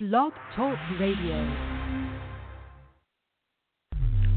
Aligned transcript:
Blog 0.00 0.32
Talk 0.56 0.76
Radio. 0.98 1.38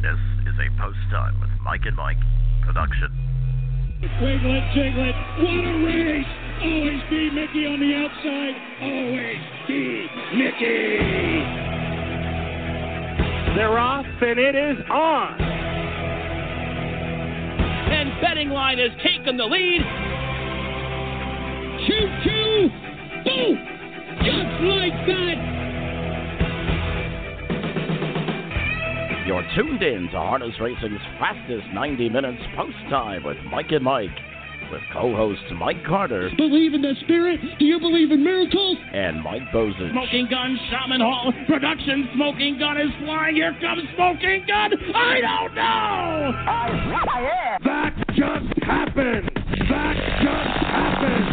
This 0.03 0.21
is 0.45 0.53
a 0.53 0.69
post 0.79 0.99
time 1.09 1.41
with 1.41 1.49
Mike 1.65 1.81
and 1.85 1.95
Mike 1.95 2.19
production. 2.63 3.09
Wiglet, 4.21 4.63
Jiglet, 4.77 5.17
what 5.41 5.65
a 5.65 5.81
race! 5.83 6.25
Always 6.61 7.01
be 7.09 7.31
Mickey 7.31 7.65
on 7.65 7.79
the 7.79 7.95
outside. 8.05 8.53
Always 8.83 9.41
be 9.67 10.05
Mickey. 10.37 11.01
They're 13.57 13.79
off, 13.79 14.05
and 14.05 14.37
it 14.37 14.53
is 14.53 14.77
on. 14.91 15.41
And 17.89 18.21
betting 18.21 18.49
line 18.49 18.77
has 18.77 18.91
taken 19.01 19.37
the 19.37 19.45
lead. 19.45 19.81
Choo 21.87 22.09
choo! 22.23 22.69
Boom! 23.25 23.76
Just 24.23 24.61
like 24.63 24.97
that. 25.07 25.37
You're 29.27 29.43
tuned 29.55 29.83
in 29.83 30.07
to 30.11 30.17
Harness 30.17 30.55
Racing's 30.61 31.01
fastest 31.19 31.67
90 31.73 32.09
minutes 32.09 32.41
post 32.55 32.77
time 32.89 33.23
with 33.25 33.35
Mike 33.51 33.71
and 33.71 33.83
Mike, 33.83 34.15
with 34.71 34.79
co 34.93 35.13
hosts 35.15 35.43
Mike 35.59 35.83
Carter 35.85 36.29
Believe 36.37 36.73
in 36.73 36.81
the 36.81 36.93
spirit. 37.03 37.39
Do 37.59 37.65
you 37.65 37.77
believe 37.79 38.11
in 38.11 38.23
miracles? 38.23 38.77
and 38.93 39.21
Mike 39.21 39.41
Bozich. 39.53 39.91
Smoking 39.91 40.27
Gun 40.31 40.57
Shaman 40.71 41.01
Hall 41.01 41.33
production. 41.45 42.07
Smoking 42.15 42.57
Gun 42.57 42.77
is 42.79 42.89
flying. 43.03 43.35
Here 43.35 43.53
comes 43.59 43.83
Smoking 43.95 44.45
Gun. 44.47 44.71
I 44.95 45.19
don't 45.19 45.55
know. 45.55 46.31
That 47.65 47.93
just 48.15 48.63
happened. 48.63 49.29
That 49.69 49.95
just 50.23 50.57
happened. 50.65 51.26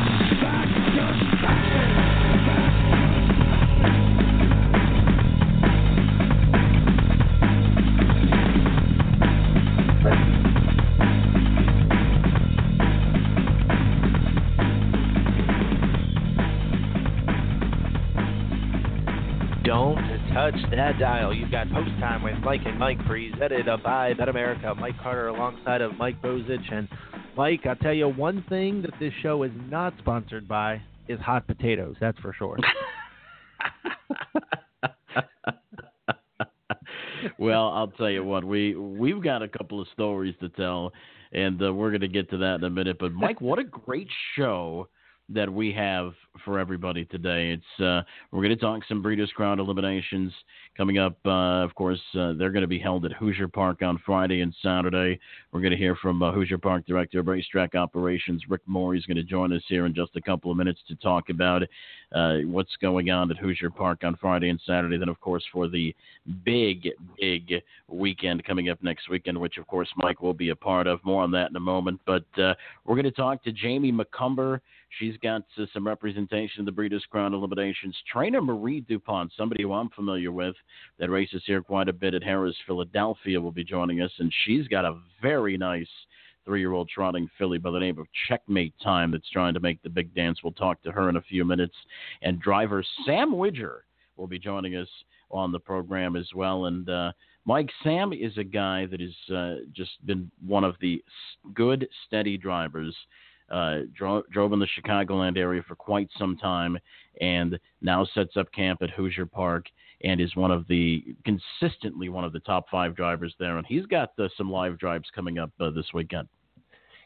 Touch 20.50 20.70
that 20.70 20.98
dial. 20.98 21.32
You've 21.32 21.50
got 21.50 21.70
post 21.70 21.88
time 22.00 22.22
with 22.22 22.34
Mike 22.42 22.60
and 22.66 22.78
Mike, 22.78 22.98
presented 23.06 23.66
by 23.82 24.12
Bet 24.12 24.28
America. 24.28 24.74
Mike 24.74 24.98
Carter 25.02 25.28
alongside 25.28 25.80
of 25.80 25.96
Mike 25.96 26.20
Bozich. 26.20 26.70
And 26.70 26.86
Mike, 27.34 27.60
I'll 27.64 27.76
tell 27.76 27.94
you 27.94 28.08
one 28.08 28.44
thing 28.50 28.82
that 28.82 28.92
this 29.00 29.14
show 29.22 29.42
is 29.44 29.52
not 29.70 29.94
sponsored 30.00 30.46
by 30.46 30.82
is 31.08 31.18
hot 31.20 31.46
potatoes. 31.46 31.96
That's 31.98 32.18
for 32.18 32.34
sure. 32.34 32.58
well, 37.38 37.70
I'll 37.70 37.88
tell 37.88 38.10
you 38.10 38.22
what 38.22 38.44
we 38.44 38.74
we've 38.74 39.22
got 39.22 39.42
a 39.42 39.48
couple 39.48 39.80
of 39.80 39.88
stories 39.94 40.34
to 40.40 40.50
tell, 40.50 40.92
and 41.32 41.62
uh, 41.62 41.72
we're 41.72 41.90
going 41.90 42.02
to 42.02 42.08
get 42.08 42.28
to 42.30 42.36
that 42.38 42.56
in 42.56 42.64
a 42.64 42.70
minute. 42.70 42.98
But 43.00 43.12
Mike, 43.12 43.40
what 43.40 43.58
a 43.58 43.64
great 43.64 44.08
show 44.36 44.88
that 45.30 45.50
we 45.50 45.72
have 45.72 46.12
for 46.44 46.58
everybody 46.58 47.04
today. 47.06 47.52
It's 47.52 47.82
uh, 47.82 48.02
we're 48.30 48.42
going 48.42 48.50
to 48.50 48.56
talk 48.56 48.82
some 48.88 49.00
Breeders' 49.00 49.32
Crown 49.34 49.58
eliminations 49.58 50.32
coming 50.76 50.98
up. 50.98 51.16
Uh, 51.24 51.64
of 51.64 51.74
course, 51.74 52.00
uh, 52.18 52.34
they're 52.34 52.50
going 52.50 52.62
to 52.62 52.68
be 52.68 52.78
held 52.78 53.04
at 53.04 53.12
Hoosier 53.12 53.48
Park 53.48 53.80
on 53.82 53.98
Friday 54.04 54.42
and 54.42 54.54
Saturday. 54.62 55.18
We're 55.52 55.60
going 55.60 55.70
to 55.70 55.78
hear 55.78 55.96
from 55.96 56.22
uh, 56.22 56.32
Hoosier 56.32 56.58
Park 56.58 56.86
Director 56.86 57.20
of 57.20 57.26
Racetrack 57.28 57.74
Operations 57.74 58.42
Rick 58.48 58.62
Moore. 58.66 58.94
He's 58.94 59.06
going 59.06 59.16
to 59.16 59.22
join 59.22 59.52
us 59.52 59.62
here 59.68 59.86
in 59.86 59.94
just 59.94 60.14
a 60.16 60.20
couple 60.20 60.50
of 60.50 60.56
minutes 60.56 60.80
to 60.88 60.94
talk 60.96 61.30
about 61.30 61.62
uh, 62.14 62.38
what's 62.46 62.76
going 62.80 63.10
on 63.10 63.30
at 63.30 63.36
Hoosier 63.36 63.70
Park 63.70 64.04
on 64.04 64.16
Friday 64.16 64.48
and 64.48 64.60
Saturday. 64.64 64.96
Then, 64.96 65.08
of 65.08 65.20
course, 65.20 65.44
for 65.52 65.68
the 65.68 65.94
big, 66.44 66.88
big 67.18 67.54
weekend 67.88 68.44
coming 68.44 68.70
up 68.70 68.82
next 68.82 69.08
weekend, 69.08 69.38
which 69.38 69.58
of 69.58 69.66
course 69.66 69.88
Mike 69.96 70.22
will 70.22 70.34
be 70.34 70.50
a 70.50 70.56
part 70.56 70.86
of. 70.86 71.04
More 71.04 71.22
on 71.22 71.32
that 71.32 71.50
in 71.50 71.56
a 71.56 71.60
moment. 71.60 72.00
But 72.06 72.24
uh, 72.38 72.54
we're 72.84 72.94
going 72.94 73.04
to 73.04 73.10
talk 73.10 73.42
to 73.44 73.52
Jamie 73.52 73.92
Macomber. 73.92 74.62
She's 75.00 75.16
got 75.22 75.42
uh, 75.58 75.66
some 75.72 75.86
representation 75.86 76.60
of 76.60 76.66
the 76.66 76.72
Breeders' 76.72 77.04
Crown 77.10 77.34
Eliminations. 77.34 77.96
Trainer 78.10 78.40
Marie 78.40 78.80
Dupont, 78.80 79.32
somebody 79.36 79.64
who 79.64 79.72
I'm 79.72 79.90
familiar 79.90 80.30
with, 80.30 80.54
that 81.00 81.10
races 81.10 81.42
here 81.46 81.62
quite 81.62 81.88
a 81.88 81.92
bit 81.92 82.14
at 82.14 82.22
Harrah's, 82.22 82.56
Philadelphia, 82.64 83.40
will 83.40 83.50
be 83.50 83.64
joining 83.64 84.02
us, 84.02 84.12
and 84.18 84.32
she's 84.44 84.68
got 84.68 84.84
a 84.84 84.98
very 85.20 85.56
nice 85.56 85.88
three-year-old 86.44 86.88
trotting 86.88 87.28
filly 87.38 87.58
by 87.58 87.70
the 87.70 87.78
name 87.78 87.98
of 87.98 88.06
Checkmate 88.28 88.74
Time 88.82 89.10
that's 89.10 89.30
trying 89.30 89.54
to 89.54 89.60
make 89.60 89.82
the 89.82 89.90
big 89.90 90.14
dance. 90.14 90.40
We'll 90.42 90.52
talk 90.52 90.82
to 90.82 90.92
her 90.92 91.08
in 91.08 91.16
a 91.16 91.22
few 91.22 91.44
minutes, 91.44 91.74
and 92.22 92.40
driver 92.40 92.84
Sam 93.06 93.36
Widger 93.36 93.84
will 94.16 94.26
be 94.26 94.38
joining 94.38 94.76
us 94.76 94.88
on 95.30 95.52
the 95.52 95.60
program 95.60 96.16
as 96.16 96.28
well, 96.34 96.66
and. 96.66 96.88
Uh, 96.88 97.12
Mike 97.46 97.68
Sam 97.82 98.14
is 98.14 98.32
a 98.38 98.42
guy 98.42 98.86
that 98.86 99.00
has 99.00 99.36
uh, 99.36 99.56
just 99.74 99.90
been 100.06 100.30
one 100.46 100.64
of 100.64 100.76
the 100.80 101.04
good, 101.52 101.86
steady 102.06 102.38
drivers 102.38 102.96
uh, 103.50 103.80
drove 103.94 104.52
in 104.52 104.58
the 104.58 104.68
Chicagoland 104.78 105.36
area 105.36 105.62
for 105.66 105.76
quite 105.76 106.08
some 106.18 106.36
time, 106.36 106.78
and 107.20 107.58
now 107.82 108.06
sets 108.14 108.36
up 108.36 108.50
camp 108.52 108.80
at 108.82 108.90
Hoosier 108.90 109.26
Park, 109.26 109.66
and 110.04 110.20
is 110.20 110.36
one 110.36 110.50
of 110.50 110.66
the 110.68 111.02
consistently 111.24 112.08
one 112.08 112.24
of 112.24 112.32
the 112.32 112.40
top 112.40 112.66
five 112.70 112.94
drivers 112.94 113.34
there. 113.38 113.56
And 113.56 113.66
he's 113.66 113.86
got 113.86 114.10
uh, 114.18 114.28
some 114.36 114.50
live 114.50 114.78
drives 114.78 115.08
coming 115.14 115.38
up 115.38 115.50
uh, 115.60 115.70
this 115.70 115.86
weekend. 115.94 116.28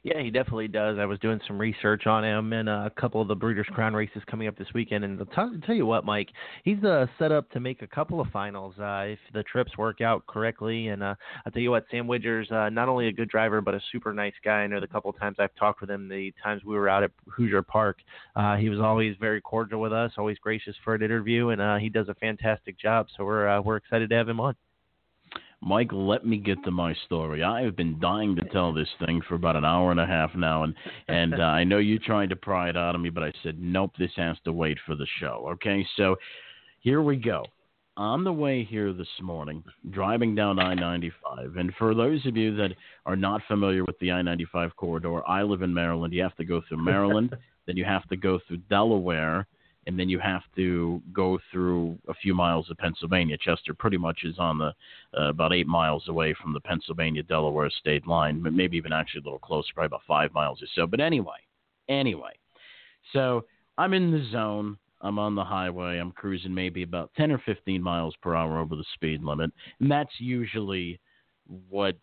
Yeah, 0.05 0.23
he 0.23 0.31
definitely 0.31 0.69
does. 0.69 0.97
I 0.99 1.07
was 1.07 1.19
doing 1.19 1.41
some 1.47 1.59
research 1.59 2.07
on 2.07 2.25
him 2.25 2.53
and 2.53 2.69
uh, 2.69 2.85
a 2.87 3.01
couple 3.01 3.21
of 3.21 3.29
the 3.29 3.35
Breeders' 3.35 3.67
Crown 3.73 3.95
races 3.95 4.23
coming 4.27 4.47
up 4.47 4.57
this 4.57 4.69
weekend. 4.75 5.05
And 5.05 5.19
I'll 5.19 5.27
tell, 5.27 5.51
tell 5.67 5.75
you 5.75 5.87
what, 5.87 6.05
Mike, 6.05 6.29
he's 6.65 6.83
uh, 6.85 7.07
set 7.19 7.33
up 7.33 7.51
to 7.51 7.61
make 7.61 7.83
a 7.83 7.87
couple 7.87 8.21
of 8.21 8.29
finals 8.29 8.75
uh, 8.79 9.07
if 9.07 9.19
the 9.35 9.43
trips 9.43 9.77
work 9.77 10.01
out 10.01 10.27
correctly. 10.27 10.89
And 10.89 11.03
uh, 11.03 11.15
I'll 11.45 11.53
tell 11.53 11.63
you 11.63 11.71
what, 11.71 11.85
Sam 11.91 12.07
Widger's 12.07 12.51
uh, 12.51 12.69
not 12.69 12.89
only 12.89 13.09
a 13.09 13.13
good 13.13 13.29
driver, 13.29 13.61
but 13.61 13.75
a 13.75 13.81
super 13.91 14.13
nice 14.13 14.35
guy. 14.45 14.61
I 14.61 14.67
know 14.69 14.81
the 14.81 14.87
couple 14.87 15.11
of 15.11 15.19
times 15.19 15.37
I've 15.39 15.55
talked 15.57 15.81
with 15.81 15.91
him, 15.91 16.09
the 16.09 16.33
times 16.43 16.63
we 16.65 16.75
were 16.75 16.89
out 16.89 17.03
at 17.03 17.11
Hoosier 17.27 17.63
Park, 17.63 17.99
uh, 18.37 18.57
he 18.57 18.69
was 18.69 18.81
always 18.81 19.17
very 19.19 19.41
cordial 19.41 19.81
with 19.81 19.93
us, 19.93 20.13
always 20.17 20.39
gracious 20.39 20.77
for 20.85 20.95
an 20.95 21.03
interview, 21.03 21.49
and 21.49 21.61
uh, 21.61 21.77
he 21.77 21.89
does 21.89 22.09
a 22.09 22.15
fantastic 22.15 22.79
job. 22.79 23.07
So 23.17 23.25
we're 23.25 23.49
uh, 23.49 23.61
we're 23.61 23.77
excited 23.77 24.11
to 24.11 24.17
have 24.17 24.29
him 24.29 24.41
on. 24.41 24.55
Mike, 25.61 25.91
let 25.93 26.25
me 26.25 26.37
get 26.37 26.63
to 26.65 26.71
my 26.71 26.95
story. 27.07 27.43
I 27.43 27.63
have 27.63 27.77
been 27.77 27.99
dying 27.99 28.37
to 28.37 28.45
tell 28.51 28.73
this 28.73 28.89
thing 29.05 29.21
for 29.29 29.35
about 29.35 29.57
an 29.57 29.65
hour 29.65 29.91
and 29.91 29.99
a 29.99 30.07
half 30.07 30.35
now, 30.35 30.63
and 30.63 30.75
and 31.09 31.35
uh, 31.35 31.45
I 31.45 31.65
know 31.65 31.79
you 31.79 31.99
tried 31.99 32.31
to 32.31 32.37
pry 32.37 32.69
it 32.69 32.77
out 32.77 32.95
of 32.95 33.01
me, 33.01 33.11
but 33.11 33.25
I 33.25 33.33
said 33.43 33.61
nope. 33.61 33.93
This 33.99 34.13
has 34.17 34.37
to 34.45 34.53
wait 34.53 34.79
for 34.87 34.95
the 34.95 35.07
show. 35.21 35.49
Okay, 35.53 35.85
so 35.97 36.17
here 36.81 37.03
we 37.03 37.17
go. 37.17 37.45
On 37.97 38.23
the 38.23 38.33
way 38.33 38.63
here 38.63 38.93
this 38.93 39.09
morning, 39.21 39.65
driving 39.91 40.37
down 40.37 40.61
I-95, 40.61 41.59
and 41.59 41.75
for 41.75 41.97
those 41.97 42.25
of 42.27 42.37
you 42.37 42.55
that 42.55 42.71
are 43.07 43.17
not 43.17 43.43
familiar 43.49 43.85
with 43.85 43.99
the 43.99 44.13
I-95 44.13 44.77
corridor, 44.77 45.29
I 45.29 45.43
live 45.43 45.63
in 45.63 45.75
Maryland. 45.75 46.15
You 46.15 46.23
have 46.23 46.37
to 46.37 46.45
go 46.45 46.63
through 46.69 46.85
Maryland, 46.85 47.37
then 47.67 47.77
you 47.77 47.85
have 47.85 48.09
to 48.11 48.17
go 48.17 48.39
through 48.47 48.59
Delaware, 48.71 49.49
and 49.88 49.99
then 49.99 50.10
you 50.10 50.19
have 50.19 50.43
to 50.54 51.03
go 51.15 51.38
through 51.50 51.99
a 52.09 52.15
few 52.15 52.34
miles 52.34 52.70
of 52.70 52.76
Pennsylvania. 52.76 53.38
Chester 53.40 53.73
pretty 53.73 53.96
much 53.96 54.20
is 54.23 54.38
on 54.38 54.58
the 54.58 54.75
uh, 55.19 55.31
about 55.31 55.55
eight 55.55 55.67
miles 55.67 56.06
away 56.08 56.35
from 56.40 56.52
the 56.52 56.61
Pennsylvania 56.61 57.23
Delaware 57.23 57.70
state 57.70 58.06
line, 58.06 58.43
but 58.43 58.52
maybe 58.52 58.76
even 58.76 58.93
actually 58.93 59.23
a 59.23 59.25
little 59.25 59.38
closer, 59.38 59.69
probably 59.75 59.87
about 59.87 60.02
five 60.06 60.32
miles 60.35 60.62
or 60.62 60.67
so. 60.75 60.87
But 60.87 61.00
anyway, 61.00 61.38
anyway, 61.88 62.32
so 63.14 63.46
I'm 63.79 63.94
in 63.94 64.12
the 64.12 64.29
zone. 64.31 64.76
I'm 65.00 65.19
on 65.19 65.35
the 65.35 65.44
highway. 65.44 65.99
I'm 65.99 66.12
cruising 66.12 66.52
maybe 66.52 66.82
about 66.82 67.11
10 67.17 67.32
or 67.32 67.38
15 67.46 67.82
miles 67.82 68.14
per 68.20 68.34
hour 68.34 68.61
over 68.61 68.76
the 68.76 68.84
speed 68.93 69.25
limit, 69.25 69.50
and 69.81 69.91
that's 69.91 70.12
usually 70.19 71.00
what 71.70 71.96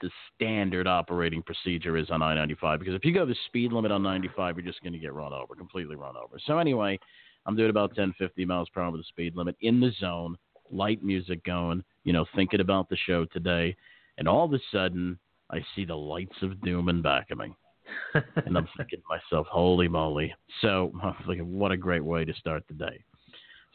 the 0.00 0.10
standard 0.34 0.86
operating 0.86 1.42
procedure 1.42 1.96
is 1.96 2.10
on 2.10 2.20
I-95 2.20 2.80
because 2.80 2.94
if 2.94 3.04
you 3.04 3.14
go 3.14 3.24
the 3.24 3.36
speed 3.46 3.72
limit 3.72 3.92
on 3.92 4.02
95, 4.02 4.56
you're 4.56 4.66
just 4.66 4.82
going 4.82 4.92
to 4.92 4.98
get 4.98 5.14
run 5.14 5.32
over, 5.32 5.54
completely 5.54 5.94
run 5.94 6.16
over. 6.16 6.38
So 6.44 6.58
anyway, 6.58 6.98
I'm 7.46 7.56
doing 7.56 7.70
about 7.70 7.94
10, 7.94 8.14
50 8.18 8.44
miles 8.44 8.68
per 8.68 8.82
hour 8.82 8.90
with 8.90 9.00
the 9.00 9.06
speed 9.08 9.36
limit 9.36 9.56
in 9.60 9.80
the 9.80 9.92
zone, 10.00 10.36
light 10.70 11.02
music 11.02 11.44
going, 11.44 11.82
you 12.04 12.12
know, 12.12 12.26
thinking 12.34 12.60
about 12.60 12.88
the 12.88 12.96
show 12.96 13.24
today, 13.26 13.76
and 14.18 14.28
all 14.28 14.44
of 14.44 14.52
a 14.52 14.58
sudden 14.72 15.18
I 15.50 15.64
see 15.74 15.84
the 15.84 15.94
lights 15.94 16.36
of 16.42 16.60
doom 16.62 16.88
in 16.88 17.02
back 17.02 17.30
of 17.30 17.38
me. 17.38 17.54
and 18.14 18.56
I'm 18.56 18.68
thinking 18.76 19.00
to 19.00 19.04
myself, 19.08 19.46
holy 19.48 19.88
moly. 19.88 20.34
So 20.60 20.92
I'm 21.02 21.14
thinking, 21.26 21.58
what 21.58 21.72
a 21.72 21.76
great 21.76 22.04
way 22.04 22.24
to 22.24 22.34
start 22.34 22.64
the 22.68 22.74
day. 22.74 23.02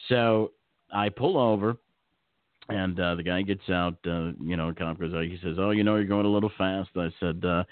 So 0.10 0.52
I 0.92 1.10
pull 1.10 1.38
over, 1.38 1.78
and 2.70 3.00
uh, 3.00 3.16
the 3.16 3.24
guy 3.24 3.42
gets 3.42 3.70
out. 3.70 3.98
Uh, 4.06 4.32
you 4.42 4.58
know, 4.58 4.74
cop 4.78 5.00
goes 5.00 5.14
out. 5.14 5.24
He 5.24 5.40
says, 5.44 5.58
"Oh, 5.60 5.72
you 5.72 5.84
know, 5.84 5.96
you're 5.96 6.06
going 6.06 6.26
a 6.26 6.30
little 6.30 6.52
fast." 6.58 6.90
I 6.96 7.10
said, 7.20 7.44
uh, 7.46 7.64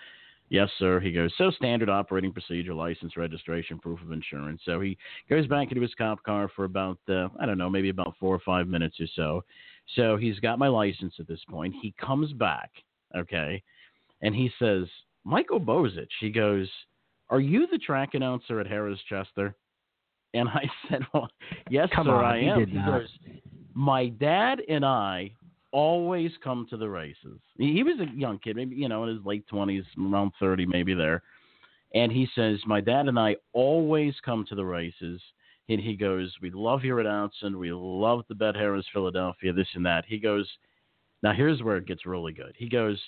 "Yes, 0.50 0.70
sir." 0.78 1.00
He 1.00 1.12
goes, 1.12 1.32
"So 1.38 1.52
standard 1.52 1.90
operating 1.90 2.32
procedure: 2.32 2.74
license, 2.74 3.18
registration, 3.18 3.80
proof 3.80 4.02
of 4.02 4.12
insurance." 4.12 4.62
So 4.66 4.80
he 4.80 4.98
goes 5.30 5.48
back 5.48 5.70
into 5.70 5.82
his 5.82 5.94
cop 5.96 6.22
car 6.24 6.50
for 6.56 6.66
about 6.66 7.00
uh, 7.08 7.30
I 7.40 7.46
don't 7.46 7.58
know, 7.58 7.70
maybe 7.70 7.90
about 7.90 8.16
four 8.20 8.36
or 8.36 8.40
five 8.40 8.68
minutes 8.68 9.00
or 9.00 9.08
so. 9.16 9.44
So 9.96 10.18
he's 10.18 10.40
got 10.40 10.60
my 10.60 10.68
license 10.68 11.14
at 11.20 11.28
this 11.28 11.44
point. 11.50 11.74
He 11.82 11.94
comes 12.00 12.32
back, 12.34 12.72
okay, 13.16 13.64
and 14.22 14.36
he 14.36 14.52
says, 14.60 14.86
"Michael 15.24 15.60
Bozich." 15.60 16.12
He 16.20 16.30
goes, 16.30 16.70
"Are 17.30 17.40
you 17.42 17.68
the 17.68 17.78
track 17.78 18.14
announcer 18.14 18.60
at 18.60 18.68
Harrah's 18.68 19.02
Chester?" 19.08 19.56
And 20.34 20.50
I 20.50 20.70
said, 20.90 21.02
"Well, 21.14 21.30
yes, 21.70 21.90
Come 21.94 22.08
sir, 22.08 22.14
on, 22.14 22.26
I 22.26 22.40
am." 22.42 22.68
He 22.68 22.78
goes, 22.78 23.10
"My 23.74 24.08
dad 24.08 24.62
and 24.68 24.86
I 24.86 25.32
always 25.72 26.32
come 26.44 26.68
to 26.70 26.78
the 26.78 26.90
races." 26.90 27.40
He, 27.58 27.84
was 27.84 28.00
a 28.00 28.10
young 28.16 28.40
kid, 28.40 28.56
maybe 28.56 28.76
you 28.76 28.90
know, 28.90 29.04
in 29.04 29.16
his 29.16 29.26
late 29.26 29.48
twenties, 29.48 29.86
around 30.00 30.32
thirty, 30.40 30.66
maybe 30.66 30.94
there. 30.94 31.24
And 31.94 32.12
he 32.12 32.28
says, 32.36 32.60
"My 32.66 32.82
dad 32.82 33.08
and 33.08 33.20
I 33.20 33.38
always 33.54 34.16
come 34.24 34.46
to 34.46 34.56
the 34.56 34.66
races." 34.66 35.22
And 35.70 35.80
he 35.80 35.96
goes, 35.96 36.36
"We 36.42 36.50
love 36.50 36.82
here 36.82 37.00
at 37.00 37.06
Outson. 37.06 37.58
We 37.58 37.72
love 37.72 38.24
the 38.28 38.36
Bet 38.36 38.56
Harrah's 38.56 38.88
Philadelphia. 38.94 39.54
This 39.54 39.68
and 39.76 39.86
that." 39.86 40.06
He 40.06 40.18
goes, 40.20 40.50
"Now 41.24 41.34
here's 41.34 41.62
where 41.64 41.78
it 41.78 41.86
gets 41.86 42.06
really 42.06 42.34
good." 42.34 42.56
He 42.58 42.70
goes, 42.70 43.00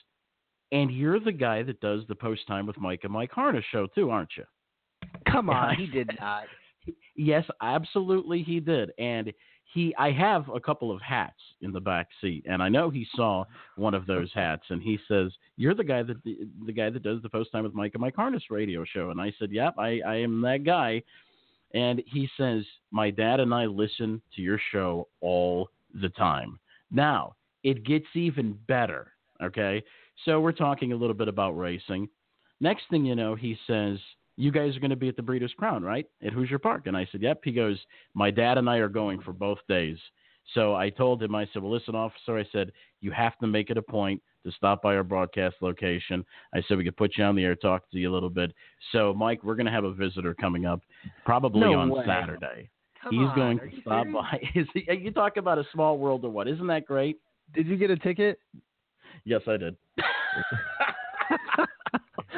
"And 0.72 0.92
you're 0.92 1.20
the 1.20 1.32
guy 1.32 1.64
that 1.64 1.82
does 1.82 2.06
the 2.08 2.16
post 2.16 2.48
time 2.48 2.66
with 2.66 2.80
Mike 2.80 3.04
and 3.04 3.14
Mike 3.14 3.32
Harness 3.32 3.66
show 3.72 3.88
too, 3.88 4.10
aren't 4.10 4.38
you?" 4.38 4.46
Come 5.26 5.50
on, 5.50 5.76
he 5.76 5.88
did 5.88 6.10
not. 6.20 6.46
Yes, 7.16 7.46
absolutely 7.62 8.44
he 8.44 8.60
did. 8.60 8.92
And 8.98 9.34
he 9.74 9.96
I 9.98 10.12
have 10.12 10.50
a 10.50 10.60
couple 10.60 10.92
of 10.92 11.02
hats 11.02 11.40
in 11.62 11.72
the 11.72 11.80
back 11.80 12.08
seat 12.20 12.46
and 12.48 12.62
I 12.62 12.70
know 12.70 12.90
he 12.90 13.08
saw 13.16 13.46
one 13.76 13.94
of 13.94 14.06
those 14.06 14.32
hats 14.34 14.64
and 14.70 14.82
he 14.82 15.00
says, 15.08 15.32
"You're 15.58 15.76
the 15.76 15.84
guy 15.84 16.04
that 16.04 16.24
the, 16.24 16.40
the 16.66 16.74
guy 16.74 16.90
that 16.90 17.04
does 17.04 17.22
the 17.22 17.30
post 17.30 17.52
time 17.52 17.64
with 17.64 17.74
Mike 17.74 17.94
and 17.94 18.02
Mike 18.02 18.16
Harness 18.16 18.50
radio 18.50 18.84
show." 18.84 19.12
And 19.12 19.22
I 19.22 19.34
said, 19.40 19.52
"Yep, 19.52 19.76
I 19.78 20.02
I 20.06 20.16
am 20.16 20.42
that 20.42 20.64
guy." 20.64 21.02
And 21.74 22.02
he 22.06 22.28
says, 22.38 22.64
"My 22.92 23.10
dad 23.10 23.40
and 23.40 23.54
I 23.54 23.66
listen 23.66 24.22
to 24.36 24.42
your 24.42 24.60
show 24.72 25.08
all 25.22 25.70
the 26.02 26.10
time." 26.10 26.60
Now, 26.92 27.36
it 27.64 27.86
gets 27.86 28.08
even 28.14 28.58
better, 28.68 29.14
okay? 29.42 29.84
So 30.26 30.40
we're 30.42 30.52
talking 30.52 30.92
a 30.92 30.96
little 30.96 31.14
bit 31.14 31.28
about 31.28 31.58
racing. 31.58 32.10
Next 32.60 32.84
thing 32.90 33.06
you 33.06 33.16
know, 33.16 33.36
he 33.36 33.58
says, 33.66 33.98
you 34.38 34.52
guys 34.52 34.76
are 34.76 34.80
going 34.80 34.92
to 34.92 34.96
be 34.96 35.10
at 35.10 35.16
the 35.16 35.22
Breeders' 35.22 35.54
Crown, 35.58 35.84
right? 35.84 36.06
At 36.26 36.34
Hoosier 36.34 36.60
Park. 36.60 36.88
And 36.88 36.96
I 36.96 37.08
said, 37.12 37.22
Yep. 37.22 37.42
He 37.44 37.52
goes, 37.52 37.78
My 38.14 38.32
dad 38.32 38.58
and 38.58 38.70
I 38.70 38.78
are 38.78 38.90
going 38.90 39.22
for 39.22 39.34
both 39.34 39.60
days. 39.68 39.98
So 40.54 40.76
I 40.76 40.90
told 40.90 41.22
him, 41.22 41.36
I 41.36 41.48
said, 41.52 41.62
Well, 41.62 41.72
listen, 41.72 41.96
officer, 41.96 42.38
I 42.38 42.46
said, 42.52 42.72
you 43.02 43.12
have 43.12 43.38
to 43.40 43.48
make 43.48 43.70
it 43.70 43.78
a 43.78 43.82
point 43.82 44.22
to 44.46 44.52
stop 44.54 44.82
by 44.82 44.96
our 44.96 45.04
broadcast 45.04 45.58
location. 45.62 46.26
I 46.54 46.62
said, 46.68 46.78
We 46.78 46.84
could 46.84 46.98
put 46.98 47.18
you 47.18 47.24
on 47.24 47.36
the 47.36 47.44
air, 47.44 47.56
talk 47.56 47.90
to 47.92 47.98
you 47.98 48.12
a 48.12 48.14
little 48.14 48.30
bit. 48.30 48.52
So, 48.92 49.14
Mike, 49.14 49.44
we're 49.44 49.56
going 49.56 49.68
to 49.68 49.72
have 49.72 49.84
a 49.84 49.94
visitor 49.94 50.34
coming 50.34 50.66
up 50.66 50.82
probably 51.26 51.62
No 51.62 51.74
on 51.80 51.90
way. 51.90 52.04
Saturday. 52.06 52.70
Come 53.04 53.16
He's 53.16 53.30
on, 53.30 53.36
going 53.36 53.60
to 53.60 53.82
stop 53.82 54.06
serious? 54.06 54.26
by. 54.32 54.42
Is 54.60 54.68
he, 54.74 54.94
you 54.94 55.12
talk 55.12 55.38
about 55.38 55.58
a 55.58 55.64
small 55.74 55.98
world 55.98 56.24
or 56.26 56.30
what? 56.30 56.48
Isn't 56.48 56.68
that 56.68 56.86
great? 56.86 57.18
Did 57.54 57.68
you 57.68 57.76
get 57.76 57.90
a 57.90 57.98
ticket? 57.98 58.40
Yes, 59.26 59.42
I 59.48 59.58
did. 59.58 59.76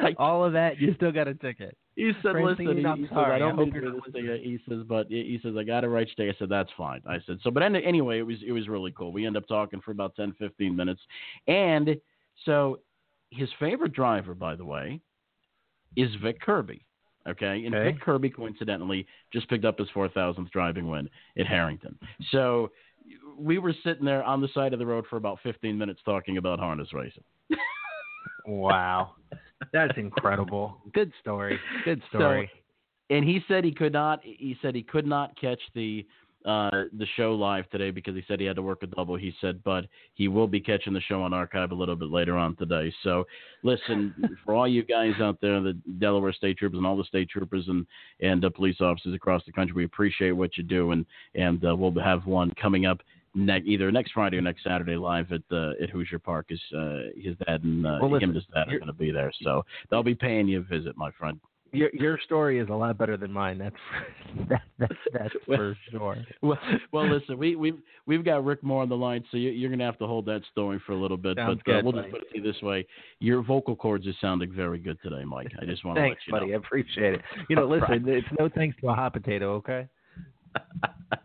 All 0.18 0.44
of 0.44 0.52
that, 0.54 0.80
you 0.80 0.94
still 0.94 1.12
got 1.12 1.28
a 1.28 1.34
ticket. 1.34 1.76
He 1.96 2.12
said, 2.22 2.32
Francine, 2.32 2.66
"Listen," 2.66 2.86
I'm 2.86 2.98
he 2.98 3.04
says, 3.04 3.10
sorry. 3.10 3.32
"I 3.32 3.36
I 3.36 3.38
don't 3.38 3.50
hope 3.50 3.66
mean 3.66 3.74
to 3.74 3.80
you're 3.80 3.90
do 3.92 4.00
this 4.04 4.12
thing." 4.12 4.26
He 4.42 4.58
says, 4.68 4.84
"But 4.88 5.06
he 5.08 5.38
says 5.42 5.54
I 5.56 5.62
got 5.62 5.84
it 5.84 5.88
right 5.88 6.08
today." 6.08 6.28
I 6.28 6.34
said, 6.38 6.48
"That's 6.48 6.70
fine." 6.76 7.00
I 7.06 7.18
said, 7.26 7.38
"So, 7.42 7.50
but 7.50 7.62
anyway, 7.62 8.18
it 8.18 8.22
was 8.22 8.38
it 8.44 8.52
was 8.52 8.68
really 8.68 8.92
cool. 8.92 9.12
We 9.12 9.26
ended 9.26 9.42
up 9.42 9.48
talking 9.48 9.80
for 9.80 9.92
about 9.92 10.16
10, 10.16 10.34
15 10.38 10.74
minutes, 10.74 11.00
and 11.46 11.96
so 12.44 12.80
his 13.30 13.48
favorite 13.60 13.92
driver, 13.92 14.34
by 14.34 14.56
the 14.56 14.64
way, 14.64 15.00
is 15.96 16.10
Vic 16.22 16.40
Kirby. 16.40 16.84
Okay, 17.28 17.64
and 17.64 17.74
Okay. 17.74 17.92
Vic 17.92 18.00
Kirby 18.00 18.30
coincidentally 18.30 19.06
just 19.32 19.48
picked 19.48 19.64
up 19.64 19.78
his 19.78 19.88
four 19.90 20.08
thousandth 20.08 20.50
driving 20.50 20.88
win 20.88 21.08
at 21.38 21.46
Harrington. 21.46 21.98
So 22.32 22.70
we 23.38 23.58
were 23.58 23.74
sitting 23.84 24.04
there 24.04 24.22
on 24.24 24.40
the 24.40 24.48
side 24.48 24.72
of 24.72 24.78
the 24.78 24.86
road 24.86 25.06
for 25.08 25.16
about 25.16 25.38
fifteen 25.42 25.78
minutes 25.78 26.00
talking 26.04 26.38
about 26.38 26.58
harness 26.58 26.92
racing. 26.92 27.24
Wow, 28.46 29.12
that's 29.72 29.96
incredible. 29.96 30.78
Good 30.92 31.12
story. 31.20 31.58
Good 31.84 32.02
story. 32.08 32.50
So, 32.52 33.16
and 33.16 33.24
he 33.24 33.40
said 33.48 33.64
he 33.64 33.72
could 33.72 33.92
not. 33.92 34.20
He 34.22 34.56
said 34.62 34.74
he 34.74 34.82
could 34.82 35.06
not 35.06 35.38
catch 35.40 35.60
the 35.74 36.06
uh, 36.44 36.84
the 36.98 37.06
show 37.16 37.34
live 37.34 37.68
today 37.70 37.90
because 37.90 38.14
he 38.14 38.22
said 38.28 38.38
he 38.38 38.44
had 38.44 38.56
to 38.56 38.62
work 38.62 38.82
a 38.82 38.86
double. 38.86 39.16
He 39.16 39.32
said, 39.40 39.64
but 39.64 39.86
he 40.12 40.28
will 40.28 40.46
be 40.46 40.60
catching 40.60 40.92
the 40.92 41.00
show 41.00 41.22
on 41.22 41.32
archive 41.32 41.70
a 41.70 41.74
little 41.74 41.96
bit 41.96 42.10
later 42.10 42.36
on 42.36 42.54
today. 42.56 42.92
So, 43.02 43.24
listen 43.62 44.14
for 44.44 44.54
all 44.54 44.68
you 44.68 44.84
guys 44.84 45.14
out 45.20 45.38
there, 45.40 45.60
the 45.62 45.72
Delaware 45.98 46.34
State 46.34 46.58
Troopers 46.58 46.76
and 46.76 46.86
all 46.86 46.98
the 46.98 47.04
state 47.04 47.30
troopers 47.30 47.64
and 47.68 47.86
and 48.20 48.44
uh, 48.44 48.50
police 48.50 48.76
officers 48.80 49.14
across 49.14 49.42
the 49.46 49.52
country, 49.52 49.74
we 49.74 49.84
appreciate 49.84 50.32
what 50.32 50.58
you 50.58 50.64
do, 50.64 50.90
and 50.90 51.06
and 51.34 51.64
uh, 51.64 51.74
we'll 51.74 51.94
have 52.02 52.26
one 52.26 52.52
coming 52.60 52.84
up. 52.84 53.00
Ne- 53.36 53.62
either 53.64 53.90
next 53.90 54.12
Friday 54.12 54.36
or 54.36 54.42
next 54.42 54.62
Saturday, 54.62 54.96
live 54.96 55.32
at 55.32 55.42
uh, 55.50 55.72
at 55.82 55.90
Hoosier 55.90 56.18
Park. 56.20 56.46
His 56.50 56.60
uh, 56.76 57.00
his 57.16 57.36
dad 57.46 57.64
and 57.64 57.84
uh, 57.86 57.98
Well, 58.00 58.10
listen, 58.12 58.24
him 58.24 58.30
and 58.30 58.36
his 58.36 58.44
dad 58.54 58.68
are 58.72 58.78
going 58.78 58.86
to 58.86 58.92
be 58.92 59.10
there, 59.10 59.32
so 59.42 59.64
they'll 59.90 60.02
be 60.04 60.14
paying 60.14 60.46
you 60.46 60.60
a 60.60 60.62
visit, 60.62 60.96
my 60.96 61.10
friend. 61.18 61.40
your 61.72 61.90
your 61.92 62.16
story 62.24 62.60
is 62.60 62.68
a 62.68 62.72
lot 62.72 62.96
better 62.96 63.16
than 63.16 63.32
mine. 63.32 63.58
That's 63.58 63.74
that, 64.48 64.62
that's 64.78 64.94
that's 65.12 65.34
for 65.46 65.76
sure. 65.90 66.16
well, 66.42 66.58
well, 66.92 67.08
listen, 67.10 67.36
we, 67.36 67.56
we've 67.56 67.78
we've 68.06 68.24
got 68.24 68.44
Rick 68.44 68.62
Moore 68.62 68.82
on 68.82 68.88
the 68.88 68.96
line, 68.96 69.24
so 69.32 69.36
you, 69.36 69.50
you're 69.50 69.68
going 69.70 69.80
to 69.80 69.84
have 69.84 69.98
to 69.98 70.06
hold 70.06 70.26
that 70.26 70.42
story 70.52 70.80
for 70.86 70.92
a 70.92 70.96
little 70.96 71.16
bit. 71.16 71.36
Sounds 71.36 71.60
but 71.66 71.72
uh, 71.72 71.74
good, 71.76 71.84
we'll 71.84 71.92
buddy. 71.94 72.04
just 72.04 72.12
put 72.12 72.22
it 72.22 72.30
to 72.34 72.38
you 72.38 72.52
this 72.52 72.62
way: 72.62 72.86
your 73.18 73.42
vocal 73.42 73.74
cords 73.74 74.06
are 74.06 74.14
sounding 74.20 74.52
very 74.52 74.78
good 74.78 74.98
today, 75.02 75.24
Mike. 75.24 75.50
I 75.60 75.64
just 75.64 75.84
want 75.84 75.96
to 75.96 76.02
Thanks, 76.02 76.20
let 76.20 76.26
you 76.28 76.32
buddy. 76.40 76.46
know. 76.52 76.54
I 76.54 76.56
appreciate 76.58 77.14
it. 77.14 77.22
You 77.50 77.56
know, 77.56 77.66
listen, 77.68 78.04
it's 78.06 78.28
no 78.38 78.48
thanks 78.48 78.76
to 78.82 78.90
a 78.90 78.94
hot 78.94 79.12
potato. 79.12 79.54
Okay. 79.54 79.88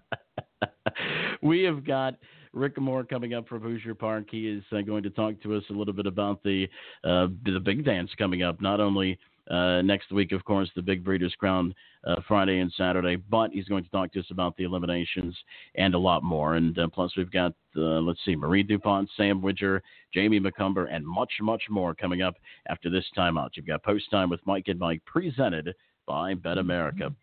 we 1.41 1.63
have 1.63 1.85
got 1.85 2.15
Rick 2.53 2.79
Moore 2.79 3.03
coming 3.03 3.33
up 3.33 3.47
from 3.47 3.61
Hoosier 3.61 3.95
Park. 3.95 4.25
He 4.31 4.47
is 4.47 4.63
uh, 4.71 4.81
going 4.81 5.03
to 5.03 5.09
talk 5.09 5.41
to 5.43 5.55
us 5.55 5.63
a 5.69 5.73
little 5.73 5.93
bit 5.93 6.07
about 6.07 6.41
the 6.43 6.67
uh, 7.03 7.27
the 7.45 7.59
big 7.59 7.85
dance 7.85 8.09
coming 8.17 8.43
up. 8.43 8.61
Not 8.61 8.79
only 8.79 9.17
uh, 9.49 9.81
next 9.81 10.11
week, 10.11 10.31
of 10.31 10.43
course, 10.45 10.69
the 10.75 10.81
Big 10.81 11.03
Breeders' 11.03 11.33
Crown 11.39 11.73
uh, 12.05 12.15
Friday 12.27 12.59
and 12.59 12.71
Saturday, 12.77 13.15
but 13.15 13.51
he's 13.51 13.67
going 13.67 13.83
to 13.83 13.89
talk 13.89 14.11
to 14.13 14.19
us 14.19 14.25
about 14.31 14.55
the 14.57 14.63
eliminations 14.63 15.35
and 15.75 15.95
a 15.95 15.99
lot 15.99 16.23
more. 16.23 16.55
And 16.55 16.77
uh, 16.77 16.87
plus, 16.87 17.11
we've 17.17 17.31
got 17.31 17.53
uh, 17.75 18.01
let's 18.01 18.19
see, 18.25 18.35
Marie 18.35 18.63
Dupont, 18.63 19.09
Sam 19.15 19.41
Widger, 19.41 19.81
Jamie 20.13 20.39
Macomber, 20.39 20.85
and 20.85 21.05
much, 21.05 21.33
much 21.41 21.63
more 21.69 21.93
coming 21.93 22.21
up 22.21 22.35
after 22.67 22.89
this 22.89 23.05
timeout. 23.17 23.49
You've 23.55 23.67
got 23.67 23.83
post 23.83 24.09
time 24.11 24.29
with 24.29 24.39
Mike 24.45 24.67
and 24.67 24.79
Mike 24.79 25.03
presented 25.05 25.73
by 26.07 26.33
Bet 26.33 26.57
America. 26.57 27.13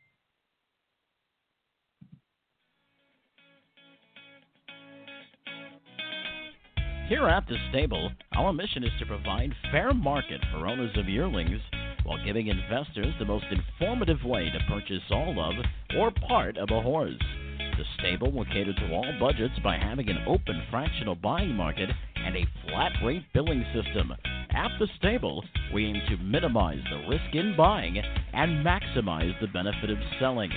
Here 7.09 7.29
at 7.29 7.47
the 7.47 7.57
stable, 7.71 8.11
our 8.37 8.53
mission 8.53 8.83
is 8.83 8.91
to 8.99 9.07
provide 9.07 9.55
fair 9.71 9.95
market 9.95 10.41
for 10.51 10.67
owners 10.67 10.91
of 10.97 11.09
yearlings 11.09 11.61
while 12.03 12.19
giving 12.25 12.49
investors 12.49 13.15
the 13.21 13.25
most 13.25 13.45
informative 13.49 14.25
way 14.25 14.51
to 14.51 14.59
purchase 14.69 15.05
all 15.13 15.39
of 15.39 15.55
or 15.97 16.11
part 16.27 16.59
of 16.59 16.69
a 16.73 16.83
horse. 16.83 17.15
The 17.59 17.85
stable 17.97 18.33
will 18.33 18.45
cater 18.47 18.73
to 18.73 18.93
all 18.93 19.07
budgets 19.21 19.55
by 19.63 19.79
having 19.79 20.09
an 20.09 20.25
open 20.27 20.61
fractional 20.69 21.15
buying 21.15 21.55
market 21.55 21.91
and 22.17 22.37
a 22.37 22.49
flat 22.67 22.91
rate 23.05 23.23
billing 23.33 23.65
system. 23.73 24.13
At 24.51 24.73
the 24.81 24.89
stable, 24.99 25.45
we 25.73 25.87
aim 25.87 26.03
to 26.09 26.17
minimize 26.17 26.83
the 26.91 27.09
risk 27.09 27.33
in 27.35 27.55
buying 27.57 27.99
and 28.33 28.67
maximize 28.67 29.39
the 29.41 29.47
benefit 29.47 29.91
of 29.91 29.99
selling. 30.19 30.51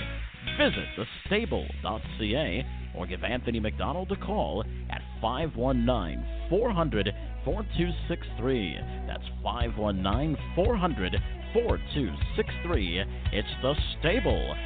Visit 0.58 0.86
thestable.ca 1.28 2.66
or 3.00 3.06
give 3.06 3.24
Anthony 3.24 3.58
McDonald 3.58 4.12
a 4.12 4.16
call 4.16 4.62
at 4.90 5.00
519 5.22 6.22
400 6.50 7.14
4263. 7.44 8.78
That's 9.06 9.24
519 9.42 10.36
400 10.54 11.16
4263. 11.54 13.04
It's 13.32 13.48
thestable.ca. 13.64 14.56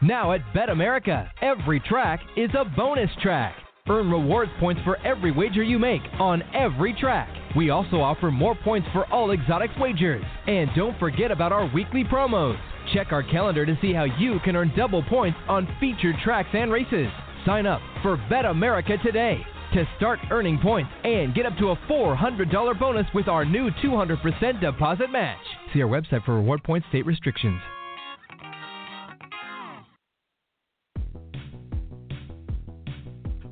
Now 0.00 0.32
at 0.32 0.40
Bet 0.54 0.70
America, 0.70 1.30
every 1.42 1.80
track 1.80 2.20
is 2.36 2.50
a 2.58 2.64
bonus 2.64 3.10
track. 3.20 3.54
Earn 3.88 4.10
rewards 4.10 4.50
points 4.60 4.80
for 4.84 4.96
every 5.04 5.32
wager 5.32 5.62
you 5.62 5.78
make 5.78 6.02
on 6.20 6.42
every 6.54 6.94
track. 6.94 7.28
We 7.56 7.70
also 7.70 8.00
offer 8.00 8.30
more 8.30 8.54
points 8.54 8.86
for 8.92 9.10
all 9.10 9.30
exotic 9.30 9.70
wagers. 9.80 10.24
And 10.46 10.68
don't 10.76 10.98
forget 10.98 11.30
about 11.30 11.52
our 11.52 11.66
weekly 11.72 12.04
promos. 12.04 12.58
Check 12.92 13.12
our 13.12 13.22
calendar 13.22 13.66
to 13.66 13.78
see 13.82 13.92
how 13.92 14.04
you 14.04 14.38
can 14.44 14.56
earn 14.56 14.72
double 14.76 15.02
points 15.02 15.38
on 15.48 15.68
featured 15.78 16.16
tracks 16.24 16.48
and 16.54 16.72
races. 16.72 17.08
Sign 17.44 17.66
up 17.66 17.80
for 18.02 18.16
Bet 18.30 18.44
America 18.44 18.96
today 19.04 19.44
to 19.74 19.84
start 19.96 20.18
earning 20.30 20.58
points 20.58 20.90
and 21.04 21.34
get 21.34 21.44
up 21.44 21.56
to 21.58 21.70
a 21.70 21.76
$400 21.90 22.80
bonus 22.80 23.06
with 23.14 23.28
our 23.28 23.44
new 23.44 23.70
200% 23.82 24.60
deposit 24.60 25.10
match. 25.10 25.38
See 25.74 25.82
our 25.82 25.88
website 25.88 26.24
for 26.24 26.34
reward 26.34 26.64
points, 26.64 26.86
state 26.88 27.04
restrictions. 27.04 27.60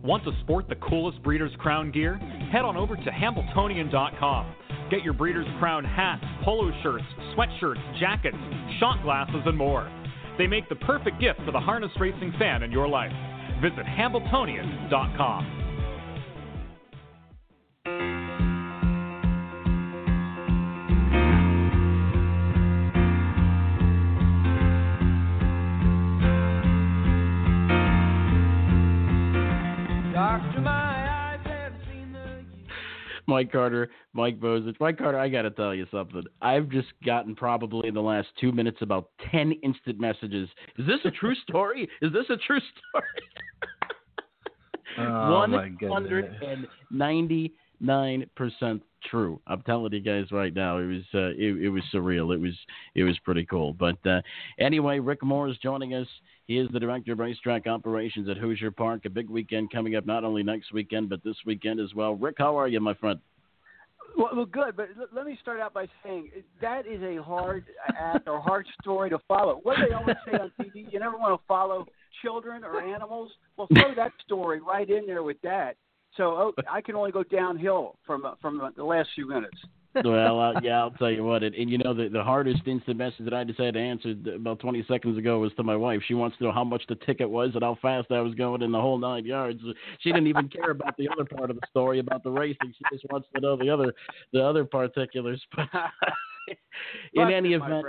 Want 0.02 0.22
to 0.24 0.32
sport 0.40 0.68
the 0.68 0.76
coolest 0.76 1.22
breeder's 1.22 1.54
crown 1.58 1.90
gear? 1.90 2.16
Head 2.52 2.64
on 2.64 2.76
over 2.76 2.96
to 2.96 3.10
Hambletonian.com 3.10 4.54
Get 4.90 5.02
your 5.02 5.14
Breeders' 5.14 5.46
Crown 5.58 5.84
hats, 5.84 6.24
polo 6.44 6.70
shirts, 6.82 7.04
sweatshirts, 7.34 7.98
jackets, 7.98 8.36
shot 8.78 9.02
glasses, 9.02 9.42
and 9.44 9.56
more. 9.56 9.90
They 10.38 10.46
make 10.46 10.68
the 10.68 10.76
perfect 10.76 11.20
gift 11.20 11.40
for 11.44 11.50
the 11.50 11.60
harness 11.60 11.90
racing 11.98 12.32
fan 12.38 12.62
in 12.62 12.70
your 12.70 12.86
life. 12.86 13.12
Visit 13.60 13.84
Hambletonian.com. 13.86 15.65
Mike 33.36 33.52
Carter, 33.52 33.90
Mike 34.14 34.40
Bozich. 34.40 34.80
Mike 34.80 34.96
Carter, 34.96 35.18
I 35.18 35.28
got 35.28 35.42
to 35.42 35.50
tell 35.50 35.74
you 35.74 35.86
something. 35.90 36.22
I've 36.40 36.70
just 36.70 36.88
gotten 37.04 37.36
probably 37.36 37.86
in 37.86 37.92
the 37.92 38.00
last 38.00 38.28
two 38.40 38.50
minutes 38.50 38.78
about 38.80 39.10
10 39.30 39.52
instant 39.62 40.00
messages. 40.00 40.48
Is 40.78 40.86
this 40.86 41.00
a 41.04 41.10
true 41.10 41.34
story? 41.46 41.86
Is 42.00 42.14
this 42.14 42.24
a 42.30 42.38
true 42.38 42.60
story? 42.60 43.04
oh, 45.00 45.46
199% 47.02 48.80
true. 49.10 49.40
I'm 49.46 49.60
telling 49.62 49.92
you 49.92 50.00
guys 50.00 50.32
right 50.32 50.54
now, 50.54 50.78
it 50.78 50.86
was 50.86 51.02
uh, 51.14 51.34
it, 51.36 51.62
it 51.64 51.68
was 51.68 51.82
surreal. 51.92 52.34
It 52.34 52.40
was 52.40 52.54
it 52.94 53.04
was 53.04 53.18
pretty 53.18 53.44
cool. 53.44 53.74
But 53.74 53.98
uh, 54.06 54.22
anyway, 54.58 54.98
Rick 54.98 55.22
Moore 55.22 55.48
is 55.48 55.58
joining 55.58 55.92
us. 55.92 56.08
He 56.46 56.58
is 56.58 56.68
the 56.72 56.78
director 56.78 57.12
of 57.12 57.18
racetrack 57.18 57.66
operations 57.66 58.28
at 58.28 58.36
Hoosier 58.36 58.70
Park. 58.70 59.04
A 59.04 59.10
big 59.10 59.28
weekend 59.28 59.72
coming 59.72 59.96
up, 59.96 60.06
not 60.06 60.24
only 60.24 60.42
next 60.42 60.72
weekend 60.72 61.08
but 61.08 61.22
this 61.24 61.36
weekend 61.44 61.80
as 61.80 61.92
well. 61.94 62.14
Rick, 62.14 62.36
how 62.38 62.56
are 62.58 62.68
you, 62.68 62.80
my 62.80 62.94
friend? 62.94 63.18
Well, 64.16 64.30
well 64.34 64.46
good, 64.46 64.76
but 64.76 64.88
l- 64.98 65.08
let 65.12 65.26
me 65.26 65.36
start 65.42 65.60
out 65.60 65.74
by 65.74 65.86
saying 66.04 66.30
eh, 66.36 66.40
that 66.60 66.86
is 66.86 67.02
a 67.02 67.22
hard 67.22 67.64
act 67.88 68.28
or 68.28 68.40
hard 68.40 68.66
story 68.80 69.10
to 69.10 69.18
follow. 69.26 69.60
What 69.62 69.76
they 69.86 69.94
always 69.94 70.16
say 70.24 70.38
on 70.38 70.52
TV, 70.60 70.90
you 70.92 71.00
never 71.00 71.18
want 71.18 71.38
to 71.38 71.46
follow 71.46 71.86
children 72.22 72.62
or 72.62 72.80
animals. 72.80 73.32
Well, 73.56 73.66
throw 73.74 73.94
that 73.96 74.12
story 74.24 74.60
right 74.60 74.88
in 74.88 75.06
there 75.06 75.24
with 75.24 75.40
that. 75.42 75.76
So 76.16 76.24
oh, 76.24 76.52
I 76.70 76.80
can 76.80 76.94
only 76.94 77.10
go 77.10 77.24
downhill 77.24 77.98
from 78.06 78.24
from 78.40 78.72
the 78.76 78.84
last 78.84 79.08
few 79.14 79.28
minutes. 79.28 79.58
Well, 80.04 80.40
uh, 80.40 80.60
yeah, 80.62 80.80
I'll 80.80 80.90
tell 80.92 81.10
you 81.10 81.24
what. 81.24 81.42
And, 81.42 81.54
and 81.54 81.70
you 81.70 81.78
know, 81.78 81.94
the 81.94 82.08
the 82.08 82.22
hardest 82.22 82.62
instant 82.66 82.98
message 82.98 83.24
that 83.24 83.34
I 83.34 83.44
just 83.44 83.60
had 83.60 83.74
to 83.74 83.80
answer 83.80 84.14
about 84.34 84.60
20 84.60 84.84
seconds 84.88 85.18
ago 85.18 85.38
was 85.38 85.52
to 85.54 85.62
my 85.62 85.76
wife. 85.76 86.00
She 86.06 86.14
wants 86.14 86.36
to 86.38 86.44
know 86.44 86.52
how 86.52 86.64
much 86.64 86.82
the 86.88 86.94
ticket 86.94 87.28
was 87.28 87.50
and 87.54 87.62
how 87.62 87.78
fast 87.80 88.10
I 88.10 88.20
was 88.20 88.34
going 88.34 88.62
in 88.62 88.72
the 88.72 88.80
whole 88.80 88.98
nine 88.98 89.24
yards. 89.24 89.60
She 90.00 90.12
didn't 90.12 90.28
even 90.28 90.48
care 90.48 90.70
about 90.70 90.96
the 90.96 91.08
other 91.08 91.24
part 91.24 91.50
of 91.50 91.56
the 91.56 91.66
story 91.70 91.98
about 91.98 92.22
the 92.22 92.30
racing. 92.30 92.74
She 92.76 92.84
just 92.92 93.04
wants 93.10 93.28
to 93.34 93.40
know 93.40 93.56
the 93.56 93.70
other 93.70 93.94
the 94.32 94.44
other 94.44 94.64
particulars. 94.64 95.42
in 97.14 97.30
any 97.30 97.54
event, 97.54 97.84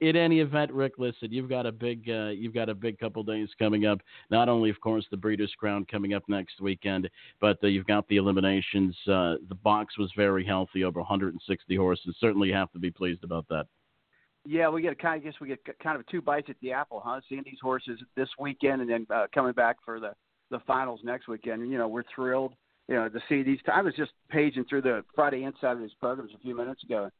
in 0.00 0.16
any 0.16 0.40
event, 0.40 0.72
Rick, 0.72 0.94
listen, 0.98 1.32
you've 1.32 1.48
got 1.48 1.66
a 1.66 1.72
big 1.72 2.08
uh, 2.08 2.28
you've 2.28 2.54
got 2.54 2.68
a 2.68 2.74
big 2.74 2.98
couple 2.98 3.22
days 3.22 3.48
coming 3.58 3.86
up. 3.86 4.00
Not 4.30 4.48
only, 4.48 4.70
of 4.70 4.80
course, 4.80 5.06
the 5.10 5.16
Breeders' 5.16 5.52
Crown 5.58 5.86
coming 5.90 6.14
up 6.14 6.24
next 6.28 6.60
weekend, 6.60 7.08
but 7.40 7.58
uh, 7.62 7.68
you've 7.68 7.86
got 7.86 8.06
the 8.08 8.16
eliminations. 8.16 8.96
Uh, 9.06 9.36
the 9.48 9.56
box 9.62 9.96
was 9.98 10.10
very 10.16 10.44
healthy, 10.44 10.84
over 10.84 11.00
160 11.00 11.76
horses. 11.76 12.16
Certainly, 12.18 12.50
have 12.52 12.72
to 12.72 12.78
be 12.78 12.90
pleased 12.90 13.24
about 13.24 13.46
that. 13.48 13.66
Yeah, 14.44 14.68
we 14.68 14.82
get 14.82 14.98
kind 14.98 15.16
of 15.16 15.22
I 15.22 15.24
guess 15.30 15.40
we 15.40 15.48
get 15.48 15.60
kind 15.82 15.98
of 15.98 16.06
two 16.08 16.20
bites 16.20 16.48
at 16.50 16.56
the 16.60 16.72
apple, 16.72 17.00
huh? 17.04 17.20
Seeing 17.28 17.42
these 17.44 17.60
horses 17.62 17.98
this 18.16 18.28
weekend 18.38 18.82
and 18.82 18.90
then 18.90 19.06
uh, 19.14 19.26
coming 19.32 19.52
back 19.52 19.76
for 19.84 20.00
the 20.00 20.12
the 20.50 20.58
finals 20.66 21.00
next 21.04 21.28
weekend. 21.28 21.70
You 21.70 21.78
know, 21.78 21.88
we're 21.88 22.04
thrilled, 22.14 22.54
you 22.88 22.96
know, 22.96 23.08
to 23.08 23.20
see 23.28 23.42
these. 23.42 23.58
I 23.72 23.80
was 23.80 23.94
just 23.94 24.12
paging 24.28 24.64
through 24.68 24.82
the 24.82 25.04
Friday 25.14 25.44
and 25.44 25.54
Saturdays 25.60 25.92
programs 26.00 26.32
a 26.34 26.38
few 26.40 26.56
minutes 26.56 26.82
ago 26.82 27.10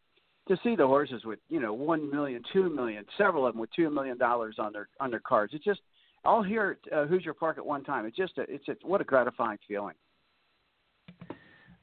to 0.48 0.58
see 0.62 0.76
the 0.76 0.86
horses 0.86 1.24
with 1.24 1.38
you 1.48 1.60
know 1.60 1.72
one 1.72 2.10
million, 2.10 2.42
two 2.52 2.68
million, 2.68 3.04
several 3.16 3.46
of 3.46 3.54
them 3.54 3.60
with 3.60 3.70
two 3.74 3.90
million 3.90 4.18
dollars 4.18 4.56
on 4.58 4.72
their 4.72 4.88
on 5.00 5.10
their 5.10 5.20
cards. 5.20 5.52
It's 5.54 5.64
just 5.64 5.80
all 6.24 6.42
here 6.42 6.78
at 6.90 6.92
uh, 6.92 7.06
Hoosier 7.06 7.34
Park 7.34 7.58
at 7.58 7.66
one 7.66 7.84
time. 7.84 8.06
It's 8.06 8.16
just 8.16 8.38
a, 8.38 8.42
it's 8.42 8.66
a, 8.68 8.76
what 8.82 9.00
a 9.00 9.04
gratifying 9.04 9.58
feeling. 9.68 9.94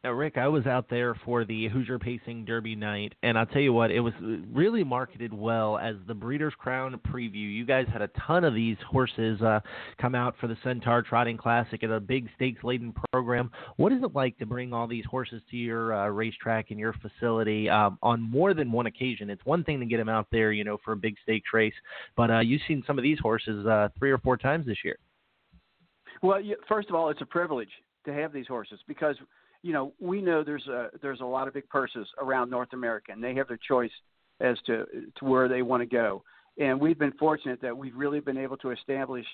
Now, 0.04 0.14
Rick, 0.14 0.40
I 0.40 0.48
was 0.48 0.66
out 0.66 0.90
there 0.90 1.14
for 1.14 1.46
the 1.46 1.68
Hoosier 1.68 2.00
Pacing 2.00 2.44
Derby 2.46 2.76
night, 2.76 3.14
and 3.22 3.38
I'll 3.38 3.46
tell 3.46 3.62
you 3.62 3.72
what, 3.72 3.92
it 3.92 4.00
was 4.00 4.14
really 4.52 4.84
marketed 4.84 5.32
well 5.32 5.78
as 5.78 5.96
the 6.08 6.16
Breeders' 6.16 6.56
Crown 6.58 7.00
preview. 7.08 7.36
You 7.36 7.68
guys 7.68 7.86
had 7.94 8.02
a 8.02 8.10
ton 8.26 8.44
of 8.44 8.56
these 8.56 8.78
horses 8.90 9.40
uh, 9.44 9.60
come 10.00 10.16
out 10.16 10.34
for 10.42 10.48
the 10.48 10.58
Centaur 10.64 11.04
Trotting 11.04 11.38
Classic 11.38 11.84
at 11.84 11.92
a 11.92 12.00
big 12.00 12.28
stakes 12.36 12.64
laden 12.64 12.96
program. 13.14 13.52
What 13.78 13.92
is 13.92 14.02
it 14.02 14.16
like 14.16 14.40
to 14.40 14.46
bring 14.48 14.74
all 14.74 14.88
these 14.88 15.06
horses 15.06 15.40
to 15.52 15.56
your 15.56 15.94
uh, 15.94 16.08
racetrack 16.08 16.72
and 16.72 16.80
your 16.80 16.94
facility 16.94 17.70
um, 17.70 18.00
on 18.02 18.24
more 18.24 18.56
than 18.56 18.72
one 18.72 18.88
occasion? 18.88 19.30
It's 19.30 19.46
one 19.46 19.64
thing 19.64 19.80
to 19.82 19.86
get 19.86 19.98
them 19.98 20.10
out 20.10 20.26
there, 20.32 20.52
you 20.52 20.64
know, 20.64 20.80
for 20.84 20.94
a 20.94 20.98
big 20.98 21.14
stakes 21.22 21.50
race, 21.54 21.76
but 22.18 22.32
uh, 22.32 22.40
you've 22.40 22.62
seen 22.68 22.84
some 22.88 22.98
of 22.98 23.04
these 23.04 23.20
horses 23.20 23.68
uh, 23.68 23.90
three 24.00 24.10
or 24.10 24.18
four 24.18 24.36
times 24.36 24.66
this 24.66 24.78
year. 24.84 24.98
Well, 26.24 26.40
first 26.68 26.90
of 26.90 26.96
all, 26.96 27.12
it's 27.12 27.22
a 27.22 27.26
privilege 27.26 27.70
to 28.06 28.14
have 28.16 28.34
these 28.34 28.48
horses 28.48 28.80
because– 28.88 29.16
you 29.64 29.74
know, 29.74 29.94
we 30.00 30.22
know 30.22 30.44
there's 30.44 30.68
a 30.68 30.90
there's 31.02 31.22
a 31.22 31.26
lot 31.26 31.48
of 31.48 31.54
big 31.54 31.70
purses 31.70 32.08
around 32.20 32.50
North 32.50 32.74
America, 32.74 33.12
and 33.12 33.24
they 33.24 33.36
have 33.36 33.48
their 33.48 33.60
choice 33.68 33.92
as 34.40 34.58
to 34.66 34.86
to 35.18 35.26
where 35.26 35.48
they 35.48 35.62
want 35.62 35.82
to 35.82 35.88
go. 35.88 36.24
And 36.60 36.80
we've 36.80 37.00
been 37.00 37.14
fortunate 37.14 37.62
that 37.62 37.76
we've 37.76 37.96
really 37.96 38.20
been 38.20 38.38
able 38.38 38.58
to 38.58 38.72
establish 38.72 39.26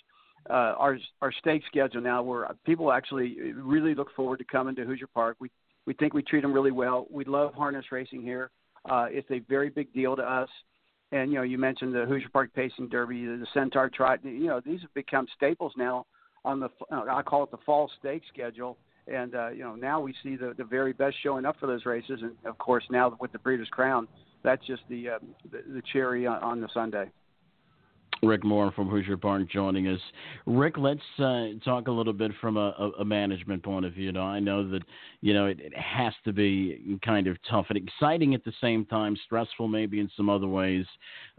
uh, 0.50 0.76
our 0.78 0.98
our 1.22 1.32
stake 1.32 1.64
schedule 1.68 2.02
now, 2.02 2.22
where 2.22 2.48
people 2.66 2.92
actually 2.92 3.54
really 3.54 3.96
look 3.96 4.14
forward 4.16 4.38
to 4.40 4.46
coming 4.46 4.76
to 4.76 4.86
Hoosier 4.86 5.08
Park. 5.08 5.38
We 5.40 5.50
we 5.86 5.94
think 5.94 6.14
we 6.14 6.24
treat 6.24 6.42
them 6.42 6.54
really 6.54 6.72
well. 6.72 7.08
We 7.10 7.24
love 7.26 7.54
harness 7.54 7.86
racing 7.92 8.22
here. 8.22 8.52
Uh, 8.90 9.08
it's 9.10 9.30
a 9.32 9.40
very 9.50 9.70
big 9.70 9.92
deal 9.94 10.16
to 10.16 10.22
us. 10.22 10.50
And 11.14 11.32
you 11.32 11.38
know, 11.38 11.44
you 11.44 11.58
mentioned 11.58 11.96
the 11.96 12.06
Hoosier 12.06 12.30
Park 12.34 12.54
Pacing 12.54 12.90
Derby, 12.90 13.26
the 13.26 13.48
Centaur 13.54 13.90
Trot. 13.90 14.20
You 14.24 14.48
know, 14.48 14.62
these 14.64 14.82
have 14.82 14.94
become 14.94 15.26
staples 15.36 15.72
now 15.78 16.06
on 16.44 16.60
the 16.60 16.70
I 16.92 17.22
call 17.22 17.44
it 17.44 17.52
the 17.52 17.58
fall 17.66 17.90
stake 18.00 18.24
schedule 18.32 18.78
and 19.12 19.36
uh, 19.36 19.50
you 19.50 19.64
know 19.64 19.76
now 19.76 20.00
we 20.00 20.14
see 20.24 20.36
the 20.36 20.54
the 20.58 20.64
very 20.64 20.94
best 20.94 21.16
showing 21.22 21.46
up 21.46 21.58
for 21.60 21.68
those 21.68 21.86
races, 21.86 22.20
and 22.22 22.36
of 22.46 22.58
course 22.58 22.84
now 22.90 23.16
with 23.20 23.32
the 23.32 23.40
Breeders' 23.40 23.70
Crown, 23.70 24.08
that's 24.44 24.66
just 24.66 24.84
the 24.90 25.10
uh, 25.10 25.20
the, 25.52 25.64
the 25.68 25.82
cherry 25.94 26.26
on, 26.26 26.42
on 26.44 26.62
the 26.62 26.70
sundae. 26.74 27.10
Rick 28.24 28.44
Moore 28.44 28.72
from 28.72 28.88
Hoosier 28.88 29.18
Barn 29.18 29.48
joining 29.52 29.88
us. 29.88 30.00
Rick, 30.46 30.78
let's 30.78 31.02
uh, 31.20 31.48
talk 31.64 31.88
a 31.88 31.92
little 31.92 32.14
bit 32.14 32.32
from 32.42 32.58
a, 32.58 32.92
a, 33.00 33.06
management 33.06 33.64
point 33.64 33.86
of 33.86 33.94
view. 33.94 34.12
Know, 34.12 34.24
I 34.24 34.40
know 34.40 34.68
that 34.70 34.82
you 35.22 35.34
know 35.34 35.46
it, 35.46 35.60
it, 35.60 35.76
has 35.78 36.14
to 36.26 36.34
be 36.34 36.98
kind 37.04 37.28
of 37.28 37.38
tough 37.50 37.68
and 37.70 37.78
exciting 37.78 38.34
at 38.34 38.44
the 38.44 38.54
same 38.60 38.86
time, 38.86 39.18
stressful 39.26 39.68
maybe 39.68 40.00
in 40.00 40.10
some 40.18 40.30
other 40.30 40.48
ways, 40.48 40.86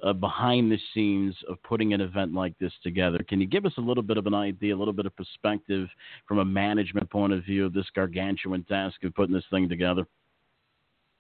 uh, 0.03 0.13
behind 0.13 0.71
the 0.71 0.79
scenes 0.95 1.35
of 1.49 1.63
putting 1.63 1.93
an 1.93 2.01
event 2.01 2.33
like 2.33 2.59
this 2.59 2.73
together. 2.83 3.19
Can 3.29 3.41
you 3.41 3.47
give 3.47 3.67
us 3.67 3.75
a 3.79 3.83
little 3.83 4.03
bit 4.03 4.17
of 4.17 4.27
an 4.27 4.35
idea, 4.35 4.75
a 4.75 4.79
little 4.79 4.95
bit 4.95 5.07
of 5.07 5.17
perspective 5.17 5.89
from 6.27 6.39
a 6.39 6.45
management 6.45 7.11
point 7.11 7.33
of 7.33 7.45
view 7.45 7.67
of 7.67 7.73
this 7.73 7.87
gargantuan 7.95 8.65
task 8.65 9.03
of 9.05 9.15
putting 9.15 9.35
this 9.35 9.45
thing 9.51 9.69
together? 9.69 10.07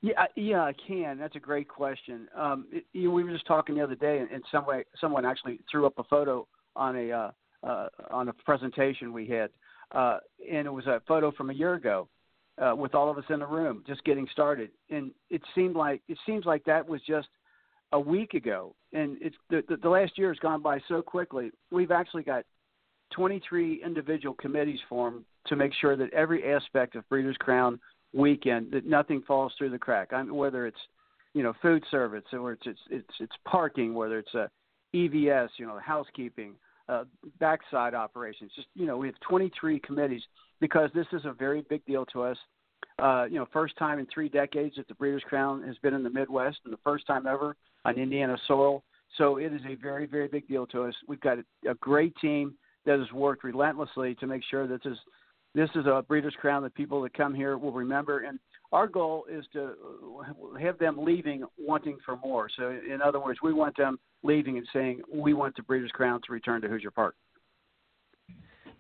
Yeah, 0.00 0.26
yeah, 0.37 0.62
I 0.62 0.75
can. 0.87 1.19
That's 1.19 1.35
a 1.35 1.40
great 1.40 1.69
question. 1.69 2.28
Um, 2.37 2.67
it, 2.71 2.85
you 2.93 3.09
know, 3.09 3.14
we 3.14 3.25
were 3.25 3.33
just 3.33 3.47
talking 3.47 3.75
the 3.75 3.83
other 3.83 3.97
day, 3.97 4.19
and, 4.19 4.31
and 4.31 4.45
some 4.52 4.64
way, 4.64 4.85
someone 5.00 5.25
actually 5.25 5.59
threw 5.71 5.87
up 5.87 5.95
a 5.99 6.05
photo 6.05 6.47
on 6.76 6.97
a 6.97 7.11
uh, 7.11 7.31
uh, 7.67 7.88
on 8.11 8.28
a 8.28 8.33
presentation 8.33 9.12
we 9.12 9.26
had, 9.26 9.50
uh, 9.93 10.19
and 10.50 10.67
it 10.67 10.73
was 10.73 10.87
a 10.87 11.02
photo 11.09 11.33
from 11.33 11.50
a 11.50 11.52
year 11.52 11.75
ago, 11.75 12.09
uh, 12.59 12.75
with 12.76 12.95
all 12.95 13.11
of 13.11 13.19
us 13.19 13.25
in 13.28 13.40
the 13.40 13.47
room, 13.47 13.83
just 13.88 14.05
getting 14.05 14.28
started. 14.31 14.71
And 14.88 15.11
it 15.31 15.43
seemed 15.57 15.75
like 15.75 16.00
it 16.09 16.19
seems 16.25 16.45
like 16.45 16.64
that 16.67 16.88
was 16.88 17.00
just 17.07 17.28
a 17.90 17.99
week 17.99 18.35
ago, 18.35 18.76
and 18.93 19.17
it's 19.21 19.37
the, 19.50 19.64
the, 19.69 19.78
the 19.78 19.88
last 19.88 20.17
year 20.17 20.28
has 20.28 20.38
gone 20.38 20.62
by 20.62 20.78
so 20.87 21.02
quickly. 21.02 21.50
We've 21.73 21.90
actually 21.90 22.23
got 22.23 22.45
23 23.14 23.83
individual 23.85 24.35
committees 24.35 24.78
formed 24.88 25.25
to 25.47 25.57
make 25.57 25.73
sure 25.81 25.97
that 25.97 26.12
every 26.12 26.52
aspect 26.52 26.95
of 26.95 27.09
Breeders' 27.09 27.37
Crown 27.38 27.81
weekend 28.12 28.73
that 28.73 28.87
nothing 28.87 29.23
falls 29.27 29.53
through 29.59 29.71
the 29.71 29.79
crack. 29.79 30.12
I 30.12 30.23
mean, 30.23 30.35
whether 30.35 30.67
it's 30.67 30.79
you 31.35 31.43
know 31.43 31.53
food 31.61 31.85
service 31.91 32.25
or 32.33 32.53
it's 32.53 32.62
it's 32.67 32.81
it's, 32.91 33.15
it's 33.21 33.37
parking, 33.45 33.95
whether 33.95 34.19
it's 34.19 34.35
a 34.35 34.50
EVS, 34.95 35.49
you 35.59 35.67
know, 35.67 35.79
housekeeping, 35.85 36.55
uh, 36.88 37.05
backside 37.38 37.95
operations. 37.95 38.50
Just 38.57 38.69
you 38.75 38.87
know, 38.87 38.97
we 38.97 39.07
have 39.07 39.19
23 39.29 39.81
committees 39.81 40.23
because 40.61 40.91
this 40.95 41.07
is 41.12 41.25
a 41.25 41.33
very 41.33 41.62
big 41.69 41.85
deal 41.87 42.07
to 42.07 42.23
us. 42.23 42.37
Uh, 42.99 43.27
you 43.31 43.38
know, 43.38 43.47
first 43.53 43.77
time 43.77 43.99
in 43.99 44.07
three 44.12 44.29
decades 44.29 44.77
that 44.77 44.88
the 44.88 44.95
Breeders' 44.95 45.23
Crown 45.29 45.62
has 45.62 45.77
been 45.79 45.95
in 45.95 46.03
the 46.03 46.11
Midwest, 46.11 46.59
and 46.65 46.73
the 46.73 46.79
first 46.83 47.07
time 47.07 47.27
ever 47.27 47.57
on 47.85 47.97
Indiana 47.97 48.37
soil. 48.47 48.83
So 49.17 49.37
it 49.37 49.53
is 49.53 49.61
a 49.69 49.75
very, 49.77 50.07
very 50.07 50.29
big 50.29 50.47
deal 50.49 50.67
to 50.69 50.85
us. 50.85 50.95
We've 51.07 51.21
got 51.21 51.38
a, 51.38 51.71
a 51.71 51.75
great 51.75 52.15
team 52.21 52.55
that 52.87 52.99
has 52.99 53.11
worked 53.12 53.45
relentlessly 53.45 54.15
to 54.17 54.27
make 54.27 54.43
sure 54.50 54.67
that 54.67 54.83
this 54.83 54.99
this 55.55 55.71
is 55.75 55.87
a 55.87 56.05
breeder's 56.07 56.35
crown 56.40 56.62
that 56.62 56.75
people 56.75 57.02
that 57.02 57.14
come 57.14 57.35
here 57.35 57.59
will 57.59 57.73
remember. 57.73 58.21
And 58.21 58.38
our 58.73 58.87
goal 58.87 59.25
is 59.31 59.45
to 59.55 59.75
have 60.61 60.78
them 60.78 60.97
leaving 61.02 61.45
wanting 61.59 61.99
for 62.05 62.17
more. 62.17 62.49
So, 62.57 62.69
in 62.69 63.00
other 63.02 63.21
words, 63.21 63.40
we 63.43 63.52
want 63.52 63.76
them 63.76 63.99
leaving 64.23 64.59
and 64.59 64.67
saying, 64.73 65.02
we 65.12 65.33
want 65.33 65.57
the 65.57 65.62
breeder's 65.62 65.90
crown 65.93 66.21
to 66.26 66.33
return 66.33 66.61
to 66.62 66.69
Hoosier 66.69 66.90
Park. 66.90 67.14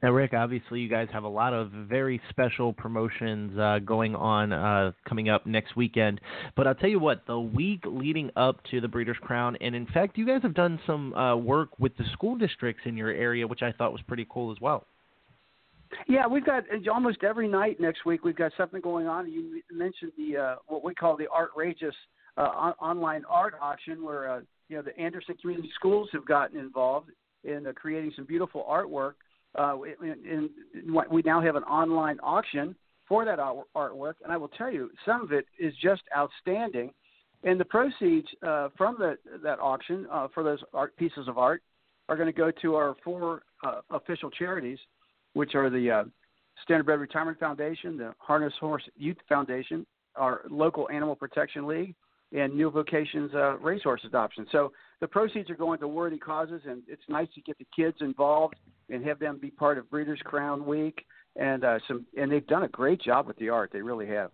Now, 0.00 0.12
Rick, 0.12 0.32
obviously, 0.32 0.78
you 0.78 0.88
guys 0.88 1.08
have 1.12 1.24
a 1.24 1.28
lot 1.28 1.52
of 1.52 1.72
very 1.72 2.20
special 2.30 2.72
promotions 2.72 3.58
uh, 3.58 3.80
going 3.80 4.14
on 4.14 4.52
uh, 4.52 4.92
coming 5.08 5.28
up 5.28 5.44
next 5.44 5.74
weekend. 5.74 6.20
But 6.54 6.68
I'll 6.68 6.76
tell 6.76 6.88
you 6.88 7.00
what, 7.00 7.26
the 7.26 7.40
week 7.40 7.82
leading 7.84 8.30
up 8.36 8.62
to 8.70 8.80
the 8.80 8.86
Breeders' 8.86 9.16
Crown, 9.20 9.56
and 9.60 9.74
in 9.74 9.86
fact, 9.86 10.16
you 10.16 10.24
guys 10.24 10.42
have 10.42 10.54
done 10.54 10.78
some 10.86 11.12
uh, 11.14 11.34
work 11.34 11.70
with 11.80 11.96
the 11.96 12.04
school 12.12 12.36
districts 12.36 12.82
in 12.84 12.96
your 12.96 13.10
area, 13.10 13.44
which 13.44 13.62
I 13.62 13.72
thought 13.72 13.90
was 13.90 14.02
pretty 14.06 14.26
cool 14.30 14.52
as 14.52 14.58
well. 14.60 14.86
Yeah, 16.06 16.26
we've 16.26 16.44
got 16.44 16.64
almost 16.92 17.24
every 17.24 17.48
night 17.48 17.80
next 17.80 18.04
week. 18.04 18.24
We've 18.24 18.36
got 18.36 18.52
something 18.56 18.80
going 18.80 19.06
on. 19.06 19.30
You 19.30 19.62
mentioned 19.72 20.12
the 20.16 20.36
uh, 20.36 20.56
what 20.66 20.84
we 20.84 20.94
call 20.94 21.16
the 21.16 21.28
Artrageous 21.28 21.94
uh, 22.36 22.50
on- 22.54 22.74
online 22.80 23.24
art 23.28 23.54
auction, 23.60 24.04
where 24.04 24.30
uh, 24.30 24.40
you 24.68 24.76
know 24.76 24.82
the 24.82 24.98
Anderson 24.98 25.34
Community 25.40 25.70
Schools 25.74 26.08
have 26.12 26.26
gotten 26.26 26.58
involved 26.58 27.10
in 27.44 27.66
uh, 27.66 27.72
creating 27.72 28.12
some 28.16 28.26
beautiful 28.26 28.66
artwork 28.68 29.14
uh, 29.56 29.76
in, 30.02 30.50
in, 30.74 30.94
we 31.10 31.22
now 31.24 31.40
have 31.40 31.56
an 31.56 31.62
online 31.64 32.18
auction 32.20 32.74
for 33.08 33.24
that 33.24 33.38
artwork, 33.38 34.14
and 34.22 34.32
I 34.32 34.36
will 34.36 34.48
tell 34.48 34.70
you, 34.70 34.90
some 35.06 35.22
of 35.22 35.32
it 35.32 35.46
is 35.58 35.72
just 35.82 36.02
outstanding. 36.16 36.92
And 37.44 37.58
the 37.58 37.64
proceeds 37.64 38.26
uh, 38.46 38.68
from 38.76 38.96
the, 38.98 39.16
that 39.42 39.60
auction 39.60 40.06
uh, 40.12 40.28
for 40.34 40.42
those 40.42 40.58
art 40.74 40.96
pieces 40.96 41.28
of 41.28 41.38
art 41.38 41.62
are 42.08 42.16
going 42.16 42.26
to 42.26 42.32
go 42.32 42.50
to 42.62 42.74
our 42.74 42.96
four 43.02 43.42
uh, 43.64 43.80
official 43.90 44.30
charities, 44.30 44.78
which 45.38 45.54
are 45.54 45.70
the 45.70 45.88
uh, 45.88 46.04
Standardbred 46.68 46.98
Retirement 46.98 47.38
Foundation, 47.38 47.96
the 47.96 48.12
Harness 48.18 48.52
Horse 48.58 48.82
Youth 48.96 49.18
Foundation, 49.28 49.86
our 50.16 50.40
local 50.50 50.88
Animal 50.90 51.14
Protection 51.14 51.64
League, 51.64 51.94
and 52.32 52.52
New 52.52 52.72
Vocations 52.72 53.32
uh, 53.34 53.56
Racehorse 53.58 54.00
Adoption. 54.04 54.46
So 54.50 54.72
the 55.00 55.06
proceeds 55.06 55.48
are 55.48 55.54
going 55.54 55.78
to 55.78 55.86
worthy 55.86 56.18
causes, 56.18 56.62
and 56.66 56.82
it's 56.88 57.04
nice 57.08 57.28
to 57.36 57.40
get 57.40 57.56
the 57.56 57.66
kids 57.74 57.98
involved 58.00 58.56
and 58.90 59.04
have 59.04 59.20
them 59.20 59.38
be 59.40 59.50
part 59.50 59.78
of 59.78 59.88
Breeders' 59.88 60.18
Crown 60.24 60.66
Week. 60.66 61.06
And 61.36 61.62
uh, 61.62 61.78
some, 61.86 62.04
and 62.18 62.32
they've 62.32 62.44
done 62.48 62.64
a 62.64 62.68
great 62.68 63.00
job 63.00 63.28
with 63.28 63.36
the 63.36 63.48
art. 63.48 63.70
They 63.72 63.80
really 63.80 64.08
have. 64.08 64.32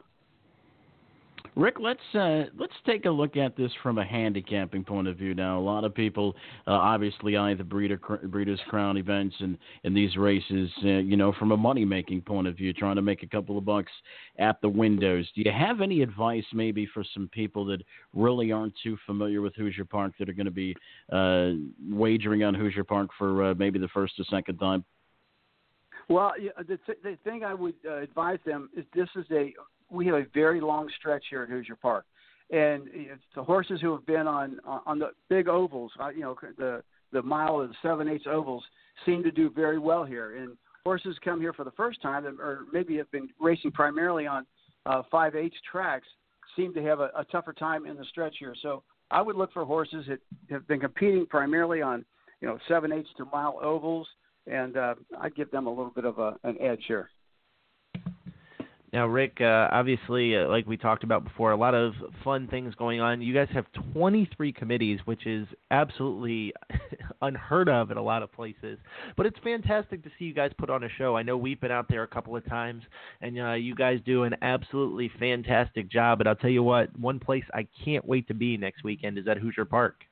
Rick, 1.56 1.76
let's 1.78 2.00
uh, 2.14 2.44
let's 2.58 2.72
take 2.84 3.04
a 3.04 3.10
look 3.10 3.36
at 3.36 3.56
this 3.56 3.70
from 3.80 3.98
a 3.98 4.04
handicapping 4.04 4.82
point 4.82 5.06
of 5.06 5.16
view. 5.16 5.34
Now, 5.34 5.56
a 5.56 5.62
lot 5.62 5.84
of 5.84 5.94
people 5.94 6.34
uh, 6.66 6.72
obviously 6.72 7.36
eye 7.36 7.54
the 7.54 7.62
breeder, 7.62 7.96
Breeders' 8.24 8.58
Crown 8.68 8.96
events 8.96 9.36
and, 9.38 9.56
and 9.84 9.96
these 9.96 10.16
races, 10.16 10.68
uh, 10.84 10.88
you 10.88 11.16
know, 11.16 11.32
from 11.38 11.52
a 11.52 11.56
money 11.56 11.84
making 11.84 12.22
point 12.22 12.48
of 12.48 12.56
view, 12.56 12.72
trying 12.72 12.96
to 12.96 13.02
make 13.02 13.22
a 13.22 13.28
couple 13.28 13.56
of 13.56 13.64
bucks 13.64 13.92
at 14.40 14.60
the 14.62 14.68
windows. 14.68 15.30
Do 15.36 15.42
you 15.42 15.52
have 15.52 15.80
any 15.80 16.02
advice, 16.02 16.44
maybe, 16.52 16.88
for 16.92 17.04
some 17.14 17.28
people 17.32 17.64
that 17.66 17.82
really 18.12 18.50
aren't 18.50 18.74
too 18.82 18.98
familiar 19.06 19.40
with 19.40 19.54
Hoosier 19.54 19.84
Park 19.84 20.14
that 20.18 20.28
are 20.28 20.32
going 20.32 20.46
to 20.46 20.50
be 20.50 20.74
uh, 21.12 21.52
wagering 21.88 22.42
on 22.42 22.54
Hoosier 22.54 22.84
Park 22.84 23.10
for 23.16 23.50
uh, 23.50 23.54
maybe 23.54 23.78
the 23.78 23.88
first 23.88 24.18
or 24.18 24.24
second 24.24 24.58
time? 24.58 24.84
Well, 26.08 26.32
the, 26.58 26.78
th- 26.84 26.98
the 27.02 27.16
thing 27.22 27.44
I 27.44 27.54
would 27.54 27.76
uh, 27.88 27.98
advise 27.98 28.38
them 28.44 28.70
is 28.76 28.84
this 28.94 29.08
is 29.16 29.24
a 29.30 29.54
we 29.94 30.06
have 30.06 30.16
a 30.16 30.26
very 30.34 30.60
long 30.60 30.88
stretch 30.98 31.24
here 31.30 31.42
at 31.42 31.48
Hoosier 31.48 31.76
Park, 31.76 32.04
and 32.50 32.88
the 33.34 33.42
horses 33.42 33.80
who 33.80 33.92
have 33.92 34.04
been 34.06 34.26
on 34.26 34.58
on 34.64 34.98
the 34.98 35.10
big 35.28 35.48
ovals, 35.48 35.92
uh, 36.00 36.08
you 36.08 36.20
know, 36.20 36.36
the 36.58 36.82
the 37.12 37.22
mile 37.22 37.60
and 37.60 37.74
seven 37.82 38.08
eighths 38.08 38.26
ovals 38.30 38.64
seem 39.06 39.22
to 39.22 39.30
do 39.30 39.50
very 39.50 39.78
well 39.78 40.04
here. 40.04 40.36
And 40.36 40.56
horses 40.84 41.16
come 41.24 41.40
here 41.40 41.52
for 41.52 41.64
the 41.64 41.70
first 41.72 42.02
time, 42.02 42.26
or 42.40 42.60
maybe 42.72 42.96
have 42.96 43.10
been 43.10 43.28
racing 43.40 43.72
primarily 43.72 44.26
on 44.26 44.44
uh, 44.86 45.02
five 45.10 45.34
eighths 45.34 45.56
tracks, 45.70 46.06
seem 46.56 46.74
to 46.74 46.82
have 46.82 47.00
a, 47.00 47.10
a 47.16 47.24
tougher 47.30 47.52
time 47.52 47.86
in 47.86 47.96
the 47.96 48.04
stretch 48.04 48.36
here. 48.38 48.54
So 48.60 48.82
I 49.10 49.22
would 49.22 49.36
look 49.36 49.52
for 49.52 49.64
horses 49.64 50.06
that 50.08 50.20
have 50.50 50.66
been 50.66 50.80
competing 50.80 51.26
primarily 51.26 51.82
on 51.82 52.04
you 52.40 52.48
know 52.48 52.58
seven 52.68 52.92
eighths 52.92 53.10
to 53.16 53.24
mile 53.26 53.58
ovals, 53.62 54.08
and 54.46 54.76
uh, 54.76 54.94
I'd 55.20 55.34
give 55.34 55.50
them 55.50 55.66
a 55.66 55.70
little 55.70 55.92
bit 55.94 56.04
of 56.04 56.18
a, 56.18 56.36
an 56.44 56.56
edge 56.60 56.82
here. 56.86 57.10
Now, 58.94 59.08
Rick, 59.08 59.38
uh, 59.40 59.66
obviously, 59.72 60.36
uh, 60.36 60.46
like 60.46 60.68
we 60.68 60.76
talked 60.76 61.02
about 61.02 61.24
before, 61.24 61.50
a 61.50 61.56
lot 61.56 61.74
of 61.74 61.94
fun 62.22 62.46
things 62.46 62.76
going 62.76 63.00
on. 63.00 63.20
You 63.20 63.34
guys 63.34 63.48
have 63.52 63.66
23 63.92 64.52
committees, 64.52 65.00
which 65.04 65.26
is 65.26 65.48
absolutely 65.72 66.52
unheard 67.20 67.68
of 67.68 67.90
in 67.90 67.96
a 67.96 68.02
lot 68.02 68.22
of 68.22 68.30
places. 68.30 68.78
But 69.16 69.26
it's 69.26 69.36
fantastic 69.42 70.04
to 70.04 70.10
see 70.16 70.26
you 70.26 70.32
guys 70.32 70.52
put 70.56 70.70
on 70.70 70.84
a 70.84 70.88
show. 70.96 71.16
I 71.16 71.24
know 71.24 71.36
we've 71.36 71.60
been 71.60 71.72
out 71.72 71.88
there 71.88 72.04
a 72.04 72.06
couple 72.06 72.36
of 72.36 72.46
times, 72.46 72.84
and 73.20 73.36
uh, 73.36 73.54
you 73.54 73.74
guys 73.74 73.98
do 74.06 74.22
an 74.22 74.36
absolutely 74.42 75.10
fantastic 75.18 75.90
job. 75.90 76.18
But 76.18 76.28
I'll 76.28 76.36
tell 76.36 76.50
you 76.50 76.62
what, 76.62 76.96
one 76.96 77.18
place 77.18 77.42
I 77.52 77.66
can't 77.84 78.06
wait 78.06 78.28
to 78.28 78.34
be 78.34 78.56
next 78.56 78.84
weekend 78.84 79.18
is 79.18 79.26
at 79.26 79.38
Hoosier 79.38 79.64
Park. 79.64 80.04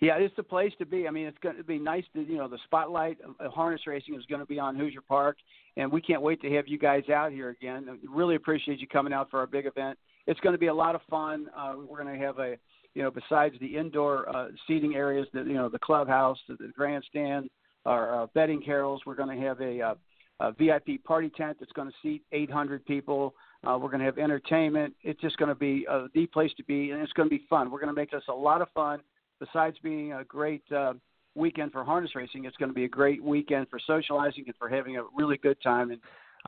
Yeah, 0.00 0.16
it's 0.16 0.34
the 0.36 0.42
place 0.42 0.72
to 0.78 0.86
be. 0.86 1.06
I 1.06 1.10
mean, 1.10 1.26
it's 1.26 1.38
going 1.38 1.56
to 1.56 1.64
be 1.64 1.78
nice 1.78 2.04
to 2.14 2.22
you 2.22 2.36
know 2.36 2.48
the 2.48 2.58
spotlight 2.64 3.18
of 3.40 3.52
harness 3.52 3.86
racing 3.86 4.14
is 4.14 4.26
going 4.26 4.40
to 4.40 4.46
be 4.46 4.58
on 4.58 4.76
Hoosier 4.76 5.00
Park, 5.00 5.36
and 5.76 5.90
we 5.90 6.00
can't 6.00 6.22
wait 6.22 6.40
to 6.42 6.50
have 6.54 6.66
you 6.66 6.78
guys 6.78 7.08
out 7.08 7.32
here 7.32 7.50
again. 7.50 7.98
Really 8.08 8.34
appreciate 8.34 8.80
you 8.80 8.86
coming 8.86 9.12
out 9.12 9.30
for 9.30 9.40
our 9.40 9.46
big 9.46 9.66
event. 9.66 9.98
It's 10.26 10.40
going 10.40 10.54
to 10.54 10.58
be 10.58 10.66
a 10.68 10.74
lot 10.74 10.94
of 10.94 11.00
fun. 11.08 11.46
Uh, 11.56 11.74
we're 11.88 12.02
going 12.02 12.18
to 12.18 12.24
have 12.24 12.38
a 12.38 12.56
you 12.94 13.02
know 13.02 13.10
besides 13.10 13.54
the 13.60 13.76
indoor 13.76 14.28
uh, 14.34 14.48
seating 14.66 14.94
areas, 14.94 15.26
the 15.32 15.40
you 15.40 15.54
know 15.54 15.68
the 15.68 15.78
clubhouse, 15.78 16.38
the, 16.48 16.56
the 16.56 16.72
grandstand, 16.76 17.48
our 17.86 18.22
uh, 18.22 18.26
betting 18.34 18.62
carrels. 18.62 19.02
We're 19.06 19.14
going 19.14 19.38
to 19.38 19.46
have 19.46 19.60
a, 19.60 19.80
uh, 19.80 19.94
a 20.40 20.52
VIP 20.52 21.04
party 21.04 21.30
tent 21.36 21.58
that's 21.60 21.72
going 21.72 21.88
to 21.88 21.94
seat 22.02 22.22
800 22.32 22.84
people. 22.84 23.34
Uh, 23.64 23.78
we're 23.80 23.88
going 23.88 24.00
to 24.00 24.06
have 24.06 24.18
entertainment. 24.18 24.94
It's 25.02 25.20
just 25.20 25.38
going 25.38 25.48
to 25.48 25.54
be 25.54 25.86
uh, 25.90 26.08
the 26.14 26.26
place 26.26 26.50
to 26.56 26.64
be, 26.64 26.90
and 26.90 27.00
it's 27.00 27.12
going 27.12 27.28
to 27.28 27.34
be 27.34 27.44
fun. 27.48 27.70
We're 27.70 27.80
going 27.80 27.94
to 27.94 27.98
make 27.98 28.10
this 28.10 28.24
a 28.28 28.34
lot 28.34 28.60
of 28.60 28.68
fun 28.74 29.00
besides 29.40 29.76
being 29.82 30.12
a 30.12 30.24
great 30.24 30.62
uh, 30.72 30.94
weekend 31.34 31.72
for 31.72 31.84
harness 31.84 32.14
racing, 32.14 32.44
it's 32.44 32.56
going 32.56 32.70
to 32.70 32.74
be 32.74 32.84
a 32.84 32.88
great 32.88 33.22
weekend 33.22 33.68
for 33.68 33.78
socializing 33.86 34.44
and 34.46 34.54
for 34.56 34.68
having 34.68 34.96
a 34.96 35.02
really 35.16 35.36
good 35.38 35.60
time. 35.62 35.90
And 35.90 36.00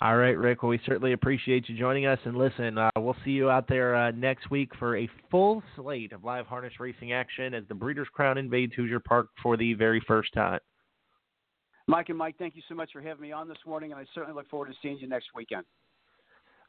all 0.03 0.16
right, 0.16 0.37
Rick. 0.37 0.62
Well, 0.62 0.70
we 0.70 0.81
certainly 0.85 1.14
appreciate 1.14 1.68
you 1.68 1.79
joining 1.79 2.05
us. 2.05 2.18
And 2.25 2.37
listen, 2.37 2.77
uh, 2.77 2.90
we'll 2.99 3.16
see 3.25 3.31
you 3.31 3.49
out 3.49 3.66
there 3.66 3.94
uh, 3.94 4.11
next 4.11 4.51
week 4.51 4.70
for 4.79 4.96
a 4.96 5.09
full 5.31 5.62
slate 5.75 6.12
of 6.12 6.22
live 6.22 6.46
harness 6.46 6.75
racing 6.79 7.12
action 7.12 7.55
as 7.55 7.64
the 7.68 7.75
Breeders' 7.75 8.09
Crown 8.12 8.37
invades 8.37 8.75
Hoosier 8.75 9.01
Park 9.01 9.29
for 9.42 9.57
the 9.57 9.72
very 9.72 10.03
first 10.07 10.35
time. 10.35 10.61
Mike 11.88 12.11
and 12.11 12.18
Mike, 12.18 12.35
thank 12.38 12.57
you 12.57 12.62
so 12.68 12.75
much 12.75 12.90
for 12.92 13.01
having 13.01 13.22
me 13.22 13.33
on 13.33 13.49
this 13.49 13.59
morning, 13.64 13.92
and 13.92 14.01
I 14.01 14.05
certainly 14.14 14.35
look 14.35 14.51
forward 14.51 14.66
to 14.66 14.75
seeing 14.83 14.99
you 14.99 15.09
next 15.09 15.29
weekend. 15.35 15.64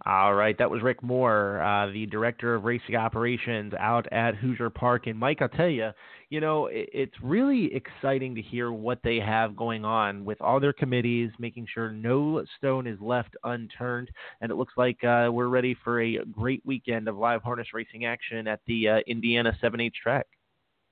All 0.06 0.36
right, 0.36 0.56
that 0.60 0.70
was 0.70 0.84
Rick 0.84 1.02
Moore, 1.02 1.60
uh, 1.62 1.92
the 1.92 2.06
director 2.06 2.54
of 2.54 2.66
racing 2.66 2.96
operations 2.96 3.74
out 3.80 4.06
at 4.12 4.36
Hoosier 4.36 4.70
Park. 4.70 5.08
And 5.08 5.18
Mike, 5.18 5.42
I'll 5.42 5.50
tell 5.50 5.68
you, 5.68 5.90
you 6.30 6.40
know, 6.40 6.68
it, 6.68 6.88
it's 6.94 7.16
really 7.24 7.74
exciting 7.74 8.36
to 8.36 8.42
hear 8.42 8.72
what 8.72 9.00
they 9.04 9.20
have 9.20 9.56
going 9.56 9.86
on 9.86 10.24
with 10.24 10.40
all 10.40 10.60
their 10.60 10.72
committees, 10.72 11.32
making 11.40 11.68
sure 11.74 11.92
no 11.92 12.46
stone 12.58 12.86
is 12.86 13.00
left 13.02 13.36
unturned. 13.44 14.12
And 14.40 14.52
it 14.52 14.56
looks 14.56 14.74
like 14.78 15.04
uh, 15.04 15.30
we're 15.32 15.48
ready 15.48 15.76
for 15.84 16.00
a 16.00 16.20
great 16.32 16.62
weekend 16.64 17.08
of 17.08 17.18
live 17.18 17.42
harness 17.42 17.68
racing 17.74 18.06
action 18.06 18.48
at 18.48 18.60
the 18.68 18.88
uh, 18.88 19.00
Indiana 19.08 19.58
7H 19.64 19.94
track. 20.02 20.28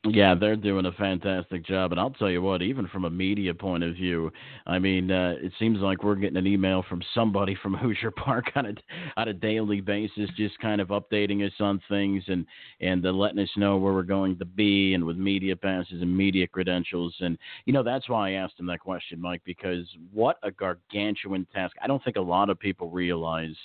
Yeah, 0.08 0.36
they're 0.36 0.56
doing 0.56 0.86
a 0.86 0.92
fantastic 0.92 1.66
job, 1.66 1.92
and 1.92 2.00
I'll 2.00 2.12
tell 2.12 2.30
you 2.30 2.40
what. 2.40 2.62
Even 2.62 2.88
from 2.88 3.06
a 3.06 3.10
media 3.10 3.56
point 3.56 3.84
of 3.84 3.96
view, 3.96 4.32
I 4.68 4.78
mean, 4.78 5.10
uh, 5.10 5.34
it 5.42 5.52
seems 5.58 5.80
like 5.80 6.04
we're 6.04 6.14
getting 6.16 6.38
an 6.38 6.46
email 6.46 6.86
from 6.88 7.02
somebody 7.16 7.56
from 7.56 7.74
Hoosier 7.78 8.12
Park 8.12 8.52
on 8.56 8.68
a 8.68 8.74
on 9.18 9.30
a 9.30 9.34
daily 9.34 9.82
basis, 9.82 10.30
just 10.38 10.60
kind 10.60 10.80
of 10.80 10.90
updating 10.90 11.44
us 11.46 11.54
on 11.60 11.82
things 11.90 12.24
and 12.28 12.46
and 12.82 13.04
uh, 13.04 13.10
letting 13.10 13.40
us 13.40 13.50
know 13.58 13.78
where 13.78 13.94
we're 13.94 14.04
going 14.04 14.38
to 14.38 14.46
be, 14.46 14.94
and 14.94 15.04
with 15.04 15.18
media 15.18 15.56
passes 15.56 16.04
and 16.04 16.16
media 16.16 16.46
credentials. 16.46 17.16
And 17.22 17.36
you 17.66 17.74
know, 17.74 17.82
that's 17.82 18.08
why 18.08 18.30
I 18.30 18.34
asked 18.34 18.60
him 18.60 18.68
that 18.68 18.82
question, 18.82 19.20
Mike, 19.20 19.42
because 19.44 19.88
what 20.14 20.38
a 20.44 20.52
gargantuan 20.52 21.48
task. 21.52 21.76
I 21.82 21.88
don't 21.88 22.04
think 22.04 22.18
a 22.18 22.22
lot 22.22 22.52
of 22.52 22.60
people 22.60 22.92
realize 22.92 23.56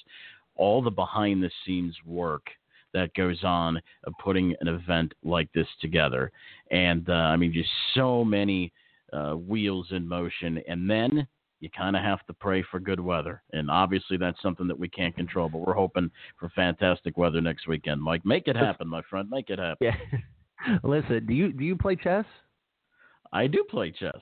all 0.56 0.80
the 0.80 0.90
behind 0.90 1.42
the 1.42 1.50
scenes 1.66 1.96
work 2.06 2.48
that 2.94 3.14
goes 3.14 3.42
on 3.44 3.80
of 4.04 4.12
putting 4.22 4.54
an 4.60 4.68
event 4.68 5.12
like 5.24 5.50
this 5.52 5.66
together. 5.80 6.30
And 6.70 7.08
uh, 7.08 7.12
I 7.12 7.36
mean, 7.36 7.52
just 7.52 7.70
so 7.94 8.24
many 8.24 8.72
uh, 9.12 9.32
wheels 9.32 9.88
in 9.90 10.06
motion. 10.06 10.62
And 10.68 10.88
then 10.88 11.26
you 11.60 11.68
kind 11.76 11.96
of 11.96 12.02
have 12.02 12.24
to 12.26 12.32
pray 12.32 12.64
for 12.70 12.80
good 12.80 13.00
weather. 13.00 13.42
And 13.52 13.70
obviously, 13.70 14.16
that's 14.16 14.40
something 14.42 14.66
that 14.66 14.78
we 14.78 14.88
can't 14.88 15.14
control, 15.14 15.48
but 15.48 15.58
we're 15.58 15.74
hoping 15.74 16.10
for 16.38 16.48
fantastic 16.50 17.16
weather 17.16 17.40
next 17.40 17.68
weekend. 17.68 18.02
Mike, 18.02 18.24
make 18.24 18.48
it 18.48 18.56
happen, 18.56 18.88
my 18.88 19.02
friend. 19.08 19.28
Make 19.30 19.50
it 19.50 19.58
happen. 19.58 19.86
Yeah. 19.86 20.76
Listen, 20.82 21.26
do 21.26 21.34
you 21.34 21.52
do 21.52 21.64
you 21.64 21.76
play 21.76 21.96
chess? 21.96 22.24
I 23.32 23.46
do 23.46 23.64
play 23.70 23.92
chess. 23.92 24.18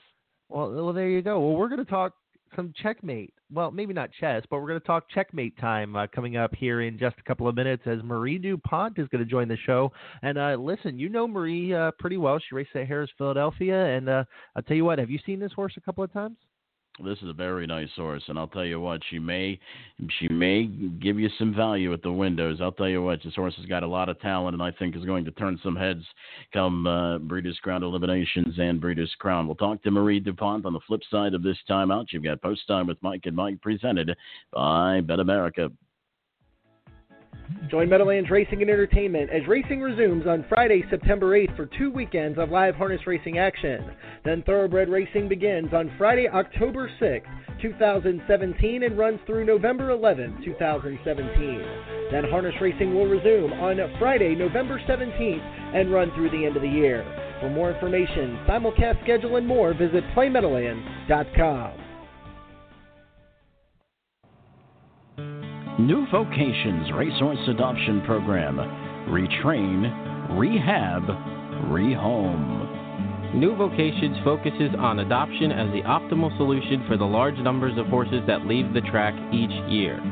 Well, 0.49 0.71
well, 0.73 0.93
there 0.93 1.09
you 1.09 1.23
go. 1.23 1.41
Well, 1.41 1.57
we're 1.57 1.69
going 1.69 1.85
to 1.85 1.91
talk 1.91 2.15
some 2.57 2.73
checkmate. 2.83 3.33
Well, 3.53 3.71
maybe 3.71 3.95
not 3.95 4.11
chess, 4.19 4.43
but 4.51 4.59
we're 4.61 4.69
going 4.69 4.81
to 4.81 4.87
talk 4.87 5.09
checkmate 5.09 5.59
time 5.59 5.97
uh, 5.97 6.07
coming 6.07 6.37
up 6.37 6.55
here 6.55 6.83
in 6.83 6.99
just 6.99 7.17
a 7.19 7.23
couple 7.23 7.49
of 7.49 7.55
minutes 7.55 7.83
as 7.87 8.03
Marie 8.03 8.39
Dupont 8.39 8.99
is 8.99 9.09
going 9.09 9.25
to 9.25 9.31
join 9.31 9.49
the 9.49 9.57
show. 9.57 9.93
And 10.23 10.39
uh, 10.39 10.57
listen, 10.59 10.99
you 10.99 11.09
know 11.09 11.27
Marie 11.27 11.73
uh, 11.73 11.93
pretty 11.99 12.17
well. 12.17 12.39
She 12.39 12.55
raced 12.55 12.75
at 12.75 12.89
Harrah's 12.89 13.11
Philadelphia, 13.17 13.97
and 13.97 14.09
uh, 14.09 14.25
I'll 14.57 14.63
tell 14.63 14.77
you 14.77 14.85
what. 14.85 14.99
Have 14.99 15.11
you 15.11 15.19
seen 15.25 15.41
this 15.41 15.53
horse 15.53 15.75
a 15.77 15.81
couple 15.81 16.05
of 16.05 16.13
times? 16.13 16.37
This 17.05 17.19
is 17.19 17.29
a 17.29 17.33
very 17.33 17.67
nice 17.67 17.91
horse, 17.95 18.23
and 18.29 18.39
I'll 18.39 18.49
tell 18.49 18.65
you 18.65 18.81
what, 18.81 19.01
she 19.09 19.19
may 19.19 19.59
she 20.19 20.29
may 20.29 20.65
give 20.65 21.19
you 21.19 21.29
some 21.39 21.55
value 21.55 21.93
at 21.93 22.03
the 22.03 22.13
windows. 22.13 22.59
I'll 22.61 22.73
tell 22.73 22.89
you 22.89 23.03
what, 23.03 23.21
this 23.23 23.35
horse 23.35 23.55
has 23.57 23.67
got 23.67 23.83
a 23.83 23.87
lot 23.87 24.09
of 24.09 24.21
talent, 24.21 24.55
and 24.55 24.63
I 24.63 24.73
think 24.73 24.97
is 24.97 25.05
going 25.05 25.25
to 25.25 25.31
turn 25.33 25.61
some 25.63 25.77
heads 25.77 26.05
come 26.53 26.87
uh, 26.87 27.19
Breeders' 27.19 27.59
Crown 27.63 27.83
eliminations 27.83 28.59
and 28.59 28.81
Breeders' 28.81 29.15
Crown. 29.19 29.47
We'll 29.47 29.57
talk 29.57 29.83
to 29.83 29.91
Marie 29.91 30.21
Dupont 30.21 30.67
on 30.67 30.73
the 30.73 30.81
flip 30.87 31.03
side 31.11 31.35
of 31.35 31.43
this 31.43 31.59
timeout. 31.69 32.07
You've 32.11 32.25
got 32.25 32.43
Post 32.43 32.67
Time 32.67 32.87
with 32.87 32.99
Mike 33.03 33.27
and 33.27 33.37
Mike 33.37 33.61
presented 33.63 34.17
by 34.53 35.01
Bet 35.01 35.21
America. 35.21 35.71
Join 37.71 37.89
Meadowlands 37.89 38.31
Racing 38.31 38.63
and 38.63 38.71
Entertainment 38.71 39.31
as 39.31 39.47
racing 39.47 39.81
resumes 39.81 40.27
on 40.27 40.45
Friday, 40.49 40.85
September 40.91 41.39
8th 41.39 41.57
for 41.57 41.67
two 41.79 41.91
weekends 41.91 42.39
of 42.39 42.51
live 42.51 42.75
harness 42.75 43.07
racing 43.07 43.39
action. 43.39 43.91
Then 44.25 44.43
Thoroughbred 44.43 44.89
Racing 44.89 45.29
begins 45.29 45.75
on 45.75 45.93
Friday, 45.99 46.29
October 46.29 46.91
6th, 47.01 47.61
2017 47.61 48.83
and 48.83 48.99
runs 48.99 49.21
through 49.27 49.45
November 49.45 49.89
11th, 49.89 50.45
2017. 50.45 51.63
Then 52.11 52.25
Harness 52.25 52.55
Racing 52.61 52.95
will 52.95 53.07
resume 53.07 53.53
on 53.53 53.77
Friday, 53.99 54.35
November 54.35 54.81
17th 54.89 55.75
and 55.75 55.93
run 55.93 56.11
through 56.15 56.31
the 56.31 56.47
end 56.47 56.57
of 56.57 56.63
the 56.63 56.69
year. 56.69 57.05
For 57.41 57.51
more 57.51 57.71
information, 57.73 58.39
simulcast 58.49 59.03
schedule 59.05 59.37
and 59.37 59.47
more, 59.47 59.75
visit 59.75 60.05
playmeadowlands.com. 60.17 61.88
New 65.79 66.09
Vocations 66.11 66.91
Racehorse 66.93 67.39
Adoption 67.47 68.03
Program. 68.05 68.57
Retrain, 69.07 70.37
rehab, 70.37 71.05
rehome. 71.71 73.37
New 73.37 73.55
Vocations 73.55 74.19
focuses 74.25 74.75
on 74.77 74.99
adoption 74.99 75.53
as 75.53 75.71
the 75.71 75.83
optimal 75.83 76.37
solution 76.37 76.85
for 76.89 76.97
the 76.97 77.05
large 77.05 77.39
numbers 77.39 77.79
of 77.79 77.87
horses 77.87 78.23
that 78.27 78.45
leave 78.45 78.75
the 78.75 78.81
track 78.91 79.15
each 79.33 79.55
year. 79.71 80.03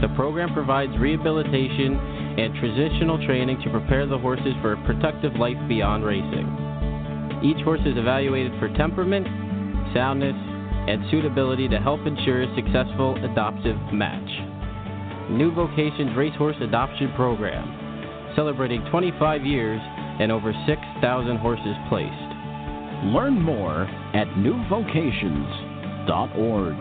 The 0.00 0.08
program 0.16 0.52
provides 0.52 0.90
rehabilitation 0.98 1.94
and 1.94 2.58
transitional 2.58 3.24
training 3.24 3.62
to 3.62 3.70
prepare 3.70 4.04
the 4.04 4.18
horses 4.18 4.54
for 4.60 4.72
a 4.72 4.84
productive 4.84 5.34
life 5.34 5.58
beyond 5.68 6.04
racing. 6.04 6.50
Each 7.44 7.62
horse 7.62 7.86
is 7.86 7.96
evaluated 7.96 8.50
for 8.58 8.66
temperament, 8.74 9.28
soundness, 9.94 10.34
and 10.34 11.08
suitability 11.08 11.68
to 11.68 11.78
help 11.78 12.04
ensure 12.04 12.42
a 12.42 12.54
successful 12.56 13.14
adoptive 13.24 13.78
match. 13.92 14.47
New 15.30 15.54
Vocations 15.54 16.16
Racehorse 16.16 16.56
Adoption 16.60 17.12
Program, 17.14 18.32
celebrating 18.34 18.84
25 18.90 19.44
years 19.44 19.80
and 20.20 20.32
over 20.32 20.52
6,000 20.66 21.36
horses 21.36 21.76
placed. 21.88 22.10
Learn 23.14 23.40
more 23.40 23.84
at 24.14 24.26
newvocations.org. 24.36 26.76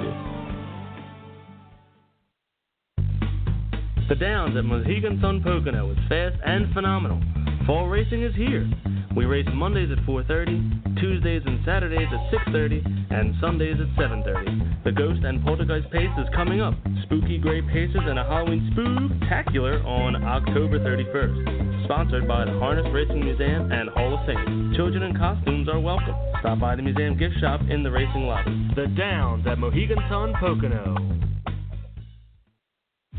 The 4.10 4.16
Downs 4.16 4.56
at 4.56 4.64
Mohegan 4.64 5.20
Sun 5.22 5.44
Pocono 5.44 5.92
is 5.92 5.98
fast 6.08 6.38
and 6.46 6.74
phenomenal. 6.74 7.22
Fall 7.68 7.90
racing 7.90 8.24
is 8.24 8.34
here. 8.34 8.66
We 9.14 9.26
race 9.26 9.46
Mondays 9.54 9.92
at 9.92 10.00
4:30, 10.06 10.96
Tuesdays 11.02 11.42
and 11.46 11.60
Saturdays 11.66 12.08
at 12.14 12.32
6:30, 12.32 12.82
and 13.10 13.36
Sundays 13.42 13.76
at 13.82 13.94
7:30. 13.98 14.84
The 14.86 14.94
Ghost 14.94 15.26
and 15.26 15.44
Poltergeist 15.44 15.92
Pace 15.92 16.18
is 16.18 16.30
coming 16.34 16.62
up. 16.62 16.76
Spooky 17.04 17.38
Gray 17.38 17.62
Paces 17.62 18.08
and 18.08 18.18
a 18.18 18.24
Halloween 18.24 18.72
Spooktacular 18.72 19.84
on 19.84 20.16
October 20.24 20.80
31st. 20.80 21.84
Sponsored 21.84 22.26
by 22.26 22.46
the 22.46 22.58
Harness 22.58 22.88
Racing 22.94 23.20
Museum 23.20 23.70
and 23.70 23.90
Hall 23.90 24.14
of 24.14 24.26
Fame. 24.26 24.72
Children 24.74 25.04
in 25.04 25.18
costumes 25.18 25.68
are 25.68 25.82
welcome. 25.82 26.16
Stop 26.40 26.60
by 26.60 26.78
the 26.78 26.82
museum 26.82 27.18
gift 27.18 27.38
shop 27.42 27.60
in 27.70 27.84
the 27.84 27.92
racing 27.92 28.28
lobby. 28.28 28.56
The 28.76 28.88
Downs 28.88 29.46
at 29.46 29.60
Mohegan 29.60 30.00
Sun 30.08 30.36
Pocono. 30.40 30.96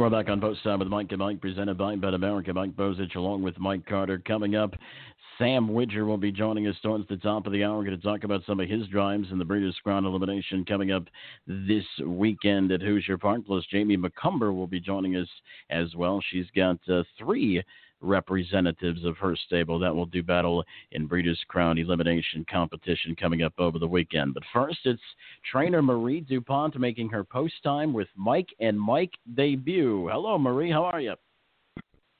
We're 0.00 0.08
back 0.08 0.30
on 0.30 0.40
Post 0.40 0.62
Time 0.64 0.78
with 0.78 0.88
Mike 0.88 1.08
and 1.10 1.18
Mike, 1.18 1.42
presented 1.42 1.76
by 1.76 1.94
Bet 1.94 2.14
America. 2.14 2.54
Mike 2.54 2.74
Bozich 2.74 3.16
along 3.16 3.42
with 3.42 3.58
Mike 3.58 3.84
Carter. 3.84 4.18
Coming 4.26 4.56
up, 4.56 4.74
Sam 5.36 5.74
Widger 5.74 6.06
will 6.06 6.16
be 6.16 6.32
joining 6.32 6.66
us 6.68 6.76
towards 6.82 7.06
the 7.08 7.18
top 7.18 7.44
of 7.44 7.52
the 7.52 7.62
hour. 7.62 7.76
We're 7.76 7.84
going 7.84 7.98
to 7.98 8.02
talk 8.02 8.24
about 8.24 8.40
some 8.46 8.60
of 8.60 8.68
his 8.70 8.86
drives 8.86 9.30
in 9.30 9.38
the 9.38 9.44
Breeders' 9.44 9.76
Crown 9.82 10.06
elimination 10.06 10.64
coming 10.64 10.90
up 10.90 11.02
this 11.46 11.84
weekend 12.06 12.72
at 12.72 12.80
Hoosier 12.80 13.18
Park. 13.18 13.42
Plus, 13.44 13.62
Jamie 13.70 13.98
Macomber 13.98 14.54
will 14.54 14.66
be 14.66 14.80
joining 14.80 15.16
us 15.16 15.28
as 15.68 15.94
well. 15.94 16.22
She's 16.30 16.46
got 16.56 16.78
uh, 16.88 17.02
three 17.18 17.62
representatives 18.00 19.04
of 19.04 19.16
her 19.18 19.36
stable 19.46 19.78
that 19.78 19.94
will 19.94 20.06
do 20.06 20.22
battle 20.22 20.64
in 20.92 21.06
Breeders' 21.06 21.42
Crown 21.48 21.78
elimination 21.78 22.44
competition 22.50 23.16
coming 23.16 23.42
up 23.42 23.54
over 23.58 23.78
the 23.78 23.86
weekend. 23.86 24.34
But 24.34 24.42
first, 24.52 24.78
it's 24.84 25.00
trainer 25.50 25.82
Marie 25.82 26.20
Dupont 26.20 26.78
making 26.78 27.08
her 27.10 27.24
post 27.24 27.54
time 27.62 27.92
with 27.92 28.08
Mike 28.16 28.48
and 28.60 28.80
Mike 28.80 29.12
debut. 29.34 30.08
Hello, 30.10 30.38
Marie. 30.38 30.70
How 30.70 30.84
are 30.84 31.00
you? 31.00 31.14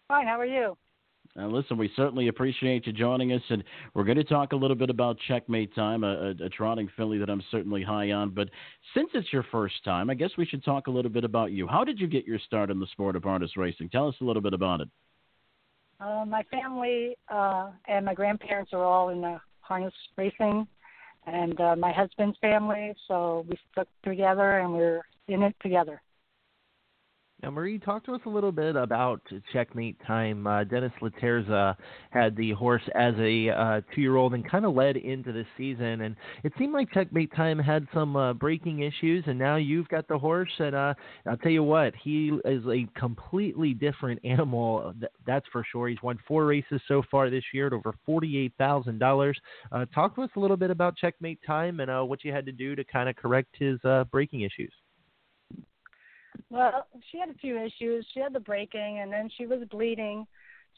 Fine. 0.09 0.27
How 0.27 0.41
are 0.41 0.47
you? 0.47 0.77
Uh, 1.39 1.47
listen, 1.47 1.79
we 1.79 1.91
certainly 1.95 2.27
appreciate 2.27 2.87
you 2.87 2.93
joining 2.93 3.33
us, 3.33 3.43
and 3.51 3.63
we're 3.95 4.05
going 4.05 4.17
to 4.17 4.25
talk 4.25 4.53
a 4.53 4.57
little 4.57 4.75
bit 4.75 4.91
about 4.91 5.17
Checkmate 5.29 5.73
Time, 5.77 6.03
a, 6.03 6.35
a, 6.41 6.47
a, 6.47 6.49
trotting 6.49 6.91
filly 6.97 7.19
that 7.19 7.31
I'm 7.31 7.43
certainly 7.53 7.85
high 7.85 8.11
on. 8.11 8.31
But 8.31 8.49
since 8.95 9.11
it's 9.15 9.33
your 9.33 9.45
first 9.53 9.77
time, 9.85 10.11
I 10.11 10.15
guess 10.15 10.31
we 10.37 10.45
should 10.45 10.65
talk 10.65 10.89
a 10.89 10.91
little 10.91 11.11
bit 11.11 11.23
about 11.23 11.53
you. 11.53 11.69
How 11.69 11.85
did 11.85 12.01
you 12.01 12.09
get 12.09 12.27
your 12.27 12.41
start 12.41 12.69
in 12.69 12.81
the 12.81 12.87
sport 12.89 13.15
of 13.15 13.23
harness 13.23 13.57
racing? 13.57 13.91
Tell 13.91 14.09
us 14.09 14.17
a 14.21 14.25
little 14.25 14.43
bit 14.43 14.55
about 14.55 14.81
it. 14.81 14.89
Uh, 16.01 16.25
my 16.27 16.43
family 16.45 17.17
uh, 17.29 17.71
and 17.87 18.07
my 18.07 18.15
grandparents 18.15 18.73
are 18.73 18.85
all 18.85 19.11
in 19.11 19.21
the 19.21 19.39
harness 19.61 19.93
racing, 20.17 20.67
and 21.27 21.61
uh, 21.61 21.77
my 21.77 21.93
husband's 21.93 22.39
family. 22.41 22.95
So 23.07 23.45
we 23.49 23.59
stuck 23.73 23.89
together, 24.03 24.61
and 24.61 24.73
we're 24.73 25.03
in 25.29 25.43
it 25.43 25.55
together. 25.63 26.01
Now, 27.43 27.51
Marie, 27.51 27.79
talk 27.79 28.05
to 28.05 28.15
us 28.15 28.21
a 28.27 28.29
little 28.29 28.53
bit 28.53 28.77
about 28.77 29.23
checkmate 29.51 29.97
time. 30.07 30.47
Uh, 30.47 30.63
Dennis 30.65 30.93
Laterza 31.01 31.75
had 32.11 32.37
the 32.37 32.53
horse 32.53 32.83
as 32.95 33.15
a 33.19 33.49
uh, 33.49 33.81
two-year-old 33.95 34.35
and 34.35 34.49
kind 34.49 34.67
of 34.67 34.75
led 34.75 34.99
into 34.99 35.33
the 35.33 35.47
season, 35.57 36.03
and 36.03 36.17
it 36.45 36.53
seemed 36.59 36.75
like 36.75 36.93
checkmate 36.93 37.35
time 37.35 37.59
had 37.59 37.87
some 37.95 38.15
uh, 38.15 38.35
breaking 38.35 38.81
issues, 38.81 39.25
and 39.27 39.39
now 39.39 39.57
you've 39.57 39.89
got 39.89 40.07
the 40.07 40.19
horse, 40.19 40.51
and 40.59 40.75
uh, 40.75 40.93
I'll 41.27 41.39
tell 41.39 41.51
you 41.51 41.63
what, 41.63 41.95
he 41.97 42.31
is 42.45 42.63
a 42.67 42.87
completely 42.99 43.73
different 43.73 44.21
animal. 44.25 44.93
That's 45.27 45.47
for 45.51 45.65
sure. 45.73 45.89
He's 45.89 46.03
won 46.03 46.19
four 46.29 46.45
races 46.45 46.83
so 46.89 47.03
far 47.11 47.31
this 47.31 47.45
year 47.55 47.69
at 47.69 47.73
over 47.73 47.95
forty-eight 48.05 48.53
thousand 48.59 49.03
uh, 49.03 49.07
dollars. 49.07 49.41
Talk 49.95 50.15
to 50.17 50.23
us 50.23 50.31
a 50.37 50.41
little 50.41 50.59
bit 50.59 50.71
about 50.71 50.95
checkmate 50.99 51.39
time 51.47 51.81
and 51.81 51.91
uh, 51.91 52.03
what 52.03 52.23
you 52.23 52.33
had 52.33 52.45
to 52.45 52.53
do 52.53 52.77
to 52.77 52.85
kind 52.85 53.09
of 53.09 53.17
correct 53.17 53.55
his 53.59 53.83
uh, 53.87 54.05
breaking 54.13 54.43
issues. 54.43 54.73
Well, 56.49 56.87
she 57.11 57.19
had 57.19 57.29
a 57.29 57.35
few 57.35 57.59
issues. 57.59 58.07
She 58.13 58.21
had 58.21 58.33
the 58.33 58.41
breaking, 58.41 59.01
and 59.01 59.13
then 59.13 59.31
she 59.37 59.47
was 59.47 59.61
bleeding. 59.71 60.27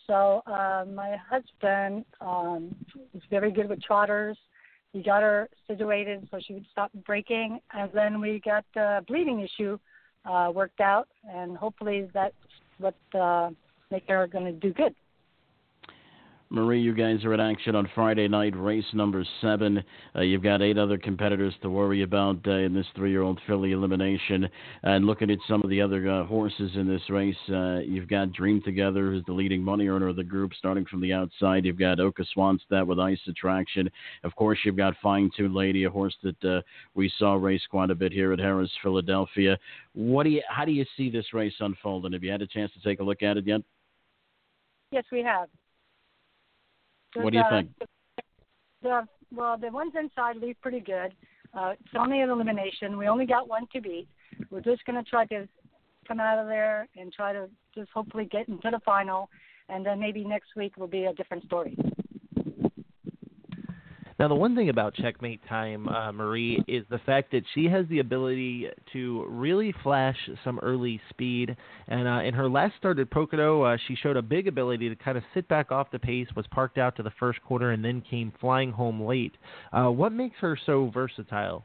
So 0.06 0.42
uh, 0.46 0.84
my 0.92 1.16
husband 1.30 2.04
um, 2.20 2.74
was 3.12 3.22
very 3.30 3.52
good 3.52 3.68
with 3.68 3.82
trotters. 3.82 4.36
He 4.92 5.02
got 5.02 5.22
her 5.22 5.48
situated 5.66 6.28
so 6.30 6.38
she 6.44 6.54
would 6.54 6.66
stop 6.70 6.90
breaking, 7.06 7.60
and 7.72 7.90
then 7.94 8.20
we 8.20 8.40
got 8.44 8.64
the 8.74 9.04
bleeding 9.06 9.40
issue 9.40 9.78
uh, 10.24 10.50
worked 10.54 10.80
out, 10.80 11.08
and 11.30 11.56
hopefully 11.56 12.08
that's 12.12 12.34
what 12.78 12.94
uh, 13.18 13.50
make 13.90 14.04
her 14.08 14.26
going 14.26 14.44
to 14.44 14.52
do 14.52 14.72
good. 14.72 14.94
Marie, 16.52 16.82
you 16.82 16.92
guys 16.92 17.24
are 17.24 17.32
in 17.32 17.40
action 17.40 17.74
on 17.74 17.88
Friday 17.94 18.28
night, 18.28 18.54
race 18.54 18.84
number 18.92 19.24
seven. 19.40 19.82
Uh, 20.14 20.20
you've 20.20 20.42
got 20.42 20.60
eight 20.60 20.76
other 20.76 20.98
competitors 20.98 21.54
to 21.62 21.70
worry 21.70 22.02
about 22.02 22.46
uh, 22.46 22.50
in 22.50 22.74
this 22.74 22.84
three-year-old 22.94 23.40
filly 23.46 23.72
elimination. 23.72 24.46
And 24.82 25.06
looking 25.06 25.30
at 25.30 25.38
some 25.48 25.62
of 25.62 25.70
the 25.70 25.80
other 25.80 26.10
uh, 26.10 26.26
horses 26.26 26.72
in 26.74 26.86
this 26.86 27.08
race, 27.08 27.34
uh, 27.48 27.78
you've 27.78 28.06
got 28.06 28.32
Dream 28.32 28.60
Together, 28.60 29.12
who's 29.12 29.24
the 29.24 29.32
leading 29.32 29.62
money 29.62 29.88
earner 29.88 30.08
of 30.08 30.16
the 30.16 30.24
group, 30.24 30.52
starting 30.52 30.84
from 30.84 31.00
the 31.00 31.14
outside. 31.14 31.64
You've 31.64 31.78
got 31.78 31.96
Åke 31.96 32.22
Svanstedt 32.36 32.86
with 32.86 33.00
Ice 33.00 33.20
Attraction. 33.28 33.88
Of 34.22 34.36
course, 34.36 34.58
you've 34.62 34.76
got 34.76 34.92
Fine 35.02 35.30
Tune 35.34 35.54
Lady, 35.54 35.84
a 35.84 35.90
horse 35.90 36.16
that 36.22 36.44
uh, 36.44 36.60
we 36.94 37.10
saw 37.18 37.32
race 37.36 37.62
quite 37.70 37.90
a 37.90 37.94
bit 37.94 38.12
here 38.12 38.30
at 38.34 38.38
Harrah's, 38.38 38.70
Philadelphia. 38.82 39.56
What 39.94 40.24
do 40.24 40.28
you? 40.28 40.42
How 40.50 40.66
do 40.66 40.72
you 40.72 40.84
see 40.98 41.08
this 41.08 41.32
race 41.32 41.54
unfolding? 41.60 42.12
Have 42.12 42.22
you 42.22 42.30
had 42.30 42.42
a 42.42 42.46
chance 42.46 42.70
to 42.74 42.82
take 42.86 43.00
a 43.00 43.04
look 43.04 43.22
at 43.22 43.38
it 43.38 43.46
yet? 43.46 43.62
Yes, 44.90 45.04
we 45.10 45.22
have. 45.22 45.48
What 47.14 47.32
do 47.32 47.38
you 47.38 47.44
uh, 47.44 47.50
think? 47.50 47.70
The, 48.82 49.06
well, 49.34 49.56
the 49.58 49.70
ones 49.70 49.92
inside 49.98 50.36
leave 50.36 50.56
pretty 50.60 50.80
good. 50.80 51.14
Uh, 51.54 51.72
it's 51.72 51.94
only 51.96 52.20
an 52.20 52.30
elimination. 52.30 52.96
We 52.96 53.08
only 53.08 53.26
got 53.26 53.48
one 53.48 53.66
to 53.74 53.80
beat. 53.80 54.08
We're 54.50 54.60
just 54.60 54.84
going 54.84 55.02
to 55.02 55.08
try 55.08 55.26
to 55.26 55.46
come 56.08 56.20
out 56.20 56.38
of 56.38 56.46
there 56.46 56.88
and 56.96 57.12
try 57.12 57.32
to 57.32 57.48
just 57.74 57.90
hopefully 57.92 58.24
get 58.24 58.48
into 58.48 58.70
the 58.70 58.80
final, 58.84 59.28
and 59.68 59.84
then 59.84 60.00
maybe 60.00 60.24
next 60.24 60.56
week 60.56 60.76
will 60.76 60.88
be 60.88 61.04
a 61.04 61.12
different 61.14 61.44
story. 61.44 61.76
Now, 64.22 64.28
the 64.28 64.36
one 64.36 64.54
thing 64.54 64.68
about 64.68 64.94
checkmate 64.94 65.40
time, 65.48 65.88
uh, 65.88 66.12
Marie, 66.12 66.62
is 66.68 66.84
the 66.90 67.00
fact 67.00 67.32
that 67.32 67.42
she 67.56 67.64
has 67.64 67.86
the 67.88 67.98
ability 67.98 68.68
to 68.92 69.26
really 69.28 69.74
flash 69.82 70.16
some 70.44 70.60
early 70.60 71.00
speed. 71.10 71.56
And 71.88 72.06
uh, 72.06 72.20
in 72.22 72.32
her 72.34 72.48
last 72.48 72.76
start 72.76 73.00
at 73.00 73.10
Pocono, 73.10 73.62
uh, 73.62 73.76
she 73.88 73.96
showed 73.96 74.16
a 74.16 74.22
big 74.22 74.46
ability 74.46 74.88
to 74.88 74.94
kind 74.94 75.18
of 75.18 75.24
sit 75.34 75.48
back 75.48 75.72
off 75.72 75.90
the 75.90 75.98
pace, 75.98 76.28
was 76.36 76.46
parked 76.52 76.78
out 76.78 76.94
to 76.98 77.02
the 77.02 77.10
first 77.18 77.42
quarter, 77.42 77.72
and 77.72 77.84
then 77.84 78.00
came 78.00 78.32
flying 78.40 78.70
home 78.70 79.02
late. 79.02 79.32
Uh, 79.72 79.88
what 79.88 80.12
makes 80.12 80.36
her 80.38 80.56
so 80.66 80.88
versatile? 80.94 81.64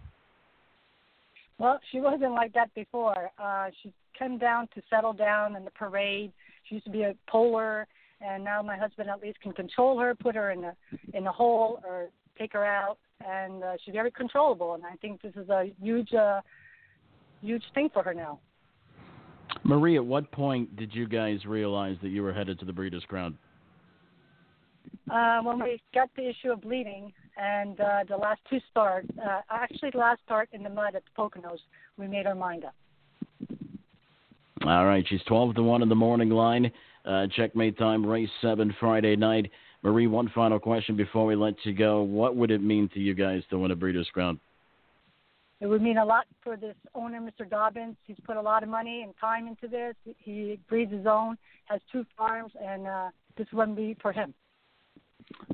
Well, 1.60 1.80
she 1.91 2.00
wasn't 2.00 2.32
like 2.32 2.54
that 2.54 2.74
before. 2.74 3.30
Uh, 3.38 3.67
she 3.84 3.93
came 4.17 4.39
down 4.39 4.67
to 4.74 4.82
settle 4.89 5.13
down 5.13 5.56
in 5.56 5.63
the 5.63 5.70
parade. 5.70 6.32
She 6.67 6.74
used 6.74 6.86
to 6.86 6.91
be 6.91 7.04
a 7.04 7.13
polar, 7.30 7.86
and 8.20 8.43
now 8.43 8.63
my 8.63 8.78
husband 8.78 9.12
at 9.12 9.22
least 9.22 9.39
can 9.41 9.54
control 9.54 10.00
her, 10.00 10.15
put 10.15 10.34
her 10.34 10.50
in 10.50 10.62
the 10.62 10.74
in 11.13 11.24
the 11.24 11.32
hole, 11.32 11.82
or 11.88 12.08
take 12.38 12.54
her 12.54 12.65
out, 12.65 12.97
and 13.26 13.63
uh, 13.63 13.73
she's 13.84 13.93
very 13.93 14.12
controllable. 14.12 14.73
And 14.73 14.86
I 14.86 14.95
think 14.95 15.21
this 15.21 15.34
is 15.36 15.50
a 15.50 15.71
huge, 15.82 16.13
uh, 16.13 16.41
huge 17.41 17.63
thing 17.73 17.89
for 17.93 18.04
her 18.04 18.13
now. 18.13 18.39
Marie, 19.63 19.95
at 19.95 20.06
what 20.06 20.32
point 20.32 20.76
did 20.76 20.93
you 20.93 21.08
guys 21.08 21.45
realize 21.45 21.97
that 22.02 22.10
you 22.10 22.21
were 22.21 22.34
headed 22.34 22.60
to 22.60 22.65
the 22.65 22.73
Breeders' 22.73 23.04
Crown? 23.08 23.38
Uh, 25.12 25.41
when 25.41 25.60
we 25.60 25.82
got 25.93 26.10
the 26.15 26.30
issue 26.30 26.52
of 26.52 26.62
bleeding, 26.62 27.12
and 27.38 27.80
uh, 27.80 28.04
the 28.08 28.17
last 28.17 28.41
two 28.50 28.60
starts, 28.69 29.08
uh, 29.23 29.41
actually 29.50 29.89
the 29.91 29.97
last 29.97 30.21
start 30.26 30.50
in 30.52 30.63
the 30.63 30.69
mud 30.69 30.95
at 30.95 31.04
the 31.04 31.21
Poconos, 31.21 31.60
we 31.97 32.08
made 32.08 32.26
our 32.26 32.36
mind 32.36 32.65
up. 32.65 32.76
All 34.65 34.86
right, 34.86 35.06
she's 35.08 35.21
12 35.28 35.56
to 35.56 35.63
1 35.63 35.82
in 35.82 35.89
the 35.89 35.95
morning 35.95 36.30
line. 36.30 36.71
Uh, 37.06 37.28
checkmate 37.36 37.78
time, 37.78 38.06
race 38.06 38.30
7 38.41 38.76
Friday 38.80 39.15
night. 39.15 39.50
Marie, 39.84 40.08
one 40.08 40.30
final 40.34 40.60
question 40.60 40.96
before 40.96 41.26
we 41.26 41.36
let 41.36 41.54
you 41.63 41.74
go. 41.74 42.02
What 42.02 42.36
would 42.36 42.52
it 42.52 42.62
mean 42.62 42.90
to 42.94 43.00
you 43.00 43.13
guys 43.13 43.44
to 43.50 43.60
win 43.60 43.72
a 43.72 43.76
Breeders' 43.76 44.10
Crown? 44.12 44.40
It 45.60 45.68
would 45.68 45.82
mean 45.82 45.98
a 45.98 46.06
lot 46.06 46.26
for 46.44 46.56
this 46.56 46.76
owner, 46.94 47.20
Mr. 47.20 47.50
Dobbins. 47.50 47.96
He's 48.06 48.18
put 48.26 48.38
a 48.38 48.42
lot 48.42 48.62
of 48.63 48.70
money 48.70 49.02
and 49.02 49.13
time 49.20 49.48
into 49.48 49.68
this. 49.68 49.96
He 50.20 50.60
breeds 50.70 50.92
his 50.92 51.08
own, 51.08 51.38
has 51.66 51.82
two 51.92 52.06
farms, 52.16 52.52
and 52.62 52.86
uh, 52.86 53.10
this 53.38 53.48
wouldn't 53.52 53.78
be 53.78 53.96
for 54.02 54.12
him. 54.12 54.34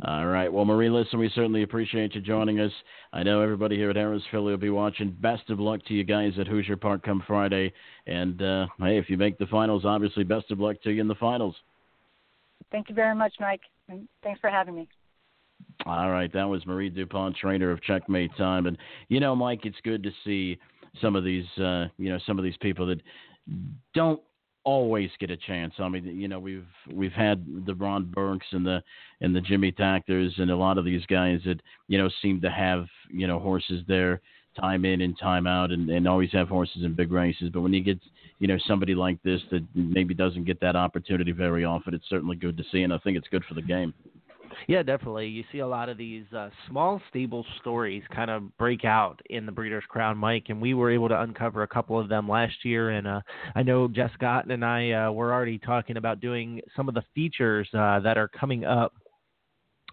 All 0.05 0.27
right. 0.27 0.51
Well, 0.51 0.65
Marie, 0.65 0.89
listen, 0.89 1.19
we 1.19 1.31
certainly 1.33 1.63
appreciate 1.63 2.13
you 2.13 2.21
joining 2.21 2.59
us. 2.59 2.71
I 3.11 3.23
know 3.23 3.41
everybody 3.41 3.75
here 3.75 3.89
at 3.89 3.95
Harrah's 3.95 4.23
Philly 4.29 4.51
will 4.51 4.57
be 4.57 4.69
watching. 4.69 5.15
Best 5.21 5.49
of 5.49 5.59
luck 5.59 5.83
to 5.85 5.93
you 5.93 6.03
guys 6.03 6.33
at 6.37 6.47
Hoosier 6.47 6.77
Park 6.77 7.03
come 7.03 7.23
Friday. 7.25 7.73
And, 8.05 8.41
uh, 8.41 8.67
hey, 8.79 8.97
if 8.97 9.09
you 9.09 9.17
make 9.17 9.37
the 9.37 9.47
finals, 9.47 9.83
obviously, 9.85 10.23
best 10.23 10.51
of 10.51 10.59
luck 10.59 10.81
to 10.83 10.91
you 10.91 11.01
in 11.01 11.07
the 11.07 11.15
finals. 11.15 11.55
Thank 12.71 12.89
you 12.89 12.95
very 12.95 13.15
much, 13.15 13.33
Mike, 13.39 13.61
thanks 13.87 14.39
for 14.39 14.49
having 14.49 14.75
me. 14.75 14.87
All 15.85 16.11
right, 16.11 16.31
that 16.33 16.47
was 16.47 16.65
Marie 16.65 16.89
Dupont, 16.89 17.35
trainer 17.35 17.71
of 17.71 17.81
Checkmate 17.81 18.35
Time, 18.37 18.67
and 18.67 18.77
you 19.09 19.19
know, 19.19 19.35
Mike, 19.35 19.61
it's 19.65 19.77
good 19.83 20.03
to 20.03 20.11
see 20.23 20.57
some 21.01 21.15
of 21.15 21.23
these, 21.23 21.45
uh, 21.57 21.85
you 21.97 22.09
know, 22.09 22.19
some 22.25 22.37
of 22.37 22.43
these 22.43 22.57
people 22.61 22.85
that 22.87 23.01
don't 23.93 24.21
always 24.63 25.09
get 25.19 25.29
a 25.29 25.37
chance. 25.37 25.73
I 25.79 25.89
mean, 25.89 26.05
you 26.05 26.27
know, 26.27 26.39
we've 26.39 26.67
we've 26.91 27.11
had 27.11 27.45
the 27.65 27.75
Ron 27.75 28.05
Burkes 28.05 28.47
and 28.51 28.65
the 28.65 28.81
and 29.21 29.35
the 29.35 29.41
Jimmy 29.41 29.71
Takters 29.71 30.33
and 30.37 30.51
a 30.51 30.55
lot 30.55 30.77
of 30.77 30.85
these 30.85 31.05
guys 31.07 31.39
that 31.45 31.61
you 31.87 31.97
know 31.97 32.09
seem 32.21 32.41
to 32.41 32.49
have 32.49 32.85
you 33.09 33.27
know 33.27 33.39
horses 33.39 33.83
there 33.87 34.21
time 34.59 34.85
in 34.85 35.01
and 35.01 35.17
time 35.17 35.47
out 35.47 35.71
and, 35.71 35.89
and 35.89 36.07
always 36.07 36.31
have 36.31 36.49
horses 36.49 36.83
in 36.83 36.93
big 36.93 37.11
races. 37.11 37.49
But 37.53 37.61
when 37.61 37.73
you 37.73 37.83
get 37.83 37.99
you 38.39 38.47
know 38.47 38.57
somebody 38.67 38.95
like 38.95 39.21
this 39.23 39.41
that 39.51 39.65
maybe 39.75 40.13
doesn't 40.13 40.45
get 40.45 40.59
that 40.61 40.75
opportunity 40.75 41.31
very 41.31 41.65
often, 41.65 41.93
it's 41.93 42.09
certainly 42.09 42.35
good 42.35 42.57
to 42.57 42.63
see, 42.71 42.83
and 42.83 42.93
I 42.93 42.97
think 42.99 43.17
it's 43.17 43.27
good 43.29 43.43
for 43.45 43.53
the 43.53 43.61
game. 43.61 43.93
Yeah, 44.67 44.83
definitely. 44.83 45.27
You 45.27 45.43
see 45.51 45.59
a 45.59 45.67
lot 45.67 45.89
of 45.89 45.97
these 45.97 46.25
uh, 46.35 46.49
small 46.67 47.01
stable 47.09 47.45
stories 47.59 48.03
kind 48.13 48.29
of 48.29 48.55
break 48.57 48.85
out 48.85 49.19
in 49.29 49.45
the 49.45 49.51
Breeders' 49.51 49.83
Crown, 49.87 50.17
Mike, 50.17 50.45
and 50.49 50.61
we 50.61 50.73
were 50.73 50.91
able 50.91 51.09
to 51.09 51.19
uncover 51.19 51.63
a 51.63 51.67
couple 51.67 51.99
of 51.99 52.09
them 52.09 52.29
last 52.29 52.63
year. 52.63 52.91
And 52.91 53.07
uh, 53.07 53.21
I 53.55 53.63
know 53.63 53.87
Jess 53.87 54.11
Gotten 54.19 54.51
and 54.51 54.63
I 54.63 54.91
uh, 54.91 55.11
were 55.11 55.33
already 55.33 55.57
talking 55.57 55.97
about 55.97 56.19
doing 56.19 56.61
some 56.75 56.87
of 56.87 56.95
the 56.95 57.03
features 57.15 57.67
uh, 57.73 57.99
that 58.01 58.17
are 58.17 58.27
coming 58.27 58.65
up 58.65 58.93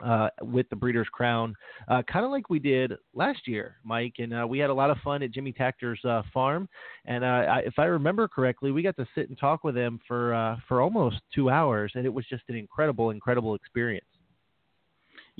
uh, 0.04 0.28
with 0.42 0.68
the 0.70 0.76
Breeders' 0.76 1.08
Crown, 1.12 1.54
uh, 1.88 2.02
kind 2.10 2.24
of 2.24 2.30
like 2.30 2.50
we 2.50 2.58
did 2.58 2.92
last 3.14 3.46
year, 3.46 3.76
Mike. 3.84 4.14
And 4.18 4.34
uh, 4.34 4.46
we 4.48 4.58
had 4.58 4.70
a 4.70 4.74
lot 4.74 4.90
of 4.90 4.98
fun 4.98 5.22
at 5.22 5.30
Jimmy 5.30 5.52
Takter's 5.52 6.02
uh, 6.04 6.22
farm. 6.32 6.68
And 7.06 7.24
uh, 7.24 7.26
I, 7.26 7.58
if 7.60 7.78
I 7.78 7.84
remember 7.84 8.28
correctly, 8.28 8.70
we 8.70 8.82
got 8.82 8.96
to 8.96 9.06
sit 9.14 9.28
and 9.28 9.38
talk 9.38 9.64
with 9.64 9.76
him 9.76 10.00
for 10.06 10.34
uh, 10.34 10.56
for 10.68 10.80
almost 10.80 11.16
two 11.34 11.50
hours, 11.50 11.92
and 11.94 12.04
it 12.04 12.12
was 12.12 12.24
just 12.28 12.42
an 12.48 12.56
incredible, 12.56 13.10
incredible 13.10 13.54
experience. 13.54 14.04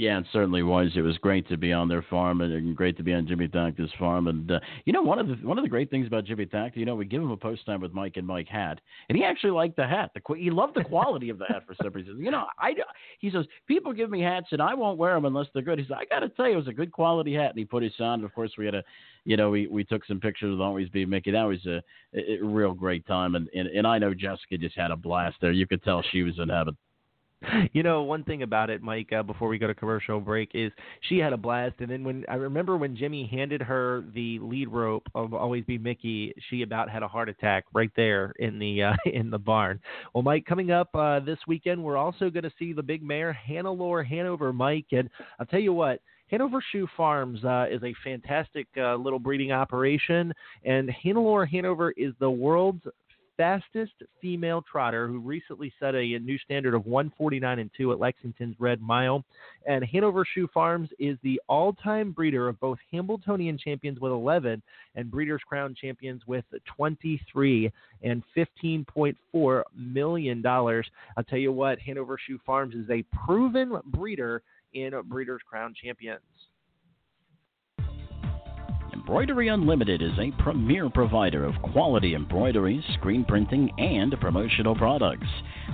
Yeah, 0.01 0.19
it 0.19 0.25
certainly 0.33 0.63
was. 0.63 0.93
It 0.97 1.03
was 1.03 1.19
great 1.19 1.47
to 1.51 1.59
be 1.59 1.75
on 1.75 1.87
their 1.87 2.01
farm 2.01 2.41
and 2.41 2.75
great 2.75 2.97
to 2.97 3.03
be 3.03 3.13
on 3.13 3.27
Jimmy 3.27 3.49
Takter's 3.49 3.93
farm. 3.99 4.29
And 4.29 4.51
uh, 4.51 4.59
you 4.87 4.95
know, 4.95 5.03
one 5.03 5.19
of 5.19 5.29
the 5.29 5.35
one 5.47 5.59
of 5.59 5.63
the 5.63 5.69
great 5.69 5.91
things 5.91 6.07
about 6.07 6.25
Jimmy 6.25 6.47
Takter, 6.47 6.77
you 6.77 6.87
know, 6.87 6.95
we 6.95 7.05
give 7.05 7.21
him 7.21 7.31
a 7.31 7.37
post 7.37 7.67
time 7.67 7.83
with 7.83 7.93
Mike 7.93 8.17
and 8.17 8.27
Mike 8.27 8.49
hat, 8.49 8.81
and 9.11 9.19
he 9.19 9.25
actually 9.25 9.51
liked 9.51 9.77
the 9.77 9.87
hat. 9.87 10.13
The 10.15 10.35
he 10.37 10.49
loved 10.49 10.75
the 10.75 10.85
quality 10.85 11.29
of 11.29 11.39
the 11.39 11.45
hat 11.45 11.65
for 11.67 11.75
some 11.83 11.93
reason. 11.93 12.19
You 12.19 12.31
know, 12.31 12.47
I 12.59 12.73
he 13.19 13.31
says 13.31 13.45
people 13.69 13.93
give 13.93 14.09
me 14.09 14.23
hats 14.23 14.47
and 14.53 14.63
I 14.63 14.73
won't 14.73 14.97
wear 14.97 15.13
them 15.13 15.27
unless 15.27 15.49
they're 15.53 15.63
good. 15.63 15.79
He 15.79 15.85
said 15.85 15.99
I 15.99 16.07
got 16.07 16.21
to 16.21 16.31
tell 16.31 16.47
you, 16.47 16.55
it 16.55 16.57
was 16.57 16.69
a 16.69 16.73
good 16.73 16.93
quality 16.93 17.35
hat, 17.35 17.51
and 17.51 17.59
he 17.59 17.67
put 17.67 17.83
his 17.83 17.93
on. 18.01 18.21
And 18.21 18.25
Of 18.25 18.35
course, 18.35 18.53
we 18.57 18.65
had 18.65 18.77
a, 18.77 18.83
you 19.27 19.37
know, 19.37 19.51
we 19.51 19.67
we 19.67 19.85
took 19.85 20.07
some 20.07 20.19
pictures 20.19 20.53
with 20.53 20.63
Always 20.63 20.89
Be 20.89 21.05
Mickey. 21.05 21.33
That 21.33 21.43
was 21.43 21.67
a, 21.67 21.83
a, 22.15 22.39
a 22.39 22.43
real 22.43 22.73
great 22.73 23.07
time, 23.07 23.35
and, 23.35 23.51
and 23.55 23.69
and 23.69 23.87
I 23.87 23.99
know 23.99 24.15
Jessica 24.15 24.57
just 24.57 24.79
had 24.79 24.93
a 24.93 24.97
blast 24.97 25.37
there. 25.43 25.53
You 25.53 25.67
could 25.67 25.83
tell 25.83 26.03
she 26.11 26.23
was 26.23 26.39
in 26.39 26.49
heaven. 26.49 26.75
You 27.73 27.83
know, 27.83 28.03
one 28.03 28.25
thing 28.25 28.43
about 28.43 28.71
it, 28.71 28.83
Mike, 28.83 29.13
uh, 29.13 29.23
before 29.23 29.49
we 29.49 29.59
go 29.59 29.67
to 29.67 29.75
commercial 29.75 30.21
break, 30.21 30.51
is 30.55 30.73
she 31.09 31.19
had 31.19 31.33
a 31.33 31.37
blast. 31.37 31.77
And 31.79 31.91
then 31.91 32.05
when 32.05 32.25
I 32.29 32.35
remember 32.35 32.77
when 32.77 32.97
Jimmy 32.97 33.27
handed 33.27 33.63
her 33.63 34.05
the 34.15 34.39
lead 34.41 34.69
rope 34.69 35.09
of 35.15 35.33
Always 35.35 35.65
Be 35.65 35.79
Mickey, 35.79 36.35
she 36.49 36.63
about 36.63 36.91
had 36.91 37.03
a 37.03 37.09
heart 37.09 37.29
attack 37.29 37.65
right 37.73 37.91
there 37.97 38.33
in 38.39 38.59
the 38.59 38.83
uh, 38.83 38.93
in 39.13 39.31
the 39.31 39.39
barn. 39.39 39.81
Well, 40.15 40.23
Mike, 40.23 40.47
coming 40.47 40.71
up 40.71 40.95
uh, 40.95 41.21
this 41.21 41.39
weekend, 41.47 41.83
we're 41.83 41.97
also 41.97 42.31
going 42.31 42.45
to 42.45 42.53
see 42.59 42.73
the 42.73 42.83
big 42.83 43.03
mare 43.03 43.37
Hannelore 43.49 44.07
Hanover, 44.07 44.53
Mike. 44.53 44.87
And 44.93 45.09
I'll 45.39 45.47
tell 45.47 45.61
you 45.61 45.73
what. 45.73 46.01
Hanover 46.31 46.63
Shoe 46.71 46.87
Farms 46.97 47.45
uh, 47.45 47.67
is 47.69 47.83
a 47.83 47.93
fantastic 48.05 48.69
uh, 48.77 48.95
little 48.95 49.19
breeding 49.19 49.51
operation, 49.51 50.33
and 50.65 50.89
Hannelore 50.89 51.49
Hanover 51.49 51.91
is 51.97 52.13
the 52.21 52.31
world's 52.31 52.85
fastest 53.41 53.95
female 54.21 54.63
trotter 54.71 55.09
who 55.09 55.19
recently 55.19 55.73
set 55.81 55.95
a, 55.95 56.19
new 56.19 56.37
standard 56.45 56.75
of 56.75 56.85
149 56.85 57.59
and 57.59 57.71
2 57.75 57.93
at 57.93 57.99
Lexington's 57.99 58.55
Red 58.59 58.83
Mile. 58.83 59.25
And 59.67 59.83
Hanover 59.83 60.27
Shoe 60.35 60.47
Farms 60.53 60.91
is 60.99 61.17
the 61.23 61.41
all 61.49 61.73
time 61.73 62.13
breeder 62.13 62.49
of 62.49 62.61
both 62.61 62.77
Hambletonian 62.93 63.57
champions 63.57 63.99
with 63.99 64.13
11 64.13 64.61
and 64.95 65.11
Breeders' 65.11 65.41
Crown 65.49 65.75
champions 65.75 66.21
with 66.27 66.45
23 66.77 67.73
and 68.03 68.23
$15.4 68.37 69.63
million. 69.75 70.47
I'll 70.47 70.85
tell 71.27 71.39
you 71.39 71.53
what, 71.53 71.79
Hanover 71.79 72.19
Shoe 72.27 72.39
Farms 72.45 72.75
is 72.75 72.91
a 72.91 73.03
proven 73.25 73.81
breeder 73.87 74.43
in 74.75 74.93
Breeders' 75.09 75.41
Crown 75.49 75.75
champions. 75.83 76.21
Embroidery 79.11 79.49
Unlimited 79.49 80.03
is 80.03 80.17
a 80.21 80.31
premier 80.41 80.89
provider 80.89 81.45
of 81.45 81.61
quality 81.73 82.15
embroidery, 82.15 82.81
screen 82.95 83.25
printing, 83.25 83.69
and 83.77 84.15
promotional 84.21 84.77
products. 84.77 85.27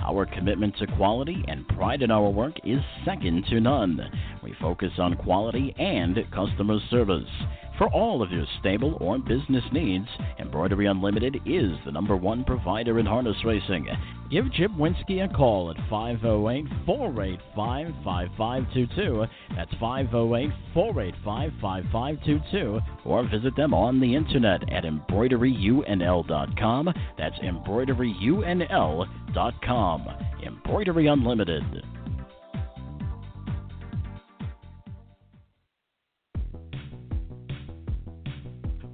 Our 0.03 0.25
commitment 0.25 0.75
to 0.77 0.87
quality 0.87 1.45
and 1.47 1.67
pride 1.67 2.01
in 2.01 2.09
our 2.09 2.31
work 2.31 2.55
is 2.63 2.79
second 3.05 3.45
to 3.51 3.59
none. 3.59 4.01
We 4.41 4.55
focus 4.59 4.93
on 4.97 5.17
quality 5.17 5.71
and 5.77 6.17
customer 6.31 6.79
service. 6.89 7.29
For 7.77 7.87
all 7.93 8.23
of 8.23 8.31
your 8.31 8.45
stable 8.59 8.97
or 8.99 9.19
business 9.19 9.63
needs, 9.71 10.07
Embroidery 10.39 10.87
Unlimited 10.87 11.35
is 11.45 11.73
the 11.85 11.91
number 11.91 12.15
one 12.15 12.43
provider 12.43 12.97
in 12.97 13.05
harness 13.05 13.37
racing. 13.45 13.87
Give 14.31 14.51
Jim 14.51 14.77
Winsky 14.77 15.23
a 15.23 15.27
call 15.31 15.69
at 15.69 15.77
508 15.87 16.65
485 16.87 17.93
5522. 18.03 19.27
That's 19.55 19.71
508 19.79 20.49
485 20.73 21.51
5522. 21.61 22.79
Or 23.05 23.29
visit 23.29 23.55
them 23.55 23.75
on 23.75 23.99
the 23.99 24.15
internet 24.15 24.73
at 24.73 24.83
embroideryunl.com. 24.83 26.93
That's 27.17 27.39
embroideryunl.com. 27.39 30.07
Embroidery 30.43 31.07
Unlimited. 31.07 31.83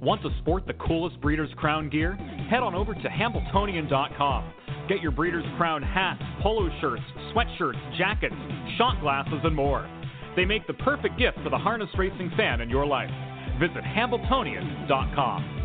Want 0.04 0.20
to 0.20 0.28
sport 0.40 0.66
the 0.66 0.74
coolest 0.74 1.18
Breeders' 1.22 1.48
Crown 1.56 1.88
gear? 1.88 2.12
Head 2.50 2.62
on 2.62 2.74
over 2.74 2.92
to 2.92 3.08
Hambletonian.com. 3.08 4.52
Get 4.86 5.00
your 5.00 5.12
Breeders' 5.12 5.46
Crown 5.56 5.82
hats, 5.82 6.22
polo 6.42 6.68
shirts, 6.82 7.02
sweatshirts, 7.32 7.96
jackets, 7.96 8.34
shot 8.76 9.00
glasses, 9.00 9.40
and 9.44 9.56
more. 9.56 9.88
They 10.36 10.44
make 10.44 10.66
the 10.66 10.74
perfect 10.74 11.18
gift 11.18 11.38
for 11.42 11.48
the 11.48 11.56
harness 11.56 11.88
racing 11.96 12.30
fan 12.36 12.60
in 12.60 12.68
your 12.68 12.84
life. 12.84 13.08
Visit 13.58 13.82
Hambletonian.com. 13.82 15.62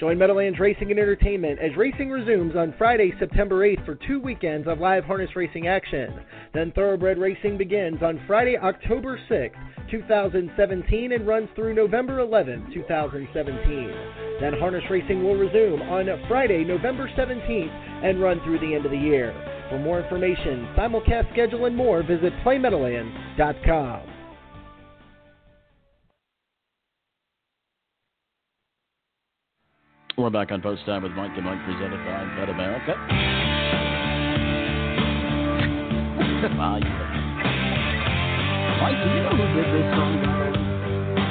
Join 0.00 0.16
Meadowlands 0.16 0.58
Racing 0.58 0.90
and 0.90 0.98
Entertainment 0.98 1.58
as 1.60 1.76
racing 1.76 2.10
resumes 2.10 2.56
on 2.56 2.74
Friday, 2.78 3.12
September 3.18 3.66
8th 3.66 3.84
for 3.84 3.98
two 4.06 4.18
weekends 4.18 4.66
of 4.66 4.80
live 4.80 5.04
harness 5.04 5.28
racing 5.36 5.66
action. 5.66 6.20
Then 6.54 6.72
Thoroughbred 6.72 7.18
Racing 7.18 7.58
begins 7.58 8.02
on 8.02 8.18
Friday, 8.26 8.56
October 8.56 9.20
6th, 9.30 9.50
2017 9.90 11.12
and 11.12 11.26
runs 11.26 11.48
through 11.54 11.74
November 11.74 12.18
11th, 12.18 12.72
2017. 12.72 14.40
Then 14.40 14.54
harness 14.58 14.84
racing 14.90 15.22
will 15.24 15.36
resume 15.36 15.82
on 15.82 16.08
Friday, 16.28 16.64
November 16.64 17.10
17th 17.16 18.04
and 18.04 18.20
run 18.20 18.40
through 18.44 18.60
the 18.60 18.74
end 18.74 18.84
of 18.84 18.90
the 18.90 18.98
year. 18.98 19.34
For 19.68 19.78
more 19.78 20.00
information, 20.00 20.68
simulcast 20.76 21.32
schedule 21.32 21.66
and 21.66 21.76
more, 21.76 22.02
visit 22.02 22.32
playmeadowlands.com. 22.44 24.10
We're 30.18 30.28
back 30.28 30.52
on 30.52 30.60
Post 30.60 30.84
Time 30.84 31.02
with 31.02 31.12
Mike 31.12 31.30
and 31.34 31.46
Mike 31.46 31.64
presented 31.64 31.96
by 32.04 32.24
BetAmerica. 32.36 32.96
wow, 36.58 37.19
you 38.88 38.96
do 39.04 39.10
you 39.14 39.22
know 39.22 39.30
who 39.36 39.46
did 39.54 39.66
this 39.74 39.86
song? 39.94 41.30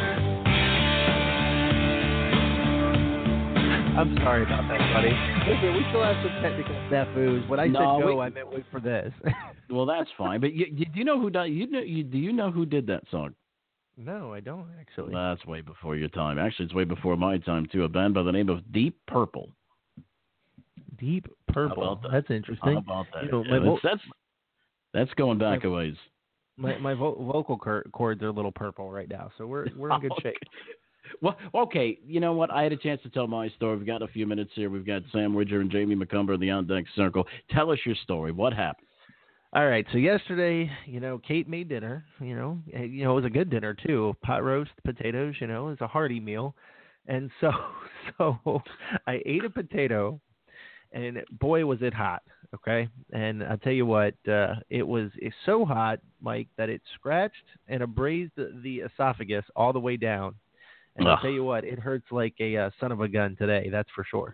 I'm 3.99 4.15
sorry 4.17 4.43
about 4.43 4.63
that, 4.69 4.79
buddy. 4.93 5.09
Listen, 5.51 5.75
we 5.75 5.83
still 5.89 6.03
have 6.03 6.15
some 6.23 6.41
technical 6.41 6.73
snafus. 6.89 7.47
When 7.49 7.59
I 7.59 7.67
No, 7.67 7.79
said 7.79 8.05
go, 8.05 8.15
we- 8.15 8.21
I 8.21 8.29
meant 8.29 8.49
wait 8.51 8.63
for 8.71 8.79
this. 8.79 9.11
well, 9.69 9.85
that's 9.85 10.09
fine. 10.17 10.39
But 10.39 10.53
you, 10.53 10.67
you, 10.73 10.85
do 10.85 10.99
you 10.99 11.03
know 11.03 11.19
who 11.19 11.29
did? 11.29 11.47
You 11.47 11.67
know? 11.67 11.79
You, 11.81 12.03
do 12.03 12.17
you 12.17 12.31
know 12.31 12.49
who 12.51 12.65
did 12.65 12.87
that 12.87 13.03
song? 13.11 13.33
no, 13.97 14.33
I 14.33 14.39
don't 14.39 14.67
actually. 14.79 15.13
That's 15.13 15.45
way 15.45 15.59
before 15.59 15.97
your 15.97 16.07
time. 16.09 16.39
Actually, 16.39 16.65
it's 16.65 16.73
way 16.73 16.85
before 16.85 17.17
my 17.17 17.37
time 17.39 17.67
too. 17.69 17.83
A 17.83 17.89
band 17.89 18.13
by 18.13 18.23
the 18.23 18.31
name 18.31 18.47
of 18.47 18.71
Deep 18.71 18.97
Purple. 19.07 19.49
Deep 20.97 21.25
How 21.49 21.53
Purple. 21.53 21.83
about 21.83 22.01
that? 22.03 22.11
That's 22.13 22.29
interesting. 22.31 22.73
How 22.75 22.77
about 22.79 23.07
that? 23.13 23.23
You 23.25 23.31
know, 23.31 23.43
Yeah, 23.45 23.59
my, 23.59 23.65
that's, 23.69 23.79
that's 23.83 24.01
that's 24.93 25.13
going 25.15 25.37
back 25.37 25.65
a 25.65 25.69
ways. 25.69 25.95
My, 26.59 26.77
my 26.77 26.93
vo- 26.95 27.15
vocal 27.15 27.57
cor- 27.57 27.85
cords 27.91 28.21
are 28.21 28.27
a 28.27 28.31
little 28.31 28.51
purple 28.51 28.91
right 28.91 29.09
now, 29.09 29.31
so 29.37 29.47
we're 29.47 29.67
we're 29.75 29.91
in 29.91 30.01
good 30.01 30.11
shape. 30.21 30.37
Well, 31.21 31.35
okay. 31.55 31.97
You 32.05 32.19
know 32.19 32.33
what? 32.33 32.51
I 32.51 32.61
had 32.61 32.71
a 32.71 32.77
chance 32.77 33.01
to 33.01 33.09
tell 33.09 33.25
my 33.25 33.49
story. 33.49 33.75
We've 33.77 33.87
got 33.87 34.03
a 34.03 34.07
few 34.07 34.27
minutes 34.27 34.51
here. 34.53 34.69
We've 34.69 34.85
got 34.85 35.01
Sam 35.11 35.33
Widger 35.33 35.59
and 35.59 35.71
Jamie 35.71 35.95
Macomber 35.95 36.35
in 36.35 36.39
the 36.39 36.51
on 36.51 36.67
deck 36.67 36.85
circle. 36.95 37.25
Tell 37.49 37.71
us 37.71 37.79
your 37.83 37.95
story. 38.03 38.31
What 38.31 38.53
happened? 38.53 38.85
All 39.51 39.67
right, 39.67 39.83
so 39.91 39.97
yesterday, 39.97 40.69
you 40.85 40.99
know, 40.99 41.17
Kate 41.27 41.49
made 41.49 41.69
dinner. 41.69 42.05
You 42.21 42.35
know, 42.35 42.59
and, 42.71 42.93
you 42.93 43.03
know, 43.03 43.13
it 43.13 43.15
was 43.15 43.25
a 43.25 43.29
good 43.31 43.49
dinner 43.49 43.73
too. 43.73 44.13
Pot 44.21 44.43
roast, 44.43 44.69
potatoes. 44.85 45.33
You 45.41 45.47
know, 45.47 45.67
it 45.67 45.71
was 45.71 45.81
a 45.81 45.87
hearty 45.87 46.19
meal, 46.19 46.55
and 47.07 47.31
so 47.41 47.51
so 48.17 48.61
I 49.07 49.19
ate 49.25 49.43
a 49.43 49.49
potato, 49.49 50.21
and 50.91 51.17
boy 51.39 51.65
was 51.65 51.79
it 51.81 51.93
hot. 51.95 52.21
Okay, 52.55 52.89
and 53.13 53.43
I'll 53.43 53.59
tell 53.59 53.73
you 53.73 53.85
what, 53.85 54.15
uh, 54.27 54.55
it 54.71 54.81
was 54.81 55.11
it's 55.17 55.35
so 55.45 55.65
hot, 55.65 55.99
Mike, 56.19 56.47
that 56.57 56.67
it 56.67 56.81
scratched 56.95 57.35
and 57.67 57.83
abrased 57.83 58.35
the, 58.35 58.59
the 58.63 58.79
esophagus 58.79 59.45
all 59.55 59.71
the 59.71 59.79
way 59.79 59.97
down. 59.97 60.33
And 60.95 61.07
I'll 61.07 61.21
tell 61.21 61.29
you 61.29 61.43
what, 61.43 61.63
it 61.63 61.79
hurts 61.79 62.07
like 62.11 62.33
a 62.39 62.57
uh, 62.57 62.69
son 62.79 62.91
of 62.91 63.01
a 63.01 63.07
gun 63.07 63.35
today. 63.37 63.69
That's 63.71 63.89
for 63.95 64.03
sure. 64.03 64.33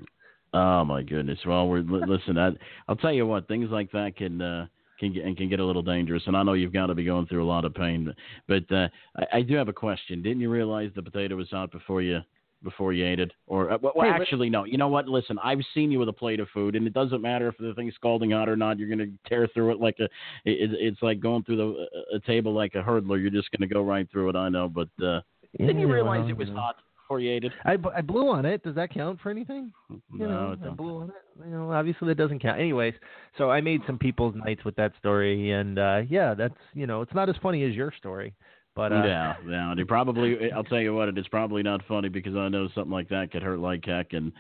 Oh 0.54 0.86
my 0.86 1.04
goodness. 1.04 1.38
Well, 1.46 1.68
we're 1.68 1.80
li- 1.80 2.06
listen. 2.08 2.38
I, 2.38 2.52
I'll 2.88 2.96
tell 2.96 3.12
you 3.12 3.28
what. 3.28 3.48
Things 3.48 3.70
like 3.70 3.92
that 3.92 4.16
can 4.16 4.42
uh, 4.42 4.68
can 5.00 5.14
get 5.14 5.26
and 5.26 5.36
can 5.36 5.50
get 5.50 5.60
a 5.60 5.66
little 5.66 5.82
dangerous. 5.82 6.24
And 6.26 6.38
I 6.38 6.44
know 6.44 6.54
you've 6.54 6.74
got 6.74 6.88
to 6.88 6.96
be 6.96 7.04
going 7.04 7.28
through 7.28 7.44
a 7.44 7.46
lot 7.46 7.66
of 7.66 7.74
pain. 7.74 8.06
But, 8.48 8.66
but 8.68 8.76
uh, 8.76 8.88
I, 9.18 9.40
I 9.40 9.42
do 9.42 9.56
have 9.56 9.68
a 9.68 9.74
question. 9.74 10.24
Didn't 10.24 10.40
you 10.40 10.50
realize 10.50 10.90
the 10.96 11.04
potato 11.04 11.36
was 11.36 11.50
hot 11.52 11.72
before 11.72 12.02
you 12.02 12.20
before 12.66 12.92
you 12.92 13.06
ate 13.06 13.22
it? 13.22 13.32
Or 13.48 13.72
uh, 13.72 13.78
well, 13.82 13.94
Hey, 14.02 14.10
actually, 14.10 14.50
no. 14.50 14.66
You 14.66 14.78
know 14.78 14.90
what? 14.90 15.08
Listen, 15.08 15.40
I've 15.42 15.62
seen 15.74 15.90
you 15.92 16.00
with 16.00 16.10
a 16.10 16.14
plate 16.14 16.42
of 16.42 16.50
food, 16.54 16.76
and 16.76 16.86
it 16.86 16.92
doesn't 16.94 17.22
matter 17.22 17.48
if 17.48 17.56
the 17.58 17.74
thing's 17.76 17.96
scalding 17.96 18.32
hot 18.32 18.50
or 18.50 18.58
not. 18.58 18.78
You're 18.78 18.94
going 18.94 19.00
to 19.00 19.30
tear 19.30 19.48
through 19.54 19.72
it 19.72 19.80
like 19.80 19.96
a. 20.00 20.06
It, 20.44 20.72
it's 20.74 21.02
like 21.02 21.22
going 21.22 21.44
through 21.44 21.58
the 21.58 21.86
a 22.18 22.20
table 22.20 22.54
like 22.54 22.76
a 22.76 22.84
hurdler. 22.84 23.22
You're 23.22 23.30
just 23.30 23.50
going 23.52 23.66
to 23.68 23.74
go 23.74 23.82
right 23.82 24.06
through 24.12 24.30
it. 24.32 24.36
I 24.36 24.50
know, 24.50 24.68
but 24.68 24.90
uh, 25.02 25.22
didn't 25.58 25.80
you 25.80 25.92
realize 25.92 26.20
well, 26.20 26.30
it 26.30 26.38
was 26.38 26.50
hot 26.50 26.76
before 27.06 27.20
you 27.20 27.32
ate 27.32 27.44
it? 27.44 27.52
I, 27.64 27.78
I 27.96 28.02
blew 28.02 28.30
on 28.30 28.46
it. 28.46 28.64
Does 28.64 28.76
that 28.76 28.92
count 28.92 29.22
for 29.22 29.30
anything? 29.30 29.72
You 29.90 30.02
No, 30.12 30.28
know, 30.28 30.52
it 30.54 30.60
I 30.66 30.70
blew 30.74 31.02
on 31.02 31.10
it. 31.10 31.16
You 31.46 31.52
know, 31.52 31.72
obviously 31.72 32.08
that 32.08 32.18
doesn't 32.18 32.40
count. 32.42 32.60
Anyways, 32.60 32.94
so 33.38 33.52
I 33.52 33.62
made 33.62 33.82
some 33.86 34.00
people's 34.00 34.36
nights 34.36 34.66
with 34.66 34.76
that 34.78 34.94
story, 35.00 35.52
and 35.52 35.78
uh 35.78 36.02
yeah, 36.10 36.34
that's 36.34 36.56
you 36.74 36.88
know, 36.88 37.02
it's 37.02 37.14
not 37.14 37.30
as 37.30 37.36
funny 37.42 37.64
as 37.64 37.74
your 37.74 37.94
story, 37.98 38.34
but 38.76 38.92
uh, 38.92 39.04
yeah, 39.06 39.36
yeah. 39.48 39.74
They 39.76 39.84
probably. 39.84 40.52
I'll 40.52 40.64
tell 40.64 40.82
you 40.82 40.94
what. 40.94 41.10
It's 41.10 41.28
probably 41.28 41.64
not 41.64 41.82
funny 41.88 42.10
because 42.10 42.36
I 42.36 42.50
know 42.50 42.68
something 42.76 42.92
like 42.92 43.10
that 43.10 43.32
could 43.32 43.42
hurt 43.44 43.60
like 43.60 43.86
heck. 43.86 44.14
And 44.14 44.32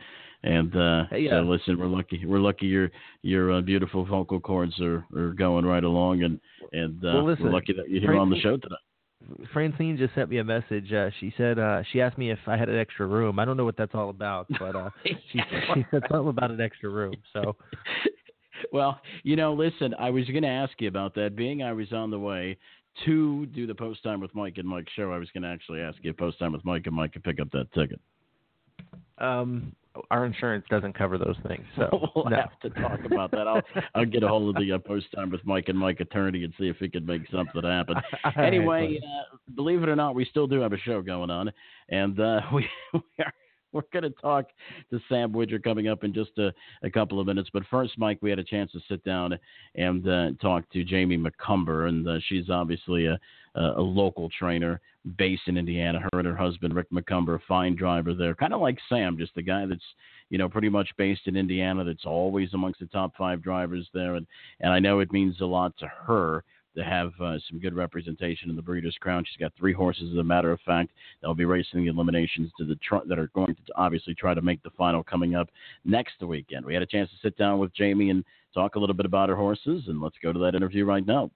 and 0.43 0.75
uh, 0.75 1.05
Hey, 1.09 1.27
so 1.29 1.41
listen, 1.41 1.79
we're 1.79 1.87
lucky. 1.87 2.25
We're 2.25 2.39
lucky 2.39 2.67
your 2.67 2.91
your 3.21 3.53
uh, 3.53 3.61
beautiful 3.61 4.05
vocal 4.05 4.39
cords 4.39 4.79
are, 4.81 5.05
are 5.15 5.33
going 5.33 5.65
right 5.65 5.83
along, 5.83 6.23
and 6.23 6.39
and 6.73 7.03
uh, 7.03 7.13
Well, 7.15 7.25
listen, 7.25 7.45
we're 7.45 7.51
lucky 7.51 7.73
that 7.73 7.89
you're 7.89 8.01
here 8.01 8.15
on 8.15 8.29
the 8.29 8.39
show 8.39 8.57
today. 8.57 8.75
Francine 9.53 9.97
just 9.97 10.13
sent 10.13 10.29
me 10.29 10.37
a 10.37 10.43
message. 10.43 10.91
Uh, 10.91 11.09
she 11.19 11.33
said 11.37 11.57
uh, 11.57 11.81
she 11.91 12.01
asked 12.01 12.17
me 12.17 12.29
if 12.29 12.39
I 12.45 12.57
had 12.57 12.69
an 12.69 12.77
extra 12.77 13.07
room. 13.07 13.39
I 13.39 13.45
don't 13.45 13.57
know 13.57 13.65
what 13.65 13.77
that's 13.77 13.95
all 13.95 14.09
about, 14.09 14.47
but 14.59 14.75
uh, 14.75 14.89
she 15.05 15.39
she 15.73 15.85
said 15.89 16.03
something 16.11 16.29
about 16.29 16.51
an 16.51 16.61
extra 16.61 16.89
room. 16.89 17.15
So 17.33 17.55
Well, 18.71 18.99
you 19.23 19.35
know, 19.35 19.53
listen, 19.53 19.93
I 19.99 20.09
was 20.09 20.25
going 20.25 20.43
to 20.43 20.49
ask 20.49 20.73
you 20.79 20.87
about 20.87 21.15
that. 21.15 21.35
Being 21.35 21.63
I 21.63 21.73
was 21.73 21.91
on 21.91 22.11
the 22.11 22.19
way 22.19 22.57
to 23.05 23.45
do 23.47 23.67
the 23.67 23.75
post 23.75 24.03
time 24.03 24.19
with 24.21 24.33
Mike 24.33 24.57
and 24.57 24.67
Mike 24.67 24.87
show, 24.95 25.11
I 25.11 25.17
was 25.17 25.29
going 25.33 25.43
to 25.43 25.49
actually 25.49 25.81
ask 25.81 25.97
you 26.01 26.11
if 26.11 26.17
post 26.17 26.39
time 26.39 26.53
with 26.53 26.63
Mike 26.63 26.83
and 26.85 26.95
Mike 26.95 27.13
could 27.13 27.23
pick 27.23 27.39
up 27.41 27.51
that 27.51 27.71
ticket. 27.73 27.99
um, 29.17 29.75
our 30.11 30.25
insurance 30.25 30.65
doesn't 30.69 30.93
cover 30.93 31.17
those 31.17 31.37
things. 31.47 31.63
So 31.75 32.09
we'll 32.15 32.25
no. 32.25 32.35
have 32.37 32.59
to 32.61 32.69
talk 32.81 32.99
about 33.05 33.31
that. 33.31 33.47
I'll 33.47 33.61
I'll 33.95 34.05
get 34.05 34.23
a 34.23 34.27
hold 34.27 34.55
of 34.55 34.61
the 34.61 34.73
uh, 34.73 34.77
post 34.77 35.07
time 35.15 35.29
with 35.29 35.45
Mike 35.45 35.65
and 35.69 35.77
Mike 35.77 35.99
attorney 35.99 36.43
and 36.43 36.53
see 36.59 36.67
if 36.67 36.77
he 36.77 36.89
can 36.89 37.05
make 37.05 37.21
something 37.31 37.63
happen. 37.63 37.95
Anyway, 38.37 38.85
buddy. 38.85 38.99
uh, 38.99 39.37
believe 39.55 39.83
it 39.83 39.89
or 39.89 39.95
not, 39.95 40.15
we 40.15 40.25
still 40.25 40.47
do 40.47 40.59
have 40.59 40.73
a 40.73 40.77
show 40.79 41.01
going 41.01 41.29
on, 41.29 41.51
and 41.89 42.19
uh, 42.19 42.41
we 42.53 42.67
we 42.93 42.99
are. 43.19 43.33
We're 43.75 43.81
going 43.91 44.03
to 44.03 44.21
talk 44.21 44.45
to 44.89 45.01
Sam 45.09 45.33
Widger 45.33 45.59
coming 45.59 45.89
up 45.89 46.05
in 46.05 46.13
just 46.13 46.31
a, 46.37 46.53
a 46.81 46.89
couple 46.89 47.19
of 47.19 47.27
minutes. 47.27 47.49
But 47.51 47.63
first, 47.69 47.97
Mike, 47.97 48.19
we 48.21 48.29
had 48.29 48.39
a 48.39 48.43
chance 48.43 48.71
to 48.71 48.79
sit 48.87 49.03
down 49.03 49.37
and 49.75 50.07
uh, 50.07 50.29
talk 50.41 50.69
to 50.71 50.85
Jamie 50.85 51.17
Macomber, 51.17 51.87
and 51.87 52.07
uh, 52.07 52.19
she's 52.29 52.49
obviously 52.49 53.07
a, 53.07 53.19
a, 53.55 53.81
local 53.81 54.29
trainer 54.29 54.79
based 55.17 55.41
in 55.47 55.57
Indiana. 55.57 55.99
Her 55.99 56.19
and 56.19 56.25
her 56.25 56.37
husband, 56.37 56.73
Rick 56.73 56.87
Macomber, 56.89 57.35
a 57.35 57.39
fine 57.49 57.75
driver 57.75 58.13
there, 58.13 58.33
kind 58.33 58.53
of 58.53 58.61
like 58.61 58.77
Sam, 58.87 59.17
just 59.17 59.35
a 59.35 59.41
guy 59.41 59.65
that's 59.65 59.83
you 60.29 60.37
know 60.37 60.47
pretty 60.47 60.69
much 60.69 60.89
based 60.97 61.27
in 61.27 61.35
Indiana. 61.35 61.83
That's 61.83 62.05
always 62.05 62.53
amongst 62.53 62.79
the 62.79 62.85
top 62.85 63.11
five 63.17 63.43
drivers 63.43 63.89
there, 63.93 64.15
and 64.15 64.25
and 64.61 64.71
I 64.71 64.79
know 64.79 65.01
it 65.01 65.11
means 65.11 65.41
a 65.41 65.45
lot 65.45 65.75
to 65.79 65.87
her 66.07 66.45
to 66.75 66.83
have 66.83 67.11
uh, 67.21 67.37
some 67.49 67.59
good 67.59 67.73
representation 67.73 68.49
in 68.49 68.55
the 68.55 68.61
Breeders' 68.61 68.97
Crown. 68.99 69.23
She's 69.25 69.39
got 69.39 69.53
three 69.57 69.73
horses, 69.73 70.11
as 70.11 70.17
a 70.17 70.23
matter 70.23 70.51
of 70.51 70.59
fact. 70.61 70.91
They'll 71.21 71.33
be 71.33 71.45
racing 71.45 71.83
the 71.83 71.89
eliminations 71.89 72.51
to 72.57 72.65
the 72.65 72.75
tr- 72.75 73.07
that 73.07 73.19
are 73.19 73.29
going 73.33 73.55
to 73.55 73.61
obviously 73.75 74.13
try 74.13 74.33
to 74.33 74.41
make 74.41 74.61
the 74.63 74.69
final 74.71 75.03
coming 75.03 75.35
up 75.35 75.49
next 75.83 76.21
weekend. 76.21 76.65
We 76.65 76.73
had 76.73 76.83
a 76.83 76.87
chance 76.87 77.09
to 77.09 77.15
sit 77.21 77.37
down 77.37 77.59
with 77.59 77.73
Jamie 77.73 78.09
and 78.09 78.23
talk 78.53 78.75
a 78.75 78.79
little 78.79 78.95
bit 78.95 79.05
about 79.05 79.29
her 79.29 79.35
horses, 79.35 79.83
and 79.87 80.01
let's 80.01 80.17
go 80.21 80.31
to 80.31 80.39
that 80.39 80.55
interview 80.55 80.85
right 80.85 81.05
now. 81.05 81.31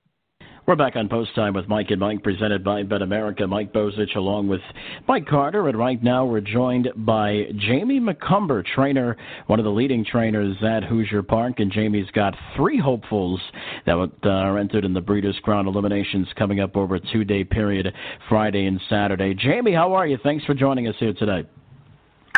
We're 0.70 0.76
back 0.76 0.96
on 0.96 1.10
post 1.10 1.34
time 1.34 1.56
with 1.56 1.68
Mike 1.68 1.90
and 1.90 2.00
Mike, 2.00 2.22
presented 2.22 2.64
by 2.64 2.84
BetAmerica. 2.84 3.50
Mike 3.50 3.74
Bozich 3.74 4.16
along 4.16 4.50
with 4.50 4.62
Mike 5.08 5.26
Carter, 5.26 5.68
and 5.68 5.76
right 5.76 6.04
now 6.04 6.26
we're 6.26 6.42
joined 6.42 6.90
by 6.96 7.46
Jamie 7.58 8.00
Macomber, 8.00 8.62
trainer, 8.62 9.18
one 9.48 9.58
of 9.58 9.66
the 9.66 9.72
leading 9.72 10.06
trainers 10.06 10.56
at 10.62 10.84
Hoosier 10.84 11.24
Park, 11.24 11.60
and 11.60 11.72
Jamie's 11.72 12.12
got 12.12 12.36
three 12.56 12.78
hopefuls 12.78 13.42
that 13.88 13.98
uh, 14.24 14.30
are 14.30 14.60
entered 14.60 14.86
in 14.86 14.94
the 14.94 15.02
Breeders' 15.02 15.40
Crown 15.42 15.66
eliminations 15.66 16.28
coming 16.38 16.60
up 16.60 16.78
over 16.78 16.94
a 16.94 17.00
two-day 17.00 17.46
period, 17.46 17.92
Friday 18.30 18.68
and 18.68 18.80
Saturday. 18.92 19.34
Jamie, 19.34 19.74
how 19.74 19.94
are 19.94 20.06
you? 20.06 20.20
Thanks 20.22 20.46
for 20.46 20.54
joining 20.54 20.88
us 20.88 20.94
here 21.00 21.14
today. 21.14 21.48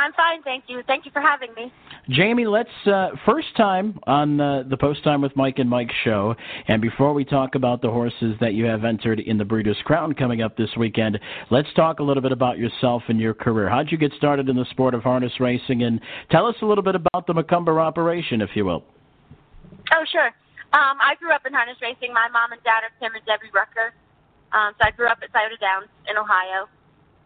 I'm 0.01 0.13
fine, 0.13 0.41
thank 0.41 0.63
you. 0.67 0.81
Thank 0.87 1.05
you 1.05 1.11
for 1.11 1.21
having 1.21 1.53
me. 1.53 1.71
Jamie, 2.09 2.47
let's 2.47 2.69
uh, 2.87 3.09
first 3.23 3.55
time 3.55 3.99
on 4.07 4.41
uh, 4.41 4.63
the 4.67 4.75
Post 4.75 5.03
Time 5.03 5.21
with 5.21 5.35
Mike 5.35 5.59
and 5.59 5.69
Mike 5.69 5.91
show, 6.03 6.33
and 6.67 6.81
before 6.81 7.13
we 7.13 7.23
talk 7.23 7.53
about 7.53 7.83
the 7.83 7.91
horses 7.91 8.35
that 8.41 8.55
you 8.55 8.65
have 8.65 8.83
entered 8.83 9.19
in 9.19 9.37
the 9.37 9.45
Breeders' 9.45 9.77
Crown 9.85 10.13
coming 10.13 10.41
up 10.41 10.57
this 10.57 10.69
weekend, 10.75 11.19
let's 11.51 11.67
talk 11.75 11.99
a 11.99 12.03
little 12.03 12.23
bit 12.23 12.31
about 12.31 12.57
yourself 12.57 13.03
and 13.09 13.19
your 13.19 13.35
career. 13.35 13.69
How'd 13.69 13.91
you 13.91 13.97
get 13.99 14.11
started 14.17 14.49
in 14.49 14.55
the 14.55 14.65
sport 14.71 14.95
of 14.95 15.03
harness 15.03 15.33
racing, 15.39 15.83
and 15.83 16.01
tell 16.31 16.47
us 16.47 16.55
a 16.63 16.65
little 16.65 16.83
bit 16.83 16.95
about 16.95 17.27
the 17.27 17.35
Macomber 17.35 17.79
operation, 17.79 18.41
if 18.41 18.49
you 18.55 18.65
will. 18.65 18.83
Oh, 19.93 20.03
sure. 20.11 20.31
Um, 20.73 20.97
I 20.97 21.13
grew 21.19 21.31
up 21.31 21.45
in 21.45 21.53
harness 21.53 21.77
racing. 21.81 22.11
My 22.11 22.27
mom 22.33 22.51
and 22.53 22.63
dad 22.63 22.81
are 22.81 22.91
Tim 22.99 23.13
and 23.13 23.25
Debbie 23.25 23.51
Rucker. 23.53 23.93
Um, 24.51 24.73
so 24.79 24.87
I 24.87 24.91
grew 24.91 25.07
up 25.07 25.19
at 25.21 25.29
Scioto 25.31 25.55
Downs 25.61 25.87
in 26.09 26.17
Ohio. 26.17 26.67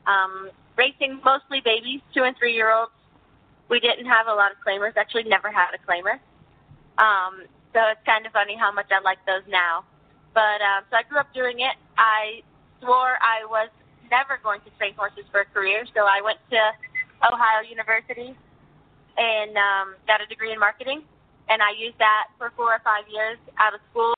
Um, 0.08 0.50
racing 0.78 1.20
mostly 1.24 1.62
babies, 1.64 2.02
two 2.14 2.24
and 2.24 2.36
three 2.38 2.54
year 2.54 2.72
olds. 2.72 2.92
We 3.70 3.80
didn't 3.80 4.06
have 4.06 4.28
a 4.28 4.34
lot 4.34 4.52
of 4.52 4.58
claimers. 4.62 4.96
Actually, 4.96 5.24
never 5.24 5.52
had 5.52 5.74
a 5.74 5.82
claimer. 5.82 6.22
Um, 7.02 7.46
so 7.74 7.82
it's 7.92 8.04
kind 8.06 8.26
of 8.26 8.32
funny 8.32 8.56
how 8.56 8.72
much 8.72 8.88
I 8.92 9.02
like 9.02 9.20
those 9.26 9.44
now. 9.50 9.84
But 10.34 10.62
um, 10.62 10.84
so 10.90 10.98
I 10.98 11.04
grew 11.10 11.20
up 11.20 11.34
doing 11.34 11.60
it. 11.60 11.76
I 11.98 12.44
swore 12.80 13.18
I 13.20 13.46
was 13.50 13.70
never 14.12 14.38
going 14.44 14.62
to 14.62 14.70
train 14.78 14.94
horses 14.96 15.26
for 15.32 15.42
a 15.42 15.46
career, 15.46 15.86
so 15.96 16.06
I 16.06 16.22
went 16.22 16.38
to 16.52 16.60
Ohio 17.26 17.66
University 17.68 18.36
and 19.18 19.52
um, 19.58 19.96
got 20.08 20.22
a 20.22 20.28
degree 20.28 20.52
in 20.52 20.60
marketing. 20.60 21.02
And 21.48 21.62
I 21.62 21.72
used 21.78 21.98
that 22.00 22.28
for 22.38 22.52
four 22.56 22.74
or 22.74 22.82
five 22.84 23.06
years 23.10 23.38
out 23.58 23.74
of 23.74 23.80
school. 23.92 24.16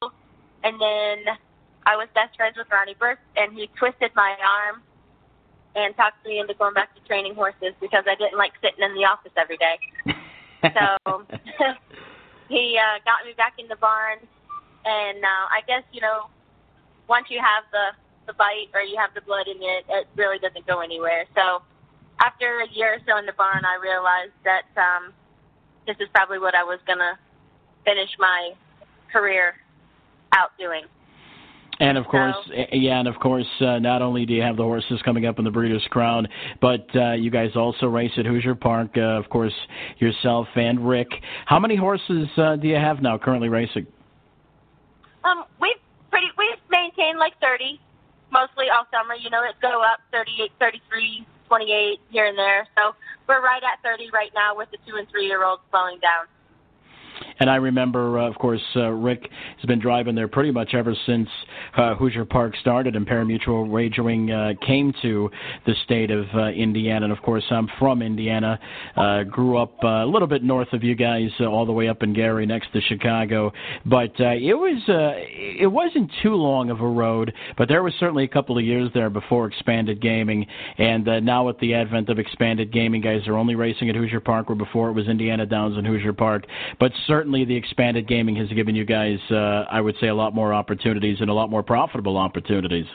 And 0.63 0.79
then 0.79 1.37
I 1.85 1.95
was 1.95 2.07
best 2.15 2.35
friends 2.35 2.57
with 2.57 2.67
Ronnie 2.71 2.95
Burke, 2.99 3.19
and 3.35 3.53
he 3.53 3.69
twisted 3.77 4.11
my 4.15 4.35
arm 4.41 4.81
and 5.77 5.95
talked 5.95 6.25
me 6.25 6.39
into 6.39 6.55
going 6.55 6.73
back 6.73 6.93
to 6.95 7.01
training 7.07 7.35
horses 7.35 7.77
because 7.79 8.03
I 8.07 8.15
didn't 8.15 8.37
like 8.37 8.51
sitting 8.61 8.83
in 8.83 8.95
the 8.95 9.05
office 9.05 9.31
every 9.37 9.57
day. 9.57 9.77
so 10.73 11.23
he 12.49 12.79
uh, 12.81 12.97
got 13.05 13.23
me 13.25 13.33
back 13.37 13.53
in 13.59 13.67
the 13.67 13.75
barn, 13.77 14.17
and 14.83 15.23
uh, 15.23 15.45
I 15.53 15.61
guess 15.67 15.83
you 15.93 16.01
know, 16.01 16.33
once 17.07 17.27
you 17.29 17.39
have 17.39 17.63
the 17.71 17.93
the 18.25 18.33
bite 18.33 18.73
or 18.73 18.81
you 18.81 18.97
have 18.97 19.13
the 19.13 19.21
blood 19.21 19.47
in 19.47 19.61
it, 19.61 19.85
it 19.87 20.07
really 20.15 20.39
doesn't 20.39 20.65
go 20.65 20.81
anywhere. 20.81 21.25
So 21.35 21.61
after 22.19 22.59
a 22.59 22.67
year 22.73 22.95
or 22.95 22.99
so 23.07 23.17
in 23.17 23.25
the 23.25 23.37
barn, 23.37 23.63
I 23.63 23.77
realized 23.79 24.35
that 24.43 24.65
um, 24.75 25.13
this 25.85 25.95
is 25.99 26.09
probably 26.13 26.39
what 26.39 26.55
I 26.55 26.63
was 26.63 26.79
gonna 26.87 27.19
finish 27.85 28.09
my 28.17 28.53
career 29.13 29.55
out 30.33 30.51
doing. 30.57 30.83
And 31.79 31.97
of 31.97 32.05
course, 32.05 32.35
so, 32.47 32.53
yeah, 32.71 32.99
and 32.99 33.07
of 33.07 33.15
course, 33.19 33.45
uh, 33.61 33.77
not 33.77 34.01
only 34.01 34.25
do 34.25 34.33
you 34.33 34.41
have 34.41 34.57
the 34.57 34.63
horses 34.63 34.99
coming 35.05 35.25
up 35.27 35.37
in 35.37 35.45
the 35.45 35.51
Breeders' 35.51 35.85
Crown, 35.91 36.27
but 36.59 36.87
uh, 36.95 37.11
you 37.13 37.29
guys 37.29 37.51
also 37.55 37.85
race 37.85 38.11
at 38.17 38.25
Hoosier 38.25 38.55
Park. 38.55 38.91
Uh, 38.97 39.01
of 39.01 39.29
course, 39.29 39.53
yourself 39.99 40.47
and 40.55 40.87
Rick. 40.87 41.09
How 41.45 41.59
many 41.59 41.75
horses 41.75 42.27
uh, 42.37 42.55
do 42.55 42.67
you 42.67 42.75
have 42.75 43.01
now 43.01 43.17
currently 43.17 43.49
racing? 43.49 43.85
Um, 45.23 45.43
we've 45.61 45.77
pretty 46.09 46.27
we've 46.37 46.57
maintained 46.71 47.19
like 47.19 47.33
30, 47.41 47.79
mostly 48.31 48.65
all 48.73 48.87
summer. 48.91 49.13
You 49.13 49.29
know, 49.29 49.43
it 49.43 49.55
go 49.61 49.81
up 49.83 49.99
38, 50.11 50.51
33, 50.59 51.27
28 51.47 51.99
here 52.09 52.25
and 52.25 52.37
there. 52.37 52.67
So 52.75 52.95
we're 53.27 53.41
right 53.41 53.61
at 53.61 53.83
30 53.83 54.09
right 54.13 54.31
now 54.33 54.55
with 54.55 54.69
the 54.71 54.77
two 54.87 54.97
and 54.97 55.07
three 55.09 55.27
year 55.27 55.43
olds 55.43 55.61
slowing 55.69 55.99
down. 55.99 56.25
And 57.39 57.49
I 57.49 57.55
remember, 57.55 58.19
uh, 58.19 58.27
of 58.27 58.35
course, 58.35 58.61
uh, 58.75 58.89
Rick 58.89 59.29
has 59.57 59.65
been 59.65 59.79
driving 59.79 60.15
there 60.15 60.27
pretty 60.27 60.51
much 60.51 60.73
ever 60.73 60.95
since 61.05 61.29
uh, 61.77 61.95
Hoosier 61.95 62.25
Park 62.25 62.55
started 62.61 62.95
and 62.95 63.07
parimutuel 63.07 63.67
wagering 63.67 64.31
uh, 64.31 64.53
came 64.65 64.93
to 65.01 65.29
the 65.65 65.73
state 65.85 66.11
of 66.11 66.25
uh, 66.33 66.47
Indiana. 66.47 67.05
And 67.05 67.13
of 67.13 67.21
course, 67.21 67.43
I'm 67.51 67.69
from 67.79 68.01
Indiana. 68.01 68.59
Uh, 68.95 69.23
grew 69.23 69.57
up 69.57 69.73
uh, 69.83 70.03
a 70.03 70.05
little 70.05 70.27
bit 70.27 70.43
north 70.43 70.73
of 70.73 70.83
you 70.83 70.95
guys, 70.95 71.29
uh, 71.39 71.45
all 71.45 71.65
the 71.65 71.71
way 71.71 71.87
up 71.87 72.03
in 72.03 72.13
Gary, 72.13 72.45
next 72.45 72.71
to 72.73 72.81
Chicago. 72.81 73.51
But 73.85 74.19
uh, 74.19 74.33
it 74.33 74.55
was 74.55 74.81
uh, 74.89 75.13
it 75.59 75.71
wasn't 75.71 76.11
too 76.23 76.35
long 76.35 76.69
of 76.69 76.81
a 76.81 76.87
road, 76.87 77.33
but 77.57 77.67
there 77.67 77.83
was 77.83 77.93
certainly 77.99 78.23
a 78.23 78.27
couple 78.27 78.57
of 78.57 78.63
years 78.63 78.89
there 78.93 79.09
before 79.09 79.47
expanded 79.47 80.01
gaming. 80.01 80.45
And 80.77 81.07
uh, 81.07 81.19
now 81.19 81.45
with 81.45 81.59
the 81.59 81.73
advent 81.73 82.09
of 82.09 82.19
expanded 82.19 82.71
gaming, 82.71 83.01
guys 83.01 83.27
are 83.27 83.37
only 83.37 83.55
racing 83.55 83.89
at 83.89 83.95
Hoosier 83.95 84.19
Park, 84.19 84.49
where 84.49 84.55
before 84.55 84.89
it 84.89 84.93
was 84.93 85.07
Indiana 85.07 85.45
Downs 85.45 85.77
and 85.77 85.85
Hoosier 85.85 86.13
Park. 86.13 86.45
But 86.79 86.91
certainly 87.05 87.26
the 87.31 87.55
expanded 87.55 88.07
gaming 88.07 88.35
has 88.35 88.49
given 88.49 88.75
you 88.75 88.85
guys, 88.85 89.19
uh, 89.31 89.65
I 89.69 89.81
would 89.81 89.95
say, 89.99 90.07
a 90.07 90.15
lot 90.15 90.33
more 90.33 90.53
opportunities 90.53 91.17
and 91.21 91.29
a 91.29 91.33
lot 91.33 91.49
more 91.49 91.63
profitable 91.63 92.17
opportunities. 92.17 92.85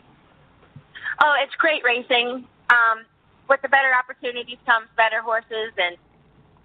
Oh, 1.23 1.35
it's 1.43 1.55
great 1.57 1.83
racing. 1.85 2.47
Um, 2.71 3.05
with 3.49 3.61
the 3.63 3.69
better 3.69 3.93
opportunities 3.93 4.59
comes 4.65 4.89
better 4.97 5.21
horses, 5.21 5.73
and 5.77 5.97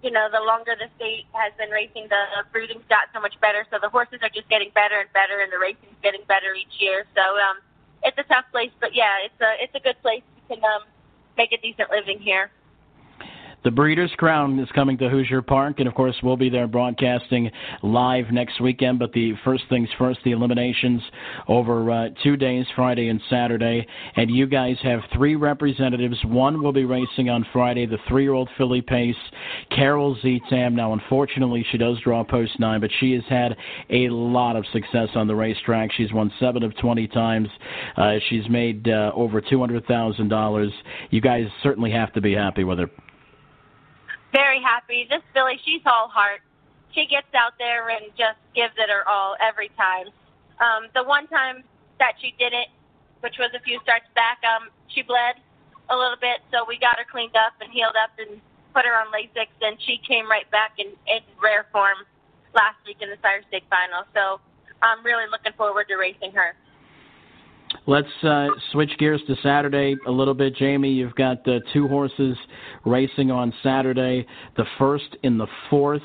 you 0.02 0.10
know, 0.10 0.28
the 0.30 0.40
longer 0.40 0.74
the 0.78 0.86
state 0.96 1.26
has 1.34 1.52
been 1.58 1.70
racing, 1.70 2.06
the 2.08 2.22
breeding's 2.52 2.86
got 2.88 3.10
so 3.12 3.20
much 3.20 3.34
better. 3.40 3.66
So 3.70 3.78
the 3.82 3.90
horses 3.90 4.20
are 4.22 4.30
just 4.30 4.48
getting 4.48 4.70
better 4.74 5.02
and 5.02 5.10
better, 5.12 5.42
and 5.42 5.52
the 5.52 5.58
racing's 5.58 5.98
getting 6.02 6.22
better 6.28 6.54
each 6.54 6.78
year. 6.78 7.04
So 7.14 7.22
um, 7.22 7.58
it's 8.02 8.16
a 8.18 8.26
tough 8.30 8.46
place, 8.50 8.70
but 8.80 8.94
yeah, 8.94 9.26
it's 9.26 9.40
a 9.42 9.50
it's 9.58 9.74
a 9.74 9.82
good 9.82 10.00
place. 10.02 10.22
You 10.36 10.56
can 10.56 10.64
um, 10.64 10.86
make 11.36 11.52
a 11.52 11.58
decent 11.58 11.90
living 11.90 12.18
here. 12.18 12.50
The 13.64 13.72
Breeders' 13.72 14.12
Crown 14.16 14.56
is 14.60 14.68
coming 14.72 14.96
to 14.98 15.08
Hoosier 15.08 15.42
Park, 15.42 15.80
and 15.80 15.88
of 15.88 15.94
course, 15.94 16.14
we'll 16.22 16.36
be 16.36 16.48
there 16.48 16.68
broadcasting 16.68 17.50
live 17.82 18.30
next 18.30 18.60
weekend. 18.60 19.00
But 19.00 19.12
the 19.12 19.32
first 19.44 19.64
things 19.68 19.88
first, 19.98 20.20
the 20.24 20.30
eliminations 20.30 21.02
over 21.48 21.90
uh, 21.90 22.08
two 22.22 22.36
days, 22.36 22.66
Friday 22.76 23.08
and 23.08 23.20
Saturday. 23.28 23.84
And 24.14 24.30
you 24.30 24.46
guys 24.46 24.76
have 24.84 25.00
three 25.12 25.34
representatives. 25.34 26.16
One 26.24 26.62
will 26.62 26.72
be 26.72 26.84
racing 26.84 27.30
on 27.30 27.44
Friday, 27.52 27.84
the 27.84 27.98
three 28.06 28.22
year 28.22 28.32
old 28.32 28.48
filly 28.56 28.80
pace, 28.80 29.16
Carol's 29.74 30.18
Z 30.22 30.40
Tam. 30.48 30.76
Now, 30.76 30.92
unfortunately, 30.92 31.66
she 31.72 31.78
does 31.78 31.98
draw 32.04 32.22
post 32.22 32.60
nine, 32.60 32.80
but 32.80 32.90
she 33.00 33.12
has 33.14 33.24
had 33.28 33.56
a 33.90 34.08
lot 34.10 34.54
of 34.54 34.64
success 34.72 35.08
on 35.16 35.26
the 35.26 35.34
racetrack. 35.34 35.90
She's 35.96 36.12
won 36.12 36.32
seven 36.38 36.62
of 36.62 36.76
20 36.76 37.08
times. 37.08 37.48
Uh, 37.96 38.18
she's 38.28 38.48
made 38.48 38.88
uh, 38.88 39.10
over 39.16 39.40
$200,000. 39.40 40.70
You 41.10 41.20
guys 41.20 41.48
certainly 41.64 41.90
have 41.90 42.12
to 42.12 42.20
be 42.20 42.34
happy 42.34 42.62
with 42.62 42.78
her 42.78 42.88
very 44.32 44.60
happy. 44.60 45.06
This 45.08 45.22
Billy, 45.34 45.58
she's 45.64 45.82
all 45.86 46.08
heart. 46.08 46.40
She 46.92 47.06
gets 47.06 47.28
out 47.34 47.52
there 47.58 47.88
and 47.90 48.10
just 48.16 48.40
gives 48.54 48.74
it 48.76 48.88
her 48.88 49.06
all 49.08 49.36
every 49.40 49.70
time. 49.76 50.08
Um, 50.60 50.88
the 50.94 51.04
one 51.04 51.26
time 51.28 51.62
that 51.98 52.14
she 52.20 52.34
didn't, 52.38 52.68
which 53.20 53.36
was 53.38 53.50
a 53.54 53.60
few 53.60 53.78
starts 53.82 54.06
back, 54.14 54.38
um, 54.44 54.68
she 54.88 55.02
bled 55.02 55.36
a 55.90 55.96
little 55.96 56.18
bit, 56.20 56.40
so 56.52 56.64
we 56.66 56.78
got 56.78 56.98
her 56.98 57.06
cleaned 57.10 57.36
up 57.36 57.54
and 57.60 57.70
healed 57.72 57.96
up 57.96 58.10
and 58.18 58.40
put 58.74 58.84
her 58.84 58.96
on 58.96 59.08
Lasix, 59.08 59.48
and 59.62 59.76
she 59.86 60.00
came 60.06 60.28
right 60.28 60.48
back 60.50 60.72
in, 60.78 60.88
in 61.06 61.20
rare 61.42 61.66
form 61.72 62.04
last 62.54 62.76
week 62.86 62.98
in 63.00 63.08
the 63.08 63.16
Sire 63.22 63.42
Stakes 63.48 63.66
final. 63.70 64.04
So 64.14 64.40
I'm 64.82 65.04
really 65.04 65.24
looking 65.30 65.52
forward 65.56 65.86
to 65.88 65.96
racing 65.96 66.32
her. 66.32 66.54
Let's 67.86 68.08
uh, 68.22 68.48
switch 68.72 68.90
gears 68.98 69.20
to 69.26 69.36
Saturday 69.42 69.96
a 70.06 70.10
little 70.10 70.34
bit, 70.34 70.56
Jamie. 70.56 70.90
You've 70.90 71.14
got 71.14 71.46
uh, 71.46 71.60
two 71.72 71.86
horses 71.88 72.36
racing 72.88 73.30
on 73.30 73.52
Saturday. 73.62 74.26
The 74.56 74.64
first 74.78 75.16
in 75.22 75.38
the 75.38 75.46
fourth. 75.70 76.02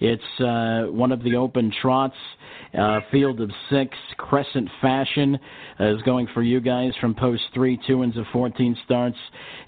It's 0.00 0.22
uh, 0.40 0.90
one 0.90 1.12
of 1.12 1.22
the 1.22 1.36
open 1.36 1.72
trots. 1.80 2.16
Uh, 2.78 3.00
field 3.10 3.40
of 3.40 3.50
six, 3.70 3.96
Crescent 4.16 4.68
Fashion 4.80 5.38
uh, 5.78 5.94
is 5.94 6.02
going 6.02 6.26
for 6.34 6.42
you 6.42 6.60
guys 6.60 6.92
from 7.00 7.14
post 7.14 7.42
three, 7.52 7.78
two 7.86 7.98
wins 7.98 8.16
of 8.16 8.24
14 8.32 8.76
starts, 8.84 9.16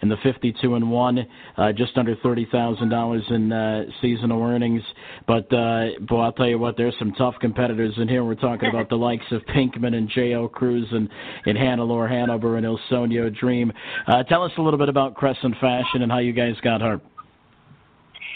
and 0.02 0.10
the 0.10 0.16
52 0.22 0.74
and 0.74 0.90
one, 0.90 1.26
uh, 1.56 1.72
just 1.72 1.96
under 1.96 2.16
thirty 2.16 2.46
thousand 2.50 2.88
dollars 2.88 3.22
in 3.30 3.52
uh, 3.52 3.84
seasonal 4.00 4.42
earnings. 4.42 4.82
But 5.26 5.52
uh, 5.52 5.98
boy, 6.00 6.20
I'll 6.22 6.32
tell 6.32 6.48
you 6.48 6.58
what, 6.58 6.76
there's 6.76 6.94
some 6.98 7.12
tough 7.12 7.34
competitors 7.40 7.94
in 7.96 8.08
here. 8.08 8.24
We're 8.24 8.34
talking 8.34 8.68
about 8.68 8.88
the 8.88 8.96
likes 8.96 9.24
of 9.30 9.42
Pinkman 9.46 9.94
and 9.94 10.08
J.O. 10.08 10.48
Cruz 10.48 10.86
and, 10.90 11.08
and 11.44 11.56
Hannelore 11.56 12.08
Hanover 12.08 12.56
and 12.56 12.66
Il 12.66 12.78
Sogno 12.90 13.34
Dream. 13.34 13.72
Uh, 14.06 14.22
tell 14.24 14.42
us 14.42 14.52
a 14.58 14.62
little 14.62 14.78
bit 14.78 14.88
about 14.88 15.14
Crescent 15.14 15.54
Fashion 15.60 16.02
and 16.02 16.10
how 16.10 16.18
you 16.18 16.32
guys 16.32 16.54
got 16.62 16.80
her, 16.80 17.00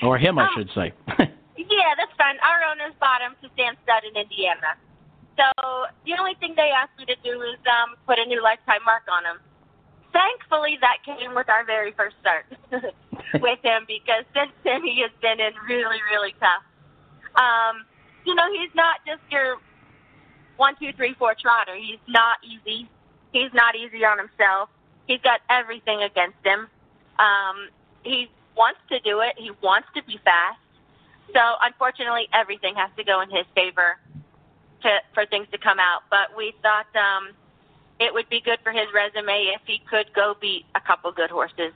or 0.02 0.18
him, 0.18 0.38
I 0.38 0.48
should 0.56 0.70
say. 0.74 0.92
Fine. 2.30 2.38
Our 2.42 2.70
owners 2.70 2.94
him 3.20 3.34
to 3.42 3.48
stand 3.54 3.76
stud 3.82 4.04
in 4.04 4.16
Indiana. 4.16 4.78
So 5.36 5.46
the 6.06 6.14
only 6.18 6.34
thing 6.38 6.54
they 6.56 6.70
asked 6.70 6.96
me 6.98 7.04
to 7.06 7.16
do 7.22 7.42
is 7.42 7.58
um, 7.66 7.96
put 8.06 8.18
a 8.18 8.26
new 8.26 8.42
lifetime 8.42 8.84
mark 8.84 9.02
on 9.10 9.24
him. 9.24 9.38
Thankfully, 10.12 10.78
that 10.80 10.98
came 11.04 11.34
with 11.34 11.48
our 11.48 11.64
very 11.64 11.92
first 11.92 12.16
start 12.20 12.46
with 13.40 13.58
him 13.62 13.84
because 13.86 14.24
since 14.34 14.52
then 14.64 14.82
he 14.82 15.02
has 15.02 15.10
been 15.22 15.38
in 15.40 15.52
really, 15.68 15.98
really 16.10 16.34
tough. 16.40 16.64
Um, 17.36 17.86
you 18.26 18.34
know, 18.34 18.46
he's 18.52 18.74
not 18.74 19.00
just 19.06 19.22
your 19.30 19.56
one, 20.56 20.74
two, 20.80 20.92
three, 20.96 21.14
four 21.18 21.34
trotter. 21.40 21.76
He's 21.76 22.02
not 22.08 22.38
easy. 22.42 22.88
He's 23.32 23.52
not 23.54 23.76
easy 23.76 24.04
on 24.04 24.18
himself. 24.18 24.68
He's 25.06 25.20
got 25.22 25.40
everything 25.48 26.02
against 26.02 26.42
him. 26.44 26.66
Um, 27.18 27.70
he 28.02 28.28
wants 28.56 28.80
to 28.90 28.98
do 29.00 29.20
it. 29.20 29.34
He 29.38 29.52
wants 29.62 29.88
to 29.94 30.02
be 30.04 30.18
fast. 30.24 30.58
So 31.34 31.40
unfortunately, 31.62 32.28
everything 32.32 32.74
has 32.76 32.90
to 32.96 33.04
go 33.04 33.20
in 33.20 33.30
his 33.30 33.46
favor 33.54 33.98
to 34.82 34.98
for 35.14 35.26
things 35.26 35.46
to 35.52 35.58
come 35.58 35.78
out. 35.78 36.02
But 36.10 36.36
we 36.36 36.54
thought 36.62 36.86
um, 36.96 37.30
it 37.98 38.12
would 38.12 38.28
be 38.28 38.40
good 38.40 38.58
for 38.62 38.72
his 38.72 38.86
resume 38.94 39.52
if 39.54 39.60
he 39.66 39.80
could 39.88 40.12
go 40.14 40.34
beat 40.40 40.64
a 40.74 40.80
couple 40.80 41.12
good 41.12 41.30
horses. 41.30 41.72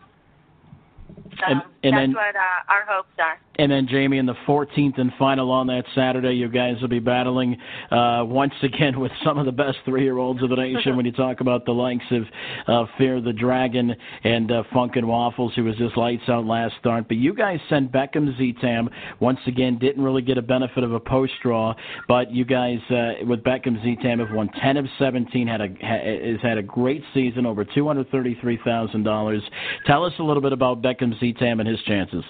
So 1.39 1.45
And- 1.47 1.63
and 1.83 1.93
that's 1.95 2.03
then- 2.03 2.13
what 2.15 2.37
uh, 2.37 2.73
our 2.73 2.85
hopes 2.89 3.13
are. 3.19 3.39
And 3.57 3.71
then, 3.71 3.87
Jamie, 3.89 4.19
in 4.19 4.27
the 4.27 4.35
14th 4.49 4.99
and 4.99 5.13
final 5.17 5.51
on 5.53 5.69
that 5.69 5.85
Saturday, 5.95 6.33
you 6.33 6.49
guys 6.49 6.75
will 6.81 6.89
be 6.89 6.99
battling 6.99 7.57
uh, 7.93 8.25
once 8.27 8.53
again 8.63 8.99
with 8.99 9.13
some 9.25 9.39
of 9.39 9.47
the 9.47 9.53
best 9.53 9.79
three-year-olds 9.85 10.43
of 10.43 10.51
the 10.51 10.57
nation. 10.57 10.97
when 10.97 11.07
you 11.07 11.13
talk 11.13 11.41
about 11.41 11.65
the 11.65 11.73
likes 11.73 12.05
of 12.11 12.23
uh, 12.67 12.91
Fear 12.99 13.21
the 13.21 13.33
Dragon 13.33 13.95
and 14.25 14.51
uh, 14.51 14.65
Funknwaffles, 14.73 15.55
who 15.55 15.65
was 15.65 15.77
just 15.77 15.97
lights 15.97 16.25
out 16.29 16.45
last 16.45 16.75
start. 16.81 17.07
But 17.07 17.19
you 17.19 17.33
guys 17.33 17.61
sent 17.69 17.93
Beckhams 17.93 18.37
Z 18.39 18.57
Tam 18.61 18.91
once 19.21 19.39
again. 19.47 19.79
Didn't 19.79 20.03
really 20.03 20.23
get 20.23 20.37
a 20.37 20.43
benefit 20.43 20.83
of 20.83 20.93
a 20.93 21.01
post 21.01 21.35
draw, 21.41 21.75
but 22.09 22.33
you 22.33 22.45
guys 22.45 22.79
uh, 22.91 23.25
with 23.25 23.45
Beckhams 23.45 23.83
Z 23.85 23.99
Tam 24.03 24.19
have 24.19 24.33
won 24.33 24.49
10 24.61 24.77
of 24.79 24.87
17. 24.99 25.47
Had 25.47 25.61
a 25.61 25.69
ha- 25.81 26.33
has 26.33 26.41
had 26.43 26.59
a 26.59 26.63
great 26.63 27.03
season, 27.13 27.47
over 27.47 27.65
233 27.65 28.59
thousand 28.65 29.05
dollars. 29.05 29.43
Tell 29.87 30.05
us 30.05 30.13
a 30.19 30.23
little 30.23 30.43
bit 30.43 30.53
about 30.53 30.83
Beckhams 30.83 31.21
Z 31.21 31.35
Tam 31.35 31.61
and 31.61 31.69
his 31.69 31.81
chances. 31.83 32.25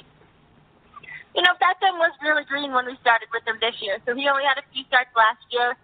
You 1.35 1.43
know, 1.43 1.55
Beckham 1.59 1.99
was 1.99 2.14
really 2.22 2.45
green 2.45 2.72
when 2.72 2.87
we 2.87 2.97
started 3.03 3.28
with 3.35 3.43
him 3.47 3.59
this 3.61 3.74
year. 3.82 3.99
So 4.07 4.14
he 4.14 4.28
only 4.28 4.45
had 4.45 4.59
a 4.59 4.66
few 4.72 4.85
starts 4.87 5.11
last 5.16 5.43
year. 5.51 5.74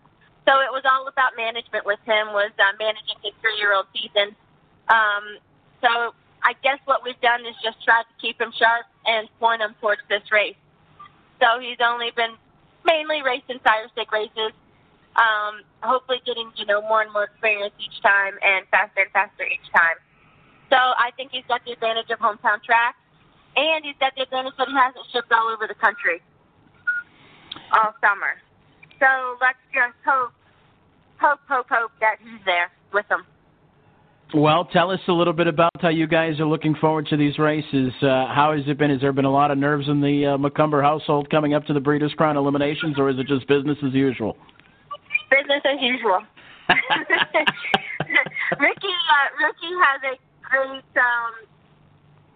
So 0.47 0.63
it 0.63 0.71
was 0.71 0.83
all 0.87 1.07
about 1.07 1.37
management 1.37 1.85
with 1.85 1.99
him, 2.07 2.33
was 2.33 2.55
uh, 2.59 2.73
managing 2.79 3.19
his 3.23 3.35
three-year-old 3.43 3.87
season. 3.93 4.35
Um, 4.89 5.43
so 5.83 6.15
I 6.43 6.55
guess 6.63 6.79
what 6.87 7.03
we've 7.05 7.21
done 7.21 7.43
is 7.45 7.55
just 7.63 7.83
try 7.85 8.03
to 8.03 8.15
keep 8.23 8.41
him 8.41 8.53
sharp 8.57 8.87
and 9.05 9.29
point 9.39 9.61
him 9.61 9.75
towards 9.81 10.03
this 10.09 10.23
race. 10.33 10.57
So 11.43 11.59
he's 11.59 11.79
only 11.83 12.11
been 12.15 12.39
mainly 12.85 13.23
racing 13.23 13.61
Sire 13.67 13.89
Stakes 13.93 14.13
races, 14.13 14.53
um, 15.17 15.67
hopefully 15.83 16.23
getting, 16.25 16.53
you 16.57 16.65
know, 16.65 16.81
more 16.83 17.03
and 17.03 17.13
more 17.13 17.25
experience 17.25 17.75
each 17.81 18.01
time 18.03 18.39
and 18.41 18.67
faster 18.71 19.03
and 19.03 19.13
faster 19.13 19.45
each 19.45 19.67
time. 19.75 19.99
So 20.71 20.79
I 20.79 21.11
think 21.17 21.33
he's 21.33 21.45
got 21.49 21.65
the 21.65 21.73
advantage 21.73 22.11
of 22.11 22.19
hometown 22.21 22.63
track, 22.63 22.97
and 23.57 23.85
he's 23.85 23.97
got 24.01 24.15
the 24.17 24.23
advantage 24.23 24.55
that 24.59 24.69
he 24.69 24.75
hasn't 24.75 25.05
shipped 25.13 25.33
all 25.33 25.49
over 25.49 25.67
the 25.67 25.75
country 25.75 26.23
all 27.73 27.95
summer. 28.01 28.39
So 28.99 29.07
let's 29.41 29.59
just 29.73 29.97
hope, 30.05 30.33
hope, 31.21 31.41
hope, 31.49 31.67
hope 31.71 31.91
that 32.01 32.17
he's 32.23 32.41
there 32.45 32.71
with 32.93 33.09
them. 33.09 33.25
Well, 34.33 34.67
tell 34.67 34.93
us 34.93 35.01
a 35.09 35.13
little 35.13 35.33
bit 35.33 35.49
about 35.49 35.73
how 35.81 35.89
you 35.89 36.07
guys 36.07 36.39
are 36.39 36.47
looking 36.47 36.77
forward 36.77 37.07
to 37.09 37.17
these 37.17 37.37
races. 37.39 37.93
Uh, 38.01 38.31
how 38.31 38.55
has 38.57 38.63
it 38.69 38.79
been? 38.79 38.91
Has 38.91 39.01
there 39.01 39.13
been 39.13 39.25
a 39.25 39.33
lot 39.33 39.51
of 39.51 39.59
nerves 39.59 39.89
in 39.89 40.01
the 40.01 40.35
uh, 40.35 40.39
Macomber 40.39 40.83
household 40.83 41.29
coming 41.31 41.53
up 41.53 41.65
to 41.67 41.73
the 41.73 41.81
Breeders' 41.81 42.13
Crown 42.17 42.37
eliminations, 42.37 42.97
or 42.97 43.11
is 43.11 43.19
it 43.19 43.27
just 43.27 43.49
business 43.49 43.77
as 43.85 43.93
usual? 43.93 44.37
Business 45.31 45.63
as 45.65 45.81
usual. 45.81 46.21
Ricky, 48.61 48.95
uh, 49.11 49.29
Ricky 49.43 49.71
has 49.83 50.01
a 50.05 50.19
great 50.47 50.93
um, 50.95 51.33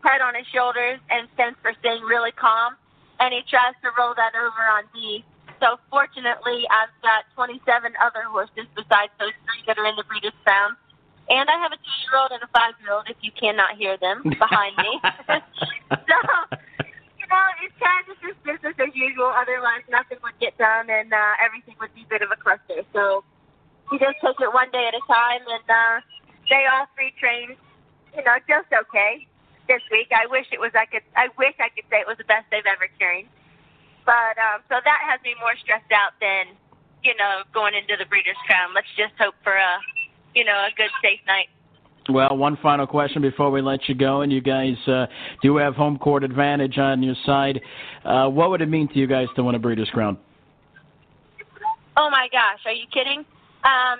head 0.05 0.21
on 0.21 0.37
his 0.37 0.45
shoulders 0.53 1.01
and 1.09 1.27
sense 1.35 1.57
for 1.65 1.73
staying 1.81 2.05
really 2.05 2.31
calm, 2.37 2.77
and 3.19 3.33
he 3.33 3.41
tries 3.49 3.73
to 3.81 3.89
roll 3.97 4.13
that 4.15 4.37
over 4.37 4.63
on 4.69 4.85
me. 4.93 5.25
So 5.59 5.81
fortunately, 5.89 6.69
I've 6.69 6.93
got 7.01 7.25
27 7.33 7.65
other 7.97 8.29
horses 8.29 8.69
besides 8.77 9.11
those 9.17 9.33
three 9.49 9.65
that 9.65 9.81
are 9.81 9.89
in 9.89 9.97
the 9.97 10.05
Breeders' 10.05 10.37
Crown. 10.45 10.77
And 11.33 11.49
I 11.49 11.57
have 11.57 11.73
a 11.73 11.81
two-year-old 11.81 12.37
and 12.37 12.45
a 12.45 12.51
five-year-old, 12.53 13.09
if 13.09 13.17
you 13.25 13.33
cannot 13.33 13.81
hear 13.81 13.97
them, 13.97 14.21
behind 14.29 14.77
me. 14.77 15.01
so, 15.89 16.17
you 17.17 17.27
know, 17.33 17.45
it's 17.65 17.79
kind 17.81 18.05
of 18.05 18.21
just 18.21 18.37
business 18.45 18.77
as 18.77 18.93
usual. 18.93 19.33
Otherwise, 19.33 19.89
nothing 19.89 20.21
would 20.21 20.37
get 20.37 20.53
done, 20.61 20.93
and 20.93 21.09
uh, 21.09 21.41
everything 21.41 21.81
would 21.81 21.97
be 21.97 22.05
a 22.05 22.11
bit 22.13 22.21
of 22.21 22.29
a 22.29 22.37
cluster. 22.37 22.85
So, 22.93 23.25
you 23.89 23.97
just 23.97 24.21
take 24.21 24.37
it 24.37 24.53
one 24.53 24.69
day 24.69 24.85
at 24.85 24.93
a 24.93 25.01
time, 25.09 25.49
and 25.49 25.65
uh, 25.65 25.97
they 26.53 26.69
all 26.69 26.93
three 26.93 27.17
trained, 27.17 27.57
you 28.13 28.21
know, 28.21 28.37
just 28.45 28.69
okay 28.69 29.25
this 29.67 29.83
week. 29.91 30.09
I 30.12 30.27
wish 30.27 30.47
it 30.53 30.61
was 30.61 30.73
I 30.75 30.87
could. 30.87 31.03
I 31.17 31.29
wish 31.39 31.55
I 31.61 31.69
could 31.73 31.85
say 31.91 32.01
it 32.01 32.09
was 32.09 32.19
the 32.19 32.29
best 32.29 32.47
they've 32.51 32.67
ever 32.67 32.89
trained. 32.99 33.29
But 34.05 34.37
um, 34.37 34.61
so 34.69 34.77
that 34.85 35.01
has 35.09 35.21
me 35.25 35.35
more 35.41 35.57
stressed 35.61 35.93
out 35.93 36.17
than 36.21 36.57
you 37.03 37.17
know 37.17 37.45
going 37.53 37.75
into 37.75 37.97
the 37.97 38.07
Breeders' 38.07 38.39
Crown. 38.47 38.75
Let's 38.75 38.91
just 38.97 39.17
hope 39.19 39.35
for 39.43 39.55
a 39.55 39.73
you 40.35 40.45
know 40.45 40.69
a 40.69 40.73
good 40.77 40.93
safe 41.01 41.21
night. 41.27 41.49
Well, 42.09 42.37
one 42.37 42.59
final 42.61 42.87
question 42.87 43.23
before 43.23 43.51
we 43.51 43.62
let 43.62 43.89
you 43.89 43.95
go, 43.95 44.21
and 44.21 44.31
you 44.31 44.43
guys 44.43 44.77
uh, 44.87 45.07
do 45.41 45.57
have 45.57 45.75
home 45.75 45.97
court 45.97 46.23
advantage 46.23 46.77
on 46.77 47.03
your 47.03 47.17
side. 47.25 47.61
Uh, 48.05 48.29
what 48.29 48.51
would 48.51 48.61
it 48.61 48.69
mean 48.69 48.89
to 48.89 48.99
you 48.99 49.07
guys 49.07 49.29
to 49.37 49.43
win 49.43 49.55
a 49.55 49.59
Breeders' 49.59 49.89
Crown? 49.89 50.19
Oh 51.97 52.11
my 52.11 52.29
gosh, 52.31 52.61
are 52.67 52.73
you 52.73 52.85
kidding? 52.93 53.21
Um, 53.65 53.99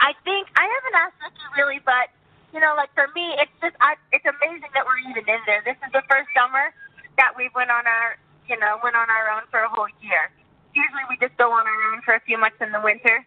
I 0.00 0.12
think 0.24 0.48
I 0.56 0.64
haven't 0.64 0.96
asked 0.96 1.20
Ricky 1.20 1.44
really, 1.58 1.80
but 1.84 2.08
you 2.56 2.64
know, 2.64 2.72
like 2.72 2.88
for 2.96 3.04
me, 3.12 3.36
it's 3.36 3.52
just 3.60 3.76
I, 3.84 4.00
it's 4.16 4.24
amazing 4.24 4.72
that 4.72 4.88
we're 4.88 4.96
even 5.04 5.28
in 5.28 5.40
there. 5.44 5.60
This 5.60 5.76
is 5.84 5.92
the 5.92 6.00
first 6.08 6.32
summer 6.32 6.72
that 7.20 7.36
we 7.36 7.52
went 7.52 7.68
on 7.68 7.84
our, 7.84 8.16
you 8.48 8.56
know, 8.56 8.80
went 8.80 8.96
on 8.96 9.12
our 9.12 9.28
own 9.36 9.44
for 9.52 9.60
a 9.60 9.68
whole 9.68 9.92
year. 10.00 10.32
Usually 10.72 11.04
we 11.12 11.20
just 11.20 11.36
go 11.36 11.52
on 11.52 11.68
our 11.68 11.80
own 11.92 12.00
for 12.00 12.16
a 12.16 12.22
few 12.24 12.40
months 12.40 12.56
in 12.64 12.72
the 12.72 12.80
winter, 12.80 13.20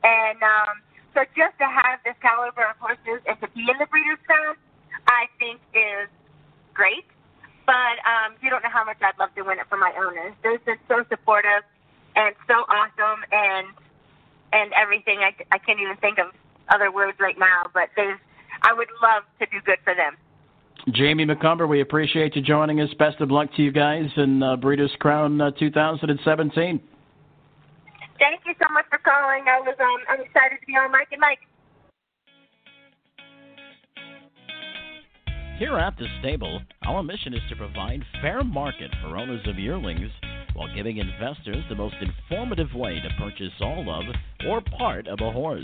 and 0.00 0.40
um, 0.40 0.80
so 1.12 1.28
just 1.36 1.52
to 1.60 1.68
have 1.68 2.00
this 2.00 2.16
caliber 2.24 2.64
of 2.64 2.80
horses 2.80 3.20
and 3.28 3.36
to 3.44 3.48
be 3.52 3.68
in 3.68 3.76
the 3.76 3.84
Breeders' 3.92 4.24
Crown, 4.24 4.56
I 5.04 5.28
think 5.36 5.60
is 5.76 6.08
great. 6.72 7.04
But 7.68 8.00
um, 8.08 8.40
you 8.40 8.48
don't 8.48 8.64
know 8.64 8.72
how 8.72 8.88
much 8.88 9.04
I'd 9.04 9.20
love 9.20 9.36
to 9.36 9.44
win 9.44 9.60
it 9.60 9.68
for 9.68 9.76
my 9.76 9.92
owners. 10.00 10.32
They've 10.40 10.64
been 10.64 10.80
so 10.88 11.04
supportive 11.12 11.60
and 12.16 12.32
so 12.48 12.64
awesome, 12.72 13.20
and 13.36 13.68
and 14.56 14.72
everything. 14.72 15.20
I, 15.20 15.36
I 15.52 15.60
can't 15.60 15.76
even 15.76 16.00
think 16.00 16.16
of 16.16 16.32
other 16.72 16.88
words 16.88 17.20
right 17.20 17.36
now, 17.36 17.68
but 17.76 17.92
they've. 18.00 18.16
I 18.62 18.72
would 18.72 18.88
love 19.02 19.24
to 19.38 19.46
do 19.46 19.60
good 19.64 19.78
for 19.84 19.94
them. 19.94 20.16
Jamie 20.90 21.24
Macomber, 21.24 21.66
we 21.66 21.80
appreciate 21.80 22.34
you 22.34 22.42
joining 22.42 22.80
us. 22.80 22.88
Best 22.98 23.20
of 23.20 23.30
luck 23.30 23.54
to 23.56 23.62
you 23.62 23.70
guys 23.70 24.06
in 24.16 24.42
uh, 24.42 24.56
Breeders' 24.56 24.90
Crown 24.98 25.40
uh, 25.40 25.50
2017. 25.52 26.80
Thank 28.18 28.40
you 28.46 28.54
so 28.60 28.72
much 28.72 28.84
for 28.90 28.98
calling. 28.98 29.44
I 29.48 29.60
was 29.60 29.76
um, 29.78 30.00
I'm 30.08 30.20
excited 30.20 30.58
to 30.60 30.66
be 30.66 30.72
on 30.74 30.90
Mike 30.90 31.08
and 31.12 31.20
Mike. 31.20 31.38
Here 35.58 35.78
at 35.78 35.96
the 35.96 36.06
stable, 36.20 36.60
our 36.84 37.02
mission 37.02 37.34
is 37.34 37.40
to 37.48 37.56
provide 37.56 38.02
fair 38.20 38.42
market 38.42 38.90
for 39.00 39.16
owners 39.16 39.46
of 39.46 39.58
yearlings 39.58 40.10
while 40.54 40.74
giving 40.74 40.98
investors 40.98 41.64
the 41.68 41.74
most 41.74 41.94
informative 42.00 42.74
way 42.74 43.00
to 43.00 43.08
purchase 43.18 43.52
all 43.60 43.88
of 43.88 44.04
or 44.48 44.60
part 44.76 45.06
of 45.06 45.20
a 45.20 45.30
horse. 45.30 45.62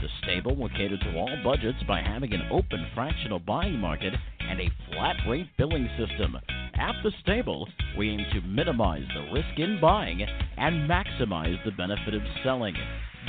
The 0.00 0.08
stable 0.22 0.54
will 0.54 0.68
cater 0.68 0.98
to 0.98 1.16
all 1.16 1.36
budgets 1.42 1.82
by 1.88 2.00
having 2.00 2.32
an 2.34 2.48
open 2.50 2.86
fractional 2.94 3.38
buying 3.38 3.78
market 3.78 4.14
and 4.40 4.60
a 4.60 4.70
flat 4.90 5.16
rate 5.28 5.48
billing 5.56 5.88
system. 5.98 6.36
At 6.74 6.94
the 7.02 7.12
stable, 7.22 7.68
we 7.96 8.10
aim 8.10 8.26
to 8.32 8.40
minimize 8.42 9.06
the 9.14 9.32
risk 9.32 9.58
in 9.58 9.80
buying 9.80 10.22
and 10.22 10.88
maximize 10.88 11.62
the 11.64 11.70
benefit 11.72 12.14
of 12.14 12.22
selling. 12.44 12.74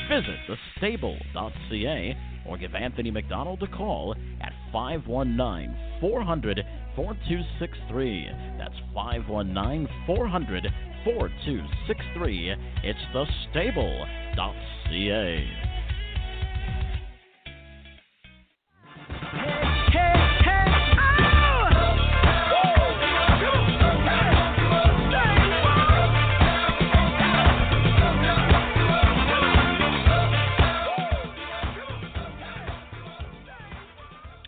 Visit 0.09 0.37
thestable.ca 0.81 2.17
or 2.45 2.57
give 2.57 2.75
Anthony 2.75 3.11
McDonald 3.11 3.63
a 3.63 3.67
call 3.67 4.15
at 4.41 4.53
519 4.71 5.75
400 6.01 6.63
4263. 6.95 8.29
That's 8.57 8.75
519 8.93 9.87
400 10.05 10.67
4263. 11.05 12.55
It's 12.83 12.99
thestable.ca. 13.13 14.07